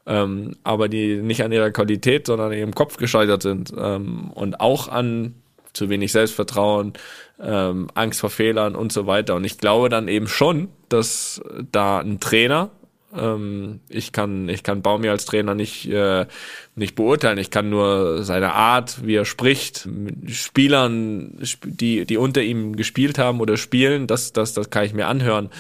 Ähm, 0.07 0.57
aber 0.63 0.89
die 0.89 1.17
nicht 1.17 1.43
an 1.43 1.53
ihrer 1.53 1.73
Qualität, 1.73 2.27
sondern 2.27 2.53
an 2.53 2.59
ihrem 2.59 2.75
Kopf 2.75 2.97
gescheitert 2.97 3.43
sind. 3.43 3.73
Ähm, 3.77 4.31
und 4.35 4.61
auch 4.61 4.89
an 4.89 5.35
zu 5.73 5.91
wenig 5.91 6.13
Selbstvertrauen, 6.13 6.95
ähm, 7.41 7.89
Angst 7.95 8.21
vor 8.21 8.31
Fehlern 8.31 8.75
und 8.75 8.93
so 8.93 9.07
weiter. 9.07 9.35
Und 9.35 9.45
ich 9.45 9.59
glaube 9.59 9.89
dann 9.89 10.09
eben 10.09 10.27
schon, 10.27 10.69
dass 10.89 11.43
da 11.71 11.99
ein 11.99 12.19
Trainer, 12.19 12.71
ähm, 13.19 13.81
ich 13.89 14.13
kann, 14.13 14.49
ich 14.49 14.63
kann 14.63 14.83
Baumi 14.83 15.09
als 15.09 15.25
Trainer 15.25 15.55
nicht, 15.55 15.89
äh, 15.89 16.27
nicht 16.75 16.95
beurteilen. 16.95 17.39
Ich 17.39 17.51
kann 17.51 17.71
nur 17.71 18.23
seine 18.23 18.55
Art, 18.55 19.07
wie 19.07 19.15
er 19.15 19.25
spricht, 19.25 19.87
mit 19.87 20.31
Spielern, 20.31 21.39
die, 21.65 22.05
die 22.05 22.17
unter 22.17 22.43
ihm 22.43 22.77
gespielt 22.77 23.19
haben 23.19 23.41
oder 23.41 23.57
spielen, 23.57 24.07
das, 24.07 24.33
das, 24.33 24.55
das 24.55 24.71
kann 24.71 24.85
ich 24.85 24.95
mir 24.95 25.07
anhören. 25.07 25.51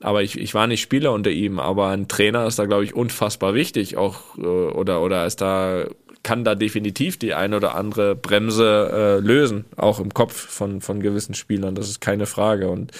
Aber 0.00 0.22
ich, 0.22 0.38
ich 0.38 0.54
war 0.54 0.66
nicht 0.66 0.80
Spieler 0.80 1.12
unter 1.12 1.30
ihm, 1.30 1.58
aber 1.58 1.88
ein 1.88 2.06
Trainer 2.06 2.46
ist 2.46 2.58
da, 2.58 2.66
glaube 2.66 2.84
ich, 2.84 2.94
unfassbar 2.94 3.54
wichtig, 3.54 3.96
auch 3.96 4.38
äh, 4.38 4.42
oder 4.42 5.02
oder 5.02 5.26
ist 5.26 5.40
da 5.40 5.86
kann 6.28 6.44
da 6.44 6.54
definitiv 6.54 7.18
die 7.18 7.32
eine 7.32 7.56
oder 7.56 7.74
andere 7.74 8.14
Bremse 8.14 8.90
äh, 8.92 9.26
lösen, 9.26 9.64
auch 9.78 9.98
im 9.98 10.12
Kopf 10.12 10.34
von, 10.34 10.82
von 10.82 11.00
gewissen 11.00 11.32
Spielern. 11.32 11.74
Das 11.74 11.88
ist 11.88 12.02
keine 12.02 12.26
Frage. 12.26 12.68
Und 12.68 12.92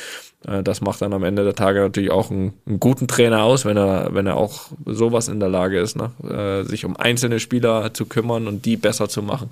äh, 0.47 0.62
das 0.62 0.81
macht 0.81 1.03
dann 1.03 1.12
am 1.12 1.24
Ende 1.24 1.45
der 1.45 1.55
Tage 1.55 1.81
natürlich 1.81 2.11
auch 2.11 2.31
einen, 2.31 2.55
einen 2.64 2.81
guten 2.81 3.07
Trainer 3.07 3.43
aus, 3.43 3.66
wenn 3.66 3.76
er, 3.76 4.14
wenn 4.14 4.26
er 4.26 4.39
auch 4.39 4.68
sowas 4.87 5.29
in 5.29 5.41
der 5.41 5.51
Lage 5.51 5.79
ist, 5.79 5.95
ne? 5.95 6.11
äh, 6.26 6.66
sich 6.66 6.87
um 6.87 6.97
einzelne 6.97 7.39
Spieler 7.39 7.93
zu 7.93 8.07
kümmern 8.07 8.47
und 8.47 8.64
die 8.64 8.79
besser 8.79 9.11
zu 9.11 9.20
machen. 9.20 9.51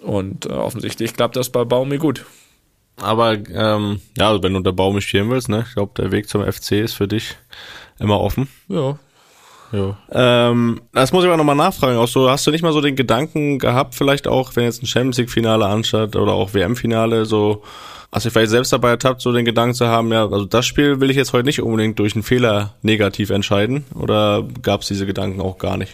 Und 0.00 0.46
äh, 0.46 0.50
offensichtlich 0.50 1.14
klappt 1.14 1.34
das 1.34 1.50
bei 1.50 1.64
Baumi 1.64 1.98
gut. 1.98 2.24
Aber 2.98 3.32
ähm, 3.32 4.02
ja, 4.16 4.28
also 4.28 4.40
wenn 4.44 4.52
du 4.52 4.58
unter 4.58 4.72
Baumi 4.72 5.00
spielen 5.00 5.30
willst, 5.30 5.48
ne, 5.48 5.64
ich 5.66 5.74
glaube, 5.74 6.00
der 6.00 6.12
Weg 6.12 6.28
zum 6.28 6.44
FC 6.44 6.74
ist 6.74 6.94
für 6.94 7.08
dich 7.08 7.34
immer 7.98 8.20
offen. 8.20 8.46
Ja, 8.68 9.00
ja. 9.72 9.96
Ähm, 10.12 10.80
das 10.92 11.12
muss 11.12 11.24
ich 11.24 11.28
aber 11.28 11.36
nochmal 11.36 11.56
nachfragen. 11.56 11.96
Auch 11.96 12.08
so, 12.08 12.30
hast 12.30 12.46
du 12.46 12.50
nicht 12.50 12.62
mal 12.62 12.72
so 12.72 12.80
den 12.80 12.96
Gedanken 12.96 13.58
gehabt, 13.58 13.94
vielleicht 13.94 14.28
auch, 14.28 14.54
wenn 14.54 14.64
jetzt 14.64 14.82
ein 14.82 14.86
Champions 14.86 15.18
League-Finale 15.18 15.66
anstatt 15.66 16.16
oder 16.16 16.32
auch 16.32 16.54
WM-Finale, 16.54 17.26
so, 17.26 17.62
hast 18.12 18.26
du 18.26 18.30
vielleicht 18.30 18.50
selbst 18.50 18.72
dabei 18.72 18.90
ertappt, 18.90 19.20
so 19.20 19.32
den 19.32 19.44
Gedanken 19.44 19.74
zu 19.74 19.88
haben, 19.88 20.12
ja, 20.12 20.22
also 20.28 20.44
das 20.44 20.66
Spiel 20.66 21.00
will 21.00 21.10
ich 21.10 21.16
jetzt 21.16 21.32
heute 21.32 21.46
nicht 21.46 21.60
unbedingt 21.60 21.98
durch 21.98 22.14
einen 22.14 22.22
Fehler 22.22 22.74
negativ 22.82 23.30
entscheiden? 23.30 23.84
Oder 23.94 24.44
gab 24.62 24.82
es 24.82 24.88
diese 24.88 25.06
Gedanken 25.06 25.40
auch 25.40 25.58
gar 25.58 25.76
nicht? 25.76 25.92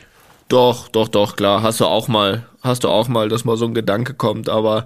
Doch, 0.48 0.88
doch, 0.88 1.08
doch, 1.08 1.36
klar. 1.36 1.62
Hast 1.62 1.80
du 1.80 1.86
auch 1.86 2.08
mal, 2.08 2.44
hast 2.60 2.84
du 2.84 2.88
auch 2.88 3.08
mal, 3.08 3.28
dass 3.28 3.44
mal 3.44 3.56
so 3.56 3.66
ein 3.66 3.74
Gedanke 3.74 4.14
kommt, 4.14 4.48
aber 4.48 4.84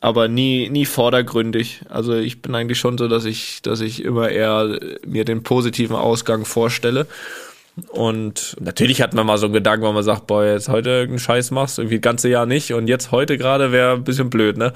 aber 0.00 0.28
nie 0.28 0.68
nie 0.68 0.86
vordergründig. 0.86 1.80
Also 1.88 2.14
ich 2.14 2.42
bin 2.42 2.54
eigentlich 2.54 2.78
schon 2.78 2.98
so, 2.98 3.08
dass 3.08 3.24
ich 3.24 3.62
dass 3.62 3.80
ich 3.80 4.02
immer 4.02 4.28
eher 4.28 4.78
mir 5.06 5.24
den 5.24 5.42
positiven 5.42 5.96
Ausgang 5.96 6.44
vorstelle 6.44 7.06
und 7.90 8.56
natürlich 8.58 9.02
hat 9.02 9.12
man 9.12 9.26
mal 9.26 9.36
so 9.36 9.46
einen 9.46 9.52
Gedanken, 9.52 9.84
wo 9.84 9.92
man 9.92 10.02
sagt, 10.02 10.26
boah, 10.26 10.44
jetzt 10.44 10.68
heute 10.68 10.88
irgendeinen 10.90 11.18
Scheiß 11.18 11.50
machst, 11.50 11.78
irgendwie 11.78 11.96
das 11.96 12.02
ganze 12.02 12.28
Jahr 12.30 12.46
nicht 12.46 12.72
und 12.72 12.88
jetzt 12.88 13.12
heute 13.12 13.36
gerade 13.36 13.70
wäre 13.70 13.94
ein 13.94 14.04
bisschen 14.04 14.30
blöd, 14.30 14.56
ne? 14.56 14.72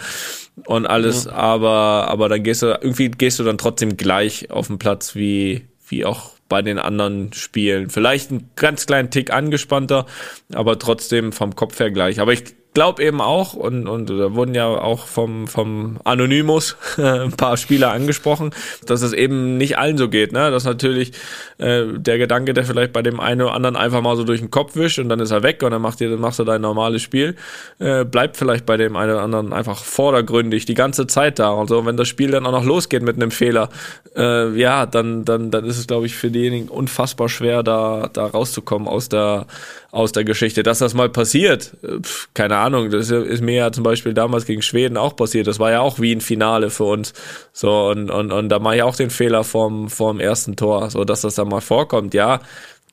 Und 0.66 0.86
alles, 0.86 1.24
ja. 1.24 1.32
aber, 1.32 2.08
aber 2.08 2.28
dann 2.28 2.42
gehst 2.42 2.60
du, 2.60 2.66
irgendwie 2.66 3.10
gehst 3.10 3.38
du 3.38 3.44
dann 3.44 3.56
trotzdem 3.56 3.96
gleich 3.96 4.50
auf 4.50 4.66
den 4.66 4.78
Platz 4.78 5.14
wie, 5.14 5.66
wie 5.88 6.04
auch 6.04 6.32
bei 6.50 6.60
den 6.60 6.78
anderen 6.78 7.32
Spielen. 7.32 7.88
Vielleicht 7.88 8.30
einen 8.30 8.50
ganz 8.56 8.84
kleinen 8.84 9.10
Tick 9.10 9.32
angespannter, 9.32 10.04
aber 10.52 10.78
trotzdem 10.78 11.32
vom 11.32 11.56
Kopf 11.56 11.80
her 11.80 11.90
gleich. 11.90 12.20
Aber 12.20 12.34
ich 12.34 12.42
glaube 12.72 13.02
eben 13.02 13.20
auch, 13.20 13.54
und, 13.54 13.88
und 13.88 14.10
da 14.10 14.34
wurden 14.34 14.54
ja 14.54 14.66
auch 14.66 15.06
vom, 15.06 15.48
vom 15.48 15.98
Anonymous 16.04 16.76
ein 16.96 17.32
paar 17.32 17.56
Spieler 17.56 17.92
angesprochen, 17.92 18.50
dass 18.86 19.02
es 19.02 19.12
eben 19.12 19.56
nicht 19.56 19.78
allen 19.78 19.98
so 19.98 20.08
geht, 20.08 20.32
ne? 20.32 20.50
Dass 20.50 20.64
natürlich 20.64 21.12
äh, 21.58 21.84
der 21.96 22.18
Gedanke, 22.18 22.54
der 22.54 22.64
vielleicht 22.64 22.92
bei 22.92 23.02
dem 23.02 23.18
einen 23.18 23.42
oder 23.42 23.54
anderen 23.54 23.76
einfach 23.76 24.02
mal 24.02 24.16
so 24.16 24.24
durch 24.24 24.40
den 24.40 24.50
Kopf 24.50 24.76
wischt 24.76 24.98
und 24.98 25.08
dann 25.08 25.20
ist 25.20 25.30
er 25.30 25.42
weg 25.42 25.62
und 25.62 25.72
dann 25.72 25.82
macht 25.82 26.00
ihr, 26.00 26.10
dann 26.10 26.20
machst 26.20 26.38
du 26.38 26.44
dein 26.44 26.60
normales 26.60 27.02
Spiel, 27.02 27.34
äh, 27.78 28.04
bleibt 28.04 28.36
vielleicht 28.36 28.66
bei 28.66 28.76
dem 28.76 28.96
einen 28.96 29.12
oder 29.12 29.22
anderen 29.22 29.52
einfach 29.52 29.82
vordergründig 29.82 30.64
die 30.64 30.74
ganze 30.74 31.06
Zeit 31.06 31.38
da. 31.38 31.50
Und 31.50 31.68
so, 31.68 31.84
wenn 31.86 31.96
das 31.96 32.08
Spiel 32.08 32.30
dann 32.30 32.46
auch 32.46 32.52
noch 32.52 32.64
losgeht 32.64 33.02
mit 33.02 33.16
einem 33.16 33.30
Fehler, 33.30 33.68
äh, 34.16 34.50
ja, 34.56 34.86
dann, 34.86 35.24
dann, 35.24 35.50
dann 35.50 35.64
ist 35.64 35.78
es, 35.78 35.86
glaube 35.86 36.06
ich, 36.06 36.14
für 36.14 36.30
diejenigen 36.30 36.68
unfassbar 36.68 37.28
schwer, 37.28 37.62
da, 37.62 38.08
da 38.12 38.26
rauszukommen 38.26 38.86
aus 38.86 39.08
der 39.08 39.46
aus 39.90 40.12
der 40.12 40.24
Geschichte. 40.24 40.62
Dass 40.62 40.78
das 40.78 40.94
mal 40.94 41.08
passiert, 41.08 41.76
pf, 41.82 42.28
keine 42.34 42.56
Ahnung, 42.56 42.90
das 42.90 43.10
ist 43.10 43.42
mir 43.42 43.54
ja 43.54 43.72
zum 43.72 43.84
Beispiel 43.84 44.14
damals 44.14 44.46
gegen 44.46 44.62
Schweden 44.62 44.96
auch 44.96 45.16
passiert. 45.16 45.46
Das 45.46 45.58
war 45.58 45.70
ja 45.70 45.80
auch 45.80 45.98
wie 46.00 46.12
ein 46.12 46.20
Finale 46.20 46.70
für 46.70 46.84
uns. 46.84 47.12
So, 47.52 47.88
und, 47.88 48.10
und, 48.10 48.32
und 48.32 48.48
da 48.48 48.58
mache 48.58 48.76
ich 48.76 48.82
auch 48.82 48.96
den 48.96 49.10
Fehler 49.10 49.44
vorm, 49.44 49.88
vorm 49.88 50.20
ersten 50.20 50.56
Tor, 50.56 50.90
so 50.90 51.04
dass 51.04 51.22
das 51.22 51.34
dann 51.34 51.48
mal 51.48 51.60
vorkommt, 51.60 52.14
ja. 52.14 52.40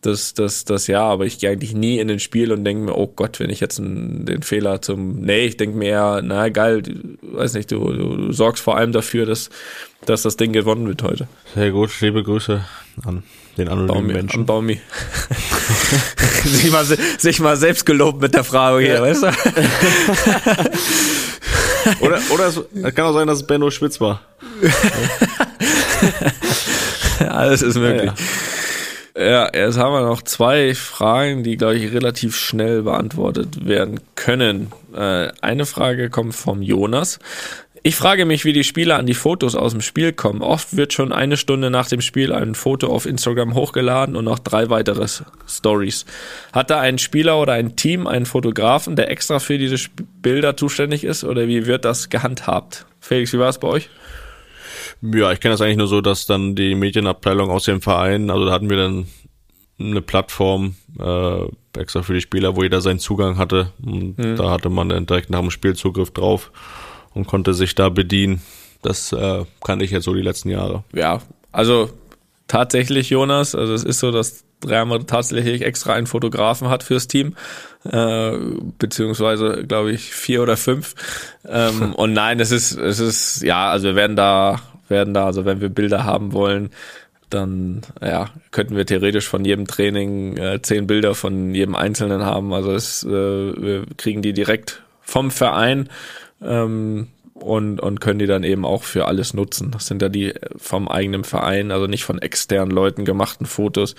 Das, 0.01 0.35
das, 0.35 0.63
das 0.63 0.85
ja, 0.85 1.01
aber 1.01 1.25
ich 1.25 1.39
gehe 1.39 1.49
eigentlich 1.49 1.73
nie 1.73 1.97
in 1.97 2.09
ein 2.09 2.19
Spiel 2.19 2.51
und 2.51 2.63
denke 2.63 2.83
mir, 2.83 2.95
oh 2.95 3.07
Gott, 3.07 3.39
wenn 3.39 3.49
ich 3.49 3.59
jetzt 3.59 3.79
den 3.79 4.43
Fehler 4.43 4.79
zum, 4.79 5.21
nee, 5.21 5.45
ich 5.45 5.57
denke 5.57 5.75
mir 5.75 5.89
eher, 5.89 6.21
na 6.23 6.49
geil, 6.49 6.83
weiß 7.23 7.55
nicht, 7.55 7.71
du, 7.71 7.91
du, 7.91 8.15
du 8.15 8.31
sorgst 8.31 8.63
vor 8.63 8.77
allem 8.77 8.91
dafür, 8.91 9.25
dass, 9.25 9.49
dass 10.05 10.21
das 10.21 10.37
Ding 10.37 10.53
gewonnen 10.53 10.87
wird 10.87 11.01
heute. 11.01 11.27
Sehr 11.55 11.71
gut, 11.71 11.99
liebe 11.99 12.21
Grüße 12.21 12.63
an 13.05 13.23
den 13.57 13.67
anonymen 13.67 13.87
Baumi, 13.87 14.13
Menschen. 14.13 14.45
Baumi. 14.45 14.81
sich, 16.43 16.71
mal, 16.71 16.85
sich 16.85 17.39
mal 17.39 17.57
selbst 17.57 17.85
gelobt 17.85 18.21
mit 18.21 18.33
der 18.33 18.43
Frage 18.43 18.83
hier, 18.83 18.95
ja. 18.95 19.01
weißt 19.01 19.23
du? 19.23 19.27
oder 22.01 22.19
oder 22.29 22.47
es 22.47 22.95
kann 22.95 23.05
auch 23.05 23.13
sein, 23.13 23.27
dass 23.27 23.39
es 23.39 23.47
Benno 23.47 23.71
Schwitz 23.71 24.01
war. 24.01 24.21
Alles 27.19 27.61
ist 27.61 27.77
möglich. 27.77 28.11
Ja, 29.15 29.23
ja. 29.23 29.49
ja, 29.53 29.65
jetzt 29.65 29.77
haben 29.77 29.93
wir 29.93 30.01
noch 30.01 30.21
zwei 30.21 30.75
Fragen, 30.75 31.43
die, 31.43 31.57
glaube 31.57 31.75
ich, 31.75 31.93
relativ 31.93 32.35
schnell 32.35 32.83
beantwortet 32.83 33.65
werden 33.65 33.99
können. 34.15 34.71
Äh, 34.95 35.29
eine 35.41 35.65
Frage 35.65 36.09
kommt 36.09 36.35
vom 36.35 36.61
Jonas. 36.61 37.19
Ich 37.83 37.95
frage 37.95 38.25
mich, 38.25 38.45
wie 38.45 38.53
die 38.53 38.63
Spieler 38.63 38.97
an 38.97 39.05
die 39.05 39.13
Fotos 39.13 39.55
aus 39.55 39.71
dem 39.71 39.81
Spiel 39.81 40.13
kommen. 40.13 40.41
Oft 40.41 40.75
wird 40.75 40.93
schon 40.93 41.11
eine 41.11 41.37
Stunde 41.37 41.69
nach 41.69 41.87
dem 41.87 42.01
Spiel 42.01 42.33
ein 42.33 42.55
Foto 42.55 42.87
auf 42.87 43.05
Instagram 43.05 43.53
hochgeladen 43.53 44.15
und 44.15 44.25
noch 44.25 44.39
drei 44.39 44.69
weitere 44.69 45.07
Stories. 45.47 46.05
Hat 46.53 46.69
da 46.69 46.79
ein 46.79 46.97
Spieler 46.97 47.39
oder 47.39 47.53
ein 47.53 47.75
Team 47.75 48.07
einen 48.07 48.25
Fotografen, 48.25 48.95
der 48.95 49.11
extra 49.11 49.39
für 49.39 49.57
diese 49.57 49.77
Bilder 50.21 50.57
zuständig 50.57 51.03
ist 51.03 51.23
oder 51.23 51.47
wie 51.47 51.65
wird 51.65 51.85
das 51.85 52.09
gehandhabt? 52.09 52.85
Felix, 52.99 53.33
wie 53.33 53.39
war 53.39 53.49
es 53.49 53.59
bei 53.59 53.67
euch? 53.67 53.89
Ja, 55.01 55.31
ich 55.31 55.39
kenne 55.39 55.53
das 55.53 55.61
eigentlich 55.61 55.77
nur 55.77 55.87
so, 55.87 56.01
dass 56.01 56.25
dann 56.25 56.55
die 56.55 56.75
Medienabteilung 56.75 57.49
aus 57.49 57.65
dem 57.65 57.81
Verein, 57.81 58.29
also 58.29 58.45
da 58.45 58.51
hatten 58.51 58.69
wir 58.69 58.77
dann 58.77 59.07
eine 59.79 60.01
Plattform 60.01 60.75
äh, 60.99 61.79
extra 61.79 62.01
für 62.01 62.15
die 62.15 62.21
Spieler, 62.21 62.55
wo 62.55 62.63
jeder 62.63 62.81
seinen 62.81 62.97
Zugang 62.99 63.37
hatte. 63.37 63.71
Und 63.85 64.17
mhm. 64.17 64.35
da 64.35 64.49
hatte 64.49 64.69
man 64.69 64.89
dann 64.89 65.05
direkt 65.05 65.29
nach 65.29 65.41
dem 65.41 65.51
Spiel 65.51 65.75
Zugriff 65.75 66.09
drauf 66.09 66.51
und 67.17 67.27
konnte 67.27 67.53
sich 67.53 67.75
da 67.75 67.89
bedienen. 67.89 68.41
Das 68.81 69.11
äh, 69.11 69.43
kannte 69.63 69.83
ich 69.83 69.91
jetzt 69.91 70.05
so 70.05 70.13
die 70.13 70.21
letzten 70.21 70.49
Jahre. 70.49 70.83
Ja, 70.93 71.21
also 71.51 71.89
tatsächlich, 72.47 73.09
Jonas, 73.09 73.55
also 73.55 73.73
es 73.73 73.83
ist 73.83 73.99
so, 73.99 74.11
dass 74.11 74.43
Real 74.65 74.87
tatsächlich 75.03 75.61
extra 75.61 75.93
einen 75.93 76.07
Fotografen 76.07 76.69
hat 76.69 76.83
fürs 76.83 77.07
Team, 77.07 77.35
äh, 77.83 78.31
beziehungsweise 78.79 79.65
glaube 79.67 79.91
ich 79.91 80.13
vier 80.13 80.41
oder 80.41 80.57
fünf. 80.57 80.95
Ähm, 81.47 81.93
und 81.95 82.13
nein, 82.13 82.39
es 82.39 82.51
ist, 82.51 82.71
es 82.77 82.99
ist, 82.99 83.43
ja, 83.43 83.69
also 83.69 83.89
wir 83.89 83.95
werden 83.95 84.15
da, 84.15 84.61
werden 84.87 85.13
da, 85.13 85.25
also 85.25 85.45
wenn 85.45 85.61
wir 85.61 85.69
Bilder 85.69 86.05
haben 86.05 86.33
wollen, 86.33 86.71
dann 87.29 87.81
ja, 88.01 88.29
könnten 88.51 88.77
wir 88.77 88.85
theoretisch 88.85 89.27
von 89.27 89.43
jedem 89.43 89.67
Training 89.67 90.37
äh, 90.37 90.61
zehn 90.61 90.87
Bilder 90.87 91.13
von 91.13 91.53
jedem 91.53 91.75
Einzelnen 91.75 92.23
haben. 92.23 92.53
Also 92.53 92.71
es, 92.71 93.03
äh, 93.03 93.09
wir 93.09 93.83
kriegen 93.97 94.21
die 94.21 94.33
direkt 94.33 94.81
vom 95.01 95.29
Verein 95.31 95.89
ähm, 96.41 97.07
und, 97.33 97.79
und 97.79 98.01
können 98.01 98.19
die 98.19 98.25
dann 98.25 98.43
eben 98.43 98.65
auch 98.65 98.83
für 98.83 99.05
alles 99.05 99.33
nutzen. 99.33 99.71
Das 99.71 99.87
sind 99.87 100.01
ja 100.01 100.09
die 100.09 100.33
vom 100.57 100.87
eigenen 100.87 101.23
Verein, 101.23 101.71
also 101.71 101.87
nicht 101.87 102.03
von 102.03 102.19
externen 102.19 102.71
Leuten 102.71 103.05
gemachten 103.05 103.45
Fotos. 103.45 103.95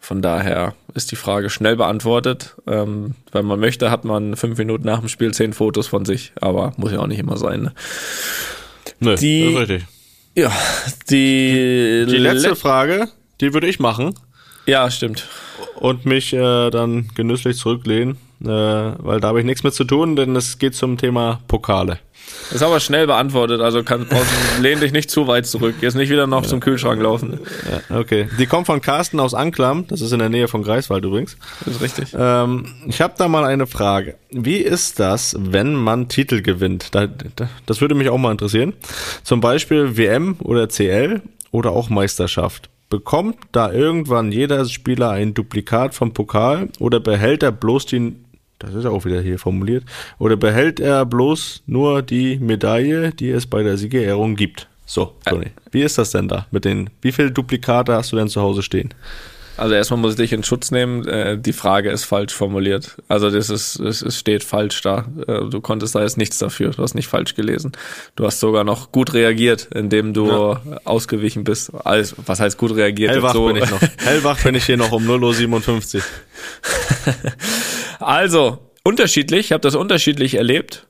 Von 0.00 0.22
daher 0.22 0.74
ist 0.94 1.10
die 1.10 1.16
Frage 1.16 1.50
schnell 1.50 1.76
beantwortet. 1.76 2.56
Ähm, 2.66 3.14
wenn 3.32 3.44
man 3.44 3.60
möchte, 3.60 3.90
hat 3.90 4.04
man 4.04 4.36
fünf 4.36 4.56
Minuten 4.56 4.86
nach 4.86 5.00
dem 5.00 5.08
Spiel 5.08 5.34
zehn 5.34 5.52
Fotos 5.52 5.88
von 5.88 6.04
sich, 6.04 6.32
aber 6.40 6.72
muss 6.76 6.92
ja 6.92 7.00
auch 7.00 7.06
nicht 7.06 7.18
immer 7.18 7.36
sein. 7.36 7.62
Ne? 7.62 7.72
Nö, 9.00 9.16
die, 9.16 9.44
das 9.44 9.52
ist 9.52 9.58
richtig. 9.58 9.84
Ja, 10.34 10.52
die, 11.10 12.06
die 12.08 12.16
letzte 12.16 12.54
Frage, 12.54 13.08
die 13.40 13.52
würde 13.54 13.66
ich 13.66 13.80
machen. 13.80 14.14
Ja, 14.66 14.90
stimmt. 14.90 15.26
Und 15.76 16.06
mich 16.06 16.32
äh, 16.32 16.70
dann 16.70 17.08
genüsslich 17.14 17.56
zurücklehnen, 17.56 18.18
weil 18.40 19.20
da 19.20 19.28
habe 19.28 19.40
ich 19.40 19.46
nichts 19.46 19.62
mit 19.64 19.74
zu 19.74 19.84
tun, 19.84 20.16
denn 20.16 20.36
es 20.36 20.58
geht 20.58 20.74
zum 20.74 20.96
Thema 20.96 21.40
Pokale. 21.48 21.98
Das 22.44 22.56
ist 22.56 22.62
aber 22.62 22.80
schnell 22.80 23.06
beantwortet, 23.06 23.60
also 23.60 23.82
kann, 23.82 24.06
lehn 24.60 24.80
dich 24.80 24.92
nicht 24.92 25.10
zu 25.10 25.26
weit 25.26 25.46
zurück. 25.46 25.76
Jetzt 25.80 25.94
nicht 25.94 26.10
wieder 26.10 26.26
noch 26.26 26.42
ja. 26.42 26.48
zum 26.48 26.60
Kühlschrank 26.60 27.00
laufen. 27.00 27.40
Ja, 27.90 27.98
okay. 27.98 28.28
Die 28.38 28.46
kommt 28.46 28.66
von 28.66 28.80
Carsten 28.80 29.20
aus 29.20 29.34
Anklam, 29.34 29.86
das 29.88 30.00
ist 30.00 30.12
in 30.12 30.18
der 30.18 30.28
Nähe 30.28 30.48
von 30.48 30.62
Greifswald 30.62 31.04
übrigens. 31.04 31.36
Das 31.64 31.76
ist 31.76 31.82
richtig. 31.82 32.14
Ähm, 32.18 32.66
ich 32.86 33.00
habe 33.00 33.14
da 33.16 33.28
mal 33.28 33.44
eine 33.44 33.66
Frage. 33.66 34.16
Wie 34.30 34.58
ist 34.58 35.00
das, 35.00 35.36
wenn 35.38 35.74
man 35.74 36.08
Titel 36.08 36.42
gewinnt? 36.42 36.94
Da, 36.94 37.06
da, 37.06 37.48
das 37.66 37.80
würde 37.80 37.94
mich 37.94 38.08
auch 38.08 38.18
mal 38.18 38.32
interessieren. 38.32 38.74
Zum 39.22 39.40
Beispiel 39.40 39.96
WM 39.96 40.36
oder 40.40 40.68
CL 40.68 41.22
oder 41.50 41.72
auch 41.72 41.90
Meisterschaft. 41.90 42.70
Bekommt 42.90 43.36
da 43.52 43.70
irgendwann 43.70 44.32
jeder 44.32 44.64
Spieler 44.64 45.10
ein 45.10 45.34
Duplikat 45.34 45.94
vom 45.94 46.14
Pokal 46.14 46.70
oder 46.78 47.00
behält 47.00 47.42
er 47.42 47.52
bloß 47.52 47.84
die 47.84 48.16
das 48.58 48.74
ist 48.74 48.86
auch 48.86 49.04
wieder 49.04 49.20
hier 49.20 49.38
formuliert, 49.38 49.84
oder 50.18 50.36
behält 50.36 50.80
er 50.80 51.06
bloß 51.06 51.62
nur 51.66 52.02
die 52.02 52.38
Medaille, 52.38 53.12
die 53.12 53.30
es 53.30 53.46
bei 53.46 53.62
der 53.62 53.76
Siegerehrung 53.76 54.36
gibt? 54.36 54.68
So, 54.86 55.14
Tony, 55.26 55.48
wie 55.70 55.82
ist 55.82 55.98
das 55.98 56.12
denn 56.12 56.28
da 56.28 56.46
mit 56.50 56.64
den, 56.64 56.88
wie 57.02 57.12
viele 57.12 57.30
Duplikate 57.30 57.92
hast 57.92 58.12
du 58.12 58.16
denn 58.16 58.28
zu 58.28 58.40
Hause 58.40 58.62
stehen? 58.62 58.94
Also 59.58 59.74
erstmal 59.74 59.98
muss 59.98 60.12
ich 60.12 60.18
dich 60.18 60.32
in 60.32 60.44
Schutz 60.44 60.70
nehmen. 60.70 61.06
Äh, 61.06 61.36
die 61.36 61.52
Frage 61.52 61.90
ist 61.90 62.04
falsch 62.04 62.32
formuliert. 62.32 62.96
Also 63.08 63.28
das 63.28 63.50
ist, 63.50 63.80
es 63.80 64.16
steht 64.16 64.44
falsch 64.44 64.80
da. 64.82 65.06
Äh, 65.26 65.50
du 65.50 65.60
konntest 65.60 65.96
da 65.96 66.02
jetzt 66.02 66.16
nichts 66.16 66.38
dafür. 66.38 66.70
Du 66.70 66.82
hast 66.82 66.94
nicht 66.94 67.08
falsch 67.08 67.34
gelesen. 67.34 67.72
Du 68.14 68.24
hast 68.24 68.38
sogar 68.38 68.62
noch 68.62 68.92
gut 68.92 69.14
reagiert, 69.14 69.68
indem 69.74 70.14
du 70.14 70.28
ja. 70.28 70.60
ausgewichen 70.84 71.42
bist. 71.42 71.72
Alles, 71.84 72.14
was 72.24 72.38
heißt 72.38 72.56
gut 72.56 72.76
reagiert? 72.76 73.10
Hellwach 73.10 73.32
so. 73.32 73.46
bin 73.46 73.56
ich 73.56 73.68
noch. 73.68 73.80
Hellwach 73.98 74.40
bin 74.42 74.54
ich 74.54 74.64
hier 74.64 74.76
noch 74.76 74.92
um 74.92 75.02
0.57 75.10 75.96
Uhr. 75.96 76.02
also, 77.98 78.58
unterschiedlich. 78.84 79.46
Ich 79.46 79.52
habe 79.52 79.60
das 79.60 79.74
unterschiedlich 79.74 80.34
erlebt. 80.34 80.86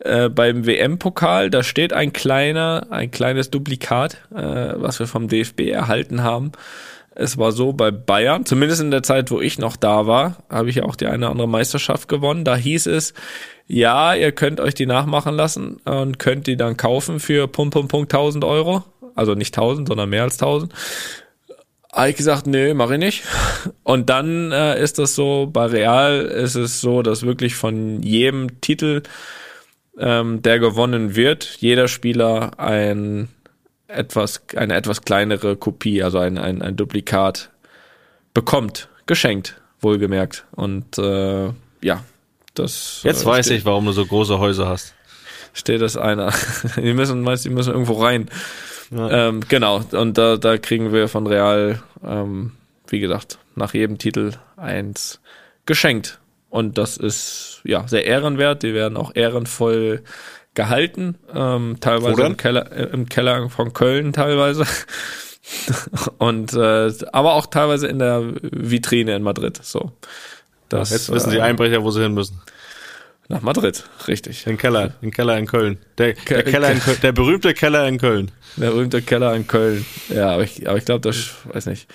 Äh, 0.00 0.30
beim 0.30 0.66
WM-Pokal, 0.66 1.50
da 1.50 1.62
steht 1.62 1.92
ein 1.92 2.12
kleiner, 2.12 2.86
ein 2.90 3.10
kleines 3.10 3.50
Duplikat, 3.50 4.16
äh, 4.34 4.72
was 4.76 4.98
wir 4.98 5.06
vom 5.06 5.28
DFB 5.28 5.68
erhalten 5.68 6.22
haben. 6.22 6.52
Es 7.14 7.36
war 7.36 7.52
so 7.52 7.74
bei 7.74 7.90
Bayern, 7.90 8.46
zumindest 8.46 8.80
in 8.80 8.90
der 8.90 9.02
Zeit, 9.02 9.30
wo 9.30 9.40
ich 9.40 9.58
noch 9.58 9.76
da 9.76 10.06
war, 10.06 10.38
habe 10.48 10.70
ich 10.70 10.82
auch 10.82 10.96
die 10.96 11.06
eine 11.06 11.26
oder 11.26 11.30
andere 11.32 11.48
Meisterschaft 11.48 12.08
gewonnen. 12.08 12.44
Da 12.44 12.56
hieß 12.56 12.86
es, 12.86 13.12
ja, 13.66 14.14
ihr 14.14 14.32
könnt 14.32 14.58
euch 14.58 14.74
die 14.74 14.86
nachmachen 14.86 15.34
lassen 15.34 15.76
und 15.84 16.18
könnt 16.18 16.46
die 16.46 16.56
dann 16.56 16.78
kaufen 16.78 17.20
für 17.20 17.46
Pum 17.46 17.68
Pum 17.70 17.88
Punkt 17.88 18.14
1000 18.14 18.44
Euro. 18.44 18.84
Also 19.14 19.34
nicht 19.34 19.54
1000, 19.54 19.88
sondern 19.88 20.08
mehr 20.08 20.22
als 20.22 20.40
1000. 20.40 20.72
Habe 21.92 22.10
ich 22.10 22.16
gesagt, 22.16 22.46
nee, 22.46 22.72
mache 22.72 22.94
ich 22.94 23.00
nicht. 23.00 23.24
Und 23.82 24.10
dann 24.10 24.52
äh, 24.52 24.80
ist 24.80 24.98
das 24.98 25.14
so, 25.14 25.48
bei 25.52 25.66
Real 25.66 26.20
ist 26.20 26.54
es 26.54 26.80
so, 26.80 27.02
dass 27.02 27.24
wirklich 27.24 27.56
von 27.56 28.02
jedem 28.02 28.60
Titel, 28.60 29.02
ähm, 29.98 30.40
der 30.42 30.60
gewonnen 30.60 31.16
wird, 31.16 31.56
jeder 31.58 31.88
Spieler 31.88 32.58
ein 32.58 33.28
etwas, 33.88 34.42
eine 34.54 34.74
etwas 34.76 35.02
kleinere 35.02 35.56
Kopie, 35.56 36.02
also 36.02 36.18
ein, 36.18 36.38
ein, 36.38 36.62
ein 36.62 36.76
Duplikat 36.76 37.50
bekommt, 38.34 38.88
geschenkt, 39.06 39.60
wohlgemerkt. 39.80 40.44
Und 40.52 40.96
äh, 40.98 41.48
ja, 41.82 42.04
das. 42.54 43.00
Jetzt 43.02 43.22
äh, 43.22 43.26
weiß 43.26 43.46
steht, 43.46 43.58
ich, 43.58 43.64
warum 43.64 43.86
du 43.86 43.92
so 43.92 44.06
große 44.06 44.38
Häuser 44.38 44.68
hast. 44.68 44.94
Steht 45.52 45.80
das 45.80 45.96
einer. 45.96 46.32
die 46.76 46.92
müssen, 46.94 47.22
meinst 47.22 47.44
die 47.44 47.50
müssen 47.50 47.72
irgendwo 47.72 47.94
rein. 47.94 48.30
Ja. 48.90 49.28
Ähm, 49.28 49.40
genau, 49.48 49.82
und 49.92 50.18
da, 50.18 50.36
da 50.36 50.58
kriegen 50.58 50.92
wir 50.92 51.08
von 51.08 51.26
Real, 51.26 51.80
ähm, 52.04 52.52
wie 52.88 53.00
gesagt, 53.00 53.38
nach 53.54 53.74
jedem 53.74 53.98
Titel 53.98 54.32
eins 54.56 55.20
geschenkt. 55.66 56.18
Und 56.48 56.78
das 56.78 56.96
ist 56.96 57.60
ja 57.64 57.86
sehr 57.86 58.04
ehrenwert. 58.04 58.64
Die 58.64 58.74
werden 58.74 58.96
auch 58.96 59.14
ehrenvoll 59.14 60.02
gehalten, 60.54 61.16
ähm, 61.32 61.76
teilweise 61.80 62.22
im 62.22 62.36
Keller, 62.36 62.72
äh, 62.72 62.84
im 62.92 63.08
Keller 63.08 63.48
von 63.50 63.72
Köln 63.72 64.12
teilweise. 64.12 64.64
Und 66.18 66.52
äh, 66.54 66.92
aber 67.12 67.34
auch 67.34 67.46
teilweise 67.46 67.86
in 67.86 68.00
der 68.00 68.22
Vitrine 68.42 69.14
in 69.14 69.22
Madrid. 69.22 69.60
So. 69.62 69.92
Das, 70.68 70.90
Jetzt 70.90 71.12
wissen 71.12 71.30
die 71.30 71.38
äh, 71.38 71.42
Einbrecher, 71.42 71.82
wo 71.82 71.90
sie 71.90 72.02
hin 72.02 72.14
müssen. 72.14 72.40
Nach 73.30 73.42
Madrid, 73.42 73.84
richtig. 74.08 74.42
Den 74.42 74.58
Keller, 74.58 74.88
den 75.00 75.12
Keller 75.12 75.38
in 75.38 75.46
Köln. 75.46 75.78
Der, 75.98 76.14
der, 76.14 76.42
Keller 76.42 76.72
in 76.72 76.80
Köln, 76.80 76.98
der 77.00 77.12
berühmte 77.12 77.54
Keller 77.54 77.86
in 77.86 77.96
Köln. 77.96 78.32
Der 78.56 78.70
berühmte 78.70 79.02
Keller 79.02 79.36
in 79.36 79.46
Köln. 79.46 79.86
Ja, 80.08 80.30
aber 80.30 80.42
ich, 80.42 80.68
aber 80.68 80.78
ich 80.78 80.84
glaube, 80.84 81.08
das 81.08 81.30
weiß 81.44 81.66
nicht. 81.66 81.88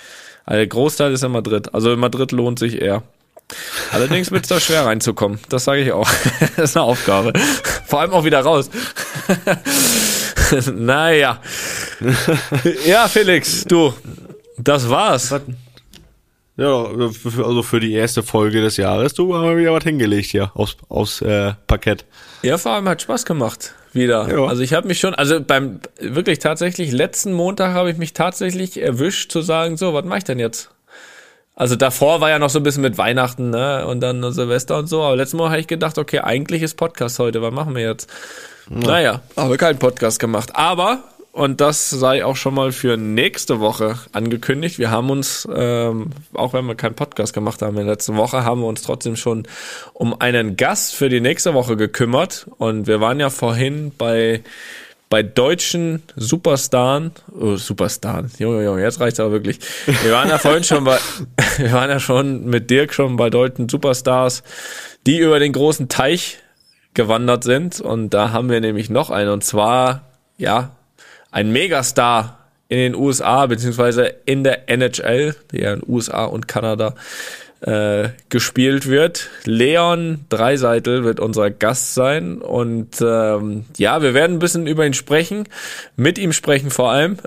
Also 0.45 0.59
der 0.59 0.67
Großteil 0.67 1.11
ist 1.11 1.25
in 1.25 1.33
Madrid. 1.33 1.73
Also 1.73 1.91
in 1.91 1.99
Madrid 1.99 2.31
lohnt 2.31 2.57
sich 2.57 2.81
eher. 2.81 3.03
Allerdings 3.91 4.31
wird 4.31 4.43
es 4.43 4.47
da 4.47 4.61
schwer 4.61 4.86
reinzukommen. 4.86 5.39
Das 5.49 5.65
sage 5.65 5.81
ich 5.81 5.91
auch. 5.91 6.09
das 6.55 6.69
ist 6.69 6.77
eine 6.77 6.86
Aufgabe. 6.86 7.33
Vor 7.86 7.99
allem 7.99 8.11
auch 8.11 8.23
wieder 8.23 8.39
raus. 8.39 8.69
naja. 10.73 11.41
ja, 12.86 13.09
Felix, 13.09 13.65
du, 13.65 13.93
das 14.57 14.89
war's. 14.89 15.36
Ja, 16.58 16.86
also 16.86 17.64
für 17.64 17.80
die 17.82 17.93
erste 17.93 18.24
Folge 18.24 18.62
des 18.62 18.78
Jahres, 18.78 19.14
du 19.14 19.36
haben 19.36 19.43
wir 19.43 19.58
wieder 19.58 19.74
was 19.74 19.84
hingelegt 19.84 20.28
hier 20.28 20.51
aufs, 20.53 20.78
aufs 20.88 21.22
äh, 21.22 21.53
Parkett. 21.68 22.06
Ja, 22.43 22.58
vor 22.58 22.72
allem 22.74 22.88
hat 22.88 23.01
Spaß 23.01 23.26
gemacht 23.26 23.74
wieder. 23.91 24.30
Ja. 24.30 24.45
Also 24.45 24.62
ich 24.62 24.74
habe 24.74 24.88
mich 24.88 24.99
schon, 24.99 25.16
also 25.16 25.41
beim 25.41 25.80
wirklich 25.99 26.39
tatsächlich 26.39 26.91
letzten 26.91 27.34
Montag 27.34 27.74
habe 27.74 27.91
ich 27.91 27.97
mich 27.97 28.14
tatsächlich 28.14 28.82
erwischt 28.82 29.32
zu 29.32 29.41
sagen, 29.41 29.76
so, 29.78 29.93
was 29.93 30.06
mache 30.06 30.20
ich 30.20 30.24
denn 30.24 30.39
jetzt? 30.39 30.70
Also 31.56 31.78
davor 31.78 32.20
war 32.20 32.30
ja 32.30 32.38
noch 32.38 32.49
so 32.49 32.60
ein 32.60 32.64
bisschen 32.64 32.82
mit 32.82 32.97
Weihnachten, 32.97 33.49
ne? 33.49 33.88
Und 33.88 34.01
dann 34.01 34.34
Silvester 34.34 34.78
und 34.78 34.88
so. 34.88 35.01
Aber 35.01 35.16
letztes 35.16 35.38
Mal 35.38 35.49
habe 35.49 35.62
ich 35.62 35.68
gedacht, 35.68 35.97
okay, 35.97 36.20
eigentlich 36.20 36.62
ist 36.62 36.76
Podcast 36.76 37.18
heute. 37.18 37.41
Was 37.41 37.53
machen 37.53 37.76
wir 37.76 37.82
jetzt? 37.82 38.10
Ja. 38.70 38.88
Naja, 38.88 39.22
haben 39.38 39.49
wir 39.49 39.58
keinen 39.58 39.80
Podcast 39.80 40.20
gemacht. 40.20 40.51
Aber, 40.53 41.03
und 41.36 41.59
das 41.59 41.89
sei 41.89 42.23
auch 42.23 42.38
schon 42.38 42.53
mal 42.53 42.71
für 42.71 42.95
nächste 42.95 43.59
Woche 43.59 43.99
angekündigt. 44.13 44.79
Wir 44.79 44.89
haben 44.89 45.09
uns, 45.09 45.45
ähm, 45.53 46.11
auch 46.33 46.53
wenn 46.53 46.65
wir 46.65 46.75
keinen 46.75 46.95
Podcast 46.95 47.33
gemacht 47.33 47.61
haben 47.61 47.77
in 47.77 47.86
der 47.86 47.95
letzten 47.95 48.15
Woche, 48.15 48.45
haben 48.45 48.61
wir 48.61 48.67
uns 48.67 48.83
trotzdem 48.83 49.17
schon 49.17 49.45
um 49.91 50.17
einen 50.21 50.55
Gast 50.55 50.95
für 50.95 51.09
die 51.09 51.19
nächste 51.19 51.53
Woche 51.53 51.75
gekümmert. 51.75 52.47
Und 52.57 52.88
wir 52.88 53.01
waren 53.01 53.19
ja 53.19 53.29
vorhin 53.29 53.91
bei 53.97 54.43
bei 55.09 55.23
deutschen 55.23 56.03
Superstaren, 56.15 57.11
oh, 57.38 57.57
Superstaren, 57.57 58.31
Junge, 58.39 58.63
Junge, 58.63 58.81
jetzt 58.81 59.01
reicht's 59.01 59.19
aber 59.19 59.33
wirklich. 59.33 59.59
Wir 60.03 60.13
waren 60.13 60.29
ja 60.29 60.38
vorhin 60.38 60.63
schon 60.63 60.86
bei, 60.86 60.97
wir 61.57 61.73
waren 61.73 61.89
ja 61.89 61.99
schon 61.99 62.45
mit 62.45 62.69
Dirk 62.69 62.93
schon 62.93 63.17
bei 63.17 63.29
deutschen 63.29 63.67
Superstars, 63.67 64.41
die 65.05 65.19
über 65.19 65.39
den 65.39 65.51
großen 65.51 65.89
Teich 65.89 66.38
gewandert 66.93 67.43
sind. 67.43 67.81
Und 67.81 68.11
da 68.11 68.31
haben 68.31 68.49
wir 68.49 68.61
nämlich 68.61 68.89
noch 68.89 69.09
einen. 69.09 69.31
Und 69.31 69.43
zwar, 69.43 70.03
ja, 70.38 70.71
ein 71.36 71.51
Megastar 71.51 72.38
in 72.69 72.77
den 72.77 72.95
USA, 72.95 73.45
beziehungsweise 73.45 74.05
in 74.25 74.45
der 74.45 74.69
NHL, 74.69 75.36
ja 75.51 75.73
in 75.73 75.83
USA 75.86 76.23
und 76.23 76.47
Kanada 76.47 76.95
äh, 77.66 78.09
gespielt 78.30 78.88
wird. 78.88 79.30
Leon 79.45 80.26
Dreiseitel 80.30 81.03
wird 81.03 81.20
unser 81.20 81.49
Gast 81.49 81.95
sein 81.95 82.39
und 82.41 83.01
ähm, 83.01 83.66
ja, 83.78 84.03
wir 84.03 84.13
werden 84.13 84.34
ein 84.36 84.39
bisschen 84.39 84.68
über 84.68 84.86
ihn 84.86 84.93
sprechen, 84.93 85.47
mit 85.95 86.20
ihm 86.20 86.32
sprechen 86.32 86.70
vor 86.70 86.91
allem. 86.91 87.18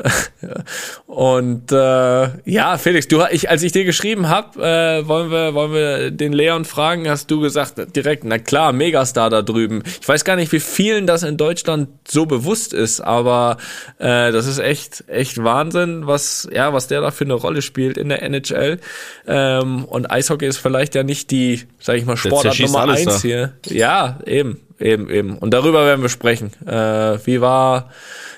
und 1.07 1.73
äh, 1.73 2.29
ja, 2.45 2.79
Felix, 2.79 3.09
du, 3.09 3.25
ich, 3.31 3.51
als 3.51 3.65
ich 3.65 3.73
dir 3.73 3.85
geschrieben 3.85 4.29
habe, 4.29 4.63
äh, 4.63 5.09
wollen 5.09 5.33
wir, 5.33 5.55
wollen 5.55 5.73
wir 5.73 6.11
den 6.13 6.33
Leon 6.33 6.65
fragen, 6.65 7.11
hast 7.11 7.31
du 7.33 7.41
gesagt 7.41 7.97
direkt, 7.97 8.23
na 8.23 8.39
klar, 8.39 8.73
Megastar 8.73 9.31
da 9.31 9.43
drüben. 9.43 9.83
Ich 10.01 10.07
weiß 10.07 10.25
gar 10.25 10.37
nicht, 10.37 10.53
wie 10.53 10.61
vielen 10.61 11.09
das 11.09 11.25
in 11.25 11.37
Deutschland 11.37 11.89
so 12.07 12.27
bewusst 12.27 12.73
ist, 12.73 13.01
aber 13.01 13.57
äh, 13.99 14.31
das 14.31 14.47
ist 14.47 14.61
echt, 14.61 15.03
echt 15.09 15.43
Wahnsinn, 15.43 16.07
was 16.07 16.49
ja, 16.53 16.73
was 16.73 16.87
der 16.87 17.01
da 17.01 17.11
für 17.11 17.25
eine 17.25 17.35
Rolle 17.35 17.63
spielt 17.63 17.99
in 17.99 18.09
der 18.09 18.23
NHL 18.23 18.79
ähm, 19.27 19.85
und 19.85 20.07
Eishockey 20.29 20.47
ist 20.47 20.59
vielleicht 20.59 20.95
ja 20.95 21.03
nicht 21.03 21.31
die, 21.31 21.63
sag 21.81 21.97
ich 21.97 22.05
mal, 22.05 22.17
Sportart 22.17 22.59
Nummer 22.61 22.89
eins 22.89 23.05
da. 23.05 23.23
hier. 23.23 23.53
Ja, 23.67 24.19
eben, 24.27 24.61
eben, 24.79 25.09
eben. 25.09 25.39
Und 25.39 25.55
darüber 25.55 25.87
werden 25.87 26.03
wir 26.03 26.11
sprechen. 26.11 26.53
Äh, 26.67 27.19
wie 27.25 27.41
war, 27.41 27.91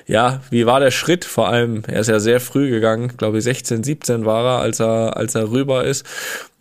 ja, 0.06 0.40
wie 0.50 0.66
war 0.66 0.78
der 0.78 0.92
Schritt? 0.92 1.24
Vor 1.24 1.48
allem, 1.48 1.82
er 1.88 2.00
ist 2.00 2.08
ja 2.08 2.20
sehr 2.20 2.38
früh 2.38 2.70
gegangen, 2.70 3.16
glaube 3.16 3.38
ich 3.38 3.44
16, 3.44 3.82
17 3.82 4.24
war 4.24 4.44
er, 4.44 4.60
als 4.60 4.80
er, 4.80 5.16
als 5.16 5.34
er 5.34 5.50
rüber 5.50 5.84
ist. 5.84 6.06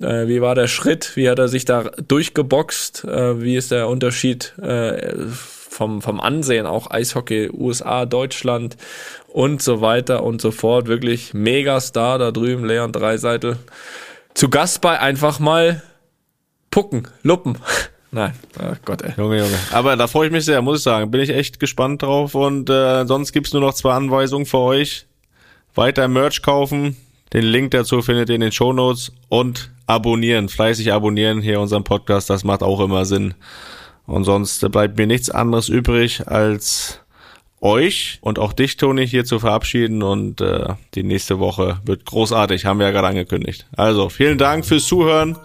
Äh, 0.02 0.28
wie 0.28 0.42
war 0.42 0.56
der 0.56 0.68
Schritt? 0.68 1.16
Wie 1.16 1.30
hat 1.30 1.38
er 1.38 1.48
sich 1.48 1.66
da 1.66 1.84
durchgeboxt? 2.08 3.04
Äh, 3.06 3.42
wie 3.42 3.56
ist 3.56 3.70
der 3.70 3.88
Unterschied 3.88 4.58
äh, 4.60 5.14
vom, 5.70 6.02
vom 6.02 6.20
Ansehen, 6.20 6.66
auch 6.66 6.90
Eishockey, 6.90 7.52
USA, 7.54 8.08
Deutschland 8.08 8.78
und 9.28 9.62
so 9.62 9.82
weiter 9.82 10.24
und 10.24 10.42
so 10.42 10.50
fort. 10.50 10.88
Wirklich 10.88 11.36
Megastar 11.36 12.18
da 12.18 12.32
drüben, 12.32 12.66
Leon 12.66 12.92
Dreiseitel 12.92 13.58
zu 14.40 14.48
Gast 14.48 14.80
bei 14.80 14.98
einfach 14.98 15.40
mal 15.40 15.84
Pucken, 16.72 17.10
Luppen. 17.24 17.58
Nein, 18.12 18.34
oh 18.58 18.74
Gott, 18.86 19.02
ey. 19.02 19.12
Junge, 19.18 19.40
Junge. 19.40 19.60
Aber 19.74 19.98
da 19.98 20.08
freue 20.08 20.28
ich 20.28 20.32
mich 20.32 20.46
sehr, 20.46 20.62
muss 20.62 20.78
ich 20.78 20.84
sagen. 20.84 21.12
Bin 21.12 21.20
ich 21.20 21.30
echt 21.30 21.60
gespannt 21.60 22.04
drauf. 22.04 22.36
Und 22.36 22.70
äh, 22.70 23.06
sonst 23.06 23.34
gibt's 23.34 23.52
nur 23.52 23.62
noch 23.62 23.74
zwei 23.74 23.92
Anweisungen 23.92 24.46
für 24.46 24.60
euch. 24.60 25.08
Weiter 25.76 26.08
Merch 26.08 26.42
kaufen. 26.42 26.96
Den 27.34 27.44
Link 27.44 27.72
dazu 27.72 28.02
findet 28.02 28.30
ihr 28.30 28.36
in 28.36 28.42
den 28.42 28.54
Show 28.54 28.72
Notes 28.72 29.12
und 29.28 29.72
abonnieren, 29.88 30.48
fleißig 30.48 30.94
abonnieren 30.94 31.42
hier 31.42 31.60
unseren 31.60 31.84
Podcast. 31.84 32.30
Das 32.30 32.46
macht 32.46 32.64
auch 32.64 32.80
immer 32.80 33.04
Sinn. 33.04 33.34
Und 34.06 34.24
sonst 34.24 34.72
bleibt 34.72 34.98
mir 34.98 35.06
nichts 35.06 35.30
anderes 35.30 35.68
übrig, 35.68 36.30
als 36.30 37.02
euch 37.62 38.20
und 38.22 38.40
auch 38.40 38.54
dich, 38.54 38.78
Toni, 38.78 39.08
hier 39.08 39.26
zu 39.26 39.40
verabschieden 39.40 40.04
und 40.04 40.42
äh, 40.42 40.74
die 40.96 41.04
nächste 41.04 41.40
Woche 41.40 41.80
wird 41.86 42.06
großartig, 42.06 42.66
haben 42.66 42.80
wir 42.80 42.88
ja 42.88 42.92
gerade 42.92 43.08
angekündigt. 43.08 43.68
Also, 43.76 44.10
vielen 44.10 44.38
Dank 44.38 44.66
fürs 44.66 44.86
Zuhören. 44.86 45.38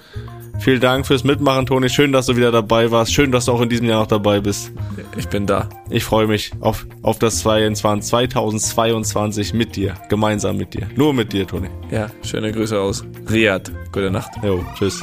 Vielen 0.61 0.81
Dank 0.81 1.07
fürs 1.07 1.25
Mitmachen, 1.25 1.67
Toni. 1.67 1.89
Schön, 1.89 2.13
dass 2.13 2.27
du 2.27 2.37
wieder 2.37 2.53
dabei 2.53 2.91
warst. 2.91 3.13
Schön, 3.13 3.33
dass 3.33 3.47
du 3.47 3.53
auch 3.53 3.61
in 3.61 3.69
diesem 3.69 3.89
Jahr 3.89 4.01
noch 4.01 4.07
dabei 4.07 4.41
bist. 4.41 4.73
Ich 5.17 5.29
bin 5.29 5.47
da. 5.47 5.69
Ich 5.91 6.05
freue 6.05 6.27
mich 6.27 6.53
auf, 6.61 6.87
auf 7.03 7.19
das 7.19 7.41
22, 7.41 8.09
2022 8.31 9.53
mit 9.53 9.77
dir. 9.77 9.95
Gemeinsam 10.09 10.57
mit 10.57 10.75
dir. 10.75 10.89
Nur 10.95 11.13
mit 11.13 11.33
dir, 11.33 11.47
Toni. 11.47 11.69
Ja, 11.91 12.09
schöne 12.23 12.53
Grüße 12.53 12.79
aus 12.79 13.05
Riyadh. 13.29 13.71
Gute 13.93 14.11
Nacht. 14.11 14.31
Jo, 14.43 14.65
tschüss. 14.79 15.03